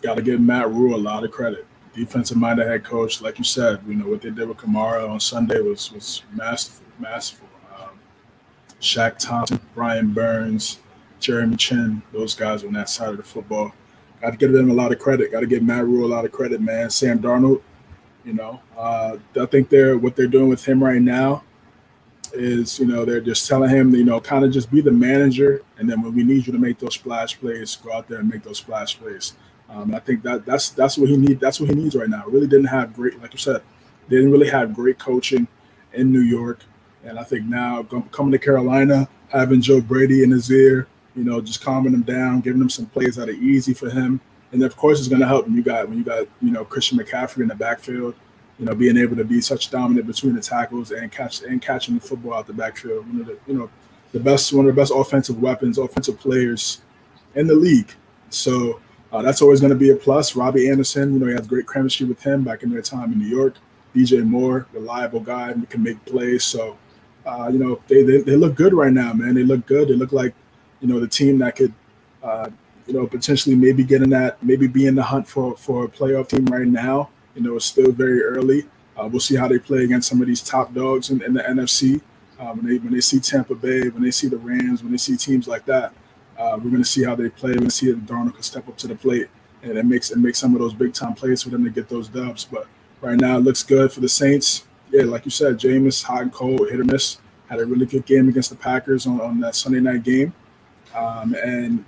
Got 0.01 0.17
to 0.17 0.21
give 0.21 0.39
Matt 0.39 0.69
Rhule 0.69 0.95
a 0.95 0.97
lot 0.97 1.23
of 1.23 1.31
credit. 1.31 1.65
Defensive 1.95 2.37
minded 2.37 2.67
head 2.67 2.83
coach, 2.83 3.21
like 3.21 3.39
you 3.39 3.43
said, 3.43 3.79
you 3.87 3.95
know 3.95 4.07
what 4.07 4.21
they 4.21 4.29
did 4.29 4.47
with 4.47 4.57
Kamara 4.57 5.09
on 5.09 5.19
Sunday 5.19 5.59
was 5.61 5.91
was 5.91 6.21
masterful, 6.31 6.85
masterful. 6.99 7.47
Um, 7.75 7.97
Shaq 8.79 9.17
Thompson, 9.17 9.59
Brian 9.73 10.13
Burns, 10.13 10.79
Jeremy 11.19 11.55
Chinn, 11.55 12.03
those 12.13 12.35
guys 12.35 12.63
on 12.63 12.73
that 12.73 12.87
side 12.87 13.09
of 13.09 13.17
the 13.17 13.23
football. 13.23 13.73
Got 14.25 14.31
to 14.31 14.37
give 14.37 14.53
them 14.53 14.71
a 14.71 14.73
lot 14.73 14.91
of 14.91 14.97
credit. 14.97 15.31
Got 15.31 15.41
to 15.41 15.45
give 15.45 15.61
Matt 15.61 15.85
Rhule 15.85 16.03
a 16.03 16.09
lot 16.11 16.25
of 16.25 16.31
credit, 16.31 16.59
man. 16.59 16.89
Sam 16.89 17.19
Darnold, 17.19 17.61
you 18.23 18.33
know, 18.33 18.59
uh, 18.75 19.17
I 19.39 19.45
think 19.45 19.69
they're 19.69 19.99
what 19.99 20.15
they're 20.15 20.25
doing 20.25 20.49
with 20.49 20.65
him 20.65 20.83
right 20.83 20.99
now 20.99 21.43
is 22.33 22.79
you 22.79 22.87
know 22.87 23.05
they're 23.05 23.21
just 23.21 23.47
telling 23.47 23.69
him 23.69 23.93
you 23.93 24.03
know 24.03 24.19
kind 24.19 24.43
of 24.43 24.51
just 24.51 24.71
be 24.71 24.81
the 24.81 24.91
manager 24.91 25.61
and 25.77 25.87
then 25.87 26.01
when 26.01 26.13
we 26.15 26.23
need 26.23 26.45
you 26.45 26.51
to 26.51 26.57
make 26.57 26.79
those 26.79 26.95
splash 26.95 27.39
plays 27.39 27.75
go 27.77 27.93
out 27.93 28.09
there 28.09 28.19
and 28.19 28.27
make 28.27 28.43
those 28.43 28.57
splash 28.57 28.99
plays 28.99 29.35
um, 29.69 29.95
i 29.95 29.99
think 29.99 30.21
that 30.21 30.43
that's 30.43 30.71
that's 30.71 30.97
what 30.97 31.07
he 31.07 31.15
need 31.15 31.39
that's 31.39 31.61
what 31.61 31.69
he 31.69 31.75
needs 31.75 31.95
right 31.95 32.09
now 32.09 32.25
really 32.27 32.47
didn't 32.47 32.65
have 32.65 32.93
great 32.93 33.21
like 33.21 33.31
you 33.31 33.39
said 33.39 33.61
didn't 34.09 34.31
really 34.31 34.49
have 34.49 34.73
great 34.73 34.99
coaching 34.99 35.47
in 35.93 36.11
new 36.11 36.19
york 36.19 36.59
and 37.05 37.17
i 37.17 37.23
think 37.23 37.45
now 37.45 37.83
coming 38.11 38.31
to 38.33 38.39
carolina 38.39 39.07
having 39.29 39.61
joe 39.61 39.79
brady 39.79 40.21
in 40.21 40.31
his 40.31 40.51
ear 40.51 40.87
you 41.15 41.23
know 41.23 41.41
just 41.41 41.63
calming 41.63 41.93
him 41.93 42.03
down 42.03 42.41
giving 42.41 42.61
him 42.61 42.69
some 42.69 42.85
plays 42.87 43.15
that 43.15 43.29
are 43.29 43.33
easy 43.33 43.73
for 43.73 43.89
him 43.89 44.19
and 44.51 44.63
of 44.63 44.75
course 44.75 44.99
it's 44.99 45.07
going 45.07 45.21
to 45.21 45.27
help 45.27 45.45
when 45.45 45.55
you 45.55 45.63
got 45.63 45.87
when 45.87 45.97
you 45.97 46.03
got 46.03 46.27
you 46.41 46.51
know 46.51 46.65
christian 46.65 46.97
mccaffrey 46.97 47.41
in 47.41 47.47
the 47.47 47.55
backfield 47.55 48.15
you 48.59 48.65
know, 48.65 48.75
being 48.75 48.97
able 48.97 49.15
to 49.15 49.23
be 49.23 49.41
such 49.41 49.69
dominant 49.69 50.07
between 50.07 50.35
the 50.35 50.41
tackles 50.41 50.91
and 50.91 51.11
catch 51.11 51.41
and 51.43 51.61
catching 51.61 51.95
the 51.95 52.01
football 52.01 52.35
out 52.35 52.47
the 52.47 52.53
backfield. 52.53 53.07
One 53.07 53.21
of 53.21 53.27
the, 53.27 53.37
you 53.47 53.57
know, 53.57 53.69
the 54.13 54.19
best 54.19 54.53
one 54.53 54.65
of 54.65 54.73
the 54.73 54.81
best 54.81 54.93
offensive 54.95 55.41
weapons, 55.41 55.77
offensive 55.77 56.19
players 56.19 56.81
in 57.35 57.47
the 57.47 57.55
league. 57.55 57.91
So 58.29 58.79
uh, 59.11 59.21
that's 59.21 59.41
always 59.41 59.59
going 59.59 59.71
to 59.71 59.77
be 59.77 59.89
a 59.91 59.95
plus. 59.95 60.35
Robbie 60.35 60.69
Anderson, 60.69 61.13
you 61.13 61.19
know, 61.19 61.27
he 61.27 61.33
has 61.33 61.47
great 61.47 61.67
chemistry 61.67 62.05
with 62.05 62.21
him 62.21 62.43
back 62.43 62.63
in 62.63 62.69
their 62.69 62.81
time 62.81 63.11
in 63.11 63.19
New 63.19 63.27
York. 63.27 63.55
DJ 63.93 64.25
Moore, 64.25 64.67
reliable 64.73 65.21
guy, 65.21 65.53
can 65.69 65.83
make 65.83 66.03
plays. 66.05 66.43
So, 66.43 66.77
uh, 67.25 67.49
you 67.51 67.59
know, 67.59 67.81
they, 67.87 68.03
they 68.03 68.21
they 68.21 68.35
look 68.35 68.55
good 68.55 68.73
right 68.73 68.91
now, 68.91 69.13
man. 69.13 69.35
They 69.35 69.43
look 69.43 69.65
good. 69.65 69.87
They 69.87 69.95
look 69.95 70.11
like, 70.11 70.33
you 70.85 70.93
know, 70.93 70.99
the 70.99 71.07
team 71.07 71.39
that 71.39 71.55
could, 71.55 71.73
uh, 72.21 72.47
you 72.85 72.93
know, 72.93 73.07
potentially 73.07 73.55
maybe 73.55 73.83
get 73.83 74.03
in 74.03 74.11
that, 74.11 74.41
maybe 74.43 74.67
be 74.67 74.85
in 74.85 74.93
the 74.93 75.01
hunt 75.01 75.27
for 75.27 75.57
for 75.57 75.85
a 75.85 75.87
playoff 75.87 76.29
team 76.29 76.45
right 76.45 76.67
now. 76.67 77.09
You 77.33 77.41
know, 77.41 77.55
it's 77.55 77.65
still 77.65 77.91
very 77.91 78.21
early. 78.21 78.65
Uh, 78.95 79.09
we'll 79.11 79.19
see 79.19 79.35
how 79.35 79.47
they 79.47 79.57
play 79.57 79.83
against 79.83 80.07
some 80.07 80.21
of 80.21 80.27
these 80.27 80.43
top 80.43 80.75
dogs 80.75 81.09
in, 81.09 81.23
in 81.23 81.33
the 81.33 81.41
NFC. 81.41 82.01
Uh, 82.39 82.53
when 82.53 82.67
they 82.67 82.77
when 82.77 82.93
they 82.93 83.01
see 83.01 83.19
Tampa 83.19 83.55
Bay, 83.55 83.89
when 83.89 84.03
they 84.03 84.11
see 84.11 84.27
the 84.27 84.37
Rams, 84.37 84.83
when 84.83 84.91
they 84.91 84.97
see 84.99 85.17
teams 85.17 85.47
like 85.47 85.65
that, 85.65 85.91
uh, 86.37 86.59
we're 86.61 86.69
going 86.69 86.83
to 86.83 86.89
see 86.89 87.03
how 87.03 87.15
they 87.15 87.29
play. 87.29 87.55
To 87.55 87.69
see 87.71 87.89
if 87.89 87.97
Darnold 87.97 88.35
can 88.35 88.43
step 88.43 88.67
up 88.67 88.77
to 88.77 88.87
the 88.87 88.95
plate, 88.95 89.27
and 89.63 89.75
it 89.75 89.85
makes 89.85 90.11
it 90.11 90.19
makes 90.19 90.37
some 90.37 90.53
of 90.53 90.59
those 90.59 90.75
big 90.75 90.93
time 90.93 91.15
plays 91.15 91.41
for 91.41 91.49
them 91.49 91.63
to 91.63 91.71
get 91.71 91.89
those 91.89 92.09
dubs. 92.09 92.45
But 92.45 92.67
right 93.01 93.19
now, 93.19 93.37
it 93.37 93.41
looks 93.41 93.63
good 93.63 93.91
for 93.91 94.01
the 94.01 94.09
Saints. 94.09 94.65
Yeah, 94.91 95.05
like 95.05 95.25
you 95.25 95.31
said, 95.31 95.57
Jameis 95.57 96.03
hot 96.03 96.21
and 96.21 96.31
cold, 96.31 96.69
hit 96.69 96.79
or 96.79 96.83
miss. 96.83 97.17
Had 97.47 97.59
a 97.59 97.65
really 97.65 97.87
good 97.87 98.05
game 98.05 98.29
against 98.29 98.49
the 98.51 98.55
Packers 98.55 99.05
on, 99.05 99.21
on 99.21 99.39
that 99.41 99.55
Sunday 99.55 99.79
night 99.79 100.03
game, 100.03 100.33
um, 100.93 101.35
and 101.35 101.85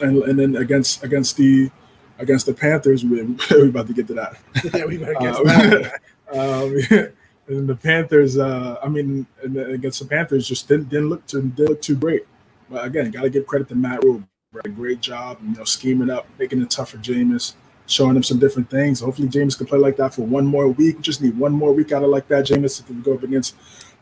and 0.00 0.22
and 0.22 0.38
then 0.38 0.56
against 0.56 1.04
against 1.04 1.36
the 1.36 1.70
against 2.18 2.46
the 2.46 2.54
Panthers, 2.54 3.04
we, 3.04 3.22
we're 3.50 3.68
about 3.68 3.86
to 3.88 3.92
get 3.92 4.06
to 4.08 4.14
that. 4.14 4.36
yeah, 4.74 4.84
we 4.84 4.98
better 4.98 5.14
get 5.14 5.36
to 5.36 5.44
that. 5.44 6.00
um, 6.32 7.12
and 7.46 7.68
the 7.68 7.76
Panthers, 7.76 8.38
uh, 8.38 8.78
I 8.82 8.88
mean, 8.88 9.26
against 9.42 10.00
the 10.00 10.06
Panthers, 10.06 10.48
just 10.48 10.68
didn't 10.68 10.88
didn't 10.88 11.10
look 11.10 11.26
too 11.26 11.42
didn't 11.42 11.68
look 11.68 11.82
too 11.82 11.96
great. 11.96 12.26
But 12.70 12.86
again, 12.86 13.10
got 13.10 13.22
to 13.22 13.30
give 13.30 13.46
credit 13.46 13.68
to 13.68 13.74
Matt 13.74 14.02
Rhule. 14.02 14.22
Right? 14.52 14.74
Great 14.74 15.00
job, 15.00 15.38
you 15.42 15.56
know, 15.56 15.64
scheming 15.64 16.10
up, 16.10 16.26
making 16.38 16.62
it 16.62 16.70
tough 16.70 16.90
for 16.90 16.98
Jameis, 16.98 17.54
showing 17.86 18.16
him 18.16 18.22
some 18.22 18.38
different 18.38 18.70
things. 18.70 19.00
Hopefully, 19.00 19.28
Jameis 19.28 19.58
can 19.58 19.66
play 19.66 19.78
like 19.78 19.96
that 19.96 20.14
for 20.14 20.22
one 20.22 20.46
more 20.46 20.68
week. 20.68 20.96
We 20.96 21.02
just 21.02 21.20
need 21.20 21.36
one 21.36 21.52
more 21.52 21.72
week 21.72 21.92
out 21.92 22.02
of 22.04 22.10
like 22.10 22.28
that, 22.28 22.46
Jameis, 22.46 22.84
to 22.86 22.92
go 22.94 23.14
up 23.14 23.24
against 23.24 23.56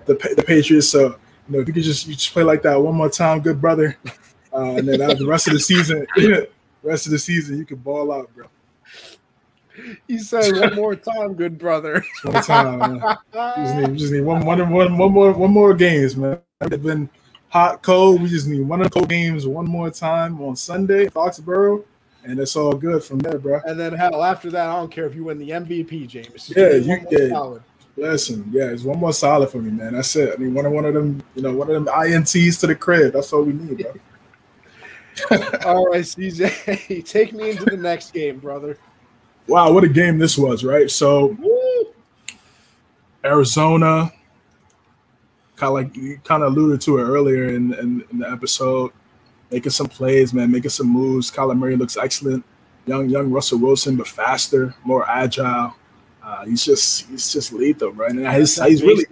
the 0.04 0.14
the 0.36 0.44
Patriots. 0.46 0.88
So, 0.88 1.16
you 1.48 1.54
know, 1.54 1.60
if 1.60 1.68
you 1.68 1.74
could 1.74 1.82
just 1.82 2.06
you 2.06 2.14
just 2.14 2.32
play 2.32 2.42
like 2.42 2.62
that 2.62 2.80
one 2.80 2.94
more 2.94 3.08
time, 3.08 3.40
good 3.40 3.60
brother, 3.60 3.96
uh, 4.52 4.76
and 4.76 4.88
then 4.88 4.98
the 4.98 5.26
rest 5.26 5.46
of 5.48 5.54
the 5.54 5.60
season, 5.60 6.06
rest 6.82 7.06
of 7.06 7.12
the 7.12 7.18
season, 7.18 7.58
you 7.58 7.64
can 7.64 7.78
ball 7.78 8.12
out, 8.12 8.34
bro. 8.34 8.46
You 10.06 10.18
said 10.18 10.52
one 10.54 10.74
more 10.74 10.94
time, 10.94 11.34
good 11.34 11.58
brother. 11.58 12.04
One 12.24 12.42
time, 12.42 12.78
man. 12.78 13.16
We 13.32 13.62
just 13.62 13.76
need, 13.76 13.98
just 13.98 14.12
need 14.12 14.20
one, 14.20 14.44
one, 14.44 14.58
one, 14.70 14.98
one 14.98 15.12
more, 15.12 15.32
one 15.32 15.50
more 15.50 15.74
games, 15.74 16.16
man. 16.16 16.40
It's 16.60 16.76
been 16.76 17.08
hot, 17.48 17.82
cold. 17.82 18.22
We 18.22 18.28
just 18.28 18.46
need 18.46 18.60
one 18.60 18.80
of 18.82 18.90
the 18.90 18.90
cold 18.90 19.08
games 19.08 19.46
one 19.46 19.66
more 19.66 19.90
time 19.90 20.40
on 20.42 20.56
Sunday, 20.56 21.06
Foxborough, 21.06 21.84
and 22.24 22.38
it's 22.38 22.54
all 22.54 22.74
good 22.74 23.02
from 23.02 23.18
there, 23.20 23.38
bro. 23.38 23.60
And 23.64 23.80
then 23.80 23.94
hell, 23.94 24.22
after 24.22 24.50
that, 24.50 24.68
I 24.68 24.76
don't 24.76 24.90
care 24.90 25.06
if 25.06 25.14
you 25.14 25.24
win 25.24 25.38
the 25.38 25.50
MVP, 25.50 26.06
James. 26.06 26.52
Yeah, 26.54 26.74
you 26.74 27.06
did. 27.08 27.30
solid. 27.30 27.62
Listen, 27.96 28.48
yeah, 28.50 28.70
it's 28.70 28.84
one 28.84 28.98
more 28.98 29.12
solid 29.12 29.50
for 29.50 29.58
me, 29.58 29.70
man. 29.70 29.92
That's 29.92 30.16
it. 30.16 30.32
I 30.34 30.36
mean, 30.36 30.54
one 30.54 30.64
of 30.64 30.72
one 30.72 30.84
of 30.86 30.94
them, 30.94 31.22
you 31.34 31.42
know, 31.42 31.54
one 31.54 31.70
of 31.70 31.74
them 31.74 31.86
ints 31.86 32.60
to 32.60 32.66
the 32.66 32.74
crib. 32.74 33.12
That's 33.12 33.32
all 33.32 33.42
we 33.42 33.52
need, 33.52 33.78
bro. 33.78 33.92
All 35.66 35.86
right, 35.90 36.02
CJ, 36.02 37.04
take 37.06 37.34
me 37.34 37.50
into 37.50 37.66
the 37.66 37.76
next 37.76 38.14
game, 38.14 38.38
brother. 38.38 38.78
Wow, 39.46 39.72
what 39.72 39.84
a 39.84 39.88
game 39.88 40.18
this 40.18 40.38
was, 40.38 40.64
right? 40.64 40.90
So 40.90 41.36
Woo! 41.38 41.94
Arizona, 43.22 44.10
kind 45.56 45.68
of 45.68 45.74
like 45.74 45.96
you 45.96 46.18
kind 46.24 46.42
of 46.42 46.52
alluded 46.52 46.80
to 46.82 46.98
it 46.98 47.02
earlier 47.02 47.48
in, 47.48 47.74
in, 47.74 48.04
in 48.10 48.18
the 48.20 48.30
episode, 48.30 48.90
making 49.50 49.70
some 49.70 49.86
plays, 49.86 50.32
man, 50.32 50.50
making 50.50 50.70
some 50.70 50.88
moves. 50.88 51.30
Kyler 51.30 51.56
Murray 51.56 51.76
looks 51.76 51.96
excellent. 51.96 52.44
Young, 52.86 53.08
young 53.08 53.30
Russell 53.30 53.58
Wilson, 53.58 53.96
but 53.96 54.08
faster, 54.08 54.74
more 54.82 55.08
agile. 55.08 55.74
Uh, 56.32 56.44
he's 56.46 56.64
just, 56.64 57.06
he's 57.08 57.30
just 57.32 57.52
lethal, 57.52 57.92
bro. 57.92 58.06
And 58.06 58.26
he's, 58.26 58.62
he's 58.62 58.82
really, 58.82 59.04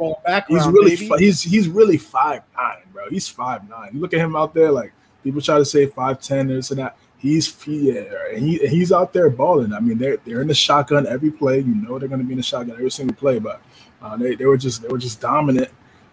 he's 0.49 0.67
really, 0.67 0.97
baby. 0.97 1.11
he's 1.19 1.43
he's 1.43 1.69
really 1.69 1.99
five 1.99 2.43
nine, 2.57 2.79
bro. 2.93 3.11
He's 3.11 3.29
five 3.29 3.69
nine. 3.69 3.91
You 3.93 4.01
look 4.01 4.15
at 4.15 4.21
him 4.21 4.37
out 4.37 4.55
there, 4.55 4.73
like 4.73 4.93
People 5.23 5.41
try 5.41 5.59
to 5.59 5.65
say 5.65 5.87
five 5.87 6.21
ten 6.21 6.49
this 6.49 6.71
and 6.71 6.81
that. 6.81 6.97
He's 7.19 7.55
yeah, 7.67 8.35
he 8.35 8.57
he's 8.67 8.93
out 8.93 9.13
there 9.13 9.29
balling. 9.29 9.75
I 9.75 9.81
mean, 9.81 9.99
they're 9.99 10.17
they're 10.19 10.41
in 10.41 10.49
the 10.49 10.55
shotgun 10.55 11.07
every 11.07 11.31
play. 11.31 11.59
You 11.59 11.75
know 11.75 11.99
they're 11.99 12.09
going 12.09 12.21
to 12.21 12.27
be 12.27 12.33
in 12.33 12.39
the 12.39 12.43
shotgun 12.43 12.77
every 12.77 12.91
single 12.91 13.15
play, 13.15 13.39
but 13.39 13.61
uh, 14.01 14.17
they 14.17 14.35
they 14.35 14.47
were 14.47 14.57
just 14.57 14.81
they 14.81 14.89
were 14.89 14.99
just 14.99 15.21
dominant. 15.21 15.69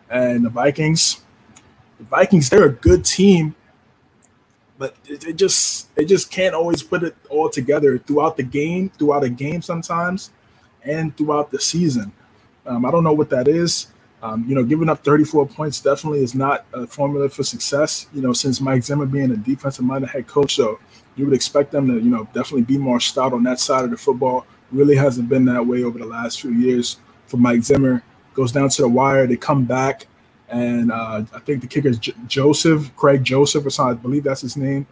And 0.09 0.43
the 0.43 0.49
Vikings, 0.49 1.21
the 1.97 2.03
Vikings, 2.03 2.49
they're 2.49 2.65
a 2.65 2.73
good 2.73 3.05
team, 3.05 3.55
but 4.77 4.95
they 5.05 5.31
just 5.31 5.95
they 5.95 6.03
just 6.03 6.29
can't 6.29 6.53
always 6.53 6.83
put 6.83 7.03
it 7.03 7.15
all 7.29 7.49
together 7.49 7.97
throughout 7.97 8.35
the 8.35 8.43
game, 8.43 8.89
throughout 8.89 9.23
a 9.23 9.29
game 9.29 9.61
sometimes, 9.61 10.31
and 10.87 11.15
throughout 11.15 11.51
the 11.51 11.59
season. 11.59 12.11
Um, 12.65 12.85
I 12.85 12.91
don't 12.91 13.03
know 13.03 13.13
what 13.13 13.29
that 13.29 13.47
is. 13.47 13.87
Um, 14.21 14.45
you 14.47 14.55
know, 14.55 14.63
giving 14.63 14.89
up 14.89 15.03
34 15.03 15.47
points 15.47 15.79
definitely 15.79 16.23
is 16.23 16.33
not 16.33 16.65
a 16.73 16.87
formula 16.87 17.29
for 17.29 17.43
success. 17.43 18.07
You 18.13 18.21
know, 18.21 18.33
since 18.33 18.59
Mike 18.59 18.83
Zimmer 18.83 19.05
being 19.05 19.31
a 19.31 19.37
defensive-minded 19.37 20.09
head 20.09 20.27
coach, 20.27 20.55
so 20.55 20.79
you 21.15 21.25
would 21.25 21.35
expect 21.35 21.71
them 21.71 21.87
to, 21.87 21.93
you 21.93 22.09
know, 22.09 22.25
definitely 22.33 22.63
be 22.63 22.77
more 22.77 22.99
stout 22.99 23.33
on 23.33 23.43
that 23.43 23.59
side 23.59 23.85
of 23.85 23.91
the 23.91 23.97
football. 23.97 24.45
Really 24.71 24.95
hasn't 24.95 25.29
been 25.29 25.45
that 25.45 25.65
way 25.65 25.83
over 25.83 25.99
the 25.99 26.05
last 26.05 26.41
few 26.41 26.51
years 26.51 26.97
for 27.27 27.37
Mike 27.37 27.63
Zimmer. 27.63 28.03
Goes 28.33 28.51
down 28.51 28.69
to 28.69 28.81
the 28.81 28.89
wire, 28.89 29.27
they 29.27 29.37
come 29.37 29.65
back, 29.65 30.07
and 30.49 30.91
uh, 30.91 31.23
I 31.33 31.39
think 31.39 31.61
the 31.61 31.67
kicker 31.67 31.89
is 31.89 31.99
J- 31.99 32.13
Joseph, 32.27 32.95
Greg 32.95 33.23
Joseph, 33.23 33.65
or 33.65 33.69
something. 33.69 33.97
I 33.97 34.01
believe 34.01 34.23
that's 34.23 34.41
his 34.41 34.57
name. 34.57 34.85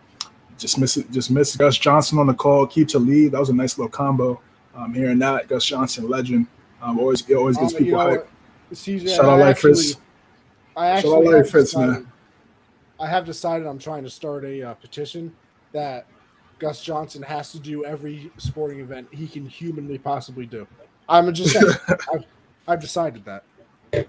Just 0.58 0.78
miss 0.78 0.98
it, 0.98 1.12
just 1.12 1.30
missed 1.32 1.58
Gus 1.58 1.78
Johnson 1.78 2.18
on 2.18 2.28
the 2.28 2.34
call, 2.34 2.66
keep 2.66 2.88
to 2.90 3.00
lead. 3.00 3.34
That 3.34 3.40
was 3.40 3.50
a 3.50 3.54
nice 3.54 3.78
little 3.78 3.90
combo. 3.90 4.40
Um, 4.76 4.94
hearing 4.94 5.20
that, 5.20 5.48
Gus 5.48 5.66
Johnson, 5.66 6.10
legend, 6.10 6.48
um, 6.82 7.00
always 7.00 7.28
it 7.30 7.36
always 7.36 7.58
gets 7.58 7.74
um, 7.74 7.80
people 7.80 8.00
hyped. 8.00 8.28
CJ, 8.74 9.16
Shout 9.16 9.26
out 9.26 9.40
Larry 9.40 9.56
Fitz. 9.56 9.98
I 10.76 10.88
actually 10.88 11.26
Shout 11.26 11.36
out 11.36 11.48
Fitz, 11.48 11.76
man. 11.76 12.12
I 13.00 13.08
have 13.08 13.26
decided 13.26 13.68
I'm 13.68 13.80
trying 13.80 14.04
to 14.04 14.10
start 14.10 14.44
a 14.46 14.70
uh, 14.70 14.74
petition 14.76 15.34
that 15.72 16.08
Gus 16.60 16.84
Johnson 16.84 17.22
has 17.24 17.52
to 17.52 17.60
do 17.60 17.84
every 17.86 18.32
sporting 18.38 18.80
event 18.80 19.08
he 19.12 19.28
can 19.28 19.46
humanly 19.46 19.98
possibly 19.98 20.46
do. 20.46 20.68
I'm 21.08 21.34
just 21.34 21.54
saying, 21.54 21.66
I've, 22.14 22.26
I've, 22.68 22.82
decided 22.82 23.26
that. 23.26 23.44
Yeah, 23.94 24.04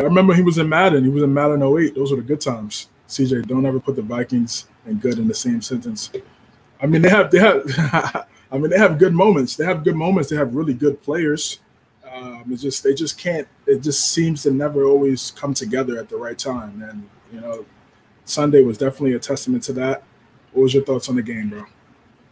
I 0.00 0.04
remember 0.04 0.34
he 0.34 0.42
was 0.42 0.58
in 0.58 0.68
Madden. 0.68 1.04
He 1.04 1.10
was 1.10 1.22
in 1.22 1.32
Madden 1.32 1.62
08. 1.62 1.94
Those 1.94 2.10
were 2.10 2.16
the 2.16 2.22
good 2.22 2.40
times. 2.40 2.88
CJ, 3.08 3.46
don't 3.46 3.66
ever 3.66 3.78
put 3.78 3.96
the 3.96 4.02
Vikings 4.02 4.66
and 4.86 5.00
good 5.00 5.18
in 5.18 5.28
the 5.28 5.34
same 5.34 5.60
sentence. 5.60 6.10
I 6.80 6.86
mean, 6.86 7.02
they 7.02 7.10
have 7.10 7.30
they 7.30 7.38
have 7.38 7.62
I 8.52 8.58
mean 8.58 8.70
they 8.70 8.78
have 8.78 8.98
good 8.98 9.14
moments. 9.14 9.56
They 9.56 9.64
have 9.64 9.82
good 9.82 9.96
moments. 9.96 10.28
They 10.28 10.36
have 10.36 10.54
really 10.54 10.74
good 10.74 11.02
players. 11.02 11.60
Um, 12.12 12.44
it's 12.50 12.62
just 12.62 12.84
they 12.84 12.92
just 12.92 13.18
can't. 13.18 13.48
It 13.66 13.80
just 13.80 14.12
seems 14.12 14.42
to 14.42 14.50
never 14.50 14.84
always 14.84 15.30
come 15.32 15.54
together 15.54 15.98
at 15.98 16.08
the 16.08 16.16
right 16.16 16.38
time. 16.38 16.82
And 16.82 17.08
you 17.32 17.40
know, 17.40 17.64
Sunday 18.26 18.62
was 18.62 18.76
definitely 18.76 19.14
a 19.14 19.18
testament 19.18 19.62
to 19.64 19.72
that. 19.74 20.02
What 20.52 20.64
was 20.64 20.74
your 20.74 20.84
thoughts 20.84 21.08
on 21.08 21.16
the 21.16 21.22
game, 21.22 21.48
bro? 21.48 21.64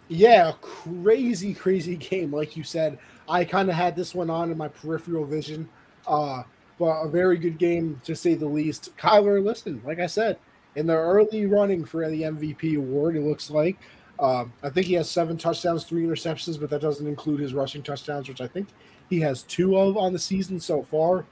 Yeah, 0.09 0.53
crazy, 0.61 1.55
crazy 1.65 1.97
game. 1.97 2.33
Like 2.33 2.57
you 2.57 2.63
said, 2.63 2.99
I 3.29 3.45
kind 3.45 3.71
of 3.71 3.75
had 3.75 3.97
this 3.97 4.15
one 4.15 4.29
on 4.29 4.51
in 4.51 4.59
my 4.59 4.69
peripheral 4.69 5.25
vision. 5.25 5.69
Uh, 6.07 6.43
but 6.79 7.03
a 7.03 7.09
very 7.09 7.37
good 7.37 7.59
game 7.59 8.01
to 8.05 8.17
say 8.17 8.35
the 8.35 8.47
least. 8.47 8.97
Kyler, 8.97 9.45
listen, 9.45 9.83
like 9.85 10.01
I 10.01 10.07
said, 10.07 10.39
in 10.77 10.87
the 10.87 10.95
early 10.95 11.47
running 11.47 11.85
for 11.85 12.09
the 12.09 12.23
MVP 12.23 12.77
award, 12.77 13.17
it 13.17 13.23
looks 13.23 13.51
like. 13.51 13.79
Um, 14.21 14.53
I 14.63 14.69
think 14.69 14.87
he 14.87 14.95
has 14.95 15.11
seven 15.11 15.39
touchdowns, 15.39 15.85
three 15.85 16.05
interceptions, 16.05 16.61
but 16.61 16.69
that 16.71 16.83
doesn't 16.83 17.07
include 17.07 17.41
his 17.41 17.55
rushing 17.55 17.83
touchdowns, 17.83 18.29
which 18.29 18.43
I 18.43 18.47
think 18.47 18.69
he 19.09 19.19
has 19.21 19.43
two 19.45 19.77
of 19.79 19.97
on 19.97 20.13
the 20.13 20.19
season 20.19 20.61
so 20.61 20.83
far. 20.83 21.25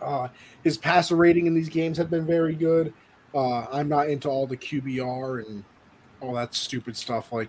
Uh, 0.00 0.28
his 0.64 0.76
passer 0.76 1.14
rating 1.14 1.46
in 1.46 1.54
these 1.54 1.68
games 1.68 1.96
have 1.96 2.10
been 2.10 2.26
very 2.26 2.56
good. 2.56 2.92
Uh, 3.32 3.66
I'm 3.72 3.88
not 3.88 4.08
into 4.08 4.28
all 4.28 4.48
the 4.48 4.56
QBR 4.56 5.46
and 5.46 5.64
all 6.20 6.34
that 6.34 6.54
stupid 6.54 6.96
stuff. 6.96 7.32
Like, 7.32 7.48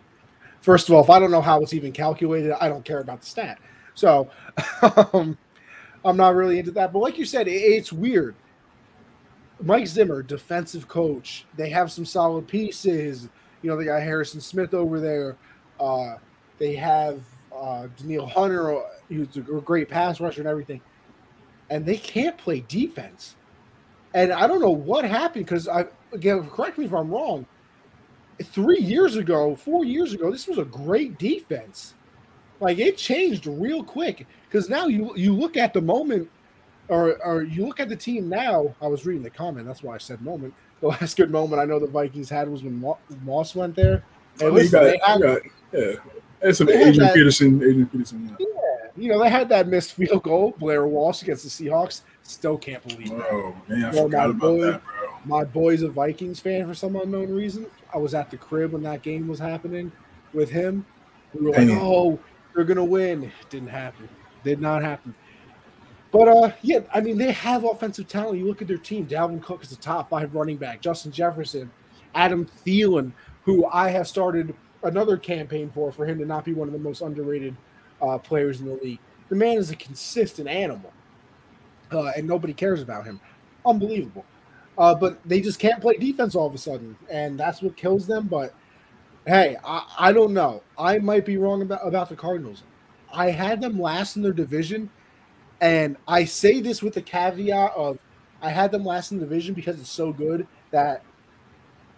first 0.62 0.88
of 0.88 0.96
all, 0.96 1.04
if 1.04 1.10
I 1.10 1.18
don't 1.18 1.32
know 1.32 1.42
how 1.42 1.62
it's 1.62 1.74
even 1.74 1.92
calculated, 1.92 2.52
I 2.62 2.70
don't 2.70 2.86
care 2.86 3.00
about 3.00 3.22
the 3.22 3.28
stat. 3.28 3.58
So, 3.96 4.30
um, 5.14 5.36
I'm 6.06 6.18
not 6.18 6.36
really 6.36 6.60
into 6.60 6.72
that. 6.72 6.94
But 6.94 7.00
like 7.00 7.18
you 7.18 7.26
said, 7.26 7.48
it, 7.48 7.54
it's 7.54 7.92
weird. 7.92 8.36
Mike 9.62 9.88
Zimmer, 9.88 10.22
defensive 10.22 10.88
coach. 10.88 11.46
They 11.56 11.70
have 11.70 11.92
some 11.92 12.06
solid 12.06 12.48
pieces. 12.48 13.30
You 13.64 13.69
know, 13.72 13.77
they 13.77 13.85
got 13.85 14.03
Harrison 14.03 14.41
Smith 14.41 14.73
over 14.73 14.99
there. 14.99 15.35
Uh, 15.80 16.18
they 16.60 16.76
have 16.76 17.22
uh, 17.56 17.88
Danielle 17.98 18.27
Hunter, 18.27 18.84
who's 19.10 19.35
a 19.38 19.41
great 19.41 19.90
pass 19.90 20.19
rusher 20.19 20.41
and 20.41 20.49
everything, 20.49 20.81
and 21.69 21.85
they 21.85 21.98
can't 21.98 22.38
play 22.38 22.64
defense. 22.68 23.35
And 24.14 24.31
I 24.31 24.45
don't 24.45 24.61
know 24.61 24.69
what 24.69 25.06
happened 25.06 25.45
because 25.45 25.68
I 25.68 25.85
again, 26.11 26.48
correct 26.49 26.77
me 26.77 26.85
if 26.85 26.94
I'm 26.94 27.10
wrong. 27.10 27.45
Three 28.44 28.80
years 28.80 29.15
ago, 29.15 29.56
four 29.56 29.85
years 29.85 30.14
ago, 30.14 30.30
this 30.30 30.48
was 30.48 30.57
a 30.57 30.65
great 30.65 31.18
defense. 31.18 31.94
Like 32.60 32.80
it 32.80 32.98
changed 32.98 33.45
real 33.48 33.84
quick 33.84 34.27
because 34.48 34.69
now 34.69 34.88
you 34.88 35.15
you 35.15 35.34
look 35.34 35.57
at 35.57 35.73
the 35.73 35.81
moment, 35.81 36.30
or 36.90 37.18
or 37.26 37.44
you 37.44 37.65
look 37.65 37.80
at 37.80 37.90
the 37.90 37.95
team 37.95 38.30
now. 38.30 38.76
I 38.81 38.88
was 38.88 39.06
reading 39.06 39.23
the 39.23 39.30
comment, 39.30 39.65
that's 39.65 39.84
why 39.84 39.95
I 39.95 39.98
said 39.98 40.22
moment. 40.22 40.53
The 40.84 40.90
last 40.90 41.16
good 41.16 41.32
moment 41.32 41.62
I 41.62 41.66
know 41.66 41.80
the 41.80 41.88
Vikings 41.88 42.30
had 42.30 42.50
was 42.50 42.62
when 42.62 42.84
Moss 43.24 43.56
went 43.56 43.74
there. 43.74 44.04
And 44.42 44.50
oh, 44.50 44.52
listen, 44.52 44.98
got, 45.00 45.22
got, 45.22 45.42
yeah, 45.72 45.94
and 46.42 46.54
some 46.54 46.68
Adrian 46.68 46.98
that, 46.98 47.14
Peterson. 47.14 47.56
Adrian 47.56 47.86
Peterson. 47.86 48.36
Yeah. 48.38 48.46
yeah. 48.46 48.88
you 48.98 49.10
know 49.10 49.24
they 49.24 49.30
had 49.30 49.48
that 49.48 49.70
missed 49.70 49.94
field 49.94 50.24
goal. 50.24 50.54
Blair 50.60 50.86
Walsh 50.86 51.22
against 51.22 51.44
the 51.44 51.50
Seahawks. 51.50 52.02
Still 52.24 52.58
can't 52.58 52.86
believe 52.86 53.12
that. 53.12 53.28
Oh 53.32 53.56
man, 53.70 53.86
I 53.86 53.92
well, 53.92 54.04
forgot 54.04 54.30
about 54.32 54.42
boy, 54.42 54.62
that, 54.62 54.84
bro. 54.84 55.10
My 55.24 55.46
boy's 55.46 55.84
a 55.84 55.88
Vikings 55.88 56.42
fan 56.42 56.68
for 56.68 56.74
some 56.74 56.98
unknown 56.98 57.34
reason. 57.34 57.66
I 57.94 57.98
was 57.98 58.14
at 58.14 58.30
the 58.30 58.36
crib 58.36 58.74
when 58.74 58.84
that 58.84 59.04
game 59.04 59.30
was 59.30 59.40
happening 59.40 59.90
with 60.34 60.50
him. 60.50 60.86
We 61.34 61.46
were 61.46 61.52
like, 61.52 61.70
"Oh, 61.70 62.20
they're 62.54 62.66
gonna 62.66 62.84
win." 62.84 63.24
It 63.24 63.50
didn't 63.50 63.70
happen. 63.70 64.10
Did 64.44 64.60
not 64.60 64.84
happen. 64.84 65.16
But 66.14 66.27
uh, 66.27 66.52
yeah, 66.61 66.81
I 66.94 67.02
mean 67.02 67.18
they 67.18 67.31
have 67.31 67.65
offensive 67.65 68.07
talent. 68.07 68.38
You 68.38 68.45
look 68.45 68.61
at 68.61 68.68
their 68.68 68.77
team. 68.77 69.07
Dalvin 69.07 69.41
Cook 69.41 69.64
is 69.64 69.72
a 69.72 69.77
top 69.77 70.11
five 70.11 70.34
running 70.35 70.57
back. 70.57 70.80
Justin 70.80 71.11
Jefferson, 71.11 71.72
Adam 72.14 72.45
Thielen, 72.45 73.11
who 73.44 73.65
I 73.65 73.90
have 73.90 74.07
started 74.07 74.53
another 74.84 75.18
campaign 75.18 75.72
for 75.72 75.91
for 75.91 76.06
him 76.06 76.19
to 76.19 76.26
not 76.26 76.45
be 76.45 76.53
one 76.53 76.68
of 76.68 76.73
the 76.73 76.80
most 76.80 77.02
underrated 77.02 77.57
uh, 77.99 78.19
players 78.19 78.61
in 78.61 78.68
the 78.68 78.76
league. 78.76 78.99
The 79.30 79.35
man 79.35 79.57
is 79.57 79.72
a 79.72 79.76
consistent 79.76 80.48
animal, 80.48 80.94
uh, 81.91 82.11
and 82.15 82.27
nobody 82.27 82.53
cares 82.53 82.84
about 82.84 83.06
him. 83.06 83.19
Unbelievable. 83.65 84.26
Uh, 84.77 84.94
but 84.94 85.19
they 85.26 85.41
just 85.41 85.60
can't 85.60 85.81
play 85.81 85.98
defense 85.98 86.35
all 86.35 86.45
of 86.45 86.53
a 86.53 86.60
sudden, 86.60 86.95
and 87.10 87.40
that's 87.40 87.64
what 87.64 87.76
kills 87.76 88.06
them. 88.06 88.27
But 88.27 88.53
hey, 89.26 89.57
I, 89.64 89.85
I 89.98 90.14
don't 90.14 90.34
know. 90.34 90.61
I 90.77 90.99
might 90.99 91.26
be 91.26 91.38
wrong 91.38 91.64
about, 91.64 91.88
about 91.88 92.10
the 92.10 92.15
Cardinals. 92.15 92.61
I 93.11 93.31
had 93.31 93.61
them 93.61 93.80
last 93.80 94.15
in 94.15 94.22
their 94.22 94.34
division, 94.34 94.91
and 95.64 95.95
I 96.10 96.26
say 96.26 96.60
this 96.60 96.84
with 96.84 96.94
the 96.94 97.02
caveat 97.02 97.72
of 97.73 97.98
I 98.41 98.49
had 98.49 98.69
them 98.69 98.84
last 98.84 99.14
in 99.14 99.19
the 99.19 99.26
division 99.26 99.53
because 99.53 99.80
it's 99.80 99.90
so 99.90 100.11
good 100.11 100.45
that 100.72 101.03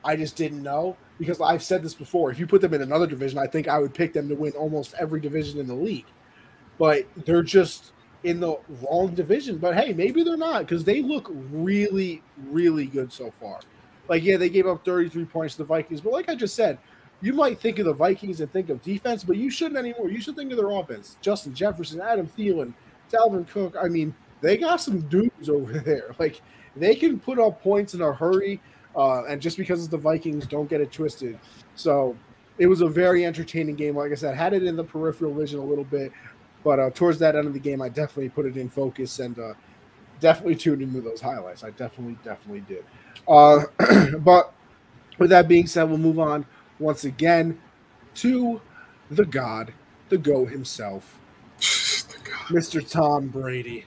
I 0.04 0.16
just 0.16 0.36
didn't 0.36 0.62
know 0.62 0.96
because 1.18 1.42
I've 1.42 1.64
said 1.64 1.82
this 1.82 1.96
before. 1.96 2.30
If 2.30 2.38
you 2.38 2.46
put 2.46 2.62
them 2.62 2.76
in 2.76 2.84
another 2.84 3.08
division, 3.08 3.40
I 3.40 3.48
think 3.48 3.68
I 3.68 3.80
would 3.80 3.92
pick 3.92 4.14
them 4.14 4.30
to 4.30 4.36
win 4.36 4.52
almost 4.52 4.94
every 5.00 5.20
division 5.20 5.60
in 5.60 5.66
the 5.66 5.74
league. 5.74 6.06
But 6.78 7.08
they're 7.26 7.42
just 7.42 7.94
in 8.24 8.40
the 8.40 8.60
wrong 8.84 9.16
division. 9.16 9.58
But 9.58 9.76
hey, 9.76 9.94
maybe 9.94 10.22
they're 10.22 10.38
not 10.38 10.60
because 10.60 10.84
they 10.84 11.02
look 11.02 11.32
really, 11.52 12.22
really 12.52 12.86
good 12.86 13.12
so 13.12 13.34
far. 13.42 13.62
Like, 14.08 14.22
yeah, 14.22 14.38
they 14.38 14.50
gave 14.50 14.68
up 14.68 14.86
33 14.86 15.26
points 15.26 15.56
to 15.56 15.64
the 15.64 15.68
Vikings, 15.68 16.02
but 16.02 16.14
like 16.14 16.30
I 16.30 16.36
just 16.36 16.56
said, 16.56 16.78
you 17.20 17.34
might 17.34 17.60
think 17.60 17.80
of 17.80 17.86
the 17.86 17.94
Vikings 17.94 18.42
and 18.42 18.52
think 18.52 18.70
of 18.70 18.84
defense, 18.84 19.24
but 19.24 19.38
you 19.38 19.50
shouldn't 19.50 19.80
anymore. 19.80 20.12
You 20.12 20.22
should 20.22 20.36
think 20.36 20.52
of 20.52 20.58
their 20.58 20.70
offense. 20.70 21.18
Justin 21.22 21.56
Jefferson, 21.56 22.00
Adam 22.00 22.28
Thielen, 22.28 22.72
Dalvin 23.12 23.48
Cook. 23.48 23.76
I 23.82 23.88
mean, 23.88 24.14
they 24.42 24.58
got 24.58 24.82
some 24.82 25.02
dudes 25.02 25.50
over 25.50 25.80
there. 25.86 26.16
Like, 26.20 26.42
they 26.76 26.96
can 26.96 27.20
put 27.20 27.40
up 27.40 27.62
points 27.62 27.94
in 27.94 28.02
a 28.02 28.14
hurry. 28.14 28.62
Uh, 28.96 29.26
and 29.26 29.42
just 29.42 29.58
because 29.58 29.80
it's 29.80 29.90
the 29.90 29.98
Vikings, 29.98 30.48
don't 30.48 30.70
get 30.70 30.80
it 30.80 30.92
twisted. 30.92 31.38
So 31.76 32.16
it 32.58 32.68
was 32.68 32.82
a 32.82 32.88
very 32.88 33.26
entertaining 33.26 33.76
game. 33.76 33.98
Like 33.98 34.12
I 34.12 34.16
said, 34.16 34.36
had 34.36 34.54
it 34.54 34.64
in 34.64 34.76
the 34.76 34.84
peripheral 34.84 35.34
vision 35.34 35.60
a 35.60 35.64
little 35.64 35.84
bit, 35.84 36.12
but 36.64 36.80
uh, 36.80 36.90
towards 36.92 37.20
that 37.20 37.36
end 37.36 37.48
of 37.48 37.54
the 37.54 37.60
game, 37.60 37.82
I 37.82 37.90
definitely 37.90 38.30
put 38.30 38.46
it 38.46 38.56
in 38.56 38.70
focus 38.70 39.20
and 39.20 39.38
uh, 39.38 39.54
definitely 40.20 40.56
tuned 40.56 40.82
into 40.82 41.02
those 41.02 41.22
highlights. 41.22 41.64
I 41.64 41.72
definitely, 41.72 42.18
definitely 42.24 42.62
did. 42.62 42.86
Uh, 43.28 43.64
but 44.20 44.54
with 45.18 45.30
that 45.30 45.48
being 45.48 45.68
said, 45.68 45.84
we'll 45.84 45.98
move 45.98 46.20
on 46.20 46.46
once 46.80 47.04
again 47.04 47.60
to 48.16 48.62
the 49.12 49.26
God, 49.26 49.74
the 50.10 50.18
Go 50.18 50.46
himself, 50.46 51.20
Mr. 52.48 52.88
Tom 52.88 53.28
Brady. 53.28 53.86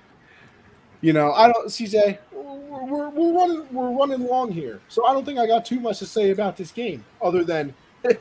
You 1.01 1.13
know, 1.13 1.33
I 1.33 1.53
don't, 1.53 1.69
CJ, 1.69 2.19
we're, 2.33 3.09
we're 3.11 3.33
running 3.33 3.67
we're 3.73 3.91
running 3.91 4.27
long 4.27 4.51
here, 4.51 4.81
so 4.89 5.07
I 5.07 5.13
don't 5.13 5.25
think 5.25 5.39
I 5.39 5.47
got 5.47 5.65
too 5.65 5.81
much 5.81 5.99
to 6.01 6.07
say 6.07 6.31
about 6.31 6.57
this 6.57 6.73
game 6.73 7.05
other 7.23 7.45
than 7.45 7.75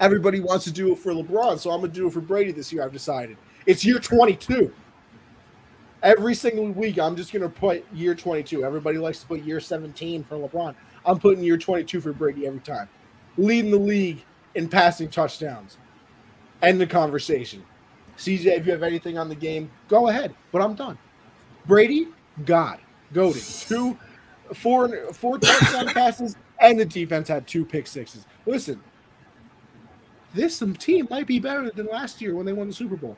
everybody 0.00 0.40
wants 0.40 0.64
to 0.64 0.72
do 0.72 0.92
it 0.92 0.98
for 0.98 1.12
LeBron, 1.12 1.58
so 1.58 1.70
I'm 1.70 1.80
gonna 1.80 1.92
do 1.92 2.06
it 2.08 2.12
for 2.12 2.20
Brady 2.20 2.52
this 2.52 2.72
year. 2.72 2.82
I've 2.82 2.92
decided 2.92 3.36
it's 3.66 3.84
year 3.84 3.98
22. 3.98 4.72
Every 6.02 6.34
single 6.34 6.70
week, 6.70 6.98
I'm 6.98 7.16
just 7.16 7.32
gonna 7.32 7.48
put 7.48 7.84
year 7.92 8.14
22. 8.14 8.64
Everybody 8.64 8.98
likes 8.98 9.20
to 9.20 9.26
put 9.26 9.42
year 9.42 9.60
17 9.60 10.24
for 10.24 10.36
LeBron. 10.36 10.74
I'm 11.06 11.18
putting 11.18 11.44
year 11.44 11.56
22 11.56 12.00
for 12.00 12.12
Brady 12.12 12.46
every 12.46 12.60
time. 12.60 12.88
Leading 13.36 13.70
the 13.70 13.78
league 13.78 14.24
in 14.54 14.68
passing 14.68 15.08
touchdowns. 15.08 15.76
End 16.62 16.80
the 16.80 16.86
conversation. 16.86 17.62
CJ, 18.18 18.46
if 18.46 18.66
you 18.66 18.72
have 18.72 18.82
anything 18.82 19.16
on 19.16 19.28
the 19.28 19.34
game, 19.34 19.70
go 19.88 20.08
ahead. 20.08 20.34
But 20.52 20.60
I'm 20.60 20.74
done. 20.74 20.98
Brady, 21.66 22.08
God, 22.44 22.80
goaded. 23.12 23.42
Two, 23.42 23.96
four, 24.54 25.12
four 25.12 25.38
touchdown 25.38 25.86
passes, 25.94 26.36
and 26.60 26.78
the 26.78 26.84
defense 26.84 27.28
had 27.28 27.46
two 27.46 27.64
pick 27.64 27.86
sixes. 27.86 28.26
Listen, 28.44 28.80
this 30.34 30.62
team 30.78 31.06
might 31.10 31.26
be 31.26 31.38
better 31.38 31.70
than 31.70 31.86
last 31.86 32.20
year 32.20 32.34
when 32.34 32.44
they 32.44 32.52
won 32.52 32.68
the 32.68 32.74
Super 32.74 32.96
Bowl. 32.96 33.16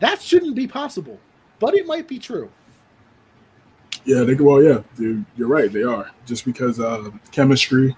That 0.00 0.20
shouldn't 0.20 0.56
be 0.56 0.66
possible, 0.66 1.18
but 1.60 1.74
it 1.74 1.86
might 1.86 2.08
be 2.08 2.18
true. 2.18 2.50
Yeah, 4.04 4.22
they 4.22 4.34
well, 4.34 4.62
yeah, 4.62 4.82
dude, 4.96 5.24
you're 5.36 5.48
right. 5.48 5.72
They 5.72 5.82
are 5.82 6.10
just 6.26 6.44
because 6.44 6.80
uh, 6.80 7.10
chemistry. 7.30 7.96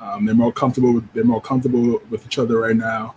Um, 0.00 0.26
they're 0.26 0.34
more 0.34 0.52
comfortable. 0.52 0.94
With, 0.94 1.12
they're 1.12 1.24
more 1.24 1.40
comfortable 1.40 2.00
with 2.10 2.26
each 2.26 2.38
other 2.38 2.58
right 2.58 2.76
now. 2.76 3.14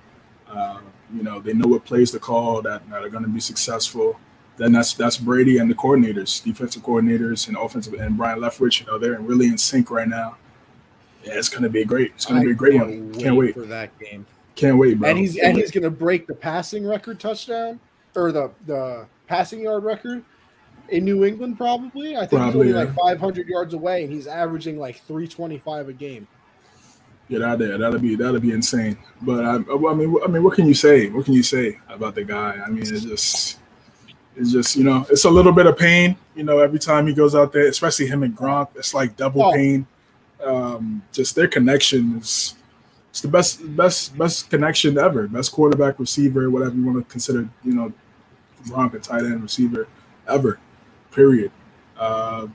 Uh, 0.48 0.80
you 1.14 1.24
know, 1.24 1.40
they 1.40 1.54
know 1.54 1.68
what 1.68 1.86
plays 1.86 2.12
to 2.12 2.20
call 2.20 2.62
that, 2.62 2.88
that 2.90 3.04
are 3.04 3.10
going 3.10 3.24
to 3.24 3.30
be 3.30 3.40
successful. 3.40 4.20
Then 4.58 4.74
that's 4.74 4.94
that's 4.94 5.18
Brady 5.18 5.58
and 5.58 5.70
the 5.70 5.76
coordinators, 5.76 6.44
defensive 6.44 6.84
coordinators 6.84 7.48
and 7.48 7.56
offensive, 7.56 7.94
and 7.94 8.18
Byron 8.18 8.40
Leftwich. 8.40 8.82
You 8.82 8.88
know, 8.88 8.98
they're 8.98 9.20
really 9.20 9.48
in 9.48 9.58
sync 9.58 9.90
right 9.90 10.08
now. 10.08 10.38
Yeah, 11.24 11.34
it's 11.34 11.50
going 11.50 11.64
to 11.64 11.70
be 11.70 11.86
great. 11.86 12.12
It's 12.16 12.26
going 12.26 12.42
to 12.42 12.46
be 12.46 12.52
a 12.52 12.56
great 12.56 12.80
one. 12.80 13.14
Can't 13.14 13.36
wait 13.36 13.54
for 13.54 13.62
that 13.62 13.98
game. 14.00 14.26
Can't 14.56 14.78
wait, 14.78 15.00
bro. 15.00 15.10
And 15.10 15.18
he's 15.18 15.38
and 15.38 15.58
he's 15.58 15.72
going 15.72 15.84
to 15.84 15.90
break 15.90 16.28
the 16.28 16.36
passing 16.36 16.86
record 16.86 17.20
touchdown 17.20 17.80
or 18.16 18.32
the 18.32 18.52
the 18.66 19.08
passing 19.28 19.62
yard 19.62 19.84
record 19.84 20.24
in 20.90 21.06
New 21.06 21.24
England. 21.24 21.58
Probably, 21.58 22.18
I 22.18 22.22
think 22.22 22.42
probably, 22.42 22.68
he's 22.68 22.76
only 22.76 22.86
yeah. 22.86 22.94
like 22.94 22.96
500 22.96 23.48
yards 23.48 23.74
away, 23.74 24.04
and 24.04 24.12
he's 24.12 24.28
averaging 24.28 24.78
like 24.78 24.98
325 25.04 25.90
a 25.90 25.94
game. 25.94 26.28
Yeah, 27.30 27.40
that 27.40 27.60
there, 27.60 27.78
that'll 27.78 28.00
be 28.00 28.16
that'll 28.16 28.40
be 28.40 28.52
insane. 28.52 28.98
But 29.22 29.46
I, 29.46 29.54
I 29.54 29.94
mean, 29.94 30.18
I 30.24 30.28
mean, 30.28 30.44
what 30.44 30.56
can 30.56 30.66
you 30.68 30.74
say? 30.74 31.10
What 31.10 31.26
can 31.26 31.36
you 31.36 31.44
say 31.44 31.80
about 31.88 32.16
the 32.16 32.24
guy? 32.24 32.60
I 32.66 32.70
mean, 32.70 32.82
it's 32.82 33.04
just, 33.04 33.60
it's 34.36 34.52
just 34.52 34.76
you 34.76 34.84
know, 34.84 35.06
it's 35.12 35.26
a 35.26 35.30
little 35.30 35.52
bit 35.52 35.68
of 35.68 35.78
pain. 35.78 36.18
You 36.36 36.44
know, 36.44 36.58
every 36.58 36.80
time 36.80 37.06
he 37.06 37.14
goes 37.14 37.36
out 37.36 37.54
there, 37.54 37.68
especially 37.68 38.08
him 38.08 38.24
and 38.24 38.36
Gronk, 38.36 38.70
it's 38.76 38.96
like 38.96 39.16
double 39.16 39.44
oh. 39.44 39.54
pain. 39.54 39.86
Um, 40.44 41.04
just 41.12 41.36
their 41.36 41.48
connection 41.48 42.18
is, 42.18 42.56
it's 43.12 43.22
the 43.22 43.28
best, 43.28 43.76
best, 43.76 44.18
best 44.18 44.50
connection 44.50 44.98
ever. 44.98 45.28
Best 45.28 45.52
quarterback, 45.52 46.00
receiver, 46.00 46.50
whatever 46.50 46.76
you 46.76 46.86
want 46.86 46.98
to 46.98 47.12
consider. 47.12 47.48
You 47.64 47.74
know, 47.74 47.94
Gronk 48.64 48.96
a 48.96 49.00
tight 49.00 49.24
end 49.24 49.44
receiver 49.44 49.88
ever. 50.28 50.60
Period. 51.12 51.52
Uh, 51.96 52.48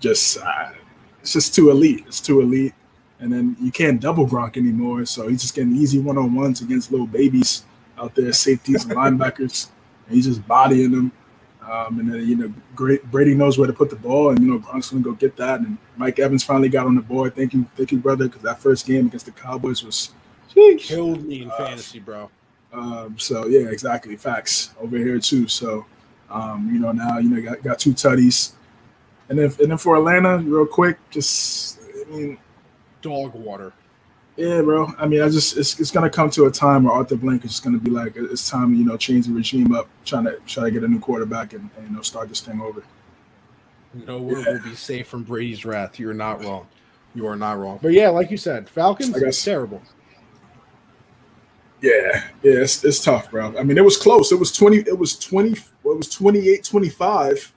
just, 0.00 0.38
uh, 0.38 0.70
it's 1.20 1.34
just 1.34 1.54
too 1.54 1.70
elite. 1.70 2.04
It's 2.06 2.20
too 2.20 2.40
elite 2.40 2.72
and 3.20 3.32
then 3.32 3.56
you 3.60 3.70
can't 3.70 4.00
double 4.00 4.26
Gronk 4.26 4.56
anymore. 4.56 5.04
So 5.04 5.28
he's 5.28 5.42
just 5.42 5.54
getting 5.54 5.74
easy 5.74 5.98
one 5.98 6.18
on 6.18 6.34
ones 6.34 6.60
against 6.60 6.90
little 6.90 7.06
babies 7.06 7.64
out 7.98 8.14
there, 8.14 8.32
safeties 8.32 8.84
and 8.84 8.94
linebackers, 8.94 9.68
and 10.06 10.14
he's 10.14 10.26
just 10.26 10.46
bodying 10.46 10.92
them. 10.92 11.12
Um, 11.62 12.00
and 12.00 12.12
then 12.12 12.26
you 12.26 12.36
know, 12.36 12.52
great 12.74 13.04
Brady 13.10 13.34
knows 13.34 13.58
where 13.58 13.66
to 13.66 13.72
put 13.72 13.90
the 13.90 13.96
ball, 13.96 14.30
and 14.30 14.40
you 14.40 14.50
know 14.50 14.58
Gronk's 14.58 14.90
gonna 14.90 15.02
go 15.02 15.12
get 15.12 15.36
that. 15.36 15.60
And 15.60 15.76
Mike 15.96 16.18
Evans 16.18 16.44
finally 16.44 16.68
got 16.68 16.86
on 16.86 16.94
the 16.94 17.02
board. 17.02 17.34
Thank 17.34 17.52
you, 17.52 17.66
thank 17.76 17.92
you, 17.92 17.98
brother, 17.98 18.26
because 18.26 18.42
that 18.42 18.60
first 18.60 18.86
game 18.86 19.06
against 19.06 19.26
the 19.26 19.32
Cowboys 19.32 19.84
was 19.84 20.12
killed 20.78 21.24
me 21.26 21.42
in 21.42 21.50
uh, 21.50 21.56
fantasy, 21.56 21.98
bro. 21.98 22.30
Um, 22.72 23.18
so 23.18 23.46
yeah, 23.46 23.68
exactly, 23.68 24.16
facts 24.16 24.70
over 24.80 24.96
here 24.96 25.18
too. 25.18 25.46
So 25.48 25.84
um, 26.30 26.70
you 26.72 26.80
know 26.80 26.92
now 26.92 27.18
you 27.18 27.28
know 27.28 27.42
got, 27.42 27.62
got 27.62 27.78
two 27.78 27.92
tutties, 27.92 28.52
and 29.28 29.38
then 29.38 29.52
and 29.60 29.70
then 29.70 29.78
for 29.78 29.96
Atlanta, 29.96 30.38
real 30.38 30.66
quick, 30.66 30.98
just 31.10 31.80
I 32.06 32.10
mean 32.10 32.38
dog 33.08 33.34
water. 33.34 33.72
Yeah, 34.36 34.62
bro. 34.62 34.92
I 34.98 35.06
mean, 35.06 35.20
I 35.20 35.28
just 35.28 35.56
it's, 35.56 35.80
it's 35.80 35.90
gonna 35.90 36.10
come 36.10 36.30
to 36.30 36.46
a 36.46 36.50
time 36.50 36.84
where 36.84 36.92
Arthur 36.92 37.16
Blank 37.16 37.44
is 37.44 37.50
just 37.50 37.64
gonna 37.64 37.78
be 37.78 37.90
like, 37.90 38.12
it's 38.16 38.48
time 38.48 38.74
you 38.74 38.84
know 38.84 38.96
change 38.96 39.26
the 39.26 39.32
regime 39.32 39.74
up, 39.74 39.88
trying 40.04 40.24
to 40.24 40.38
try 40.46 40.64
to 40.64 40.70
get 40.70 40.84
a 40.84 40.88
new 40.88 41.00
quarterback 41.00 41.54
and, 41.54 41.68
and 41.76 41.88
you 41.88 41.96
know 41.96 42.02
start 42.02 42.28
this 42.28 42.40
thing 42.40 42.60
over. 42.60 42.84
No 44.06 44.18
word 44.18 44.46
yeah. 44.46 44.52
will 44.52 44.62
be 44.62 44.74
safe 44.74 45.08
from 45.08 45.24
Brady's 45.24 45.64
wrath. 45.64 45.98
You're 45.98 46.14
not 46.14 46.44
wrong. 46.44 46.68
You 47.14 47.26
are 47.26 47.36
not 47.36 47.58
wrong. 47.58 47.80
But 47.82 47.92
yeah, 47.92 48.10
like 48.10 48.30
you 48.30 48.36
said, 48.36 48.68
Falcons 48.68 49.16
I 49.16 49.20
guess, 49.20 49.44
terrible. 49.44 49.82
Yeah, 51.80 52.24
yeah, 52.42 52.60
it's, 52.60 52.84
it's 52.84 53.02
tough, 53.02 53.30
bro. 53.30 53.56
I 53.58 53.62
mean, 53.62 53.78
it 53.78 53.84
was 53.84 53.96
close. 53.96 54.30
It 54.30 54.38
was 54.38 54.52
20, 54.52 54.78
it 54.78 54.98
was 54.98 55.16
20, 55.16 55.54
well, 55.82 55.94
it 55.94 55.98
was 55.98 56.10
28, 56.10 56.64
25. 56.64 57.54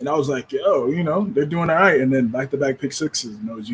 And 0.00 0.08
I 0.08 0.14
was 0.14 0.28
like, 0.28 0.52
yo, 0.52 0.88
you 0.88 1.02
know, 1.02 1.24
they're 1.24 1.44
doing 1.44 1.70
all 1.70 1.76
right. 1.76 2.00
And 2.00 2.12
then 2.12 2.28
back 2.28 2.50
to 2.50 2.56
back 2.56 2.78
pick 2.78 2.92
sixes 2.92 3.36
no 3.42 3.56
those 3.56 3.70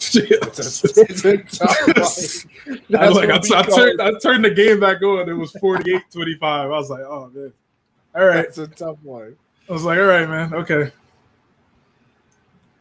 It's 0.00 1.62
I 2.94 3.08
was 3.08 3.16
like, 3.16 3.30
I, 3.30 3.36
I, 3.36 3.62
turned, 3.62 4.00
I 4.00 4.12
turned 4.18 4.44
the 4.44 4.50
game 4.50 4.80
back 4.80 5.02
on. 5.02 5.28
It 5.28 5.32
was 5.32 5.52
48 5.60 6.02
25. 6.10 6.64
I 6.64 6.66
was 6.68 6.90
like, 6.90 7.02
oh, 7.02 7.30
man. 7.34 7.52
All 8.14 8.26
right. 8.26 8.44
It's 8.44 8.58
a 8.58 8.66
tough 8.66 8.98
one. 9.02 9.36
I 9.68 9.72
was 9.72 9.84
like, 9.84 9.98
all 9.98 10.06
right, 10.06 10.28
man. 10.28 10.54
Okay. 10.54 10.92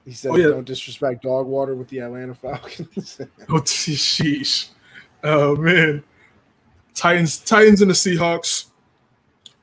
He 0.05 0.13
said, 0.13 0.31
oh, 0.31 0.35
yeah. 0.37 0.47
don't 0.47 0.65
disrespect 0.65 1.23
dog 1.23 1.47
water 1.47 1.75
with 1.75 1.89
the 1.89 1.99
Atlanta 1.99 2.33
Falcons. 2.33 3.19
oh, 3.49 3.61
sheesh. 3.61 4.69
Oh, 5.23 5.55
man. 5.55 6.03
Titans, 6.93 7.39
Titans 7.39 7.81
and 7.81 7.91
the 7.91 7.95
Seahawks. 7.95 8.67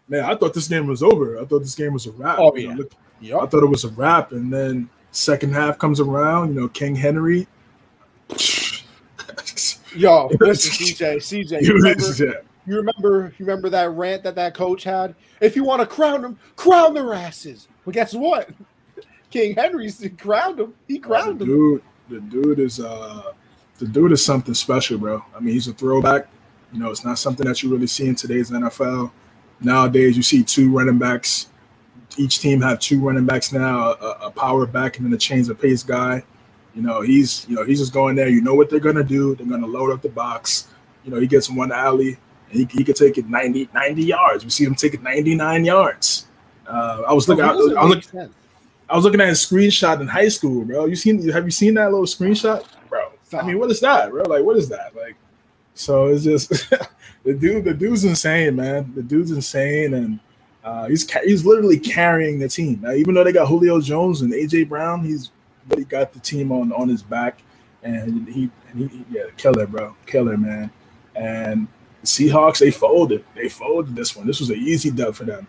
Man, 0.08 0.24
I 0.24 0.34
thought 0.34 0.52
this 0.52 0.68
game 0.68 0.86
was 0.86 1.02
over. 1.02 1.40
I 1.40 1.46
thought 1.46 1.60
this 1.60 1.74
game 1.74 1.94
was 1.94 2.06
a 2.06 2.12
wrap. 2.12 2.38
Oh, 2.38 2.54
yeah. 2.56 2.76
Yep. 3.20 3.42
I 3.42 3.46
thought 3.46 3.62
it 3.62 3.70
was 3.70 3.84
a 3.84 3.88
wrap. 3.90 4.32
And 4.32 4.52
then 4.52 4.90
Second 5.14 5.54
half 5.54 5.78
comes 5.78 6.00
around, 6.00 6.52
you 6.52 6.60
know, 6.60 6.68
King 6.68 6.96
Henry. 6.96 7.46
Yo, 9.94 10.28
listen, 10.40 10.72
CJ, 10.72 11.16
CJ, 11.18 11.62
you 11.62 11.72
remember, 11.72 12.42
you 12.66 12.76
remember, 12.76 13.32
you 13.38 13.46
remember 13.46 13.70
that 13.70 13.90
rant 13.92 14.24
that 14.24 14.34
that 14.34 14.54
coach 14.54 14.82
had? 14.82 15.14
If 15.40 15.54
you 15.54 15.62
want 15.62 15.80
to 15.82 15.86
crown 15.86 16.22
them, 16.22 16.36
crown 16.56 16.94
their 16.94 17.14
asses. 17.14 17.68
But 17.84 17.94
guess 17.94 18.12
what? 18.12 18.50
King 19.30 19.54
Henry's 19.54 20.04
crowned 20.18 20.58
him. 20.58 20.74
He 20.88 20.98
crowned 20.98 21.38
the 21.38 21.44
dude, 21.44 21.82
The 22.08 22.20
dude 22.20 22.58
is 22.58 22.80
uh, 22.80 23.34
the 23.78 23.86
dude 23.86 24.10
is 24.10 24.24
something 24.24 24.54
special, 24.54 24.98
bro. 24.98 25.24
I 25.32 25.38
mean, 25.38 25.54
he's 25.54 25.68
a 25.68 25.72
throwback. 25.72 26.26
You 26.72 26.80
know, 26.80 26.90
it's 26.90 27.04
not 27.04 27.20
something 27.20 27.46
that 27.46 27.62
you 27.62 27.70
really 27.70 27.86
see 27.86 28.08
in 28.08 28.16
today's 28.16 28.50
NFL. 28.50 29.12
Nowadays, 29.60 30.16
you 30.16 30.24
see 30.24 30.42
two 30.42 30.76
running 30.76 30.98
backs 30.98 31.50
each 32.18 32.40
team 32.40 32.60
have 32.60 32.78
two 32.78 33.00
running 33.00 33.26
backs 33.26 33.52
now, 33.52 33.92
a, 33.92 34.18
a 34.26 34.30
power 34.30 34.66
back 34.66 34.96
and 34.96 35.06
then 35.06 35.12
a 35.12 35.18
change 35.18 35.48
of 35.48 35.60
pace 35.60 35.82
guy. 35.82 36.22
You 36.74 36.82
know, 36.82 37.00
he's 37.00 37.46
you 37.48 37.56
know 37.56 37.64
he's 37.64 37.78
just 37.78 37.92
going 37.92 38.16
there. 38.16 38.28
You 38.28 38.40
know 38.40 38.54
what 38.54 38.68
they're 38.70 38.80
gonna 38.80 39.04
do. 39.04 39.34
They're 39.34 39.46
gonna 39.46 39.66
load 39.66 39.92
up 39.92 40.02
the 40.02 40.08
box. 40.08 40.68
You 41.04 41.10
know, 41.10 41.20
he 41.20 41.26
gets 41.26 41.50
one 41.50 41.70
alley 41.70 42.16
and 42.50 42.70
he, 42.70 42.78
he 42.78 42.84
could 42.84 42.96
take 42.96 43.18
it 43.18 43.28
90, 43.28 43.68
90 43.74 44.02
yards. 44.02 44.44
We 44.44 44.50
see 44.50 44.64
him 44.64 44.74
take 44.74 44.94
it 44.94 45.02
99 45.02 45.64
yards. 45.64 46.26
Uh, 46.66 47.02
I 47.06 47.12
was 47.12 47.28
looking. 47.28 47.44
Oh, 47.44 47.48
I, 47.48 47.54
was, 47.54 47.72
I, 47.74 47.84
looking 47.84 48.34
I 48.88 48.96
was 48.96 49.04
looking 49.04 49.20
at 49.20 49.28
his 49.28 49.40
screenshot 49.40 50.00
in 50.00 50.08
high 50.08 50.28
school, 50.28 50.64
bro. 50.64 50.86
You 50.86 50.96
seen? 50.96 51.28
Have 51.30 51.44
you 51.44 51.50
seen 51.50 51.74
that 51.74 51.90
little 51.90 52.06
screenshot, 52.06 52.64
bro? 52.88 53.12
Stop. 53.24 53.44
I 53.44 53.46
mean, 53.46 53.58
what 53.58 53.70
is 53.70 53.80
that, 53.80 54.10
bro? 54.10 54.22
Like, 54.24 54.44
what 54.44 54.56
is 54.56 54.68
that? 54.70 54.94
Like, 54.96 55.16
so 55.74 56.06
it's 56.06 56.24
just 56.24 56.48
the 57.24 57.34
dude. 57.34 57.64
The 57.64 57.74
dude's 57.74 58.04
insane, 58.04 58.56
man. 58.56 58.92
The 58.94 59.02
dude's 59.02 59.30
insane, 59.30 59.94
and 59.94 60.20
uh, 60.64 60.88
he's 60.88 61.08
he's 61.24 61.44
literally 61.44 61.78
carrying 61.78 62.38
the 62.38 62.48
team. 62.48 62.80
Now, 62.82 62.92
even 62.92 63.14
though 63.14 63.22
they 63.22 63.32
got 63.32 63.48
Julio 63.48 63.80
Jones 63.80 64.22
and 64.22 64.32
AJ 64.32 64.68
Brown, 64.68 65.04
he's 65.04 65.30
really 65.68 65.84
got 65.84 66.12
the 66.12 66.20
team 66.20 66.50
on 66.50 66.72
on 66.72 66.88
his 66.88 67.02
back, 67.02 67.42
and 67.82 68.26
he, 68.28 68.50
and 68.72 68.90
he 68.90 69.04
yeah, 69.10 69.24
killer, 69.36 69.66
bro, 69.66 69.94
killer, 70.06 70.38
man. 70.38 70.70
And 71.14 71.68
the 72.00 72.06
Seahawks, 72.06 72.58
they 72.58 72.70
folded. 72.70 73.24
They 73.34 73.48
folded 73.50 73.94
this 73.94 74.16
one. 74.16 74.26
This 74.26 74.40
was 74.40 74.48
an 74.48 74.56
easy 74.56 74.90
dub 74.90 75.14
for 75.14 75.24
them. 75.24 75.46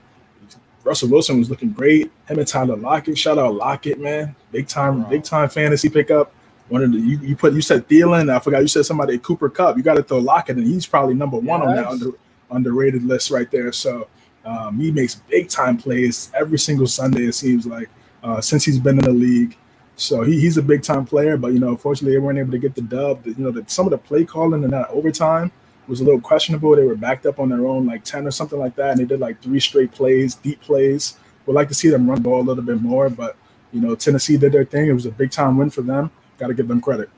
Russell 0.84 1.10
Wilson 1.10 1.40
was 1.40 1.50
looking 1.50 1.72
great. 1.72 2.12
Him 2.28 2.38
and 2.38 2.48
Tyler 2.48 2.76
Lockett. 2.76 3.18
Shout 3.18 3.40
out 3.40 3.56
Lockett, 3.56 4.00
man. 4.00 4.36
Big 4.52 4.68
time, 4.68 5.04
wow. 5.04 5.10
big 5.10 5.24
time 5.24 5.50
fantasy 5.50 5.90
pickup. 5.90 6.32
One 6.68 6.84
of 6.84 6.92
the 6.92 7.00
you, 7.00 7.18
you 7.20 7.36
put 7.36 7.54
you 7.54 7.62
said 7.62 7.88
Thielen. 7.88 8.30
I 8.30 8.40
forgot 8.40 8.62
you 8.62 8.68
said 8.68 8.86
somebody 8.86 9.18
Cooper 9.18 9.50
Kupp. 9.50 9.78
You 9.78 9.84
got 9.84 9.96
to 9.96 10.04
throw 10.04 10.20
Lockett, 10.20 10.58
and 10.58 10.68
he's 10.68 10.86
probably 10.86 11.16
number 11.16 11.38
one 11.38 11.62
yes. 11.62 11.70
on 11.70 11.76
that 11.76 11.88
under, 11.88 12.18
underrated 12.52 13.04
list 13.04 13.32
right 13.32 13.50
there. 13.50 13.72
So 13.72 14.08
um, 14.46 14.80
he 14.80 14.92
makes 14.92 15.16
big 15.16 15.50
time 15.50 15.78
plays 15.78 16.32
every 16.36 16.60
single 16.60 16.88
Sunday. 16.88 17.24
It 17.24 17.36
seems 17.36 17.66
like 17.66 17.90
uh, 18.24 18.42
since 18.42 18.64
he's 18.64 18.80
been 18.80 19.00
in 19.00 19.06
the 19.06 19.12
league. 19.12 19.58
So 19.96 20.24
he, 20.24 20.40
he's 20.40 20.58
a 20.58 20.62
big 20.62 20.84
time 20.84 21.06
player, 21.06 21.38
but 21.38 21.54
you 21.54 21.60
know, 21.60 21.70
unfortunately, 21.70 22.14
they 22.14 22.20
weren't 22.20 22.38
able 22.38 22.52
to 22.52 22.60
get 22.60 22.76
the 22.76 22.82
dub. 22.82 23.26
You 23.26 23.36
know, 23.38 23.52
the, 23.52 23.64
some 23.68 23.86
of 23.86 23.92
the 23.92 23.98
play 23.98 24.26
calling 24.26 24.64
in 24.64 24.72
that 24.72 24.90
overtime 24.90 25.52
was 25.88 26.02
a 26.02 26.04
little 26.04 26.20
questionable. 26.20 26.76
They 26.76 26.84
were 26.84 26.96
backed 26.96 27.26
up 27.26 27.40
on 27.40 27.50
their 27.50 27.66
own, 27.66 27.86
like 27.86 28.04
ten 28.04 28.28
or 28.28 28.32
something 28.32 28.60
like 28.60 28.76
that, 28.76 28.92
and 28.92 29.00
they 29.00 29.06
did 29.06 29.20
like 29.20 29.42
three 29.42 29.60
straight 29.60 29.92
plays, 29.92 30.36
deep 30.36 30.62
plays. 30.62 31.18
Would 31.46 31.54
like 31.54 31.68
to 31.70 31.76
see 31.76 31.90
them 31.90 32.10
run 32.10 32.22
ball 32.22 32.42
a 32.42 32.44
little 32.44 32.64
bit 32.64 32.82
more, 32.82 33.10
but 33.10 33.38
you 33.72 33.82
know, 33.82 33.96
Tennessee 33.96 34.38
did 34.38 34.52
their 34.52 34.66
thing. 34.66 34.88
It 34.88 34.94
was 34.94 35.06
a 35.06 35.12
big 35.12 35.32
time 35.32 35.58
win 35.58 35.70
for 35.70 35.82
them. 35.82 36.12
Got 36.38 36.48
to 36.48 36.54
give 36.54 36.68
them 36.68 36.82
credit. 36.82 37.10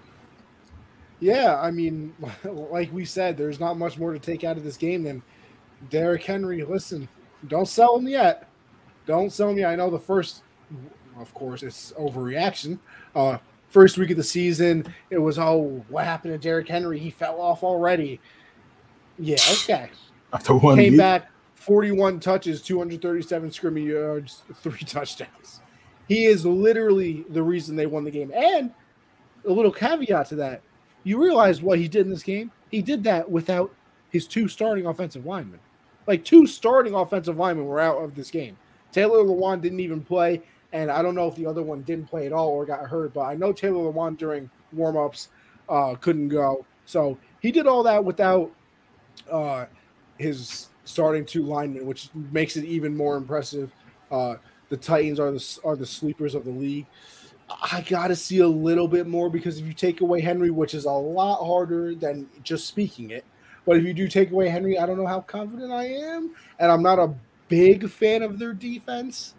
Yeah, 1.20 1.60
I 1.60 1.72
mean, 1.72 2.14
like 2.44 2.91
we 2.91 3.06
said, 3.06 3.38
there's 3.38 3.60
not 3.60 3.78
much 3.78 3.98
more 3.98 4.14
to 4.14 4.20
take 4.20 4.44
out 4.44 4.58
of 4.58 4.64
this 4.64 4.78
game 4.78 5.04
than 5.04 5.24
Derrick 5.90 6.24
Henry. 6.24 6.64
Listen, 6.64 7.08
don't 7.45 7.68
sell 7.68 7.97
him 7.97 8.07
yet. 8.07 8.49
Don't 9.05 9.31
sell 9.31 9.53
me. 9.53 9.64
I 9.64 9.76
know 9.76 9.89
the 9.89 9.99
first, 9.99 10.43
of 11.19 11.34
course, 11.34 11.64
it's 11.64 11.93
overreaction. 11.93 12.80
Uh, 13.15 13.38
first 13.69 13.97
week 13.97 14.11
of 14.11 14.18
the 14.18 14.23
season, 14.23 14.93
it 15.09 15.18
was 15.18 15.38
oh, 15.38 15.84
what 15.89 16.05
happened 16.05 16.34
to 16.34 16.38
Derrick 16.38 16.68
Henry? 16.68 16.99
He 16.99 17.09
fell 17.09 17.39
off 17.39 17.64
already. 17.64 18.19
Yeah, 19.19 19.38
okay. 19.51 19.89
After 20.34 20.55
one 20.55 20.77
Came 20.77 20.93
week, 20.93 20.99
back 20.99 21.30
41 21.55 22.19
touches, 22.19 22.61
237 22.61 23.51
scrimmage 23.51 23.84
yards, 23.84 24.43
three 24.55 24.80
touchdowns. 24.80 25.61
He 26.07 26.26
is 26.26 26.45
literally 26.45 27.26
the 27.30 27.43
reason 27.43 27.76
they 27.76 27.85
won 27.85 28.03
the 28.03 28.11
game. 28.11 28.31
And 28.34 28.72
a 29.45 29.51
little 29.51 29.72
caveat 29.72 30.30
to 30.30 30.35
that, 30.35 30.61
you 31.03 31.22
realize 31.22 31.61
what 31.61 31.80
he 31.80 31.88
did 31.88 32.05
in 32.05 32.09
this 32.09 32.23
game? 32.23 32.51
He 32.69 32.81
did 32.81 33.03
that 33.05 33.30
without 33.30 33.73
his 34.09 34.27
two 34.27 34.47
starting 34.47 34.85
offensive 34.85 35.26
linemen. 35.26 35.59
Like 36.07 36.23
two 36.23 36.47
starting 36.47 36.93
offensive 36.93 37.38
linemen 37.38 37.65
were 37.65 37.79
out 37.79 37.97
of 37.97 38.15
this 38.15 38.31
game. 38.31 38.57
Taylor 38.91 39.19
Lewan 39.19 39.61
didn't 39.61 39.81
even 39.81 40.01
play, 40.01 40.41
and 40.71 40.89
I 40.89 41.01
don't 41.01 41.13
know 41.13 41.27
if 41.27 41.35
the 41.35 41.45
other 41.45 41.61
one 41.61 41.81
didn't 41.81 42.07
play 42.07 42.25
at 42.25 42.34
all 42.34 42.49
or 42.49 42.65
got 42.65 42.88
hurt, 42.88 43.13
but 43.13 43.21
I 43.21 43.35
know 43.35 43.51
Taylor 43.51 43.91
Lewan 43.91 44.17
during 44.17 44.49
warm-ups 44.71 45.29
uh, 45.69 45.95
couldn't 45.95 46.29
go. 46.29 46.65
So 46.85 47.17
he 47.41 47.51
did 47.51 47.67
all 47.67 47.84
that 47.84 48.03
without 48.03 48.51
uh, 49.29 49.65
his 50.17 50.69
starting 50.85 51.25
two 51.25 51.43
linemen, 51.43 51.85
which 51.85 52.09
makes 52.31 52.55
it 52.55 52.63
even 52.63 52.95
more 52.95 53.17
impressive. 53.17 53.71
Uh, 54.09 54.35
the 54.69 54.77
Titans 54.77 55.19
are 55.19 55.31
the 55.31 55.59
are 55.63 55.75
the 55.75 55.85
sleepers 55.85 56.34
of 56.34 56.45
the 56.45 56.51
league. 56.51 56.85
I 57.49 57.81
got 57.88 58.07
to 58.07 58.15
see 58.15 58.39
a 58.39 58.47
little 58.47 58.88
bit 58.88 59.07
more 59.07 59.29
because 59.29 59.59
if 59.59 59.65
you 59.65 59.73
take 59.73 60.01
away 60.01 60.19
Henry, 60.19 60.49
which 60.49 60.73
is 60.73 60.85
a 60.85 60.91
lot 60.91 61.45
harder 61.45 61.95
than 61.95 62.27
just 62.43 62.67
speaking 62.67 63.11
it, 63.11 63.23
but 63.68 63.76
if 63.76 63.84
you 63.84 63.94
do 63.94 64.07
take 64.07 64.31
away 64.31 64.48
Henry, 64.48 64.80
I 64.80 64.85
don't 64.85 64.98
know 64.98 65.06
how 65.06 65.19
confident 65.19 65.73
I 65.73 65.88
am, 65.88 66.34
and 66.57 66.72
I'm 66.72 66.81
not 66.81 66.99
a 66.99 67.14
big 67.49 67.89
fan 67.89 68.23
of 68.23 68.39
their 68.39 68.53
defense. 68.53 69.35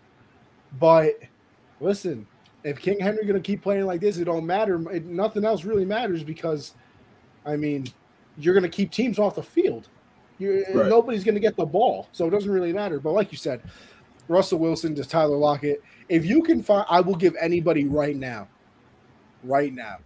But 0.79 1.15
listen, 1.81 2.27
if 2.63 2.79
King 2.79 3.01
Henry 3.01 3.25
going 3.25 3.41
to 3.41 3.47
keep 3.47 3.63
playing 3.63 3.87
like 3.87 4.03
this, 4.03 4.19
it 4.19 4.27
don't 4.27 4.45
matter. 4.45 4.79
It, 4.91 5.07
nothing 5.07 5.47
else 5.47 5.65
really 5.65 5.87
matters 5.87 6.23
because, 6.23 6.75
I 7.47 7.57
mean, 7.57 7.87
you're 8.37 8.53
going 8.53 8.65
to 8.65 8.69
keep 8.69 8.91
teams 8.91 9.19
off 9.19 9.35
the 9.35 9.43
field. 9.43 9.89
You, 10.39 10.63
Right. 10.75 10.89
Nobody's 10.89 11.25
going 11.25 11.35
to 11.35 11.41
get 11.41 11.57
the 11.57 11.65
ball, 11.65 12.07
so 12.13 12.27
it 12.27 12.31
doesn't 12.31 12.51
really 12.51 12.75
matter. 12.75 13.01
But 13.01 13.13
like 13.13 13.33
you 13.33 13.39
said, 13.39 13.63
Russell 14.29 14.59
Wilson 14.59 14.95
to 14.97 15.05
Tyler 15.05 15.39
Lockett. 15.39 15.83
If 16.11 16.27
you 16.27 16.43
can 16.43 16.63
find, 16.63 16.85
I 16.91 17.01
will 17.01 17.17
give 17.17 17.35
anybody 17.41 17.87
right 17.87 18.15
now, 18.15 18.47
right 19.43 19.73
now, 19.73 20.01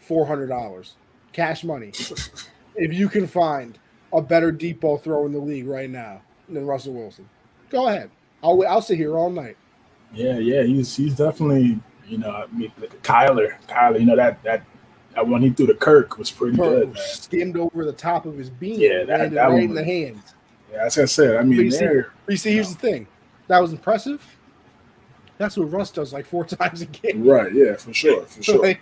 four 0.00 0.26
hundred 0.26 0.48
dollars 0.48 0.96
cash 1.32 1.62
money. 1.62 1.92
if 2.76 2.92
you 2.92 3.08
can 3.08 3.26
find 3.26 3.78
a 4.12 4.20
better 4.22 4.50
deep 4.52 4.80
ball 4.80 4.96
throw 4.98 5.26
in 5.26 5.32
the 5.32 5.38
league 5.38 5.66
right 5.66 5.90
now 5.90 6.20
than 6.48 6.66
Russell 6.66 6.92
Wilson, 6.94 7.28
go 7.70 7.88
ahead. 7.88 8.10
I'll 8.42 8.62
I'll 8.66 8.82
sit 8.82 8.96
here 8.98 9.16
all 9.16 9.30
night. 9.30 9.56
yeah, 10.12 10.38
yeah, 10.38 10.62
he's 10.62 10.94
he's 10.94 11.16
definitely 11.16 11.80
you 12.06 12.18
know 12.18 12.30
I 12.30 12.46
mean, 12.48 12.70
Kyler, 13.02 13.54
Kyler, 13.68 13.98
you 14.00 14.06
know 14.06 14.16
that 14.16 14.42
that 14.44 14.64
that 15.14 15.26
one 15.26 15.42
he 15.42 15.50
threw 15.50 15.66
to 15.68 15.74
Kirk 15.74 16.18
was 16.18 16.30
pretty 16.30 16.56
good. 16.56 16.92
Man. 16.92 17.02
skimmed 17.04 17.56
over 17.56 17.84
the 17.84 17.92
top 17.92 18.26
of 18.26 18.36
his 18.36 18.50
beam. 18.50 18.78
Yeah, 18.80 19.04
that- 19.04 19.30
that 19.30 19.44
right 19.44 19.52
one 19.52 19.62
in 19.62 19.74
the 19.74 19.84
hands. 19.84 20.34
Yeah, 20.72 20.84
as 20.86 20.98
I 20.98 21.04
said, 21.04 21.34
I 21.36 21.38
But 21.38 21.46
mean, 21.46 21.60
you 21.60 21.70
see- 21.70 21.86
But 22.26 22.32
you 22.32 22.36
see, 22.36 22.52
here's 22.52 22.74
the 22.74 22.80
thing. 22.80 23.06
That 23.46 23.60
was 23.60 23.70
impressive. 23.72 24.24
That's 25.38 25.56
what 25.56 25.70
Russ 25.70 25.90
does 25.92 26.12
like 26.12 26.26
four 26.26 26.44
times 26.46 26.82
a 26.82 26.86
game. 26.86 27.24
right. 27.26 27.52
Yeah, 27.54 27.74
for 27.76 27.92
sure, 27.94 28.24
for 28.26 28.42
sure. 28.42 28.62
Like, 28.62 28.80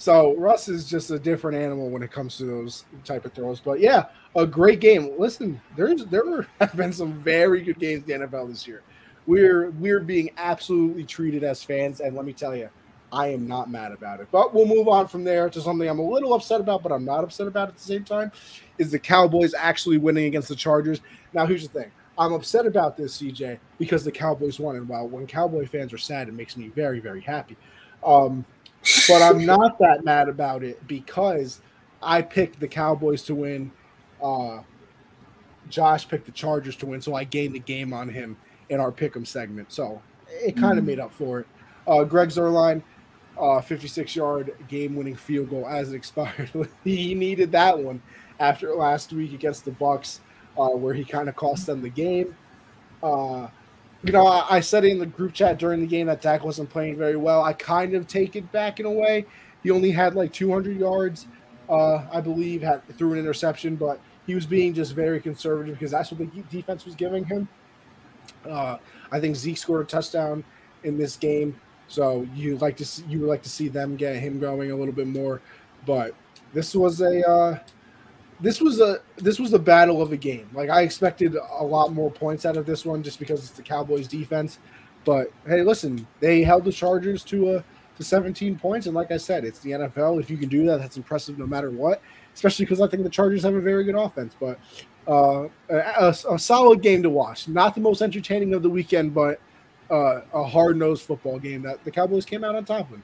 so 0.00 0.34
Russ 0.36 0.66
is 0.66 0.88
just 0.88 1.10
a 1.10 1.18
different 1.18 1.58
animal 1.58 1.90
when 1.90 2.02
it 2.02 2.10
comes 2.10 2.38
to 2.38 2.46
those 2.46 2.86
type 3.04 3.26
of 3.26 3.34
throws. 3.34 3.60
But 3.60 3.80
yeah, 3.80 4.06
a 4.34 4.46
great 4.46 4.80
game. 4.80 5.12
Listen, 5.18 5.60
there's 5.76 6.06
there 6.06 6.48
have 6.60 6.74
been 6.74 6.94
some 6.94 7.12
very 7.22 7.60
good 7.60 7.78
games 7.78 8.08
in 8.08 8.22
the 8.22 8.26
NFL 8.26 8.48
this 8.48 8.66
year. 8.66 8.82
We're 9.26 9.68
we're 9.72 10.00
being 10.00 10.30
absolutely 10.38 11.04
treated 11.04 11.44
as 11.44 11.62
fans, 11.62 12.00
and 12.00 12.16
let 12.16 12.24
me 12.24 12.32
tell 12.32 12.56
you, 12.56 12.70
I 13.12 13.26
am 13.26 13.46
not 13.46 13.70
mad 13.70 13.92
about 13.92 14.20
it. 14.20 14.28
But 14.32 14.54
we'll 14.54 14.64
move 14.64 14.88
on 14.88 15.06
from 15.06 15.22
there 15.22 15.50
to 15.50 15.60
something 15.60 15.86
I'm 15.86 15.98
a 15.98 16.02
little 16.02 16.32
upset 16.32 16.62
about, 16.62 16.82
but 16.82 16.92
I'm 16.92 17.04
not 17.04 17.22
upset 17.22 17.46
about 17.46 17.68
at 17.68 17.76
the 17.76 17.82
same 17.82 18.02
time. 18.02 18.32
Is 18.78 18.90
the 18.90 18.98
Cowboys 18.98 19.52
actually 19.52 19.98
winning 19.98 20.24
against 20.24 20.48
the 20.48 20.56
Chargers? 20.56 21.02
Now, 21.34 21.44
here's 21.44 21.68
the 21.68 21.78
thing. 21.78 21.92
I'm 22.16 22.32
upset 22.32 22.64
about 22.64 22.96
this, 22.96 23.20
CJ, 23.20 23.58
because 23.78 24.02
the 24.02 24.12
Cowboys 24.12 24.58
won. 24.58 24.76
And 24.76 24.88
while 24.88 25.06
when 25.06 25.26
Cowboy 25.26 25.66
fans 25.66 25.92
are 25.92 25.98
sad, 25.98 26.26
it 26.28 26.32
makes 26.32 26.56
me 26.56 26.68
very, 26.68 27.00
very 27.00 27.20
happy. 27.20 27.58
Um, 28.02 28.46
but 29.08 29.22
I'm 29.22 29.44
not 29.44 29.78
that 29.78 30.04
mad 30.04 30.28
about 30.28 30.62
it 30.62 30.86
because 30.86 31.60
I 32.02 32.22
picked 32.22 32.60
the 32.60 32.68
Cowboys 32.68 33.22
to 33.24 33.34
win. 33.34 33.70
Uh, 34.22 34.60
Josh 35.68 36.08
picked 36.08 36.26
the 36.26 36.32
Chargers 36.32 36.76
to 36.76 36.86
win, 36.86 37.00
so 37.00 37.14
I 37.14 37.24
gained 37.24 37.54
the 37.54 37.60
game 37.60 37.92
on 37.92 38.08
him 38.08 38.36
in 38.68 38.80
our 38.80 38.90
pick'em 38.90 39.26
segment. 39.26 39.72
So 39.72 40.00
it 40.28 40.56
kind 40.56 40.78
of 40.78 40.84
Mhm. 40.84 40.88
made 40.88 41.00
up 41.00 41.12
for 41.12 41.40
it. 41.40 41.46
Uh, 41.86 42.04
Greg 42.04 42.28
Zuerlein, 42.30 42.82
uh, 43.38 43.60
56 43.60 44.14
yard 44.16 44.54
game 44.68 44.96
winning 44.96 45.16
field 45.16 45.50
goal 45.50 45.66
as 45.66 45.92
it 45.92 45.96
expired. 45.96 46.50
he 46.84 47.14
needed 47.14 47.52
that 47.52 47.78
one 47.78 48.00
after 48.38 48.74
last 48.74 49.12
week 49.12 49.32
against 49.32 49.64
the 49.64 49.70
Bucs, 49.72 50.20
uh, 50.58 50.68
where 50.68 50.94
he 50.94 51.04
kind 51.04 51.28
of 51.28 51.36
cost 51.36 51.66
them 51.66 51.82
the 51.82 51.88
game. 51.88 52.34
You 54.02 54.12
know, 54.12 54.26
I, 54.26 54.56
I 54.56 54.60
said 54.60 54.84
in 54.84 54.98
the 54.98 55.06
group 55.06 55.34
chat 55.34 55.58
during 55.58 55.80
the 55.80 55.86
game 55.86 56.06
that 56.06 56.22
Dak 56.22 56.42
wasn't 56.42 56.70
playing 56.70 56.96
very 56.96 57.16
well. 57.16 57.42
I 57.42 57.52
kind 57.52 57.94
of 57.94 58.06
take 58.06 58.34
it 58.34 58.50
back 58.50 58.80
in 58.80 58.86
a 58.86 58.90
way. 58.90 59.26
He 59.62 59.70
only 59.70 59.90
had 59.90 60.14
like 60.14 60.32
200 60.32 60.78
yards, 60.78 61.26
uh, 61.68 62.06
I 62.10 62.20
believe, 62.20 62.62
had 62.62 62.86
through 62.96 63.12
an 63.12 63.18
interception, 63.18 63.76
but 63.76 64.00
he 64.26 64.34
was 64.34 64.46
being 64.46 64.72
just 64.72 64.94
very 64.94 65.20
conservative 65.20 65.74
because 65.78 65.90
that's 65.90 66.10
what 66.10 66.18
the 66.18 66.42
defense 66.50 66.86
was 66.86 66.94
giving 66.94 67.24
him. 67.24 67.48
Uh, 68.48 68.78
I 69.12 69.20
think 69.20 69.36
Zeke 69.36 69.58
scored 69.58 69.82
a 69.82 69.84
touchdown 69.84 70.44
in 70.82 70.96
this 70.96 71.16
game, 71.16 71.60
so 71.88 72.26
you 72.34 72.56
like 72.56 72.76
to 72.78 72.86
see, 72.86 73.04
you 73.06 73.20
would 73.20 73.28
like 73.28 73.42
to 73.42 73.50
see 73.50 73.68
them 73.68 73.96
get 73.96 74.16
him 74.16 74.40
going 74.40 74.70
a 74.70 74.76
little 74.76 74.94
bit 74.94 75.08
more. 75.08 75.42
But 75.84 76.14
this 76.54 76.74
was 76.74 77.02
a 77.02 77.28
uh, 77.28 77.58
this 78.40 78.60
was 78.60 78.80
a 78.80 79.00
this 79.18 79.38
was 79.38 79.50
the 79.50 79.58
battle 79.58 80.00
of 80.00 80.10
the 80.10 80.16
game. 80.16 80.48
Like 80.52 80.70
I 80.70 80.82
expected 80.82 81.36
a 81.36 81.64
lot 81.64 81.92
more 81.92 82.10
points 82.10 82.46
out 82.46 82.56
of 82.56 82.66
this 82.66 82.84
one 82.84 83.02
just 83.02 83.18
because 83.18 83.40
it's 83.40 83.50
the 83.50 83.62
Cowboys 83.62 84.08
defense. 84.08 84.58
But 85.04 85.32
hey, 85.46 85.62
listen, 85.62 86.06
they 86.20 86.42
held 86.42 86.64
the 86.64 86.72
Chargers 86.72 87.24
to 87.24 87.56
a 87.56 87.64
to 87.96 88.04
17 88.04 88.58
points, 88.58 88.86
and 88.86 88.94
like 88.94 89.10
I 89.10 89.18
said, 89.18 89.44
it's 89.44 89.58
the 89.60 89.72
NFL. 89.72 90.20
If 90.20 90.30
you 90.30 90.38
can 90.38 90.48
do 90.48 90.64
that, 90.66 90.78
that's 90.78 90.96
impressive 90.96 91.38
no 91.38 91.46
matter 91.46 91.70
what. 91.70 92.00
Especially 92.32 92.64
because 92.64 92.80
I 92.80 92.86
think 92.86 93.02
the 93.02 93.10
Chargers 93.10 93.42
have 93.42 93.54
a 93.54 93.60
very 93.60 93.84
good 93.84 93.94
offense. 93.94 94.34
But 94.38 94.58
uh, 95.06 95.48
a, 95.68 96.14
a, 96.30 96.38
solid 96.38 96.80
game 96.80 97.02
to 97.02 97.10
watch. 97.10 97.48
Not 97.48 97.74
the 97.74 97.80
most 97.80 98.00
entertaining 98.00 98.54
of 98.54 98.62
the 98.62 98.70
weekend, 98.70 99.12
but 99.12 99.40
uh, 99.90 100.20
a 100.32 100.44
hard 100.44 100.76
nosed 100.76 101.02
football 101.02 101.38
game 101.38 101.62
that 101.62 101.82
the 101.84 101.90
Cowboys 101.90 102.24
came 102.24 102.44
out 102.44 102.54
on 102.54 102.64
top 102.64 102.90
of. 102.92 103.00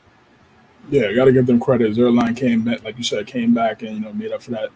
Yeah, 0.89 1.13
got 1.13 1.25
to 1.25 1.33
give 1.33 1.47
them 1.47 1.59
credit. 1.59 1.95
Zuerlein 1.95 2.37
came 2.37 2.63
back, 2.63 2.85
like 2.85 2.97
you 2.97 3.05
said, 3.05 3.27
came 3.27 3.53
back 3.53 3.83
and 3.83 3.97
you 3.97 4.01
know 4.01 4.13
made 4.13 4.33
up 4.33 4.43
for 4.43 4.53
that. 4.53 4.71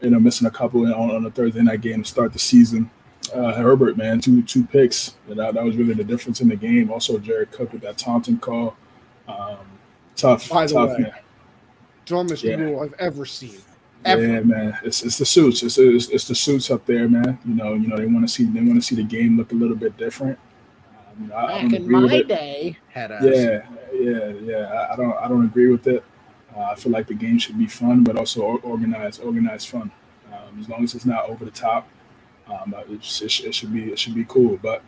You 0.00 0.10
know, 0.10 0.20
missing 0.20 0.46
a 0.46 0.50
couple 0.50 0.82
on, 0.86 0.92
on 1.10 1.22
the 1.22 1.30
Thursday 1.30 1.62
night 1.62 1.80
game 1.80 2.02
to 2.02 2.08
start 2.08 2.32
the 2.32 2.38
season. 2.38 2.90
Uh, 3.34 3.52
Herbert, 3.54 3.96
man, 3.96 4.20
two 4.20 4.42
two 4.42 4.64
picks. 4.64 5.16
That 5.28 5.54
that 5.54 5.64
was 5.64 5.76
really 5.76 5.94
the 5.94 6.04
difference 6.04 6.40
in 6.40 6.48
the 6.48 6.56
game. 6.56 6.90
Also, 6.90 7.18
Jared 7.18 7.50
Cook 7.50 7.72
with 7.72 7.82
that 7.82 7.96
Taunton 7.98 8.38
call. 8.38 8.76
Um, 9.26 9.56
tough, 10.14 10.48
By 10.48 10.66
the 10.66 10.74
tough. 10.74 10.90
way, 10.90 10.98
man. 11.04 11.12
Dumbest 12.04 12.44
Yeah. 12.44 12.56
rule 12.56 12.80
I've 12.80 12.94
ever 13.00 13.24
seen. 13.26 13.56
Ever. 14.04 14.22
Yeah, 14.24 14.40
man, 14.40 14.78
it's, 14.84 15.02
it's 15.02 15.18
the 15.18 15.24
suits. 15.26 15.64
It's, 15.64 15.78
it's 15.78 16.08
it's 16.10 16.28
the 16.28 16.34
suits 16.36 16.70
up 16.70 16.86
there, 16.86 17.08
man. 17.08 17.38
You 17.44 17.54
know, 17.54 17.74
you 17.74 17.88
know 17.88 17.96
they 17.96 18.06
want 18.06 18.28
to 18.28 18.32
see 18.32 18.44
they 18.44 18.60
want 18.60 18.76
to 18.76 18.82
see 18.82 18.94
the 18.94 19.02
game 19.02 19.36
look 19.36 19.50
a 19.50 19.54
little 19.56 19.74
bit 19.74 19.96
different. 19.96 20.38
Um, 21.18 21.22
you 21.22 21.28
know, 21.28 21.34
I, 21.34 21.42
I 21.44 21.62
Back 21.62 21.62
don't 21.62 21.74
in 21.74 21.90
my 21.90 22.22
day, 22.22 22.78
had 22.90 23.10
us. 23.10 23.24
Yeah, 23.24 23.66
yeah, 23.92 24.28
yeah. 24.44 24.56
I, 24.66 24.92
I 24.92 24.96
don't 24.96 25.12
I 25.16 25.26
don't 25.26 25.44
agree 25.46 25.68
with 25.72 25.88
it. 25.88 26.04
Uh, 26.56 26.70
I 26.70 26.74
feel 26.74 26.92
like 26.92 27.06
the 27.06 27.14
game 27.14 27.38
should 27.38 27.58
be 27.58 27.66
fun, 27.66 28.02
but 28.02 28.16
also 28.16 28.40
organized, 28.40 29.22
organized 29.22 29.68
fun. 29.68 29.90
Um, 30.32 30.58
as 30.60 30.68
long 30.68 30.82
as 30.84 30.94
it's 30.94 31.04
not 31.04 31.28
over 31.28 31.44
the 31.44 31.50
top, 31.50 31.88
um, 32.48 32.74
it, 32.88 33.22
it 33.22 33.54
should 33.54 33.72
be 33.72 33.92
it 33.92 33.98
should 33.98 34.14
be 34.14 34.24
cool. 34.24 34.58
But 34.62 34.82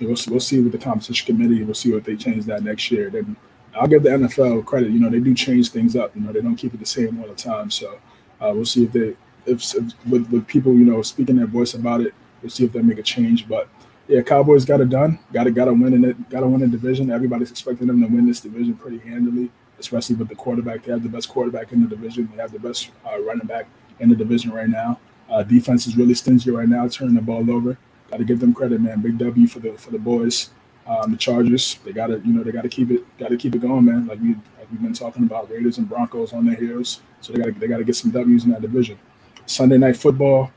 we'll, 0.00 0.16
we'll 0.28 0.40
see 0.40 0.60
with 0.60 0.72
the 0.72 0.78
competition 0.78 1.26
committee. 1.26 1.62
We'll 1.62 1.74
see 1.74 1.92
if 1.92 2.04
they 2.04 2.16
change 2.16 2.44
that 2.46 2.62
next 2.62 2.90
year. 2.90 3.10
Then 3.10 3.36
I'll 3.74 3.88
give 3.88 4.02
the 4.02 4.10
NFL 4.10 4.64
credit. 4.64 4.90
You 4.90 5.00
know, 5.00 5.10
they 5.10 5.20
do 5.20 5.34
change 5.34 5.70
things 5.70 5.96
up. 5.96 6.14
You 6.14 6.22
know, 6.22 6.32
they 6.32 6.40
don't 6.40 6.56
keep 6.56 6.74
it 6.74 6.80
the 6.80 6.86
same 6.86 7.20
all 7.20 7.28
the 7.28 7.34
time. 7.34 7.70
So 7.70 7.98
uh, 8.40 8.52
we'll 8.54 8.64
see 8.64 8.84
if 8.84 8.92
they 8.92 9.16
if, 9.46 9.74
if 9.74 10.06
with, 10.06 10.28
with 10.30 10.46
people 10.46 10.72
you 10.72 10.84
know 10.84 11.02
speaking 11.02 11.36
their 11.36 11.46
voice 11.46 11.74
about 11.74 12.00
it. 12.00 12.14
We'll 12.42 12.50
see 12.50 12.64
if 12.64 12.72
they 12.72 12.82
make 12.82 12.98
a 12.98 13.02
change. 13.02 13.48
But 13.48 13.68
yeah, 14.06 14.22
Cowboys 14.22 14.64
got 14.64 14.80
it 14.80 14.88
done. 14.88 15.18
Got 15.32 15.44
to 15.44 15.50
got 15.50 15.66
to 15.66 15.74
win 15.74 15.94
in 15.94 16.04
it. 16.04 16.30
Got 16.30 16.40
to 16.40 16.46
win 16.46 16.60
the 16.60 16.68
division. 16.68 17.10
Everybody's 17.10 17.50
expecting 17.50 17.88
them 17.88 18.00
to 18.00 18.06
win 18.06 18.26
this 18.26 18.40
division 18.40 18.74
pretty 18.74 18.98
handily, 18.98 19.50
especially 19.78 20.16
with 20.16 20.28
the 20.28 20.34
quarterback. 20.34 20.82
They 20.82 20.92
have 20.92 21.02
the 21.02 21.08
best 21.08 21.28
quarterback 21.28 21.72
in 21.72 21.82
the 21.82 21.88
division. 21.88 22.28
They 22.34 22.40
have 22.42 22.52
the 22.52 22.58
best 22.58 22.90
uh, 23.06 23.20
running 23.20 23.46
back 23.46 23.66
in 24.00 24.08
the 24.08 24.16
division 24.16 24.50
right 24.52 24.68
now. 24.68 24.98
Uh, 25.28 25.42
defense 25.42 25.86
is 25.86 25.96
really 25.96 26.14
stingy 26.14 26.50
right 26.50 26.68
now, 26.68 26.88
turning 26.88 27.14
the 27.14 27.20
ball 27.20 27.50
over. 27.50 27.76
Got 28.10 28.18
to 28.18 28.24
give 28.24 28.40
them 28.40 28.54
credit, 28.54 28.80
man. 28.80 29.02
Big 29.02 29.18
W 29.18 29.46
for 29.46 29.60
the 29.60 29.72
for 29.72 29.90
the 29.90 29.98
boys. 29.98 30.50
Um, 30.86 31.12
the 31.12 31.18
Chargers, 31.18 31.78
they 31.84 31.92
got 31.92 32.06
to 32.06 32.20
you 32.24 32.32
know 32.32 32.42
they 32.42 32.52
got 32.52 32.62
to 32.62 32.68
keep 32.68 32.90
it 32.90 33.18
got 33.18 33.28
to 33.28 33.36
keep 33.36 33.54
it 33.54 33.60
going, 33.60 33.84
man. 33.84 34.06
Like 34.06 34.20
we 34.20 34.28
like 34.28 34.70
we've 34.70 34.80
been 34.80 34.94
talking 34.94 35.24
about 35.24 35.50
Raiders 35.50 35.76
and 35.76 35.88
Broncos 35.88 36.32
on 36.32 36.46
their 36.46 36.56
heels, 36.56 37.02
so 37.20 37.32
they 37.32 37.40
got 37.40 37.46
to 37.46 37.52
they 37.52 37.66
got 37.66 37.78
to 37.78 37.84
get 37.84 37.96
some 37.96 38.10
W's 38.10 38.44
in 38.44 38.50
that 38.52 38.62
division. 38.62 38.98
Sunday 39.44 39.78
night 39.78 39.96
football. 39.96 40.50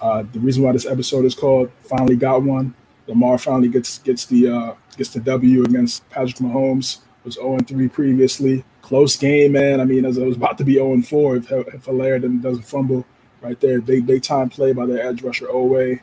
Uh, 0.00 0.24
the 0.32 0.40
reason 0.40 0.62
why 0.64 0.72
this 0.72 0.84
episode 0.84 1.24
is 1.24 1.34
called 1.34 1.70
"Finally 1.80 2.16
Got 2.16 2.42
One" 2.42 2.74
Lamar 3.06 3.38
finally 3.38 3.68
gets 3.68 3.98
gets 3.98 4.26
the 4.26 4.48
uh, 4.48 4.74
gets 4.96 5.10
the 5.10 5.20
W 5.20 5.64
against 5.64 6.08
Patrick 6.10 6.36
Mahomes. 6.36 6.98
Was 7.24 7.34
0 7.34 7.58
3 7.58 7.88
previously. 7.88 8.64
Close 8.80 9.16
game, 9.16 9.52
man. 9.52 9.80
I 9.80 9.84
mean, 9.84 10.04
as 10.04 10.18
it 10.18 10.26
was 10.26 10.36
about 10.36 10.58
to 10.58 10.64
be 10.64 10.74
0 10.74 11.02
4 11.02 11.36
if 11.36 11.52
if 11.52 11.86
Helaire 11.86 12.42
doesn't 12.42 12.64
fumble 12.64 13.06
right 13.40 13.58
there. 13.60 13.80
Big 13.80 14.06
big 14.06 14.22
time 14.22 14.48
play 14.48 14.72
by 14.72 14.86
their 14.86 15.06
edge 15.06 15.22
rusher 15.22 15.46
Oweh. 15.46 16.00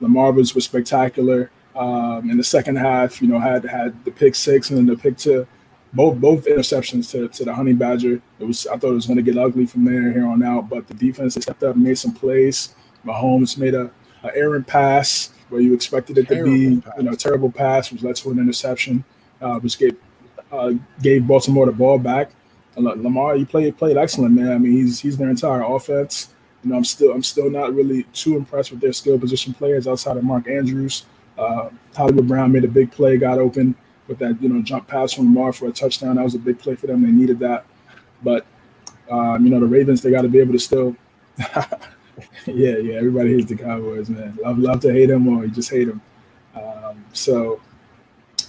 Lamar 0.00 0.32
was 0.32 0.50
spectacular. 0.52 1.50
Um, 1.74 2.30
in 2.30 2.38
the 2.38 2.44
second 2.44 2.76
half, 2.76 3.20
you 3.20 3.28
know, 3.28 3.38
had 3.38 3.64
had 3.64 4.02
the 4.04 4.10
pick 4.10 4.34
six 4.34 4.70
and 4.70 4.78
then 4.78 4.86
the 4.86 4.96
pick 4.96 5.18
two, 5.18 5.46
both 5.92 6.18
both 6.18 6.46
interceptions 6.46 7.10
to, 7.10 7.28
to 7.28 7.44
the 7.44 7.54
Honey 7.54 7.74
Badger. 7.74 8.20
It 8.38 8.44
was 8.44 8.66
I 8.66 8.78
thought 8.78 8.92
it 8.92 8.94
was 8.94 9.06
going 9.06 9.18
to 9.18 9.22
get 9.22 9.36
ugly 9.36 9.66
from 9.66 9.84
there 9.84 10.10
here 10.12 10.26
on 10.26 10.42
out, 10.42 10.70
but 10.70 10.86
the 10.86 10.94
defense 10.94 11.34
stepped 11.34 11.62
up 11.62 11.74
and 11.74 11.84
made 11.84 11.98
some 11.98 12.12
plays. 12.12 12.74
Mahomes 13.04 13.58
made 13.58 13.74
a, 13.74 13.90
a 14.22 14.34
errant 14.34 14.66
pass 14.66 15.30
where 15.48 15.60
you 15.60 15.74
expected 15.74 16.18
it 16.18 16.28
terrible 16.28 16.52
to 16.52 16.76
be, 16.76 16.80
pass. 16.80 16.94
you 16.96 17.02
know, 17.04 17.14
terrible 17.14 17.50
pass, 17.50 17.92
which 17.92 18.02
led 18.02 18.16
to 18.16 18.30
an 18.30 18.38
interception, 18.38 19.04
uh, 19.40 19.58
which 19.60 19.78
gave 19.78 19.96
uh, 20.56 20.72
gave 21.02 21.26
Baltimore 21.26 21.66
the 21.66 21.72
ball 21.72 21.98
back. 21.98 22.30
Lamar, 22.76 23.36
he 23.36 23.44
played 23.44 23.76
played 23.78 23.96
excellent, 23.96 24.34
man. 24.34 24.52
I 24.52 24.58
mean, 24.58 24.72
he's 24.72 25.00
he's 25.00 25.16
their 25.16 25.30
entire 25.30 25.62
offense. 25.62 26.34
You 26.62 26.70
know, 26.70 26.76
I'm 26.76 26.84
still 26.84 27.12
I'm 27.12 27.22
still 27.22 27.50
not 27.50 27.74
really 27.74 28.02
too 28.12 28.36
impressed 28.36 28.70
with 28.70 28.80
their 28.80 28.92
skill 28.92 29.18
position 29.18 29.54
players 29.54 29.86
outside 29.86 30.16
of 30.16 30.24
Mark 30.24 30.48
Andrews. 30.48 31.06
Uh, 31.38 31.70
Hollywood 31.94 32.28
Brown 32.28 32.52
made 32.52 32.64
a 32.64 32.68
big 32.68 32.90
play, 32.90 33.16
got 33.16 33.38
open 33.38 33.74
with 34.08 34.18
that 34.18 34.40
you 34.42 34.48
know 34.48 34.62
jump 34.62 34.86
pass 34.86 35.12
from 35.12 35.26
Lamar 35.26 35.52
for 35.52 35.68
a 35.68 35.72
touchdown. 35.72 36.16
That 36.16 36.24
was 36.24 36.34
a 36.34 36.38
big 36.38 36.58
play 36.58 36.74
for 36.74 36.86
them. 36.86 37.02
They 37.02 37.10
needed 37.10 37.38
that, 37.40 37.64
but 38.22 38.46
um, 39.10 39.44
you 39.44 39.50
know 39.50 39.60
the 39.60 39.66
Ravens 39.66 40.02
they 40.02 40.10
got 40.10 40.22
to 40.22 40.28
be 40.28 40.38
able 40.38 40.52
to 40.52 40.58
still. 40.58 40.96
yeah, 42.46 42.76
yeah. 42.78 42.94
Everybody 42.94 43.34
hates 43.34 43.48
the 43.48 43.56
Cowboys, 43.56 44.10
man. 44.10 44.38
Love 44.42 44.58
love 44.58 44.80
to 44.80 44.92
hate 44.92 45.06
them 45.06 45.28
or 45.28 45.44
you 45.44 45.50
just 45.50 45.70
hate 45.70 45.86
them. 45.86 46.00
Um, 46.54 47.04
so 47.12 47.60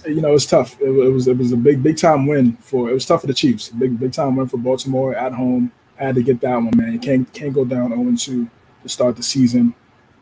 you 0.08 0.20
know 0.20 0.34
it's 0.34 0.46
tough. 0.46 0.80
It, 0.80 0.88
it, 0.88 1.12
was 1.12 1.28
it 1.28 1.36
was 1.36 1.52
a 1.52 1.56
big 1.56 1.82
big 1.82 1.96
time 1.96 2.26
win 2.26 2.56
for 2.56 2.90
it 2.90 2.94
was 2.94 3.06
tough 3.06 3.20
for 3.20 3.26
the 3.26 3.34
Chiefs. 3.34 3.68
Big 3.68 3.98
big 3.98 4.12
time 4.12 4.36
win 4.36 4.48
for 4.48 4.56
Baltimore 4.56 5.14
at 5.14 5.32
home. 5.32 5.70
Had 5.96 6.14
to 6.14 6.22
get 6.22 6.40
that 6.40 6.56
one, 6.56 6.70
man. 6.76 6.98
Can't 6.98 7.30
can't 7.32 7.52
go 7.52 7.64
down 7.64 7.90
0 7.90 8.16
2 8.16 8.50
to 8.82 8.88
start 8.88 9.16
the 9.16 9.22
season. 9.22 9.74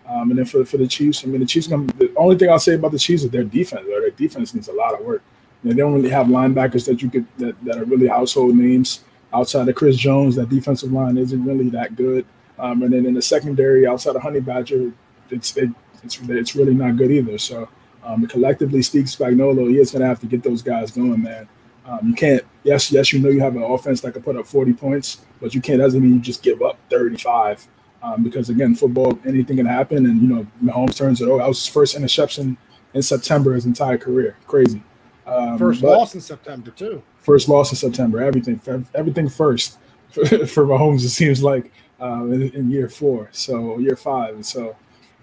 Um, 0.08 0.30
and 0.30 0.38
then 0.38 0.46
for, 0.46 0.64
for 0.64 0.76
the 0.76 0.86
Chiefs, 0.86 1.24
I 1.24 1.26
mean, 1.26 1.40
the 1.40 1.46
Chiefs. 1.46 1.66
The 1.66 2.12
only 2.16 2.36
thing 2.36 2.48
I'll 2.48 2.58
say 2.58 2.74
about 2.74 2.92
the 2.92 2.98
Chiefs 2.98 3.24
is 3.24 3.30
their 3.30 3.44
defense. 3.44 3.86
Their 3.86 4.10
defense 4.10 4.54
needs 4.54 4.68
a 4.68 4.72
lot 4.72 4.94
of 4.94 5.04
work. 5.04 5.22
they 5.64 5.74
don't 5.74 5.94
really 5.94 6.10
have 6.10 6.28
linebackers 6.28 6.86
that 6.86 7.02
you 7.02 7.10
could 7.10 7.26
that, 7.38 7.62
that 7.64 7.78
are 7.78 7.84
really 7.84 8.06
household 8.06 8.56
names 8.56 9.02
outside 9.32 9.68
of 9.68 9.74
Chris 9.74 9.96
Jones. 9.96 10.36
That 10.36 10.48
defensive 10.48 10.92
line 10.92 11.18
isn't 11.18 11.44
really 11.44 11.70
that 11.70 11.96
good. 11.96 12.24
Um, 12.58 12.82
and 12.82 12.92
then 12.92 13.04
in 13.04 13.14
the 13.14 13.22
secondary, 13.22 13.86
outside 13.86 14.16
of 14.16 14.22
Honey 14.22 14.40
Badger, 14.40 14.92
it's 15.30 15.56
it, 15.56 15.70
it's 16.02 16.18
it's 16.20 16.54
really 16.54 16.74
not 16.74 16.96
good 16.96 17.10
either. 17.10 17.36
So 17.36 17.68
um, 18.06 18.26
collectively, 18.26 18.82
Steve 18.82 19.06
Spagnuolo, 19.06 19.68
he 19.68 19.78
is 19.78 19.90
going 19.90 20.02
to 20.02 20.08
have 20.08 20.20
to 20.20 20.26
get 20.26 20.42
those 20.42 20.62
guys 20.62 20.90
going, 20.92 21.22
man. 21.22 21.48
Um, 21.84 22.08
you 22.08 22.14
can't. 22.14 22.42
Yes, 22.62 22.90
yes, 22.90 23.12
you 23.12 23.20
know 23.20 23.28
you 23.28 23.40
have 23.40 23.56
an 23.56 23.62
offense 23.62 24.00
that 24.00 24.12
can 24.12 24.22
put 24.22 24.36
up 24.36 24.46
40 24.46 24.72
points, 24.74 25.22
but 25.40 25.54
you 25.54 25.60
can't. 25.60 25.80
Doesn't 25.80 26.00
mean 26.00 26.14
you 26.14 26.20
just 26.20 26.42
give 26.42 26.62
up 26.62 26.78
35 26.90 27.66
um, 28.02 28.22
because 28.22 28.48
again, 28.48 28.74
football, 28.74 29.18
anything 29.24 29.56
can 29.56 29.66
happen. 29.66 30.06
And 30.06 30.22
you 30.22 30.28
know, 30.28 30.46
Mahomes 30.62 30.96
turns 30.96 31.20
it. 31.20 31.28
Oh, 31.28 31.38
that 31.38 31.48
was 31.48 31.64
his 31.64 31.72
first 31.72 31.96
interception 31.96 32.56
in 32.94 33.02
September 33.02 33.54
his 33.54 33.66
entire 33.66 33.98
career. 33.98 34.36
Crazy. 34.46 34.82
Um, 35.26 35.58
first 35.58 35.82
loss 35.82 36.14
in 36.14 36.20
September 36.20 36.70
too. 36.70 37.02
First 37.18 37.48
loss 37.48 37.70
in 37.72 37.76
September. 37.76 38.22
Everything, 38.22 38.60
everything 38.94 39.28
first 39.28 39.78
for, 40.10 40.24
for 40.46 40.64
Mahomes. 40.66 41.04
It 41.04 41.10
seems 41.10 41.42
like 41.42 41.72
uh, 42.00 42.24
in, 42.26 42.42
in, 42.50 42.70
year 42.70 42.88
four, 42.88 43.28
so 43.32 43.78
year 43.78 43.96
five. 43.96 44.44
So, 44.46 44.76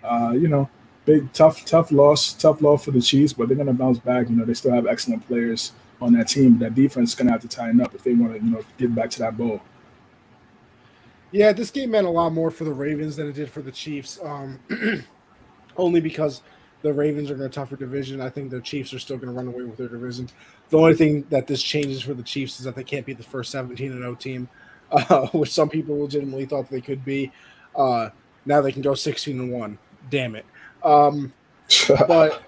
uh, 0.03 0.31
you 0.31 0.49
know, 0.49 0.69
big 1.05 1.31
tough, 1.33 1.65
tough 1.65 1.91
loss, 1.91 2.33
tough 2.33 2.61
loss 2.61 2.85
for 2.85 2.91
the 2.91 3.01
Chiefs, 3.01 3.33
but 3.33 3.47
they're 3.47 3.57
gonna 3.57 3.73
bounce 3.73 3.99
back. 3.99 4.29
You 4.29 4.35
know, 4.35 4.45
they 4.45 4.53
still 4.53 4.71
have 4.71 4.87
excellent 4.87 5.25
players 5.27 5.73
on 6.01 6.13
that 6.13 6.27
team. 6.27 6.59
That 6.59 6.75
defense 6.75 7.09
is 7.09 7.15
gonna 7.15 7.31
have 7.31 7.41
to 7.41 7.47
tighten 7.47 7.81
up 7.81 7.93
if 7.93 8.03
they 8.03 8.13
want 8.13 8.33
to, 8.33 8.43
you 8.43 8.51
know, 8.51 8.61
get 8.77 8.93
back 8.93 9.09
to 9.11 9.19
that 9.19 9.37
bowl. 9.37 9.61
Yeah, 11.33 11.51
this 11.51 11.71
game 11.71 11.91
meant 11.91 12.05
a 12.05 12.11
lot 12.11 12.31
more 12.31 12.51
for 12.51 12.63
the 12.63 12.73
Ravens 12.73 13.15
than 13.15 13.27
it 13.27 13.33
did 13.33 13.49
for 13.49 13.63
the 13.63 13.71
Chiefs. 13.71 14.19
Um, 14.23 14.59
only 15.77 15.99
because 15.99 16.43
the 16.83 16.93
Ravens 16.93 17.31
are 17.31 17.35
in 17.35 17.41
a 17.41 17.49
tougher 17.49 17.75
division. 17.75 18.21
I 18.21 18.29
think 18.29 18.51
the 18.51 18.61
Chiefs 18.61 18.93
are 18.93 18.99
still 18.99 19.17
going 19.17 19.29
to 19.29 19.33
run 19.33 19.47
away 19.47 19.63
with 19.63 19.77
their 19.77 19.87
division. 19.87 20.29
The 20.69 20.77
only 20.77 20.93
thing 20.93 21.25
that 21.29 21.47
this 21.47 21.63
changes 21.63 22.03
for 22.03 22.13
the 22.13 22.21
Chiefs 22.21 22.59
is 22.59 22.65
that 22.65 22.75
they 22.75 22.83
can't 22.83 23.05
be 23.05 23.13
the 23.13 23.23
first 23.23 23.51
17 23.51 23.91
and 23.91 24.01
0 24.01 24.15
team, 24.15 24.47
uh, 24.91 25.27
which 25.27 25.51
some 25.51 25.69
people 25.69 25.99
legitimately 25.99 26.45
thought 26.45 26.69
they 26.69 26.81
could 26.81 27.03
be. 27.03 27.31
Uh, 27.75 28.09
now 28.45 28.61
they 28.61 28.71
can 28.71 28.83
go 28.83 28.93
16 28.93 29.39
and 29.39 29.51
1. 29.51 29.77
Damn 30.11 30.35
it. 30.35 30.45
Um, 30.83 31.33
but 32.07 32.43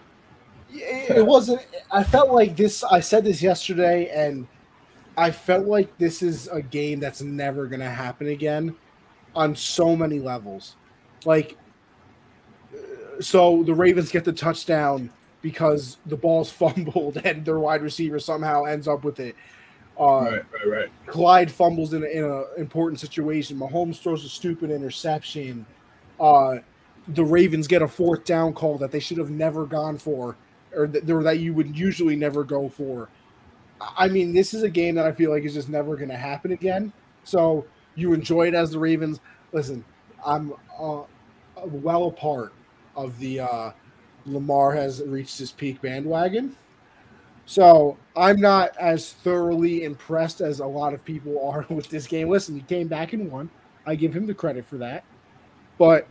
it 0.72 1.26
wasn't, 1.26 1.66
I 1.92 2.04
felt 2.04 2.32
like 2.32 2.56
this, 2.56 2.84
I 2.84 3.00
said 3.00 3.24
this 3.24 3.42
yesterday, 3.42 4.10
and 4.10 4.48
I 5.18 5.32
felt 5.32 5.66
like 5.66 5.98
this 5.98 6.22
is 6.22 6.48
a 6.48 6.62
game 6.62 7.00
that's 7.00 7.22
never 7.22 7.68
going 7.68 7.80
to 7.80 7.90
happen 7.90 8.28
again 8.28 8.76
on 9.36 9.56
so 9.56 9.96
many 9.96 10.20
levels. 10.20 10.76
Like, 11.26 11.58
so 13.20 13.64
the 13.64 13.74
Ravens 13.74 14.12
get 14.12 14.26
the 14.26 14.34
touchdown 14.34 15.10
because 15.42 15.98
the 16.06 16.18
ball's 16.18 16.52
fumbled 16.52 17.18
and 17.24 17.46
their 17.46 17.60
wide 17.60 17.82
receiver 17.82 18.20
somehow 18.20 18.64
ends 18.64 18.88
up 18.88 19.04
with 19.04 19.20
it. 19.20 19.36
Uh, 19.98 20.04
right, 20.04 20.32
right, 20.32 20.68
right. 20.68 20.90
Clyde 21.06 21.50
fumbles 21.50 21.94
in 21.94 22.04
an 22.04 22.46
important 22.58 23.00
situation. 23.00 23.58
Mahomes 23.58 23.98
throws 23.98 24.26
a 24.26 24.30
stupid 24.30 24.70
interception. 24.70 25.66
Uh, 26.20 26.58
the 27.08 27.24
Ravens 27.24 27.68
get 27.68 27.82
a 27.82 27.88
fourth 27.88 28.26
down 28.26 28.54
call 28.54 28.78
that 28.80 28.92
they 28.92 29.00
should 29.00 29.18
have 29.18 29.30
never 29.30 29.66
gone 29.66 29.98
for, 29.98 30.36
or, 30.76 30.88
th- 30.88 31.10
or 31.10 31.24
that 31.24 31.40
you 31.40 31.54
would 31.54 31.78
usually 31.78 32.16
never 32.16 32.44
go 32.44 32.70
for. 32.70 33.10
I 33.80 34.08
mean, 34.08 34.34
this 34.34 34.54
is 34.54 34.64
a 34.64 34.70
game 34.70 34.96
that 34.96 35.06
I 35.06 35.12
feel 35.12 35.32
like 35.32 35.44
is 35.44 35.54
just 35.54 35.70
never 35.70 35.96
going 35.96 36.10
to 36.10 36.18
happen 36.18 36.52
again. 36.52 36.92
So 37.24 37.66
you 37.96 38.14
enjoy 38.14 38.48
it 38.48 38.54
as 38.54 38.72
the 38.72 38.80
Ravens. 38.80 39.20
Listen, 39.52 39.84
I'm 40.26 40.54
uh, 40.80 41.04
well 41.64 42.08
apart 42.08 42.54
of 42.96 43.18
the 43.20 43.42
uh, 43.42 43.72
Lamar 44.26 44.74
has 44.74 45.04
reached 45.04 45.38
his 45.38 45.52
peak 45.52 45.82
bandwagon. 45.82 46.56
So 47.46 47.98
I'm 48.16 48.40
not 48.40 48.76
as 48.78 49.14
thoroughly 49.14 49.84
impressed 49.84 50.42
as 50.42 50.60
a 50.60 50.66
lot 50.66 50.94
of 50.94 51.06
people 51.06 51.48
are 51.50 51.66
with 51.70 51.90
this 51.90 52.08
game. 52.08 52.30
Listen, 52.30 52.56
he 52.56 52.62
came 52.62 52.88
back 52.88 53.14
and 53.14 53.32
won. 53.32 53.50
I 53.86 53.96
give 53.96 54.16
him 54.16 54.26
the 54.26 54.34
credit 54.34 54.66
for 54.66 54.78
that. 54.78 55.04
But 55.78 56.08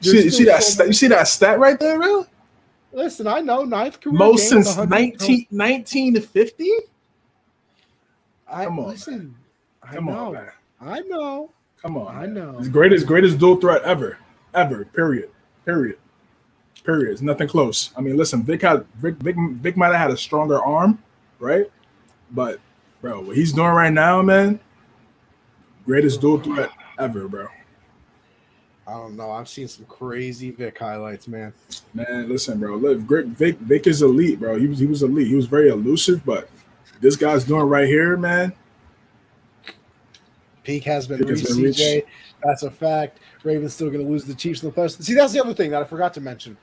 see, 0.00 0.24
you 0.24 0.30
see 0.30 0.44
that 0.44 0.62
so 0.62 0.84
you 0.84 0.92
see 0.92 1.08
that 1.08 1.28
stat 1.28 1.58
right 1.58 1.78
there, 1.78 1.98
real? 1.98 2.26
Listen, 2.92 3.26
I 3.26 3.40
know 3.40 3.64
ninth 3.64 4.00
career 4.00 4.14
most 4.14 4.48
since 4.48 4.76
19, 4.76 5.46
19 5.50 6.14
to 6.14 6.20
50. 6.20 6.70
I 8.50 8.64
Come 8.64 8.78
on, 8.78 8.88
listen. 8.88 9.34
I 9.82 9.94
Come 9.94 10.06
know. 10.06 10.12
On, 10.12 10.32
man. 10.32 10.50
I 10.80 11.00
know. 11.00 11.50
Come 11.82 11.96
on. 11.96 12.16
I 12.16 12.26
know. 12.26 12.56
It's 12.58 12.68
greatest 12.68 13.06
greatest 13.06 13.38
dual 13.38 13.56
threat 13.56 13.82
ever. 13.82 14.18
Ever. 14.54 14.84
Period. 14.86 15.30
Period. 15.64 15.98
Period. 16.84 17.12
It's 17.12 17.20
nothing 17.22 17.48
close. 17.48 17.90
I 17.96 18.00
mean, 18.00 18.16
listen, 18.16 18.42
Vic 18.42 18.62
had 18.62 18.86
Vic 18.96 19.16
Vic, 19.16 19.36
Vic 19.38 19.76
might 19.76 19.88
have 19.88 19.96
had 19.96 20.10
a 20.10 20.16
stronger 20.16 20.62
arm, 20.62 21.02
right? 21.38 21.66
But 22.30 22.60
bro, 23.00 23.20
what 23.20 23.36
he's 23.36 23.52
doing 23.52 23.68
right 23.68 23.92
now, 23.92 24.22
man, 24.22 24.58
greatest 25.84 26.20
dual 26.20 26.40
threat 26.40 26.70
ever, 26.98 27.28
bro. 27.28 27.48
I 28.88 28.92
don't 28.92 29.16
know. 29.16 29.30
I've 29.30 29.50
seen 29.50 29.68
some 29.68 29.84
crazy 29.84 30.50
Vic 30.50 30.78
highlights, 30.78 31.28
man. 31.28 31.52
Man, 31.92 32.26
listen, 32.26 32.58
bro. 32.58 32.76
Look, 32.76 33.00
Vic 33.00 33.58
Vic 33.58 33.86
is 33.86 34.00
elite, 34.00 34.40
bro. 34.40 34.58
He 34.58 34.66
was 34.66 34.78
he 34.78 34.86
was 34.86 35.02
elite. 35.02 35.26
He 35.26 35.34
was 35.34 35.44
very 35.44 35.68
elusive, 35.68 36.24
but 36.24 36.48
this 37.00 37.14
guy's 37.14 37.44
doing 37.44 37.68
right 37.68 37.86
here, 37.86 38.16
man. 38.16 38.54
Peak 40.64 40.84
has 40.84 41.06
been 41.06 41.20
reached, 41.20 41.46
CJ. 41.46 42.04
That's 42.42 42.62
a 42.62 42.70
fact. 42.70 43.20
Ravens 43.42 43.74
still 43.74 43.90
going 43.90 44.04
to 44.04 44.10
lose 44.10 44.24
the 44.24 44.34
Chiefs 44.34 44.62
in 44.62 44.70
the 44.70 44.74
playoffs. 44.74 45.02
See, 45.02 45.14
that's 45.14 45.32
the 45.32 45.40
other 45.40 45.54
thing 45.54 45.70
that 45.70 45.82
I 45.82 45.84
forgot 45.84 46.14
to 46.14 46.20
mention. 46.20 46.56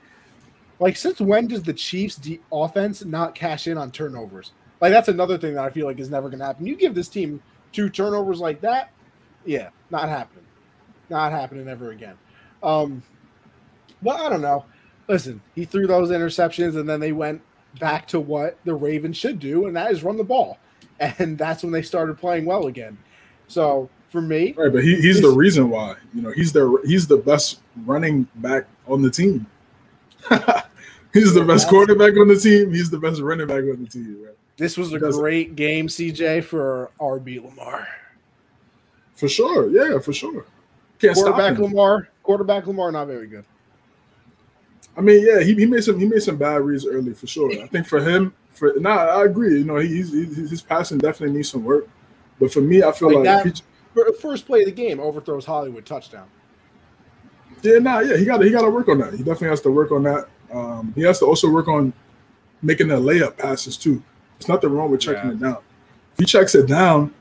Like, 0.78 0.96
since 0.96 1.20
when 1.20 1.46
does 1.46 1.62
the 1.62 1.72
Chiefs' 1.72 2.16
de- 2.16 2.40
offense 2.52 3.04
not 3.04 3.34
cash 3.34 3.66
in 3.66 3.78
on 3.78 3.90
turnovers? 3.90 4.52
Like, 4.80 4.92
that's 4.92 5.08
another 5.08 5.38
thing 5.38 5.54
that 5.54 5.64
I 5.64 5.70
feel 5.70 5.86
like 5.86 5.98
is 5.98 6.10
never 6.10 6.28
going 6.28 6.38
to 6.38 6.44
happen. 6.44 6.66
You 6.66 6.76
give 6.76 6.94
this 6.94 7.08
team 7.08 7.42
two 7.72 7.88
turnovers 7.88 8.38
like 8.38 8.60
that, 8.60 8.90
yeah, 9.44 9.70
not 9.90 10.08
happening. 10.08 10.45
Not 11.08 11.32
happening 11.32 11.68
ever 11.68 11.90
again. 11.90 12.16
Um, 12.62 13.02
but 14.02 14.20
I 14.20 14.28
don't 14.28 14.42
know. 14.42 14.64
Listen, 15.08 15.40
he 15.54 15.64
threw 15.64 15.86
those 15.86 16.10
interceptions, 16.10 16.78
and 16.78 16.88
then 16.88 17.00
they 17.00 17.12
went 17.12 17.42
back 17.78 18.08
to 18.08 18.20
what 18.20 18.58
the 18.64 18.74
Ravens 18.74 19.16
should 19.16 19.38
do, 19.38 19.66
and 19.66 19.76
that 19.76 19.90
is 19.90 20.02
run 20.02 20.16
the 20.16 20.24
ball. 20.24 20.58
And 20.98 21.38
that's 21.38 21.62
when 21.62 21.72
they 21.72 21.82
started 21.82 22.18
playing 22.18 22.44
well 22.44 22.66
again. 22.66 22.98
So 23.48 23.88
for 24.10 24.20
me, 24.20 24.54
right, 24.56 24.72
but 24.72 24.82
he, 24.82 25.00
he's 25.00 25.20
the 25.20 25.30
reason 25.30 25.70
why. 25.70 25.94
You 26.14 26.22
know, 26.22 26.30
he's 26.30 26.52
the 26.52 26.82
he's 26.84 27.06
the 27.06 27.18
best 27.18 27.60
running 27.84 28.26
back 28.36 28.66
on 28.88 29.02
the 29.02 29.10
team. 29.10 29.46
he's 31.12 31.34
the 31.34 31.44
best 31.44 31.68
quarterback 31.68 32.16
on 32.16 32.28
the 32.28 32.36
team. 32.36 32.72
He's 32.72 32.90
the 32.90 32.98
best 32.98 33.20
running 33.20 33.46
back 33.46 33.62
on 33.62 33.82
the 33.82 33.88
team. 33.88 34.24
Right? 34.24 34.34
This 34.56 34.76
was 34.76 34.92
a 34.92 34.98
great 34.98 35.54
game, 35.54 35.86
CJ, 35.86 36.44
for 36.44 36.90
RB 36.98 37.44
Lamar. 37.44 37.86
For 39.14 39.28
sure, 39.28 39.70
yeah, 39.70 39.98
for 39.98 40.12
sure. 40.12 40.46
Can't 40.98 41.14
quarterback 41.14 41.58
Lamar, 41.58 42.08
quarterback 42.22 42.66
Lamar, 42.66 42.90
not 42.92 43.06
very 43.06 43.26
good. 43.26 43.44
I 44.96 45.02
mean, 45.02 45.26
yeah, 45.26 45.42
he, 45.42 45.54
he 45.54 45.66
made 45.66 45.84
some 45.84 45.98
he 45.98 46.06
made 46.06 46.22
some 46.22 46.36
bad 46.36 46.62
reads 46.62 46.86
early 46.86 47.12
for 47.12 47.26
sure. 47.26 47.52
I 47.62 47.66
think 47.66 47.86
for 47.86 48.00
him, 48.00 48.32
for 48.50 48.72
nah, 48.78 48.96
I 48.96 49.24
agree. 49.24 49.58
You 49.58 49.64
know, 49.64 49.76
he's, 49.76 50.12
he's 50.12 50.50
his 50.50 50.62
passing 50.62 50.98
definitely 50.98 51.36
needs 51.36 51.50
some 51.50 51.64
work. 51.64 51.88
But 52.40 52.52
for 52.52 52.60
me, 52.60 52.82
I 52.82 52.92
feel 52.92 53.08
like, 53.08 53.26
like 53.26 53.44
that, 53.44 53.62
he, 53.94 54.12
first 54.20 54.46
play 54.46 54.60
of 54.60 54.66
the 54.66 54.72
game 54.72 55.00
overthrows 55.00 55.44
Hollywood 55.44 55.84
touchdown. 55.84 56.28
Yeah, 57.62 57.78
nah, 57.78 58.00
yeah, 58.00 58.16
he 58.16 58.24
got 58.24 58.42
he 58.42 58.50
got 58.50 58.62
to 58.62 58.70
work 58.70 58.88
on 58.88 58.98
that. 58.98 59.12
He 59.12 59.18
definitely 59.18 59.48
has 59.48 59.60
to 59.62 59.70
work 59.70 59.92
on 59.92 60.02
that. 60.04 60.28
Um, 60.52 60.92
he 60.94 61.02
has 61.02 61.18
to 61.18 61.26
also 61.26 61.50
work 61.50 61.68
on 61.68 61.92
making 62.62 62.88
the 62.88 62.96
layup 62.96 63.36
passes 63.36 63.76
too. 63.76 64.02
It's 64.38 64.48
nothing 64.48 64.70
wrong 64.70 64.90
with 64.90 65.00
checking 65.00 65.30
yeah. 65.30 65.36
it 65.36 65.40
down. 65.40 65.58
If 66.12 66.18
he 66.18 66.24
checks 66.24 66.54
it 66.54 66.66
down, 66.66 67.12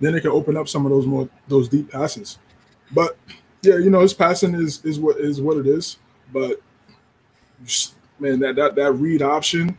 then 0.00 0.14
it 0.14 0.20
can 0.20 0.30
open 0.30 0.56
up 0.56 0.68
some 0.68 0.86
of 0.86 0.90
those 0.90 1.06
more 1.06 1.28
those 1.48 1.68
deep 1.68 1.90
passes. 1.90 2.38
But 2.92 3.16
yeah, 3.62 3.76
you 3.76 3.90
know, 3.90 4.00
his 4.00 4.14
passing 4.14 4.54
is 4.54 4.84
is 4.84 4.98
what 4.98 5.18
is 5.18 5.40
what 5.40 5.56
it 5.56 5.66
is. 5.66 5.98
But 6.32 6.60
man, 8.18 8.40
that 8.40 8.56
that 8.56 8.74
that 8.74 8.92
read 8.92 9.22
option. 9.22 9.76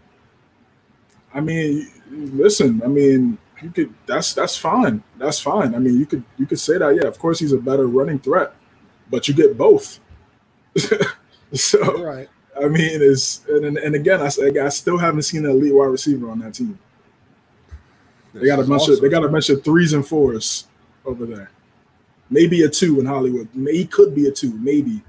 I 1.33 1.39
mean, 1.39 1.87
listen, 2.09 2.81
I 2.83 2.87
mean, 2.87 3.37
you 3.61 3.69
could 3.69 3.93
that's 4.05 4.33
that's 4.33 4.57
fine. 4.57 5.03
That's 5.17 5.39
fine. 5.39 5.75
I 5.75 5.79
mean, 5.79 5.97
you 5.97 6.05
could 6.05 6.23
you 6.37 6.45
could 6.45 6.59
say 6.59 6.77
that, 6.77 6.95
yeah, 6.95 7.07
of 7.07 7.17
course 7.19 7.39
he's 7.39 7.53
a 7.53 7.57
better 7.57 7.87
running 7.87 8.19
threat, 8.19 8.53
but 9.09 9.27
you 9.27 9.33
get 9.33 9.57
both. 9.57 9.99
so 11.53 12.03
right. 12.03 12.29
I 12.61 12.67
mean, 12.67 13.01
is 13.01 13.45
and, 13.47 13.77
and 13.77 13.95
again, 13.95 14.21
I, 14.21 14.29
I 14.65 14.69
still 14.69 14.97
haven't 14.97 15.23
seen 15.23 15.45
an 15.45 15.51
elite 15.51 15.73
wide 15.73 15.85
receiver 15.85 16.29
on 16.29 16.39
that 16.39 16.53
team. 16.53 16.77
They 18.33 18.45
got 18.45 18.59
a 18.59 18.63
bunch 18.63 18.83
awesome. 18.83 18.95
of 18.95 19.01
they 19.01 19.09
got 19.09 19.23
a 19.23 19.29
bunch 19.29 19.49
of 19.49 19.63
threes 19.63 19.93
and 19.93 20.05
fours 20.05 20.67
over 21.05 21.25
there. 21.25 21.51
Maybe 22.31 22.63
a 22.63 22.69
two 22.69 22.99
in 22.99 23.05
Hollywood. 23.05 23.49
He 23.53 23.85
could 23.85 24.15
be 24.15 24.27
a 24.27 24.31
two, 24.31 24.53
maybe. 24.53 25.03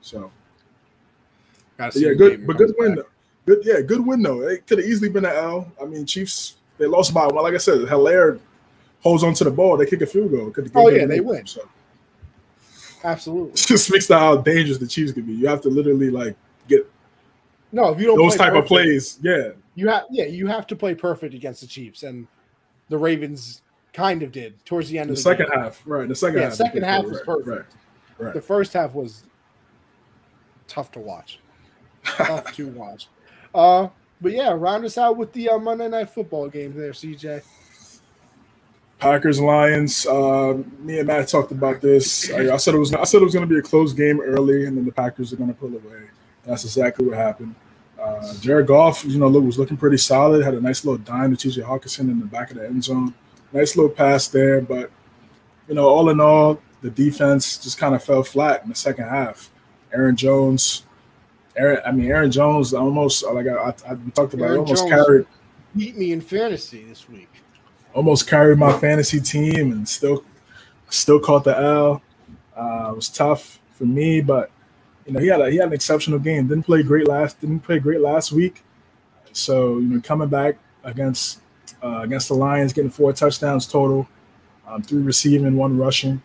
So 0.00 0.30
yeah, 1.78 2.12
good, 2.12 2.46
but 2.46 2.58
good 2.58 2.74
win. 2.78 2.96
Though. 2.96 3.06
Good, 3.46 3.60
yeah, 3.64 3.80
good 3.80 4.04
win 4.04 4.22
though. 4.22 4.42
It 4.42 4.66
could 4.66 4.78
have 4.78 4.86
easily 4.86 5.08
been 5.08 5.24
an 5.24 5.32
L. 5.32 5.72
I 5.80 5.84
mean, 5.86 6.04
Chiefs 6.04 6.56
they 6.78 6.86
lost 6.86 7.14
by 7.14 7.26
well, 7.26 7.44
like 7.44 7.54
I 7.54 7.58
said, 7.58 7.78
Helaire 7.80 8.40
holds 9.00 9.22
onto 9.22 9.44
the 9.44 9.50
ball. 9.50 9.76
They 9.76 9.86
kick 9.86 10.02
a 10.02 10.06
field 10.06 10.32
goal. 10.32 10.52
oh 10.74 10.88
yeah, 10.90 11.06
they 11.06 11.20
win. 11.20 11.46
So. 11.46 11.68
Absolutely. 13.02 13.52
Just 13.54 13.86
speaks 13.86 14.06
to 14.08 14.18
how 14.18 14.36
dangerous 14.38 14.78
the 14.78 14.86
Chiefs 14.86 15.12
can 15.12 15.22
be. 15.22 15.34
You 15.34 15.46
have 15.46 15.60
to 15.62 15.68
literally 15.68 16.10
like 16.10 16.36
get 16.68 16.90
no 17.70 17.90
if 17.90 18.00
you 18.00 18.06
don't 18.06 18.18
those 18.18 18.36
type 18.36 18.52
perfect, 18.52 18.64
of 18.64 18.68
plays. 18.68 19.18
Yeah, 19.22 19.50
you 19.74 19.88
have 19.88 20.04
yeah 20.10 20.24
you 20.24 20.46
have 20.46 20.66
to 20.68 20.76
play 20.76 20.94
perfect 20.94 21.34
against 21.34 21.60
the 21.60 21.66
Chiefs, 21.66 22.02
and 22.02 22.26
the 22.88 22.98
Ravens 22.98 23.62
kind 23.94 24.22
of 24.22 24.32
did 24.32 24.62
towards 24.66 24.90
the 24.90 24.98
end 24.98 25.08
the 25.08 25.12
of 25.12 25.16
the 25.16 25.22
second 25.22 25.48
game. 25.50 25.58
half. 25.58 25.82
Right, 25.86 26.06
the 26.06 26.14
second 26.14 26.40
yeah, 26.40 26.44
half. 26.46 26.54
second 26.54 26.82
half 26.82 27.04
was 27.04 27.22
perfect. 27.22 27.74
Right, 28.18 28.26
right. 28.26 28.34
The 28.34 28.42
first 28.42 28.74
half 28.74 28.92
was 28.92 29.24
tough 30.68 30.92
to 30.92 30.98
watch. 30.98 31.38
tough 32.04 32.52
to 32.54 32.66
watch. 32.68 33.08
Uh, 33.54 33.88
but 34.20 34.32
yeah, 34.32 34.52
round 34.52 34.84
us 34.84 34.98
out 34.98 35.16
with 35.16 35.32
the 35.32 35.48
uh, 35.48 35.58
Monday 35.58 35.88
Night 35.88 36.10
Football 36.10 36.48
game 36.48 36.74
there, 36.74 36.92
CJ. 36.92 37.42
Packers 38.98 39.40
Lions. 39.40 40.06
Uh, 40.06 40.62
me 40.78 40.98
and 40.98 41.06
Matt 41.06 41.28
talked 41.28 41.52
about 41.52 41.80
this. 41.80 42.30
I, 42.30 42.54
I, 42.54 42.56
said 42.56 42.74
it 42.74 42.78
was. 42.78 42.94
I 42.94 43.04
said 43.04 43.20
it 43.20 43.24
was 43.24 43.34
going 43.34 43.46
to 43.46 43.52
be 43.52 43.58
a 43.58 43.62
close 43.62 43.92
game 43.92 44.20
early, 44.20 44.66
and 44.66 44.76
then 44.76 44.84
the 44.84 44.92
Packers 44.92 45.32
are 45.32 45.36
going 45.36 45.52
to 45.52 45.54
pull 45.54 45.68
away. 45.68 46.08
That's 46.44 46.64
exactly 46.64 47.06
what 47.06 47.16
happened. 47.16 47.54
Uh, 48.00 48.34
Jared 48.40 48.66
Goff, 48.66 49.04
you 49.04 49.18
know, 49.18 49.28
look 49.28 49.44
was 49.44 49.58
looking 49.58 49.76
pretty 49.76 49.96
solid. 49.96 50.44
Had 50.44 50.54
a 50.54 50.60
nice 50.60 50.84
little 50.84 50.98
dime 50.98 51.34
to 51.34 51.36
T.J. 51.36 51.62
Hockenson 51.62 52.10
in 52.10 52.20
the 52.20 52.26
back 52.26 52.50
of 52.50 52.56
the 52.56 52.66
end 52.66 52.84
zone. 52.84 53.14
Nice 53.54 53.74
little 53.76 53.90
pass 53.90 54.28
there, 54.28 54.60
but 54.60 54.90
you 55.68 55.74
know, 55.74 55.88
all 55.88 56.10
in 56.10 56.20
all, 56.20 56.60
the 56.82 56.90
defense 56.90 57.56
just 57.56 57.78
kind 57.78 57.94
of 57.94 58.04
fell 58.04 58.22
flat 58.22 58.62
in 58.62 58.68
the 58.68 58.74
second 58.74 59.08
half. 59.08 59.50
Aaron 59.94 60.16
Jones, 60.16 60.84
Aaron, 61.56 61.80
I 61.86 61.92
mean, 61.92 62.10
Aaron 62.10 62.30
Jones 62.30 62.74
almost 62.74 63.24
like 63.24 63.46
I, 63.46 63.52
I, 63.52 63.68
I 63.68 63.96
talked 64.14 64.34
about. 64.34 64.46
Aaron 64.46 64.58
almost 64.58 64.82
Jones 64.82 64.90
carried 64.90 65.26
beat 65.76 65.96
me 65.96 66.12
in 66.12 66.20
fantasy 66.20 66.84
this 66.84 67.08
week. 67.08 67.28
Almost 67.94 68.28
carried 68.28 68.58
my 68.58 68.76
fantasy 68.78 69.20
team 69.20 69.72
and 69.72 69.88
still, 69.88 70.24
still 70.88 71.20
caught 71.20 71.44
the 71.44 71.58
L. 71.58 72.02
Uh, 72.56 72.90
it 72.90 72.96
was 72.96 73.08
tough 73.08 73.60
for 73.72 73.84
me, 73.84 74.20
but 74.20 74.50
you 75.06 75.12
know, 75.12 75.20
he 75.20 75.28
had 75.28 75.40
a, 75.40 75.50
he 75.50 75.56
had 75.56 75.68
an 75.68 75.74
exceptional 75.74 76.18
game. 76.18 76.48
Didn't 76.48 76.64
play 76.64 76.82
great 76.82 77.06
last 77.06 77.40
didn't 77.40 77.60
play 77.60 77.78
great 77.78 78.00
last 78.00 78.32
week. 78.32 78.62
So 79.32 79.78
you 79.78 79.88
know, 79.88 80.00
coming 80.00 80.28
back 80.28 80.56
against 80.82 81.40
uh, 81.84 82.00
against 82.02 82.28
the 82.28 82.34
Lions, 82.34 82.72
getting 82.72 82.90
four 82.90 83.12
touchdowns 83.12 83.66
total, 83.66 84.08
um, 84.66 84.82
three 84.82 85.02
receiving, 85.02 85.56
one 85.56 85.76
rushing. 85.76 86.22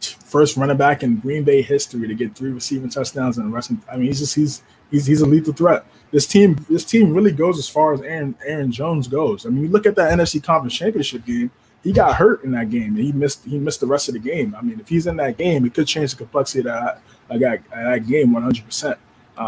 First 0.00 0.56
running 0.58 0.76
back 0.76 1.02
in 1.02 1.16
Green 1.20 1.42
Bay 1.44 1.62
history 1.62 2.06
to 2.06 2.14
get 2.14 2.34
three 2.34 2.50
receiving 2.50 2.90
touchdowns 2.90 3.38
and 3.38 3.52
rushing. 3.52 3.82
I 3.90 3.96
mean, 3.96 4.08
he's 4.08 4.18
just 4.18 4.34
he's 4.34 4.62
he's 4.90 5.06
he's 5.06 5.20
a 5.22 5.26
lethal 5.26 5.54
threat. 5.54 5.86
This 6.10 6.26
team 6.26 6.64
this 6.68 6.84
team 6.84 7.14
really 7.14 7.32
goes 7.32 7.58
as 7.58 7.68
far 7.68 7.94
as 7.94 8.02
Aaron 8.02 8.34
Aaron 8.44 8.70
Jones 8.70 9.08
goes. 9.08 9.46
I 9.46 9.48
mean, 9.48 9.64
you 9.64 9.70
look 9.70 9.86
at 9.86 9.96
that 9.96 10.12
NFC 10.12 10.42
Conference 10.42 10.74
Championship 10.74 11.24
game 11.24 11.50
he 11.82 11.92
got 11.92 12.16
hurt 12.16 12.42
in 12.44 12.50
that 12.52 12.70
game 12.70 12.96
and 12.96 12.98
he 12.98 13.12
missed 13.12 13.44
he 13.44 13.58
missed 13.58 13.80
the 13.80 13.86
rest 13.86 14.08
of 14.08 14.14
the 14.14 14.20
game. 14.20 14.54
I 14.56 14.62
mean, 14.62 14.80
if 14.80 14.88
he's 14.88 15.06
in 15.06 15.16
that 15.16 15.38
game, 15.38 15.64
it 15.64 15.74
could 15.74 15.86
change 15.86 16.10
the 16.10 16.18
complexity 16.18 16.60
of 16.60 16.64
that 16.66 17.00
that, 17.28 17.62
that 17.70 18.06
game 18.06 18.32
100. 18.32 18.58
Um, 18.58 18.64
percent 18.66 18.98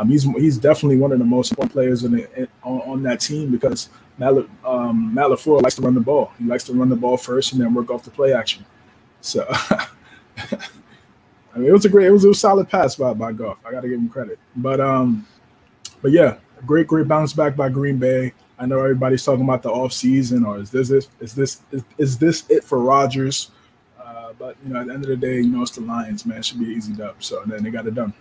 He's 0.06 0.22
he's 0.22 0.58
definitely 0.58 0.98
one 0.98 1.12
of 1.12 1.18
the 1.18 1.24
most 1.24 1.50
important 1.50 1.72
players 1.72 2.04
in, 2.04 2.12
the, 2.12 2.40
in 2.40 2.48
on, 2.62 2.80
on, 2.82 3.02
that 3.02 3.20
team 3.20 3.50
because 3.50 3.88
Matt, 4.20 4.34
um, 4.66 5.14
Matt 5.14 5.28
LaFleur 5.28 5.62
likes 5.62 5.76
to 5.76 5.82
run 5.82 5.94
the 5.94 6.00
ball. 6.00 6.30
He 6.38 6.44
likes 6.44 6.64
to 6.64 6.74
run 6.74 6.90
the 6.90 6.96
ball 6.96 7.16
first 7.16 7.52
and 7.52 7.60
then 7.60 7.72
work 7.72 7.90
off 7.90 8.04
the 8.04 8.10
play 8.10 8.34
action. 8.34 8.66
So, 9.22 9.46
I 9.50 9.88
mean, 11.56 11.68
it 11.68 11.72
was 11.72 11.86
a 11.86 11.88
great, 11.88 12.06
it 12.06 12.10
was 12.10 12.26
a 12.26 12.34
solid 12.34 12.68
pass 12.68 12.96
by 12.96 13.14
by 13.14 13.32
Goff. 13.32 13.58
I 13.66 13.72
got 13.72 13.80
to 13.80 13.88
give 13.88 13.98
him 13.98 14.10
credit. 14.10 14.38
But 14.56 14.78
um, 14.78 15.26
but 16.02 16.12
yeah, 16.12 16.36
great 16.66 16.86
great 16.86 17.08
bounce 17.08 17.32
back 17.32 17.56
by 17.56 17.70
Green 17.70 17.96
Bay. 17.96 18.34
I 18.58 18.66
know 18.66 18.78
everybody's 18.78 19.24
talking 19.24 19.44
about 19.44 19.62
the 19.62 19.70
off 19.70 19.94
season, 19.94 20.44
or 20.44 20.58
is 20.58 20.70
this 20.70 20.90
is, 20.90 21.08
is 21.18 21.34
this 21.34 21.62
is, 21.72 21.82
is 21.96 22.18
this 22.18 22.44
it 22.50 22.62
for 22.62 22.78
Rodgers? 22.78 23.50
Uh, 23.98 24.34
but 24.38 24.54
you 24.62 24.74
know, 24.74 24.80
at 24.80 24.86
the 24.86 24.92
end 24.92 25.02
of 25.02 25.08
the 25.08 25.16
day, 25.16 25.36
you 25.36 25.48
know, 25.48 25.62
it's 25.62 25.70
the 25.70 25.80
Lions, 25.80 26.26
man. 26.26 26.38
It 26.38 26.44
should 26.44 26.60
be 26.60 26.66
easy 26.66 26.92
dub. 26.92 27.22
So 27.22 27.42
then 27.46 27.62
they 27.62 27.70
got 27.70 27.86
it 27.86 27.94
done. 27.94 28.12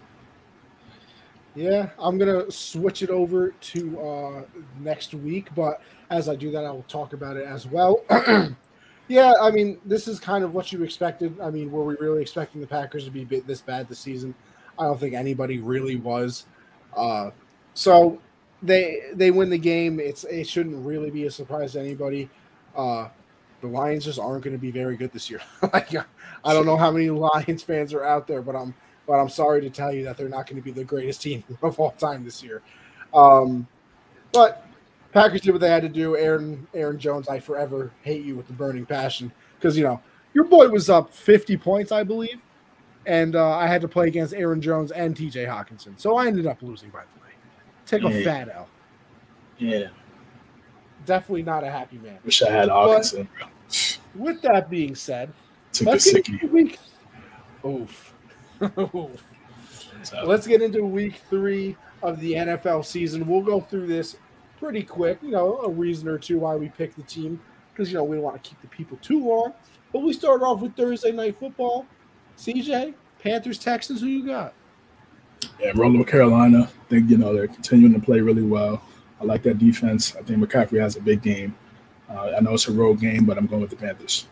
Yeah, 1.56 1.90
I'm 1.98 2.18
gonna 2.18 2.50
switch 2.52 3.02
it 3.02 3.10
over 3.10 3.52
to 3.52 4.02
uh, 4.02 4.44
next 4.80 5.14
week, 5.14 5.54
but 5.56 5.82
as 6.10 6.30
I 6.30 6.36
do 6.36 6.52
that, 6.52 6.66
I 6.66 6.72
will 6.72 6.84
talk 6.84 7.14
about 7.14 7.38
it 7.38 7.46
as 7.46 7.66
well. 7.66 8.04
yeah, 9.08 9.34
I 9.42 9.52
mean, 9.52 9.80
this 9.86 10.08
is 10.08 10.20
kind 10.20 10.44
of 10.44 10.54
what 10.54 10.72
you 10.72 10.84
expected. 10.84 11.40
I 11.42 11.50
mean, 11.50 11.72
were 11.72 11.84
we 11.84 11.96
really 12.00 12.22
expecting 12.22 12.62
the 12.62 12.68
Packers 12.68 13.06
to 13.06 13.12
be 13.12 13.24
this 13.24 13.62
bad 13.62 13.88
this 13.90 14.00
season? 14.00 14.36
I 14.78 14.84
don't 14.84 15.00
think 15.00 15.14
anybody 15.14 15.60
really 15.60 15.98
was. 15.98 16.46
Uh, 16.96 17.32
so 17.74 18.20
they 18.62 19.02
they 19.14 19.32
win 19.32 19.50
the 19.50 19.58
game. 19.58 20.00
It's 20.00 20.24
it 20.26 20.48
shouldn't 20.48 20.86
really 20.86 21.10
be 21.10 21.26
a 21.26 21.32
surprise 21.32 21.74
to 21.74 21.80
anybody. 21.80 22.30
Uh, 22.76 23.10
the 23.62 23.68
Lions 23.68 24.06
just 24.06 24.20
aren't 24.20 24.44
going 24.44 24.56
to 24.56 24.62
be 24.62 24.72
very 24.72 24.96
good 24.96 25.12
this 25.12 25.30
year. 25.30 25.42
like, 25.74 25.94
I 25.94 26.54
don't 26.54 26.66
know 26.66 26.78
how 26.78 26.92
many 26.92 27.10
Lions 27.10 27.64
fans 27.64 27.94
are 27.94 28.04
out 28.04 28.28
there, 28.28 28.42
but 28.42 28.56
I'm 28.56 28.74
but 29.10 29.20
I'm 29.20 29.28
sorry 29.28 29.60
to 29.62 29.72
tell 29.72 29.92
you 29.92 30.04
that 30.04 30.18
they're 30.18 30.30
not 30.30 30.46
going 30.46 30.58
to 30.58 30.62
be 30.62 30.70
the 30.70 30.84
greatest 30.84 31.24
team 31.24 31.44
of 31.64 31.80
all 31.80 31.92
time 31.94 32.24
this 32.24 32.44
year. 32.44 32.62
Um, 33.12 33.68
but 34.32 34.68
Packers 35.12 35.42
did 35.42 35.52
what 35.52 35.62
they 35.62 35.70
had 35.70 35.82
to 35.82 35.90
do. 35.90 36.16
Aaron 36.16 36.68
Aaron 36.76 37.00
Jones, 37.00 37.28
I 37.28 37.40
forever 37.40 37.92
hate 38.04 38.24
you 38.24 38.36
with 38.36 38.46
the 38.46 38.54
burning 38.54 38.86
passion 38.86 39.34
because 39.58 39.76
you 39.76 39.84
know 39.84 40.00
your 40.36 40.44
boy 40.44 40.70
was 40.70 40.92
up 40.92 41.12
50 41.12 41.58
points, 41.58 41.92
I 41.92 42.04
believe, 42.04 42.40
and 43.08 43.36
uh, 43.36 43.58
I 43.58 43.66
had 43.66 43.82
to 43.82 43.88
play 43.88 44.08
against 44.08 44.36
Aaron 44.36 44.62
Jones 44.62 44.92
and 44.92 45.18
T.J. 45.18 45.46
Hockenson, 45.46 46.00
so 46.00 46.16
I 46.16 46.28
ended 46.28 46.46
up 46.46 46.62
losing 46.62 46.92
by 46.92 47.02
the 47.02 47.22
way. 47.24 47.34
Take 47.88 48.04
yeah. 48.04 48.10
a 48.10 48.24
fat 48.24 48.50
L. 48.54 48.68
Yeah. 49.58 49.88
Definitely 51.08 51.44
not 51.44 51.64
a 51.64 51.72
happy 51.72 51.98
man. 51.98 52.20
Wish 52.24 52.44
I 52.44 52.52
had 52.52 52.70
Hockenson. 52.70 53.28
With 54.14 54.44
that 54.44 54.70
being 54.70 54.94
said, 54.94 55.34
Took 55.72 55.88
let's 55.88 56.14
get 56.14 56.30
into 56.30 56.48
week. 56.48 56.78
Oof. 57.66 58.09
Oof. 58.62 59.24
Let's 60.24 60.48
get 60.48 60.62
into 60.62 60.84
week 60.84 61.22
three 61.30 61.76
of 62.02 62.20
the 62.20 62.34
NFL 62.34 62.86
season. 62.86 63.28
We'll 63.28 63.42
go 63.42 63.62
through 63.62 63.88
this 63.88 64.18
pretty 64.60 64.84
quick. 64.84 65.20
You 65.22 65.32
know, 65.32 65.60
a 65.60 65.70
reason 65.70 66.08
or 66.08 66.18
two 66.18 66.40
why 66.40 66.56
we 66.56 66.70
picked 66.70 66.96
the 66.96 67.04
team 67.04 67.40
because 67.74 67.92
you 67.92 67.98
know 67.98 68.04
we 68.04 68.18
don't 68.18 68.24
want 68.24 68.42
to 68.42 68.50
keep 68.50 68.62
the 68.62 68.68
people 68.68 68.98
too 69.02 69.26
long. 69.26 69.54
But 69.92 70.00
we 70.00 70.14
start 70.14 70.42
off 70.42 70.62
with 70.62 70.76
Thursday 70.76 71.12
night 71.12 71.38
football. 71.38 71.86
CJ, 72.38 72.94
Panthers, 73.22 73.58
Texans. 73.58 74.02
Who 74.02 74.08
you 74.08 74.26
got? 74.26 74.54
Yeah, 75.60 75.72
rolling 75.76 76.04
Carolina. 76.06 76.70
I 76.70 76.90
think 76.90 77.10
you 77.10 77.18
know 77.18 77.34
they're 77.34 77.48
continuing 77.48 77.94
to 77.94 78.00
play 78.00 78.20
really 78.20 78.44
well. 78.44 78.84
I 79.20 79.26
like 79.26 79.44
that 79.44 79.58
defense. 79.58 80.16
I 80.16 80.22
think 80.22 80.40
McCaffrey 80.40 80.80
has 80.80 80.96
a 80.96 81.02
big 81.02 81.22
game. 81.22 81.56
Uh, 82.10 82.34
I 82.38 82.40
know 82.40 82.54
it's 82.54 82.68
a 82.68 82.72
road 82.72 83.00
game, 83.00 83.26
but 83.26 83.38
I'm 83.38 83.46
going 83.46 83.62
with 83.62 83.70
the 83.70 83.76
Panthers. 83.76 84.28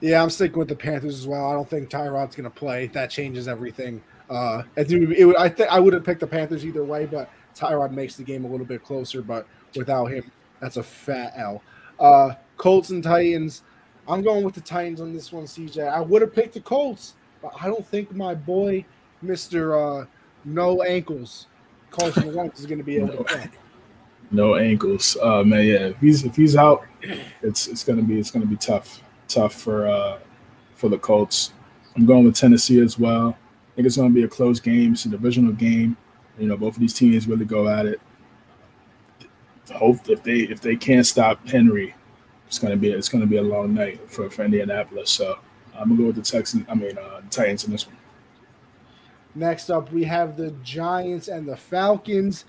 Yeah, 0.00 0.22
I'm 0.22 0.30
sticking 0.30 0.58
with 0.58 0.68
the 0.68 0.76
Panthers 0.76 1.18
as 1.18 1.26
well. 1.26 1.50
I 1.50 1.54
don't 1.54 1.68
think 1.68 1.88
Tyrod's 1.88 2.36
going 2.36 2.44
to 2.44 2.50
play. 2.50 2.88
That 2.88 3.10
changes 3.10 3.48
everything. 3.48 4.02
Uh, 4.28 4.62
it, 4.76 4.90
it 4.92 5.36
I 5.38 5.48
think 5.48 5.70
I 5.70 5.80
would 5.80 5.92
have 5.94 6.04
picked 6.04 6.20
the 6.20 6.26
Panthers 6.26 6.64
either 6.66 6.84
way, 6.84 7.06
but 7.06 7.30
Tyrod 7.54 7.92
makes 7.92 8.16
the 8.16 8.22
game 8.24 8.44
a 8.44 8.48
little 8.48 8.66
bit 8.66 8.84
closer. 8.84 9.22
But 9.22 9.46
without 9.74 10.06
him, 10.06 10.30
that's 10.60 10.76
a 10.76 10.82
fat 10.82 11.32
L. 11.36 11.62
Uh, 11.98 12.34
Colts 12.56 12.90
and 12.90 13.02
Titans. 13.02 13.62
I'm 14.08 14.22
going 14.22 14.44
with 14.44 14.54
the 14.54 14.60
Titans 14.60 15.00
on 15.00 15.12
this 15.12 15.32
one, 15.32 15.44
CJ. 15.44 15.88
I 15.88 16.00
would 16.00 16.22
have 16.22 16.34
picked 16.34 16.54
the 16.54 16.60
Colts, 16.60 17.14
but 17.40 17.52
I 17.60 17.66
don't 17.66 17.86
think 17.86 18.14
my 18.14 18.34
boy, 18.34 18.84
Mister 19.22 19.76
uh, 19.76 20.04
no 20.44 20.82
ankles. 20.82 21.46
Carson 21.90 22.34
Wentz 22.34 22.60
is 22.60 22.66
going 22.66 22.78
to 22.78 22.84
be 22.84 22.96
able 22.96 23.08
No. 23.08 23.16
to 23.16 23.24
play. 23.24 23.50
No 24.32 24.56
ankles. 24.56 25.16
Uh 25.22 25.44
man, 25.44 25.64
yeah. 25.64 25.74
If 25.86 25.98
he's 26.00 26.24
if 26.24 26.34
he's 26.34 26.56
out, 26.56 26.84
it's 27.42 27.68
it's 27.68 27.84
gonna 27.84 28.02
be 28.02 28.18
it's 28.18 28.32
gonna 28.32 28.44
be 28.44 28.56
tough. 28.56 29.00
Tough 29.28 29.54
for 29.54 29.86
uh 29.86 30.18
for 30.74 30.88
the 30.88 30.98
Colts. 30.98 31.52
I'm 31.96 32.06
going 32.06 32.24
with 32.24 32.36
Tennessee 32.36 32.80
as 32.80 32.98
well. 32.98 33.30
I 33.30 33.74
think 33.74 33.86
it's 33.86 33.96
gonna 33.96 34.10
be 34.10 34.24
a 34.24 34.28
close 34.28 34.60
game. 34.60 34.92
It's 34.92 35.04
a 35.06 35.08
divisional 35.08 35.52
game. 35.52 35.96
You 36.38 36.46
know, 36.46 36.56
both 36.56 36.74
of 36.74 36.80
these 36.80 36.94
teams 36.94 37.26
really 37.26 37.44
go 37.44 37.68
at 37.68 37.86
it. 37.86 38.00
Hope 39.74 40.08
if 40.08 40.22
they 40.22 40.40
if 40.40 40.60
they 40.60 40.76
can't 40.76 41.06
stop 41.06 41.46
Henry, 41.48 41.94
it's 42.46 42.58
gonna 42.58 42.76
be 42.76 42.90
it's 42.90 43.08
gonna 43.08 43.26
be 43.26 43.38
a 43.38 43.42
long 43.42 43.74
night 43.74 44.00
for, 44.10 44.30
for 44.30 44.44
Indianapolis. 44.44 45.10
So 45.10 45.38
I'm 45.74 45.88
gonna 45.88 46.00
go 46.00 46.06
with 46.08 46.16
the 46.16 46.22
Texans. 46.22 46.64
I 46.68 46.74
mean 46.74 46.96
uh, 46.96 47.20
the 47.20 47.30
Titans 47.30 47.64
in 47.64 47.72
this 47.72 47.86
one. 47.86 47.96
Next 49.34 49.68
up, 49.68 49.92
we 49.92 50.04
have 50.04 50.36
the 50.36 50.52
Giants 50.62 51.28
and 51.28 51.46
the 51.46 51.56
Falcons. 51.56 52.44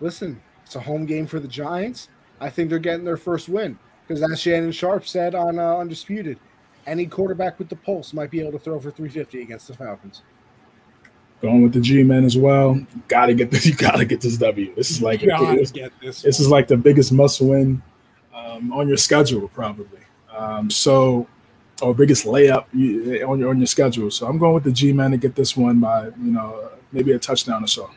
Listen, 0.00 0.42
it's 0.64 0.76
a 0.76 0.80
home 0.80 1.06
game 1.06 1.26
for 1.26 1.40
the 1.40 1.48
Giants. 1.48 2.08
I 2.40 2.50
think 2.50 2.68
they're 2.68 2.78
getting 2.78 3.04
their 3.04 3.16
first 3.16 3.48
win 3.48 3.78
because, 4.06 4.22
as 4.22 4.40
Shannon 4.40 4.72
Sharpe 4.72 5.06
said 5.06 5.34
on 5.34 5.58
uh, 5.58 5.76
Undisputed, 5.78 6.38
any 6.86 7.06
quarterback 7.06 7.58
with 7.58 7.68
the 7.68 7.76
pulse 7.76 8.12
might 8.12 8.30
be 8.30 8.40
able 8.40 8.52
to 8.52 8.58
throw 8.58 8.78
for 8.78 8.90
350 8.90 9.42
against 9.42 9.68
the 9.68 9.74
Falcons. 9.74 10.22
Going 11.42 11.62
with 11.62 11.74
the 11.74 11.80
G 11.80 12.02
men 12.02 12.24
as 12.24 12.36
well. 12.36 12.80
Gotta 13.08 13.34
get 13.34 13.50
this. 13.50 13.66
You 13.66 13.74
gotta 13.74 14.04
get 14.04 14.20
this 14.20 14.36
W. 14.38 14.74
This 14.74 14.90
is 14.90 15.02
like 15.02 15.24
Gotta 15.24 15.56
this, 15.56 15.70
get 15.70 15.92
this. 16.00 16.22
this 16.22 16.40
is 16.40 16.48
like 16.48 16.66
the 16.68 16.76
biggest 16.76 17.12
must 17.12 17.40
win 17.40 17.82
um, 18.34 18.72
on 18.72 18.88
your 18.88 18.96
schedule, 18.96 19.48
probably. 19.48 20.00
Um, 20.34 20.70
so, 20.70 21.26
or 21.82 21.94
biggest 21.94 22.24
layup 22.24 22.64
on 23.28 23.38
your 23.38 23.50
on 23.50 23.58
your 23.58 23.66
schedule. 23.66 24.10
So 24.10 24.26
I'm 24.26 24.38
going 24.38 24.54
with 24.54 24.64
the 24.64 24.72
G 24.72 24.92
men 24.92 25.10
to 25.10 25.16
get 25.18 25.34
this 25.34 25.56
one 25.56 25.80
by 25.80 26.06
you 26.06 26.32
know 26.32 26.70
maybe 26.92 27.12
a 27.12 27.18
touchdown 27.18 27.64
or 27.64 27.66
so. 27.66 27.90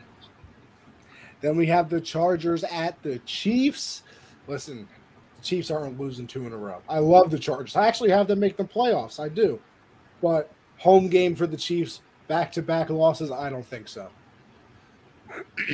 Then 1.40 1.56
we 1.56 1.66
have 1.66 1.88
the 1.88 2.00
Chargers 2.00 2.64
at 2.64 3.02
the 3.02 3.20
Chiefs. 3.20 4.02
Listen, 4.46 4.86
the 4.86 4.99
Chiefs 5.42 5.70
aren't 5.70 5.98
losing 5.98 6.26
two 6.26 6.46
in 6.46 6.52
a 6.52 6.56
row. 6.56 6.82
I 6.88 6.98
love 6.98 7.30
the 7.30 7.38
Chargers. 7.38 7.76
I 7.76 7.86
actually 7.86 8.10
have 8.10 8.26
them 8.26 8.40
make 8.40 8.56
the 8.56 8.64
playoffs. 8.64 9.20
I 9.20 9.28
do. 9.28 9.60
But 10.22 10.50
home 10.78 11.08
game 11.08 11.34
for 11.34 11.46
the 11.46 11.56
Chiefs, 11.56 12.00
back 12.28 12.52
to 12.52 12.62
back 12.62 12.90
losses, 12.90 13.30
I 13.30 13.50
don't 13.50 13.66
think 13.66 13.88
so. 13.88 14.08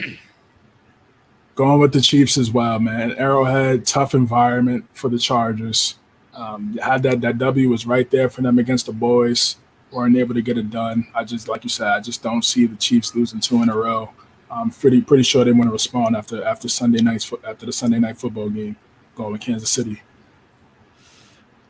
Going 1.54 1.80
with 1.80 1.92
the 1.92 2.00
Chiefs 2.00 2.36
as 2.36 2.50
well, 2.50 2.78
man. 2.78 3.12
Arrowhead, 3.12 3.86
tough 3.86 4.14
environment 4.14 4.84
for 4.92 5.08
the 5.08 5.18
Chargers. 5.18 5.96
Um, 6.34 6.76
had 6.82 7.02
that 7.04 7.22
that 7.22 7.38
W 7.38 7.70
was 7.70 7.86
right 7.86 8.10
there 8.10 8.28
for 8.28 8.42
them 8.42 8.58
against 8.58 8.86
the 8.86 8.92
boys. 8.92 9.56
weren't 9.90 10.16
able 10.16 10.34
to 10.34 10.42
get 10.42 10.58
it 10.58 10.68
done. 10.68 11.06
I 11.14 11.24
just, 11.24 11.48
like 11.48 11.64
you 11.64 11.70
said, 11.70 11.88
I 11.88 12.00
just 12.00 12.22
don't 12.22 12.44
see 12.44 12.66
the 12.66 12.76
Chiefs 12.76 13.14
losing 13.14 13.40
two 13.40 13.62
in 13.62 13.70
a 13.70 13.76
row. 13.76 14.10
I'm 14.50 14.70
pretty 14.70 15.00
pretty 15.00 15.22
sure 15.22 15.44
they 15.44 15.52
want 15.52 15.64
to 15.64 15.72
respond 15.72 16.14
after 16.14 16.44
after 16.44 16.68
Sunday 16.68 17.00
night's 17.00 17.32
after 17.42 17.66
the 17.66 17.72
Sunday 17.72 17.98
night 17.98 18.18
football 18.18 18.50
game 18.50 18.76
going 19.16 19.32
with 19.32 19.40
Kansas 19.40 19.70
City. 19.70 20.00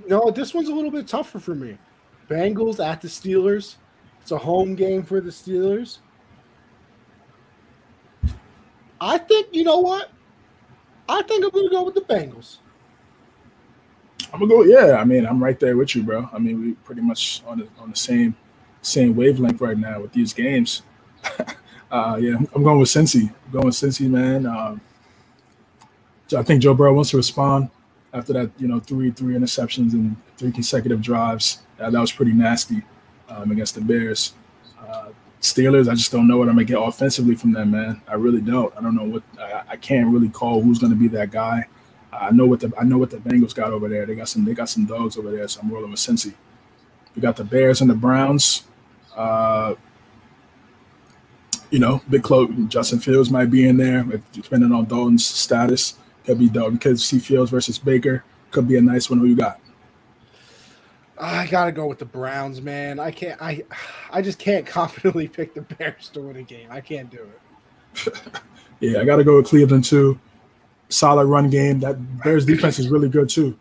No, 0.07 0.31
this 0.31 0.53
one's 0.53 0.69
a 0.69 0.75
little 0.75 0.91
bit 0.91 1.09
tougher 1.09 1.41
for 1.41 1.55
me. 1.55 1.79
Bengals 2.29 2.85
at 2.85 3.01
the 3.01 3.09
Steelers. 3.09 3.77
It's 4.21 4.33
a 4.33 4.39
home 4.39 4.75
game 4.75 5.03
for 5.03 5.21
the 5.21 5.31
Steelers. 5.31 5.99
I 9.01 9.19
think, 9.19 9.49
you 9.53 9.65
know 9.65 9.79
what? 9.79 10.11
I 11.09 11.23
think 11.23 11.45
I'm 11.45 11.51
going 11.51 11.69
to 11.69 11.71
go 11.71 11.85
with 11.85 11.95
the 11.95 12.01
Bengals. 12.03 12.59
I'm 14.33 14.41
gonna 14.41 14.51
go. 14.51 14.63
Yeah, 14.65 14.97
I 14.97 15.05
mean, 15.05 15.27
I'm 15.27 15.43
right 15.43 15.59
there 15.59 15.77
with 15.77 15.95
you, 15.95 16.03
bro. 16.03 16.29
I 16.33 16.39
mean, 16.39 16.61
we're 16.61 16.75
pretty 16.85 17.01
much 17.01 17.43
on 17.47 17.61
the 17.61 17.69
on 17.79 17.91
the 17.91 17.97
same 17.97 18.35
same 18.83 19.15
wavelength 19.15 19.61
right 19.61 19.79
now 19.79 20.01
with 20.01 20.13
these 20.13 20.33
games. 20.33 20.83
uh, 21.91 22.19
yeah, 22.21 22.37
I'm 22.55 22.63
going 22.63 22.79
with 22.79 22.89
Cincy. 22.89 23.33
I'm 23.47 23.53
going 23.53 23.67
with 23.67 23.75
Cincy, 23.75 24.09
man. 24.11 24.47
Um, 24.47 24.81
I 26.35 26.43
think 26.43 26.63
Joe 26.63 26.75
Burrow 26.75 26.95
wants 26.95 27.11
to 27.11 27.17
respond 27.17 27.71
after 28.13 28.33
that. 28.33 28.51
You 28.59 28.69
know, 28.69 28.81
three 28.81 29.11
three 29.11 29.35
interceptions 29.35 29.93
and 29.93 30.17
three 30.37 30.53
consecutive 30.53 31.01
drives. 31.01 31.63
Uh, 31.79 31.91
that 31.91 32.01
was 32.01 32.13
pretty 32.13 32.33
nasty 32.33 32.83
um, 33.29 33.51
against 33.51 33.75
the 33.75 33.81
Bears. 33.81 34.35
Uh, 34.79 35.11
Steelers, 35.41 35.89
I 35.89 35.95
just 35.95 36.11
don't 36.11 36.27
know 36.27 36.39
what 36.39 36.49
I'm 36.49 36.55
gonna 36.55 36.65
get 36.65 36.81
offensively 36.81 37.35
from 37.35 37.53
them, 37.53 37.71
man. 37.71 38.01
I 38.09 38.15
really 38.15 38.41
don't. 38.41 38.73
I 38.77 38.81
don't 38.81 38.95
know 38.95 39.05
what 39.05 39.23
I, 39.39 39.63
I 39.71 39.77
can't 39.77 40.09
really 40.09 40.29
call 40.29 40.63
who's 40.63 40.79
gonna 40.79 40.97
be 40.97 41.09
that 41.09 41.31
guy. 41.31 41.67
I 42.13 42.31
know 42.31 42.47
what 42.47 42.61
the 42.61 42.73
I 42.79 42.85
know 42.85 42.99
what 42.99 43.11
the 43.11 43.19
Bengals 43.19 43.55
got 43.55 43.73
over 43.73 43.89
there. 43.89 44.07
They 44.07 44.15
got 44.15 44.29
some 44.29 44.45
they 44.45 44.55
got 44.55 44.69
some 44.69 44.87
dogs 44.87 45.17
over 45.17 45.31
there, 45.31 45.47
so 45.49 45.61
I'm 45.61 45.71
rolling 45.71 45.91
with 45.91 46.01
Cincy. 46.01 46.35
We 47.15 47.23
got 47.23 47.37
the 47.37 47.45
Bears 47.45 47.81
and 47.81 47.89
the 47.89 47.95
Browns. 47.95 48.65
Uh, 49.15 49.75
you 51.71 51.79
know, 51.79 52.01
big 52.09 52.23
close. 52.23 52.51
Justin 52.69 53.01
Fields 53.01 53.31
might 53.31 53.51
be 53.51 53.67
in 53.67 53.77
there, 53.77 54.05
depending 54.33 54.73
on 54.73 54.87
Dalton's 54.87 55.27
status. 55.27 55.95
Could 56.27 56.39
be 56.39 56.49
Dalton. 56.49 56.75
Because 56.75 57.05
see 57.05 57.19
Fields 57.19 57.51
versus 57.51 57.79
Baker. 57.79 58.25
Could 58.51 58.69
be 58.69 58.77
a 58.77 58.83
nice 58.83 59.09
one. 59.09 59.19
Who 59.19 59.27
you 59.27 59.37
got? 59.37 59.61
I 61.19 61.47
gotta 61.47 61.73
go 61.73 61.87
with 61.87 61.99
the 61.99 62.05
Browns, 62.05 62.61
man. 62.61 63.01
I 63.01 63.11
can't. 63.11 63.41
I, 63.41 63.63
I 64.11 64.21
just 64.21 64.39
can't 64.39 64.67
confidently 64.67 65.29
pick 65.29 65.55
the 65.55 65.63
Bears 65.63 66.11
to 66.11 66.21
win 66.21 66.37
a 66.37 66.43
game. 66.43 66.69
I 66.71 66.81
can't 66.81 67.11
do 67.11 67.27
it. 68.05 68.15
Yeah, 68.81 69.01
I 69.01 69.05
got 69.05 69.17
to 69.17 69.25
go 69.25 69.37
with 69.37 69.47
Cleveland 69.47 69.85
too. 69.85 70.19
Solid 70.89 71.27
run 71.27 71.49
game. 71.49 71.81
That 71.81 72.23
Bears 72.23 72.45
defense 72.45 72.79
is 72.79 72.89
really 72.89 73.09
good 73.09 73.29
too. 73.29 73.59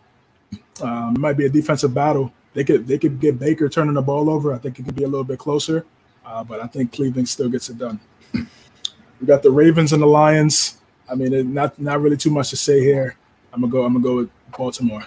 Um, 0.81 1.15
it 1.15 1.19
might 1.19 1.37
be 1.37 1.45
a 1.45 1.49
defensive 1.49 1.93
battle. 1.93 2.33
They 2.53 2.63
could 2.63 2.87
they 2.87 2.97
could 2.97 3.19
get 3.19 3.39
Baker 3.39 3.69
turning 3.69 3.93
the 3.93 4.01
ball 4.01 4.29
over. 4.29 4.53
I 4.53 4.57
think 4.57 4.79
it 4.79 4.83
could 4.83 4.95
be 4.95 5.03
a 5.03 5.07
little 5.07 5.23
bit 5.23 5.39
closer, 5.39 5.85
uh, 6.25 6.43
but 6.43 6.59
I 6.59 6.67
think 6.67 6.91
Cleveland 6.91 7.27
still 7.29 7.49
gets 7.49 7.69
it 7.69 7.77
done. 7.77 7.99
We 9.21 9.27
got 9.27 9.43
the 9.43 9.49
Ravens 9.49 9.93
and 9.93 10.01
the 10.01 10.07
Lions. 10.07 10.81
I 11.09 11.15
mean, 11.15 11.53
not 11.53 11.79
not 11.79 12.01
really 12.01 12.17
too 12.17 12.31
much 12.31 12.49
to 12.49 12.57
say 12.57 12.81
here. 12.81 13.15
I'm 13.53 13.61
gonna 13.61 13.71
go. 13.71 13.85
I'm 13.85 13.93
gonna 13.93 14.03
go 14.03 14.15
with 14.17 14.29
Baltimore. 14.57 15.05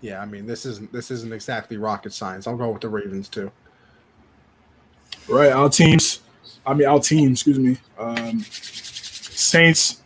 Yeah, 0.00 0.20
I 0.20 0.26
mean 0.26 0.46
this 0.46 0.66
isn't 0.66 0.92
this 0.92 1.10
isn't 1.10 1.32
exactly 1.32 1.76
rocket 1.76 2.12
science. 2.12 2.46
I'll 2.46 2.56
go 2.56 2.70
with 2.70 2.82
the 2.82 2.88
Ravens 2.88 3.28
too. 3.28 3.50
Right, 5.28 5.52
our 5.52 5.68
teams. 5.68 6.20
I 6.64 6.74
mean, 6.74 6.86
our 6.88 7.00
team. 7.00 7.32
Excuse 7.32 7.58
me. 7.58 7.78
Um, 7.98 8.40
Saints, 8.42 10.02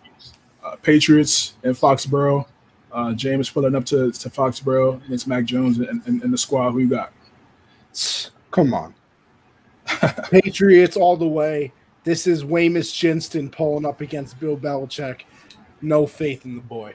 uh, 0.64 0.76
Patriots, 0.76 1.54
and 1.62 1.74
Foxborough. 1.74 2.46
Uh, 2.92 3.12
Jameis 3.14 3.52
pulling 3.52 3.74
up 3.74 3.84
to, 3.86 4.10
to 4.10 4.28
Foxborough 4.28 5.04
against 5.06 5.28
Mac 5.28 5.44
Jones 5.44 5.78
and, 5.78 6.02
and, 6.06 6.22
and 6.22 6.32
the 6.32 6.38
squad. 6.38 6.72
Who 6.72 6.80
you 6.80 6.88
got? 6.88 7.12
Come 8.50 8.74
on, 8.74 8.94
Patriots 10.30 10.96
all 10.96 11.16
the 11.16 11.26
way. 11.26 11.72
This 12.02 12.26
is 12.26 12.44
Weymouth 12.44 12.86
Jinston 12.86 13.52
pulling 13.52 13.84
up 13.84 14.00
against 14.00 14.40
Bill 14.40 14.56
Belichick. 14.56 15.22
No 15.82 16.06
faith 16.06 16.46
in 16.46 16.56
the 16.56 16.62
boy. 16.62 16.94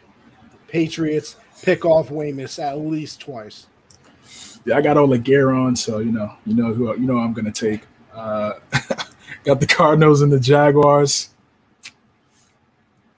Patriots 0.68 1.36
pick 1.62 1.86
off 1.86 2.10
Weymouth 2.10 2.58
at 2.58 2.80
least 2.80 3.22
twice. 3.22 3.68
Yeah, 4.66 4.78
I 4.78 4.82
got 4.82 4.98
all 4.98 5.08
the 5.08 5.20
gear 5.20 5.52
on, 5.52 5.76
so 5.76 6.00
you 6.00 6.12
know, 6.12 6.34
you 6.46 6.56
know 6.56 6.74
who 6.74 6.92
you 6.94 7.06
know 7.06 7.20
I'm 7.20 7.34
gonna 7.34 7.52
take. 7.52 7.82
Uh, 8.14 8.54
got 9.44 9.60
the 9.60 9.68
Cardinals 9.68 10.22
and 10.24 10.32
the 10.32 10.40
Jaguars. 10.40 11.30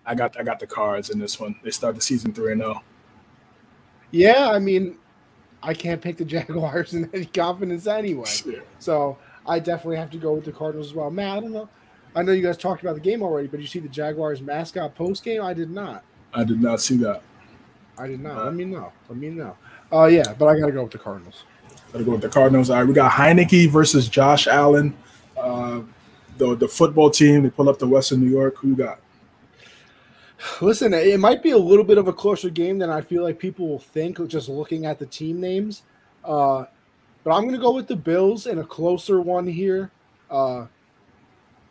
I 0.06 0.14
got 0.14 0.38
I 0.38 0.44
got 0.44 0.60
the 0.60 0.68
Cards 0.68 1.10
in 1.10 1.20
this 1.20 1.40
one. 1.40 1.56
They 1.64 1.72
start 1.72 1.96
the 1.96 2.02
season 2.02 2.34
three 2.34 2.52
and 2.52 2.62
oh. 2.62 2.66
zero. 2.66 2.84
Yeah, 4.12 4.50
I 4.50 4.60
mean, 4.60 4.98
I 5.64 5.74
can't 5.74 6.02
pick 6.02 6.18
the 6.18 6.26
Jaguars 6.26 6.94
in 6.94 7.10
any 7.14 7.26
confidence 7.26 7.88
anyway. 7.88 8.30
So 8.80 9.18
I 9.46 9.60
definitely 9.60 9.98
have 9.98 10.12
to 10.12 10.18
go 10.18 10.34
with 10.34 10.44
the 10.44 10.52
Cardinals 10.52 10.88
as 10.88 10.94
well. 10.94 11.10
Matt, 11.10 11.38
I 11.38 11.40
don't 11.40 11.54
know. 11.54 11.70
I 12.18 12.24
know 12.24 12.32
you 12.32 12.42
guys 12.42 12.58
talked 12.58 12.82
about 12.82 12.96
the 12.96 13.02
game 13.02 13.22
already, 13.22 13.48
but 13.48 13.60
you 13.60 13.68
see 13.68 13.78
the 13.78 13.88
Jaguars 13.88 14.42
mascot 14.42 14.96
post 14.96 15.24
game? 15.24 15.44
I 15.44 15.54
did 15.54 15.70
not. 15.70 16.04
I 16.34 16.44
did 16.44 16.60
not 16.60 16.82
see 16.82 16.98
that. 16.98 17.22
I 17.96 18.08
did 18.08 18.22
not. 18.22 18.44
Let 18.44 18.56
me 18.56 18.66
know. 18.66 18.92
Let 19.08 19.20
me 19.20 19.30
know. 19.30 19.56
Oh 19.92 20.06
yeah, 20.06 20.34
but 20.34 20.48
I 20.48 20.60
got 20.60 20.66
to 20.66 20.72
go 20.72 20.82
with 20.82 20.92
the 20.92 20.98
Cardinals. 20.98 21.44
Gotta 21.94 22.04
go 22.04 22.14
with 22.14 22.22
the 22.22 22.30
Cardinals. 22.30 22.72
All 22.72 22.78
right, 22.78 22.88
we 22.88 22.96
got 22.96 23.12
Heinicke 23.12 23.70
versus 23.70 24.08
Josh 24.08 24.48
Allen. 24.48 24.98
Uh, 25.38 25.82
the 26.40 26.56
the 26.56 26.68
football 26.68 27.12
team. 27.12 27.44
They 27.44 27.52
pull 27.52 27.70
up 27.70 27.78
to 27.80 27.88
Western 27.88 28.20
New 28.22 28.32
York. 28.32 28.58
Who 28.58 28.70
you 28.70 28.76
got? 28.76 29.00
Listen, 30.60 30.96
it 30.96 31.20
might 31.20 31.44
be 31.44 31.52
a 31.52 31.58
little 31.58 31.86
bit 31.86 32.00
of 32.00 32.08
a 32.08 32.14
closer 32.14 32.50
game 32.50 32.80
than 32.80 32.90
I 32.90 33.02
feel 33.02 33.22
like 33.22 33.38
people 33.38 33.68
will 33.68 33.80
think 33.80 34.28
just 34.28 34.50
looking 34.50 34.88
at 34.88 34.98
the 34.98 35.06
team 35.06 35.40
names. 35.40 35.84
Uh, 36.26 36.66
but 37.24 37.32
I'm 37.36 37.44
going 37.44 37.56
to 37.56 37.62
go 37.62 37.74
with 37.74 37.88
the 37.88 37.96
Bills 37.96 38.48
in 38.48 38.58
a 38.58 38.64
closer 38.64 39.22
one 39.22 39.46
here. 39.46 39.92
Uh, 40.32 40.66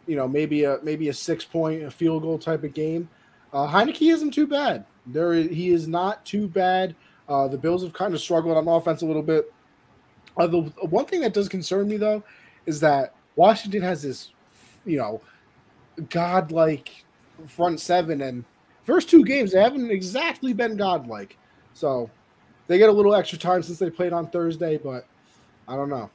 you 0.06 0.16
know, 0.16 0.28
maybe 0.28 0.64
a 0.64 0.78
maybe 0.82 1.08
a 1.08 1.14
six 1.14 1.44
point 1.44 1.82
a 1.82 1.90
field 1.90 2.22
goal 2.22 2.38
type 2.38 2.64
of 2.64 2.74
game. 2.74 3.08
Uh, 3.52 3.66
Heinicke 3.66 4.12
isn't 4.12 4.32
too 4.32 4.46
bad. 4.46 4.84
There, 5.06 5.32
he 5.34 5.70
is 5.70 5.86
not 5.86 6.24
too 6.24 6.48
bad. 6.48 6.94
Uh, 7.28 7.48
the 7.48 7.58
Bills 7.58 7.82
have 7.82 7.92
kind 7.92 8.14
of 8.14 8.20
struggled 8.20 8.56
on 8.56 8.68
offense 8.68 9.02
a 9.02 9.06
little 9.06 9.22
bit. 9.22 9.52
Uh, 10.36 10.46
the 10.46 10.60
one 10.90 11.06
thing 11.06 11.20
that 11.20 11.32
does 11.32 11.48
concern 11.48 11.88
me 11.88 11.96
though 11.96 12.22
is 12.66 12.80
that 12.80 13.14
Washington 13.36 13.82
has 13.82 14.02
this, 14.02 14.32
you 14.84 14.98
know, 14.98 15.20
godlike 16.10 17.04
front 17.46 17.80
seven, 17.80 18.20
and 18.22 18.44
first 18.84 19.08
two 19.08 19.24
games 19.24 19.52
they 19.52 19.62
haven't 19.62 19.90
exactly 19.90 20.52
been 20.52 20.76
godlike. 20.76 21.36
So 21.72 22.10
they 22.66 22.78
get 22.78 22.88
a 22.88 22.92
little 22.92 23.14
extra 23.14 23.38
time 23.38 23.62
since 23.62 23.78
they 23.78 23.90
played 23.90 24.12
on 24.12 24.28
Thursday, 24.28 24.76
but 24.76 25.06
I 25.68 25.76
don't 25.76 25.88
know. 25.88 26.10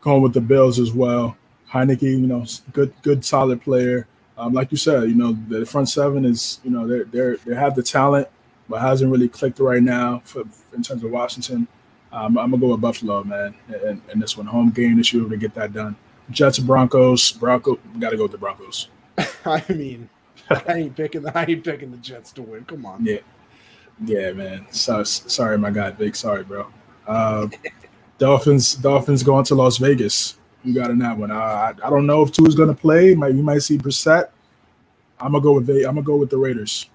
Going 0.00 0.22
with 0.22 0.32
the 0.32 0.40
Bills 0.40 0.78
as 0.78 0.92
well. 0.92 1.36
Heinicke, 1.70 2.02
you 2.02 2.26
know, 2.26 2.44
good, 2.72 2.92
good, 3.02 3.24
solid 3.24 3.60
player. 3.62 4.06
Um, 4.36 4.52
like 4.52 4.70
you 4.70 4.76
said, 4.76 5.08
you 5.08 5.14
know, 5.14 5.36
the 5.48 5.66
front 5.66 5.88
seven 5.88 6.24
is, 6.24 6.60
you 6.64 6.70
know, 6.70 6.86
they're 6.86 7.04
they're 7.04 7.36
they 7.38 7.54
have 7.54 7.74
the 7.74 7.82
talent, 7.82 8.28
but 8.68 8.80
hasn't 8.80 9.10
really 9.10 9.28
clicked 9.28 9.58
right 9.58 9.82
now 9.82 10.22
for, 10.24 10.44
in 10.74 10.82
terms 10.82 11.02
of 11.02 11.10
Washington. 11.10 11.66
Um, 12.12 12.38
I'm 12.38 12.50
gonna 12.50 12.60
go 12.60 12.68
with 12.68 12.80
Buffalo, 12.80 13.22
man, 13.24 13.54
and, 13.68 14.00
and 14.10 14.22
this 14.22 14.36
one 14.36 14.46
home 14.46 14.70
game 14.70 14.96
this 14.96 15.12
year 15.12 15.28
to 15.28 15.36
get 15.36 15.54
that 15.54 15.72
done. 15.72 15.96
Jets, 16.30 16.58
Broncos, 16.58 17.32
Bronco, 17.32 17.78
got 17.98 18.10
to 18.10 18.16
go 18.16 18.24
with 18.24 18.32
the 18.32 18.38
Broncos. 18.38 18.88
I 19.44 19.64
mean, 19.70 20.08
I 20.50 20.74
ain't 20.74 20.96
picking 20.96 21.22
the 21.22 21.36
I 21.36 21.44
ain't 21.44 21.64
picking 21.64 21.90
the 21.90 21.96
Jets 21.98 22.32
to 22.32 22.42
win. 22.42 22.64
Come 22.64 22.86
on. 22.86 23.04
Yeah, 23.04 23.20
yeah, 24.04 24.32
man. 24.32 24.66
So, 24.70 25.02
sorry, 25.04 25.58
my 25.58 25.70
guy, 25.70 25.90
Vic. 25.90 26.14
Sorry, 26.14 26.44
bro. 26.44 26.66
Uh, 27.06 27.48
Dolphins, 28.18 28.74
Dolphins 28.74 29.22
going 29.22 29.44
to 29.44 29.54
Las 29.54 29.78
Vegas. 29.78 30.36
You 30.68 30.74
got 30.74 30.90
in 30.90 30.98
that 30.98 31.16
one. 31.16 31.30
Uh, 31.30 31.34
I, 31.34 31.74
I 31.82 31.88
don't 31.88 32.06
know 32.06 32.22
if 32.22 32.30
Tua 32.30 32.46
is 32.46 32.54
going 32.54 32.68
to 32.68 32.74
play. 32.74 33.14
Might 33.14 33.34
you 33.34 33.42
might 33.42 33.60
see 33.60 33.78
Brissett. 33.78 34.28
I'm 35.18 35.32
gonna 35.32 35.42
go 35.42 35.54
with 35.54 35.66
the. 35.66 35.88
I'm 35.88 35.94
gonna 35.94 36.02
go 36.02 36.16
with 36.16 36.28
the 36.28 36.36
Raiders. 36.36 36.90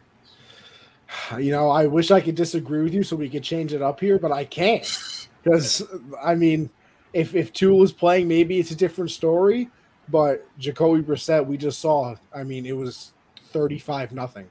You 1.40 1.52
know, 1.52 1.70
I 1.72 1.88
wish 1.88 2.12
I 2.12 2.22
could 2.22 2.36
disagree 2.36 2.84
with 2.84 2.94
you 2.94 3.02
so 3.02 3.16
we 3.16 3.30
could 3.30 3.42
change 3.42 3.74
it 3.74 3.82
up 3.82 4.00
here, 4.00 4.20
but 4.20 4.32
I 4.32 4.46
can't 4.46 4.84
because 5.44 5.82
I 6.24 6.36
mean, 6.36 6.70
if 7.14 7.34
if 7.34 7.52
Tua 7.52 7.82
is 7.84 7.92
playing, 7.92 8.28
maybe 8.28 8.60
it's 8.60 8.70
a 8.70 8.76
different 8.76 9.10
story. 9.10 9.72
But 10.08 10.46
Jacoby 10.60 11.02
Brissett, 11.02 11.44
we 11.44 11.58
just 11.58 11.80
saw. 11.80 12.16
I 12.34 12.44
mean, 12.44 12.68
it 12.68 12.78
was 12.78 13.14
35 13.46 14.12
nothing. 14.12 14.50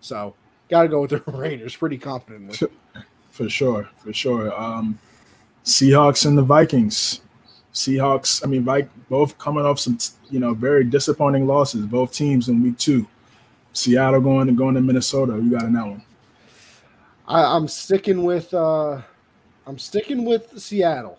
So 0.00 0.34
got 0.68 0.82
to 0.82 0.88
go 0.88 1.00
with 1.00 1.10
the 1.10 1.22
Raiders. 1.32 1.74
Pretty 1.74 1.96
confident 1.96 2.48
with. 2.48 2.70
For 3.30 3.48
sure, 3.48 3.88
for 3.96 4.12
sure. 4.12 4.52
Um, 4.60 4.98
Seahawks 5.64 6.26
and 6.26 6.36
the 6.36 6.42
Vikings. 6.42 7.20
Seahawks. 7.72 8.44
I 8.44 8.48
mean, 8.48 8.64
like 8.64 8.88
both 9.08 9.38
coming 9.38 9.64
off 9.64 9.78
some, 9.78 9.98
you 10.30 10.40
know, 10.40 10.54
very 10.54 10.84
disappointing 10.84 11.46
losses. 11.46 11.86
Both 11.86 12.12
teams 12.12 12.48
in 12.48 12.62
week 12.62 12.78
two. 12.78 13.06
Seattle 13.72 14.20
going 14.20 14.48
and 14.48 14.58
going 14.58 14.74
to 14.74 14.80
Minnesota. 14.80 15.34
You 15.34 15.50
got 15.50 15.62
in 15.62 15.72
that. 15.74 16.00
I, 17.28 17.56
am 17.56 17.68
sticking 17.68 18.24
with. 18.24 18.52
uh 18.52 19.00
I'm 19.66 19.78
sticking 19.78 20.24
with 20.24 20.58
Seattle. 20.58 21.18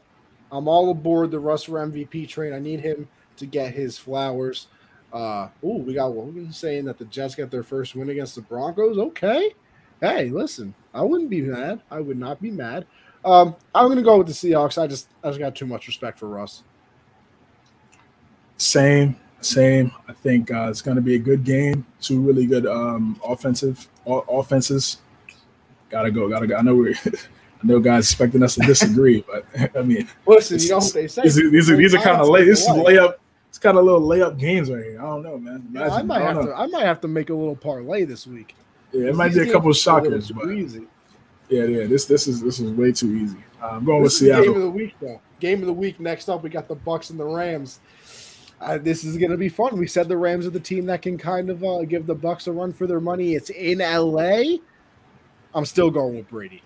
I'm 0.52 0.68
all 0.68 0.92
aboard 0.92 1.32
the 1.32 1.40
Russell 1.40 1.76
MVP 1.76 2.28
train. 2.28 2.54
I 2.54 2.60
need 2.60 2.82
him 2.82 3.08
to 3.38 3.46
get 3.46 3.74
his 3.74 3.98
flowers. 3.98 4.68
Uh, 5.14 5.48
oh, 5.64 5.78
we 5.78 5.94
got 5.94 6.08
Logan 6.08 6.52
saying 6.52 6.86
that 6.86 6.98
the 6.98 7.06
Jets 7.06 7.36
got 7.36 7.52
their 7.52 7.64
first 7.64 7.96
win 7.96 8.10
against 8.10 8.36
the 8.36 8.42
Broncos. 8.42 8.98
Okay. 8.98 9.54
Hey, 10.02 10.30
listen, 10.30 10.74
I 10.94 11.04
wouldn't 11.04 11.30
be 11.30 11.42
mad. 11.42 11.82
I 11.90 12.00
would 12.00 12.18
not 12.18 12.42
be 12.42 12.52
mad. 12.52 12.86
Um, 13.24 13.56
I'm 13.76 13.88
gonna 13.88 14.02
go 14.02 14.18
with 14.18 14.28
the 14.28 14.34
Seahawks. 14.34 14.82
I 14.82 14.88
just 14.88 15.10
I 15.24 15.30
just 15.30 15.40
got 15.40 15.56
too 15.56 15.66
much 15.66 15.88
respect 15.88 16.18
for 16.20 16.28
Russ. 16.28 16.64
Same, 18.58 19.16
same. 19.42 19.92
I 20.08 20.14
think 20.14 20.52
uh, 20.52 20.68
it's 20.70 20.82
gonna 20.82 21.02
be 21.02 21.16
a 21.16 21.20
good 21.20 21.44
game. 21.44 21.86
Two 22.00 22.22
really 22.22 22.46
good 22.46 22.66
um, 22.66 23.20
offensive 23.24 23.88
o- 24.06 24.26
offenses. 24.30 24.98
Gotta 25.90 26.12
go. 26.12 26.30
Gotta 26.30 26.48
go. 26.48 26.56
I 26.56 26.62
know 26.62 26.76
we're. 26.76 26.96
I 27.64 27.68
know 27.68 27.80
guys 27.80 28.06
expecting 28.06 28.42
us 28.42 28.56
to 28.56 28.62
disagree, 28.62 29.24
but 29.32 29.46
I 29.78 29.84
mean, 29.84 30.10
listen, 30.26 30.60
you 30.60 30.70
know 30.70 30.78
what 30.78 30.94
they 30.94 31.08
say. 31.08 31.22
These 31.22 31.38
are, 31.38 31.50
these 31.52 31.70
are, 31.70 31.76
these 31.76 31.94
are 31.94 32.00
kind 32.00 32.20
of 32.20 32.28
lay. 32.28 32.44
This 32.44 32.62
is 32.62 32.70
layup 32.70 33.18
it's 33.52 33.60
kind 33.60 33.78
of 33.78 33.84
little 33.84 34.00
layup 34.00 34.40
games 34.40 34.72
right 34.72 34.82
here. 34.82 34.98
I 34.98 35.04
don't 35.04 35.24
know, 35.24 35.38
man. 35.38 35.68
Imagine, 35.70 35.90
yeah, 35.90 35.94
I 35.94 36.02
might 36.04 36.22
I 36.22 36.26
have 36.26 36.36
know. 36.38 36.46
to. 36.46 36.56
I 36.56 36.68
might 36.68 36.86
have 36.86 37.02
to 37.02 37.10
make 37.10 37.30
a 37.30 37.34
little 37.34 37.58
parlay 37.58 38.06
this 38.06 38.26
week. 38.26 38.56
Yeah, 38.94 39.10
it 39.10 39.16
might 39.16 39.34
be 39.34 39.40
a 39.40 39.52
couple 39.52 39.70
of 39.70 39.76
shockers, 39.76 40.32
but 40.32 40.50
easy. 40.52 40.88
Yeah, 41.52 41.66
yeah. 41.66 41.86
This 41.86 42.06
this 42.06 42.28
is 42.28 42.42
this 42.42 42.62
is 42.62 42.72
way 42.72 42.94
too 42.94 43.14
easy. 43.14 43.38
Uh, 43.62 43.72
I'm 43.74 43.84
going 43.84 44.02
this 44.04 44.22
with 44.22 44.30
Seattle. 44.30 44.46
Game 44.46 44.56
of 44.56 44.62
the 44.62 44.72
week, 44.72 44.96
though. 45.02 45.22
Game 45.42 45.60
of 45.60 45.68
the 45.68 45.74
week. 45.74 46.00
Next 46.00 46.30
up, 46.30 46.44
we 46.44 46.50
got 46.50 46.70
the 46.70 46.78
Bucs 46.78 47.10
and 47.10 47.20
the 47.20 47.26
Rams. 47.26 47.82
Uh, 48.62 48.78
this 48.78 49.04
is 49.04 49.18
going 49.18 49.32
to 49.32 49.38
be 49.38 49.50
fun. 49.50 49.78
We 49.78 49.86
said 49.86 50.08
the 50.08 50.16
Rams 50.16 50.46
are 50.48 50.52
the 50.52 50.62
team 50.62 50.86
that 50.86 51.02
can 51.02 51.18
kind 51.18 51.50
of 51.50 51.62
uh, 51.64 51.84
give 51.84 52.08
the 52.08 52.16
Bucs 52.16 52.48
a 52.48 52.54
run 52.54 52.72
for 52.72 52.88
their 52.88 53.02
money. 53.02 53.34
It's 53.34 53.50
in 53.50 53.80
LA. 53.80 54.60
I'm 55.54 55.66
still 55.66 55.92
going 55.92 56.16
with 56.16 56.30
Brady. 56.30 56.62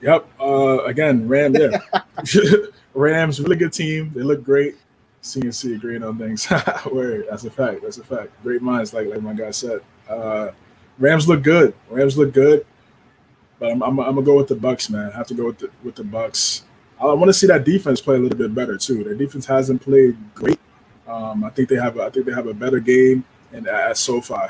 Yep. 0.00 0.26
Uh, 0.40 0.84
again, 0.84 1.28
Rams. 1.28 1.58
Yeah. 1.58 2.02
Rams, 2.94 3.38
really 3.38 3.56
good 3.56 3.72
team. 3.72 4.12
They 4.14 4.22
look 4.22 4.42
great. 4.44 4.76
CNC 5.22 5.74
agreeing 5.74 6.04
on 6.04 6.16
things. 6.16 6.48
Word, 6.90 7.26
that's 7.28 7.44
a 7.44 7.50
fact. 7.50 7.82
That's 7.82 7.98
a 7.98 8.04
fact. 8.04 8.30
Great 8.42 8.62
minds, 8.62 8.94
like 8.94 9.08
like 9.08 9.20
my 9.20 9.34
guy 9.34 9.50
said. 9.50 9.80
Uh, 10.98 11.02
Rams 11.02 11.28
look 11.28 11.42
good. 11.42 11.74
Rams 11.88 12.16
look 12.16 12.32
good, 12.32 12.66
but 13.58 13.72
I'm, 13.72 13.82
I'm, 13.82 13.98
I'm, 14.00 14.14
gonna 14.14 14.22
go 14.22 14.36
with 14.36 14.48
the 14.48 14.56
Bucs, 14.56 14.90
man. 14.90 15.10
I 15.12 15.16
have 15.16 15.26
to 15.28 15.34
go 15.34 15.46
with 15.46 15.58
the 15.58 15.70
with 15.82 15.94
the 15.94 16.02
Bucs. 16.02 16.62
I 17.00 17.04
want 17.12 17.28
to 17.28 17.34
see 17.34 17.46
that 17.48 17.64
defense 17.64 18.00
play 18.00 18.16
a 18.16 18.18
little 18.18 18.38
bit 18.38 18.54
better 18.54 18.76
too. 18.76 19.04
Their 19.04 19.14
defense 19.14 19.44
hasn't 19.46 19.82
played 19.82 20.16
great. 20.34 20.58
Um, 21.06 21.44
I 21.44 21.50
think 21.50 21.68
they 21.68 21.76
have. 21.76 21.98
A, 21.98 22.04
I 22.04 22.10
think 22.10 22.26
they 22.26 22.32
have 22.32 22.46
a 22.46 22.54
better 22.54 22.80
game 22.80 23.24
and 23.52 23.66
at 23.66 23.96
SoFi. 23.96 24.46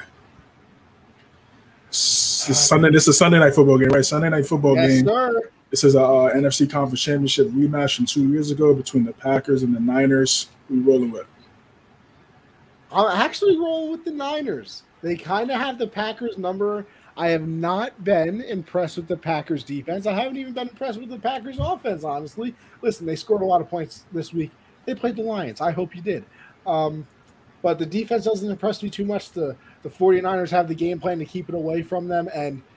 Sunday. 1.90 2.90
This 2.90 3.02
is 3.02 3.09
a 3.09 3.12
Sunday 3.12 3.39
night 3.39 3.55
football 3.55 3.78
game, 3.78 3.89
right? 3.89 4.05
Sunday 4.05 4.28
night 4.28 4.47
football 4.47 4.77
yes, 4.77 4.89
game. 4.89 5.06
Sir. 5.06 5.51
This 5.70 5.82
is 5.82 5.94
a 5.97 6.02
uh, 6.02 6.35
NFC 6.35 6.70
Conference 6.70 7.02
Championship 7.02 7.48
rematch 7.48 7.97
from 7.97 8.06
two 8.06 8.28
years 8.28 8.51
ago 8.51 8.73
between 8.73 9.05
the 9.05 9.12
Packers 9.12 9.62
and 9.62 9.74
the 9.74 9.81
Niners. 9.81 10.48
We 10.70 10.78
rolling 10.78 11.10
with? 11.10 11.27
I'm 12.93 13.20
actually 13.20 13.56
rolling 13.59 13.90
with 13.90 14.05
the 14.05 14.12
Niners. 14.12 14.85
They 15.02 15.16
kind 15.16 15.51
of 15.51 15.60
have 15.60 15.78
the 15.78 15.86
Packers 15.86 16.39
number. 16.39 16.86
I 17.16 17.28
have 17.28 17.47
not 17.47 18.05
been 18.05 18.43
impressed 18.43 18.97
with 18.97 19.09
the 19.09 19.16
Packers 19.16 19.64
defense. 19.64 20.06
I 20.06 20.12
haven't 20.12 20.36
even 20.36 20.52
been 20.52 20.68
impressed 20.68 20.98
with 20.98 21.09
the 21.09 21.18
Packers 21.18 21.59
offense, 21.59 22.05
honestly. 22.05 22.55
Listen, 22.82 23.06
they 23.06 23.16
scored 23.16 23.43
a 23.43 23.47
lot 23.47 23.60
of 23.60 23.68
points 23.68 24.05
this 24.12 24.32
week. 24.32 24.51
They 24.85 24.94
played 24.94 25.16
the 25.16 25.23
Lions. 25.23 25.60
I 25.60 25.70
hope 25.70 25.97
you 25.97 26.02
did. 26.02 26.24
Um, 26.66 27.06
but 27.62 27.78
the 27.78 27.86
defense 27.86 28.24
doesn't 28.24 28.51
impress 28.51 28.82
me 28.82 28.90
too 28.90 29.05
much. 29.05 29.31
The 29.31 29.56
the 29.82 29.89
49ers 29.89 30.51
have 30.51 30.68
the 30.68 30.74
game 30.74 30.98
plan 30.98 31.18
to 31.18 31.24
keep 31.24 31.48
it 31.48 31.55
away 31.55 31.82
from 31.82 32.09
them 32.09 32.28
and– 32.35 32.62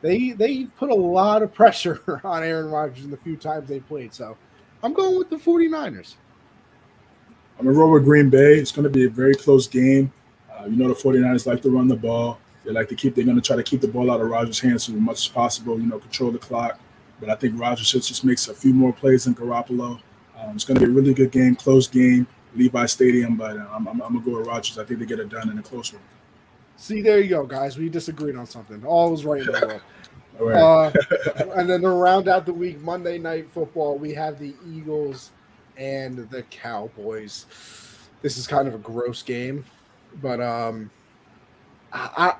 they 0.00 0.30
they 0.30 0.64
put 0.64 0.90
a 0.90 0.94
lot 0.94 1.42
of 1.42 1.52
pressure 1.54 2.20
on 2.24 2.42
Aaron 2.42 2.70
Rodgers 2.70 3.04
in 3.04 3.10
the 3.10 3.16
few 3.16 3.36
times 3.36 3.68
they 3.68 3.80
played. 3.80 4.14
So 4.14 4.36
I'm 4.82 4.92
going 4.92 5.18
with 5.18 5.30
the 5.30 5.36
49ers. 5.36 6.14
I'm 7.58 7.66
to 7.66 7.72
roll 7.72 7.90
with 7.90 8.04
Green 8.04 8.30
Bay. 8.30 8.54
It's 8.54 8.70
going 8.70 8.84
to 8.84 8.90
be 8.90 9.06
a 9.06 9.10
very 9.10 9.34
close 9.34 9.66
game. 9.66 10.12
Uh, 10.58 10.66
you 10.66 10.76
know 10.76 10.88
the 10.88 10.94
49ers 10.94 11.46
like 11.46 11.62
to 11.62 11.70
run 11.70 11.88
the 11.88 11.96
ball. 11.96 12.38
They 12.64 12.72
like 12.72 12.88
to 12.88 12.94
keep. 12.94 13.14
They're 13.14 13.24
going 13.24 13.36
to 13.36 13.42
try 13.42 13.56
to 13.56 13.62
keep 13.62 13.80
the 13.80 13.88
ball 13.88 14.10
out 14.10 14.20
of 14.20 14.28
Rodgers' 14.28 14.60
hands 14.60 14.88
as 14.88 14.94
much 14.94 15.18
as 15.18 15.28
possible. 15.28 15.78
You 15.78 15.86
know, 15.86 15.98
control 15.98 16.30
the 16.30 16.38
clock. 16.38 16.78
But 17.20 17.30
I 17.30 17.34
think 17.34 17.58
Rodgers 17.60 17.90
just 17.90 18.24
makes 18.24 18.48
a 18.48 18.54
few 18.54 18.72
more 18.72 18.92
plays 18.92 19.24
than 19.24 19.34
Garoppolo. 19.34 20.00
Um, 20.38 20.54
it's 20.54 20.64
going 20.64 20.78
to 20.78 20.86
be 20.86 20.92
a 20.92 20.94
really 20.94 21.14
good 21.14 21.32
game, 21.32 21.56
close 21.56 21.88
game, 21.88 22.26
Levi 22.54 22.86
Stadium. 22.86 23.36
But 23.36 23.56
uh, 23.56 23.66
I'm, 23.72 23.88
I'm, 23.88 24.00
I'm 24.02 24.12
going 24.12 24.24
to 24.24 24.30
go 24.30 24.38
with 24.38 24.46
Rodgers. 24.46 24.78
I 24.78 24.84
think 24.84 25.00
they 25.00 25.06
get 25.06 25.18
it 25.18 25.28
done 25.28 25.50
in 25.50 25.58
a 25.58 25.62
close 25.62 25.92
one. 25.92 26.02
See, 26.76 27.02
there 27.02 27.20
you 27.20 27.28
go, 27.28 27.44
guys. 27.44 27.76
We 27.76 27.88
disagreed 27.88 28.36
on 28.36 28.46
something. 28.46 28.84
All 28.84 29.10
was 29.10 29.24
right 29.24 29.40
in 29.40 29.46
the 29.46 29.80
world. 30.38 30.96
uh, 30.96 31.52
and 31.56 31.68
then 31.68 31.80
to 31.80 31.88
round 31.90 32.28
out 32.28 32.46
the 32.46 32.52
week, 32.52 32.80
Monday 32.80 33.18
Night 33.18 33.48
Football, 33.50 33.98
we 33.98 34.14
have 34.14 34.38
the 34.38 34.54
Eagles 34.66 35.32
and 35.76 36.28
the 36.30 36.42
Cowboys. 36.44 37.46
This 38.22 38.36
is 38.36 38.46
kind 38.46 38.68
of 38.68 38.74
a 38.74 38.78
gross 38.78 39.22
game, 39.22 39.64
but 40.20 40.40
um, 40.40 40.90
I, 41.92 42.10
I 42.16 42.36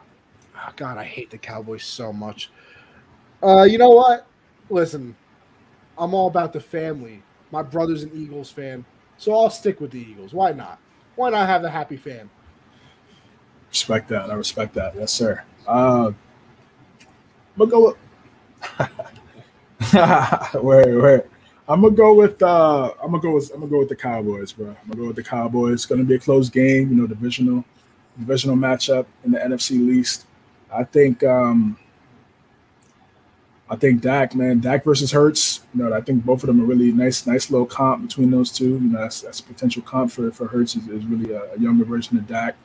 oh 0.56 0.72
God, 0.76 0.98
I 0.98 1.04
hate 1.04 1.30
the 1.30 1.38
Cowboys 1.38 1.84
so 1.84 2.12
much. 2.12 2.50
Uh, 3.42 3.62
you 3.62 3.78
know 3.78 3.90
what? 3.90 4.26
Listen, 4.70 5.16
I'm 5.96 6.14
all 6.14 6.26
about 6.26 6.52
the 6.52 6.60
family. 6.60 7.22
My 7.50 7.62
brother's 7.62 8.02
an 8.02 8.10
Eagles 8.14 8.50
fan, 8.50 8.84
so 9.16 9.34
I'll 9.34 9.50
stick 9.50 9.80
with 9.80 9.90
the 9.90 10.00
Eagles. 10.00 10.34
Why 10.34 10.52
not? 10.52 10.78
Why 11.16 11.30
not 11.30 11.48
have 11.48 11.64
a 11.64 11.70
happy 11.70 11.96
fan? 11.96 12.28
Respect 13.70 14.08
that. 14.08 14.30
I 14.30 14.34
respect 14.34 14.74
that. 14.74 14.94
Yes, 14.96 15.12
sir. 15.12 15.42
Uh, 15.66 16.12
I'm 17.60 17.68
go 17.68 17.86
with 17.88 17.96
where 20.62 20.98
where 20.98 21.24
I'm 21.68 21.82
gonna 21.82 21.94
go 21.94 22.14
with 22.14 22.42
uh 22.42 22.92
I'm 23.02 23.10
gonna 23.10 23.22
go 23.22 23.32
with 23.34 23.52
I'm 23.52 23.60
gonna 23.60 23.70
go 23.70 23.78
with 23.80 23.90
the 23.90 23.96
Cowboys, 23.96 24.52
bro. 24.52 24.68
I'm 24.68 24.88
gonna 24.88 25.02
go 25.02 25.06
with 25.08 25.16
the 25.16 25.22
Cowboys. 25.22 25.74
It's 25.74 25.86
gonna 25.86 26.04
be 26.04 26.14
a 26.14 26.18
close 26.18 26.48
game, 26.48 26.88
you 26.88 26.96
know, 26.96 27.06
divisional 27.06 27.62
divisional 28.18 28.56
matchup 28.56 29.04
in 29.24 29.32
the 29.32 29.38
NFC 29.38 29.72
least. 29.72 30.26
I 30.72 30.84
think 30.84 31.22
um 31.24 31.76
I 33.70 33.76
think 33.76 34.00
Dak, 34.00 34.34
man, 34.34 34.60
Dak 34.60 34.82
versus 34.82 35.12
Hurts. 35.12 35.60
You 35.74 35.84
know, 35.84 35.92
I 35.92 36.00
think 36.00 36.24
both 36.24 36.42
of 36.42 36.46
them 36.46 36.62
are 36.62 36.64
really 36.64 36.90
nice, 36.90 37.26
nice 37.26 37.50
little 37.50 37.66
comp 37.66 38.06
between 38.06 38.30
those 38.30 38.50
two. 38.50 38.70
You 38.70 38.80
know, 38.80 39.00
that's, 39.00 39.20
that's 39.20 39.42
potential 39.42 39.82
comp 39.82 40.10
for 40.10 40.30
for 40.32 40.46
Hurts 40.46 40.74
is, 40.74 40.88
is 40.88 41.04
really 41.04 41.34
a, 41.34 41.52
a 41.52 41.58
younger 41.58 41.84
version 41.84 42.16
of 42.16 42.26
Dak. 42.26 42.56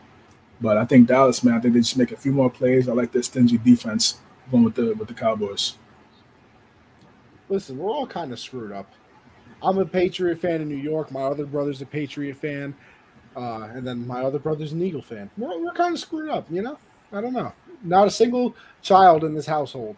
But 0.62 0.78
I 0.78 0.86
think 0.86 1.10
Dallas, 1.10 1.44
man, 1.44 1.56
I 1.56 1.60
think 1.60 1.74
they 1.74 1.82
just 1.82 1.98
make 1.98 2.14
a 2.14 2.18
few 2.18 2.32
more 2.32 2.50
plays. 2.50 2.88
I 2.88 2.94
like 2.94 3.12
their 3.12 3.24
stingy 3.24 3.58
defense 3.58 4.20
going 4.50 4.64
with 4.64 4.76
the 4.76 4.94
with 4.94 5.10
the 5.10 5.14
Cowboys. 5.14 5.76
Listen, 7.54 7.78
we're 7.78 7.92
all 7.92 8.08
kind 8.08 8.34
of 8.34 8.40
screwed 8.40 8.72
up. 8.72 8.92
I'm 9.62 9.78
a 9.78 9.86
Patriot 9.86 10.40
fan 10.40 10.60
in 10.62 10.70
New 10.70 10.76
York. 10.76 11.12
My 11.12 11.22
other 11.22 11.46
brother's 11.46 11.84
a 11.84 11.86
Patriot 11.86 12.36
fan, 12.36 12.74
uh, 13.38 13.70
and 13.76 13.86
then 13.86 14.08
my 14.08 14.24
other 14.24 14.40
brother's 14.40 14.72
an 14.72 14.82
Eagle 14.82 15.04
fan. 15.04 15.30
We're, 15.38 15.64
we're 15.64 15.74
kind 15.74 15.94
of 15.94 16.00
screwed 16.00 16.32
up, 16.32 16.48
you 16.50 16.64
know. 16.64 16.80
I 17.12 17.22
don't 17.22 17.34
know. 17.34 17.54
Not 17.84 18.08
a 18.08 18.10
single 18.10 18.56
child 18.82 19.24
in 19.24 19.36
this 19.36 19.46
household 19.46 19.98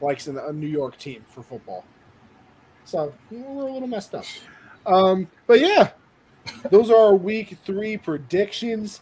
likes 0.00 0.26
a 0.26 0.52
New 0.52 0.66
York 0.66 0.98
team 0.98 1.24
for 1.28 1.44
football, 1.44 1.84
so 2.84 3.14
we're 3.30 3.68
a 3.68 3.72
little 3.72 3.86
messed 3.86 4.12
up. 4.12 4.24
Um, 4.84 5.28
but 5.46 5.60
yeah, 5.60 5.90
those 6.72 6.90
are 6.90 6.96
our 6.96 7.14
week 7.14 7.56
three 7.64 7.96
predictions. 7.96 9.00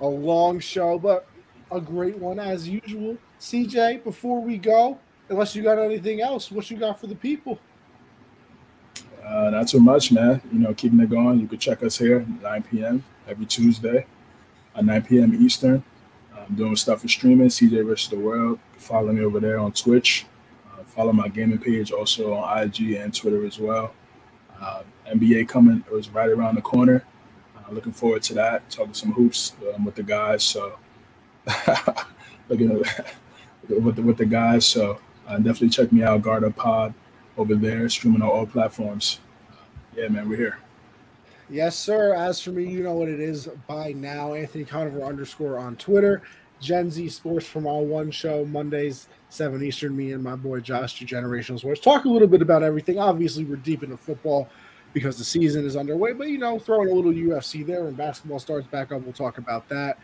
A 0.00 0.06
long 0.06 0.60
show, 0.60 0.96
but 0.96 1.26
a 1.72 1.80
great 1.80 2.18
one 2.18 2.38
as 2.38 2.68
usual. 2.68 3.16
CJ, 3.40 4.04
before 4.04 4.40
we 4.40 4.58
go, 4.58 5.00
unless 5.32 5.56
you 5.56 5.62
got 5.62 5.78
anything 5.78 6.20
else, 6.20 6.50
what 6.50 6.70
you 6.70 6.76
got 6.76 7.00
for 7.00 7.08
the 7.08 7.14
people? 7.14 7.58
Uh, 9.24 9.50
not 9.50 9.68
too 9.68 9.80
much, 9.80 10.12
man. 10.12 10.40
You 10.52 10.58
know, 10.60 10.74
keeping 10.74 11.00
it 11.00 11.10
going. 11.10 11.40
You 11.40 11.48
can 11.48 11.58
check 11.58 11.82
us 11.82 11.98
here 11.98 12.26
9 12.42 12.62
p.m. 12.64 13.04
every 13.26 13.46
Tuesday 13.46 14.06
at 14.74 14.84
9 14.84 15.02
p.m. 15.02 15.34
Eastern. 15.34 15.82
I'm 16.36 16.54
doing 16.54 16.76
stuff 16.76 17.02
for 17.02 17.08
streaming, 17.08 17.48
CJ 17.48 17.86
versus 17.86 18.10
the 18.10 18.18
World. 18.18 18.58
Follow 18.76 19.12
me 19.12 19.24
over 19.24 19.40
there 19.40 19.58
on 19.58 19.72
Twitch. 19.72 20.26
Uh, 20.72 20.82
follow 20.84 21.12
my 21.12 21.28
gaming 21.28 21.58
page 21.58 21.92
also 21.92 22.34
on 22.34 22.62
IG 22.62 22.92
and 22.92 23.14
Twitter 23.14 23.46
as 23.46 23.58
well. 23.58 23.94
Uh, 24.60 24.82
NBA 25.10 25.48
coming 25.48 25.84
it 25.86 25.92
was 25.92 26.10
right 26.10 26.28
around 26.28 26.56
the 26.56 26.62
corner. 26.62 27.04
Uh, 27.56 27.72
looking 27.72 27.92
forward 27.92 28.22
to 28.24 28.34
that. 28.34 28.68
Talking 28.70 28.94
some 28.94 29.12
hoops 29.12 29.54
um, 29.74 29.84
with 29.84 29.94
the 29.94 30.02
guys. 30.02 30.42
So 30.42 30.78
looking 32.48 32.78
with 33.68 33.96
the, 33.96 34.02
with 34.02 34.16
the 34.18 34.26
guys. 34.26 34.66
So 34.66 34.98
uh, 35.26 35.36
definitely 35.36 35.70
check 35.70 35.92
me 35.92 36.02
out, 36.02 36.22
Guard 36.22 36.44
Up 36.44 36.56
Pod 36.56 36.94
over 37.36 37.54
there, 37.54 37.88
streaming 37.88 38.22
on 38.22 38.28
all 38.28 38.46
platforms. 38.46 39.20
Yeah, 39.96 40.08
man, 40.08 40.28
we're 40.28 40.36
here. 40.36 40.58
Yes, 41.48 41.76
sir. 41.76 42.14
As 42.14 42.40
for 42.40 42.50
me, 42.50 42.64
you 42.64 42.82
know 42.82 42.94
what 42.94 43.08
it 43.08 43.20
is 43.20 43.48
by 43.66 43.92
now. 43.92 44.34
Anthony 44.34 44.64
Conover 44.64 45.02
underscore 45.02 45.58
on 45.58 45.76
Twitter. 45.76 46.22
Gen 46.60 46.90
Z 46.90 47.08
Sports 47.08 47.46
from 47.46 47.66
All 47.66 47.84
one 47.84 48.10
show, 48.10 48.44
Mondays, 48.44 49.08
7 49.30 49.62
Eastern. 49.62 49.96
Me 49.96 50.12
and 50.12 50.22
my 50.22 50.36
boy 50.36 50.60
Josh, 50.60 50.98
to 50.98 51.04
Generational 51.04 51.58
Sports. 51.58 51.80
Talk 51.80 52.04
a 52.04 52.08
little 52.08 52.28
bit 52.28 52.40
about 52.40 52.62
everything. 52.62 52.98
Obviously, 52.98 53.44
we're 53.44 53.56
deep 53.56 53.82
into 53.82 53.96
football 53.96 54.48
because 54.92 55.18
the 55.18 55.24
season 55.24 55.64
is 55.64 55.76
underway, 55.76 56.12
but 56.12 56.28
you 56.28 56.38
know, 56.38 56.58
throwing 56.58 56.90
a 56.90 56.92
little 56.92 57.12
UFC 57.12 57.66
there 57.66 57.86
and 57.86 57.96
basketball 57.96 58.38
starts 58.38 58.66
back 58.66 58.92
up, 58.92 59.02
we'll 59.02 59.12
talk 59.12 59.38
about 59.38 59.68
that. 59.68 59.98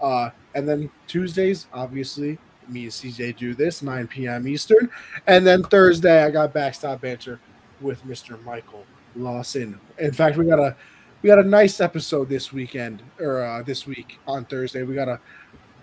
Uh, 0.00 0.30
and 0.54 0.68
then 0.68 0.90
Tuesdays, 1.06 1.66
obviously, 1.72 2.38
me 2.68 2.84
and 2.84 2.92
CJ 2.92 3.36
do 3.36 3.54
this 3.54 3.82
9 3.82 4.06
p.m. 4.08 4.46
Eastern, 4.46 4.90
and 5.26 5.46
then 5.46 5.62
Thursday 5.62 6.24
I 6.24 6.30
got 6.30 6.52
backstop 6.52 7.00
banter 7.00 7.40
with 7.80 8.04
Mr. 8.04 8.42
Michael 8.44 8.84
Lawson. 9.16 9.80
In 9.98 10.12
fact, 10.12 10.36
we 10.36 10.46
got 10.46 10.58
a 10.58 10.76
we 11.22 11.28
got 11.28 11.38
a 11.38 11.44
nice 11.44 11.80
episode 11.80 12.28
this 12.28 12.52
weekend 12.52 13.02
or 13.20 13.42
uh, 13.42 13.62
this 13.62 13.86
week 13.86 14.18
on 14.26 14.44
Thursday. 14.44 14.82
We 14.82 14.94
got 14.94 15.08
a 15.08 15.20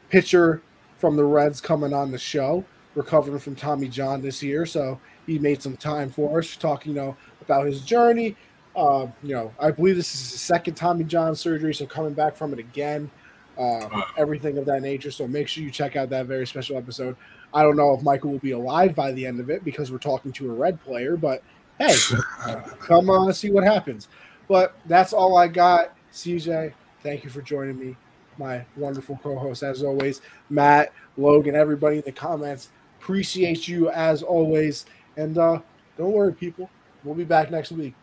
pitcher 0.10 0.61
from 0.97 1.15
the 1.15 1.23
Reds 1.23 1.61
coming 1.61 1.93
on 1.93 2.11
the 2.11 2.18
show, 2.18 2.65
recovering 2.95 3.39
from 3.39 3.56
Tommy 3.56 3.88
John 3.88 4.22
this 4.22 4.43
year, 4.43 4.65
so 4.65 4.99
he 5.26 5.39
made 5.39 5.61
some 5.61 5.77
time 5.77 6.10
for 6.10 6.39
us, 6.39 6.56
talking 6.56 6.93
you 6.93 6.99
know 6.99 7.18
about 7.41 7.65
his 7.65 7.81
journey. 7.81 8.35
Uh, 8.76 9.07
you 9.23 9.34
know, 9.34 9.53
I 9.60 9.72
believe 9.72 9.95
this 9.95 10.14
is 10.14 10.31
his 10.31 10.41
second 10.41 10.76
Tommy 10.76 11.03
John 11.03 11.35
surgery, 11.35 11.73
so 11.73 11.85
coming 11.85 12.14
back 12.14 12.35
from 12.35 12.53
it 12.53 12.60
again 12.60 13.10
uh, 13.60 14.02
everything 14.18 14.57
of 14.57 14.65
that 14.65 14.81
nature. 14.81 15.11
So 15.11 15.27
make 15.27 15.48
sure 15.48 15.64
you 15.64 15.69
check 15.69 15.95
out 15.95 16.10
that 16.10 16.26
very 16.26 16.48
special 16.48 16.77
episode. 16.77 17.15
I 17.53 17.61
don't 17.61 17.76
know 17.76 17.94
if 17.94 18.02
Michael 18.02 18.31
will 18.31 18.40
be 18.40 18.52
alive 18.52 18.95
by 18.95 19.11
the 19.11 19.26
end 19.26 19.40
of 19.40 19.49
it 19.49 19.65
because 19.65 19.91
we're 19.91 19.98
talking 19.98 20.31
to 20.34 20.49
a 20.49 20.53
red 20.53 20.81
player, 20.84 21.18
but 21.18 21.44
hey, 21.77 21.95
come 22.80 23.10
on, 23.10 23.34
see 23.34 23.52
what 23.52 23.64
happens. 23.64 24.07
But 24.48 24.76
that's 24.86 25.14
all 25.14 25.38
I 25.38 25.48
got. 25.48 25.95
CJ, 26.14 26.73
thank 27.03 27.23
you 27.23 27.30
for 27.30 27.41
joining 27.41 27.77
me, 27.77 27.95
my 28.38 28.65
wonderful 28.77 29.19
co-host 29.22 29.61
as 29.61 29.84
always. 29.84 30.22
Matt, 30.49 30.94
Logan, 31.18 31.56
everybody 31.56 31.98
in 31.98 32.03
the 32.03 32.11
comments, 32.11 32.69
appreciate 32.99 33.68
you 33.68 33.90
as 33.90 34.23
always. 34.23 34.86
And 35.18 35.38
uh, 35.38 35.60
don't 35.98 36.14
worry, 36.14 36.34
people, 36.34 36.69
we'll 37.03 37.15
be 37.15 37.26
back 37.26 37.52
next 37.52 37.72
week. 37.72 37.94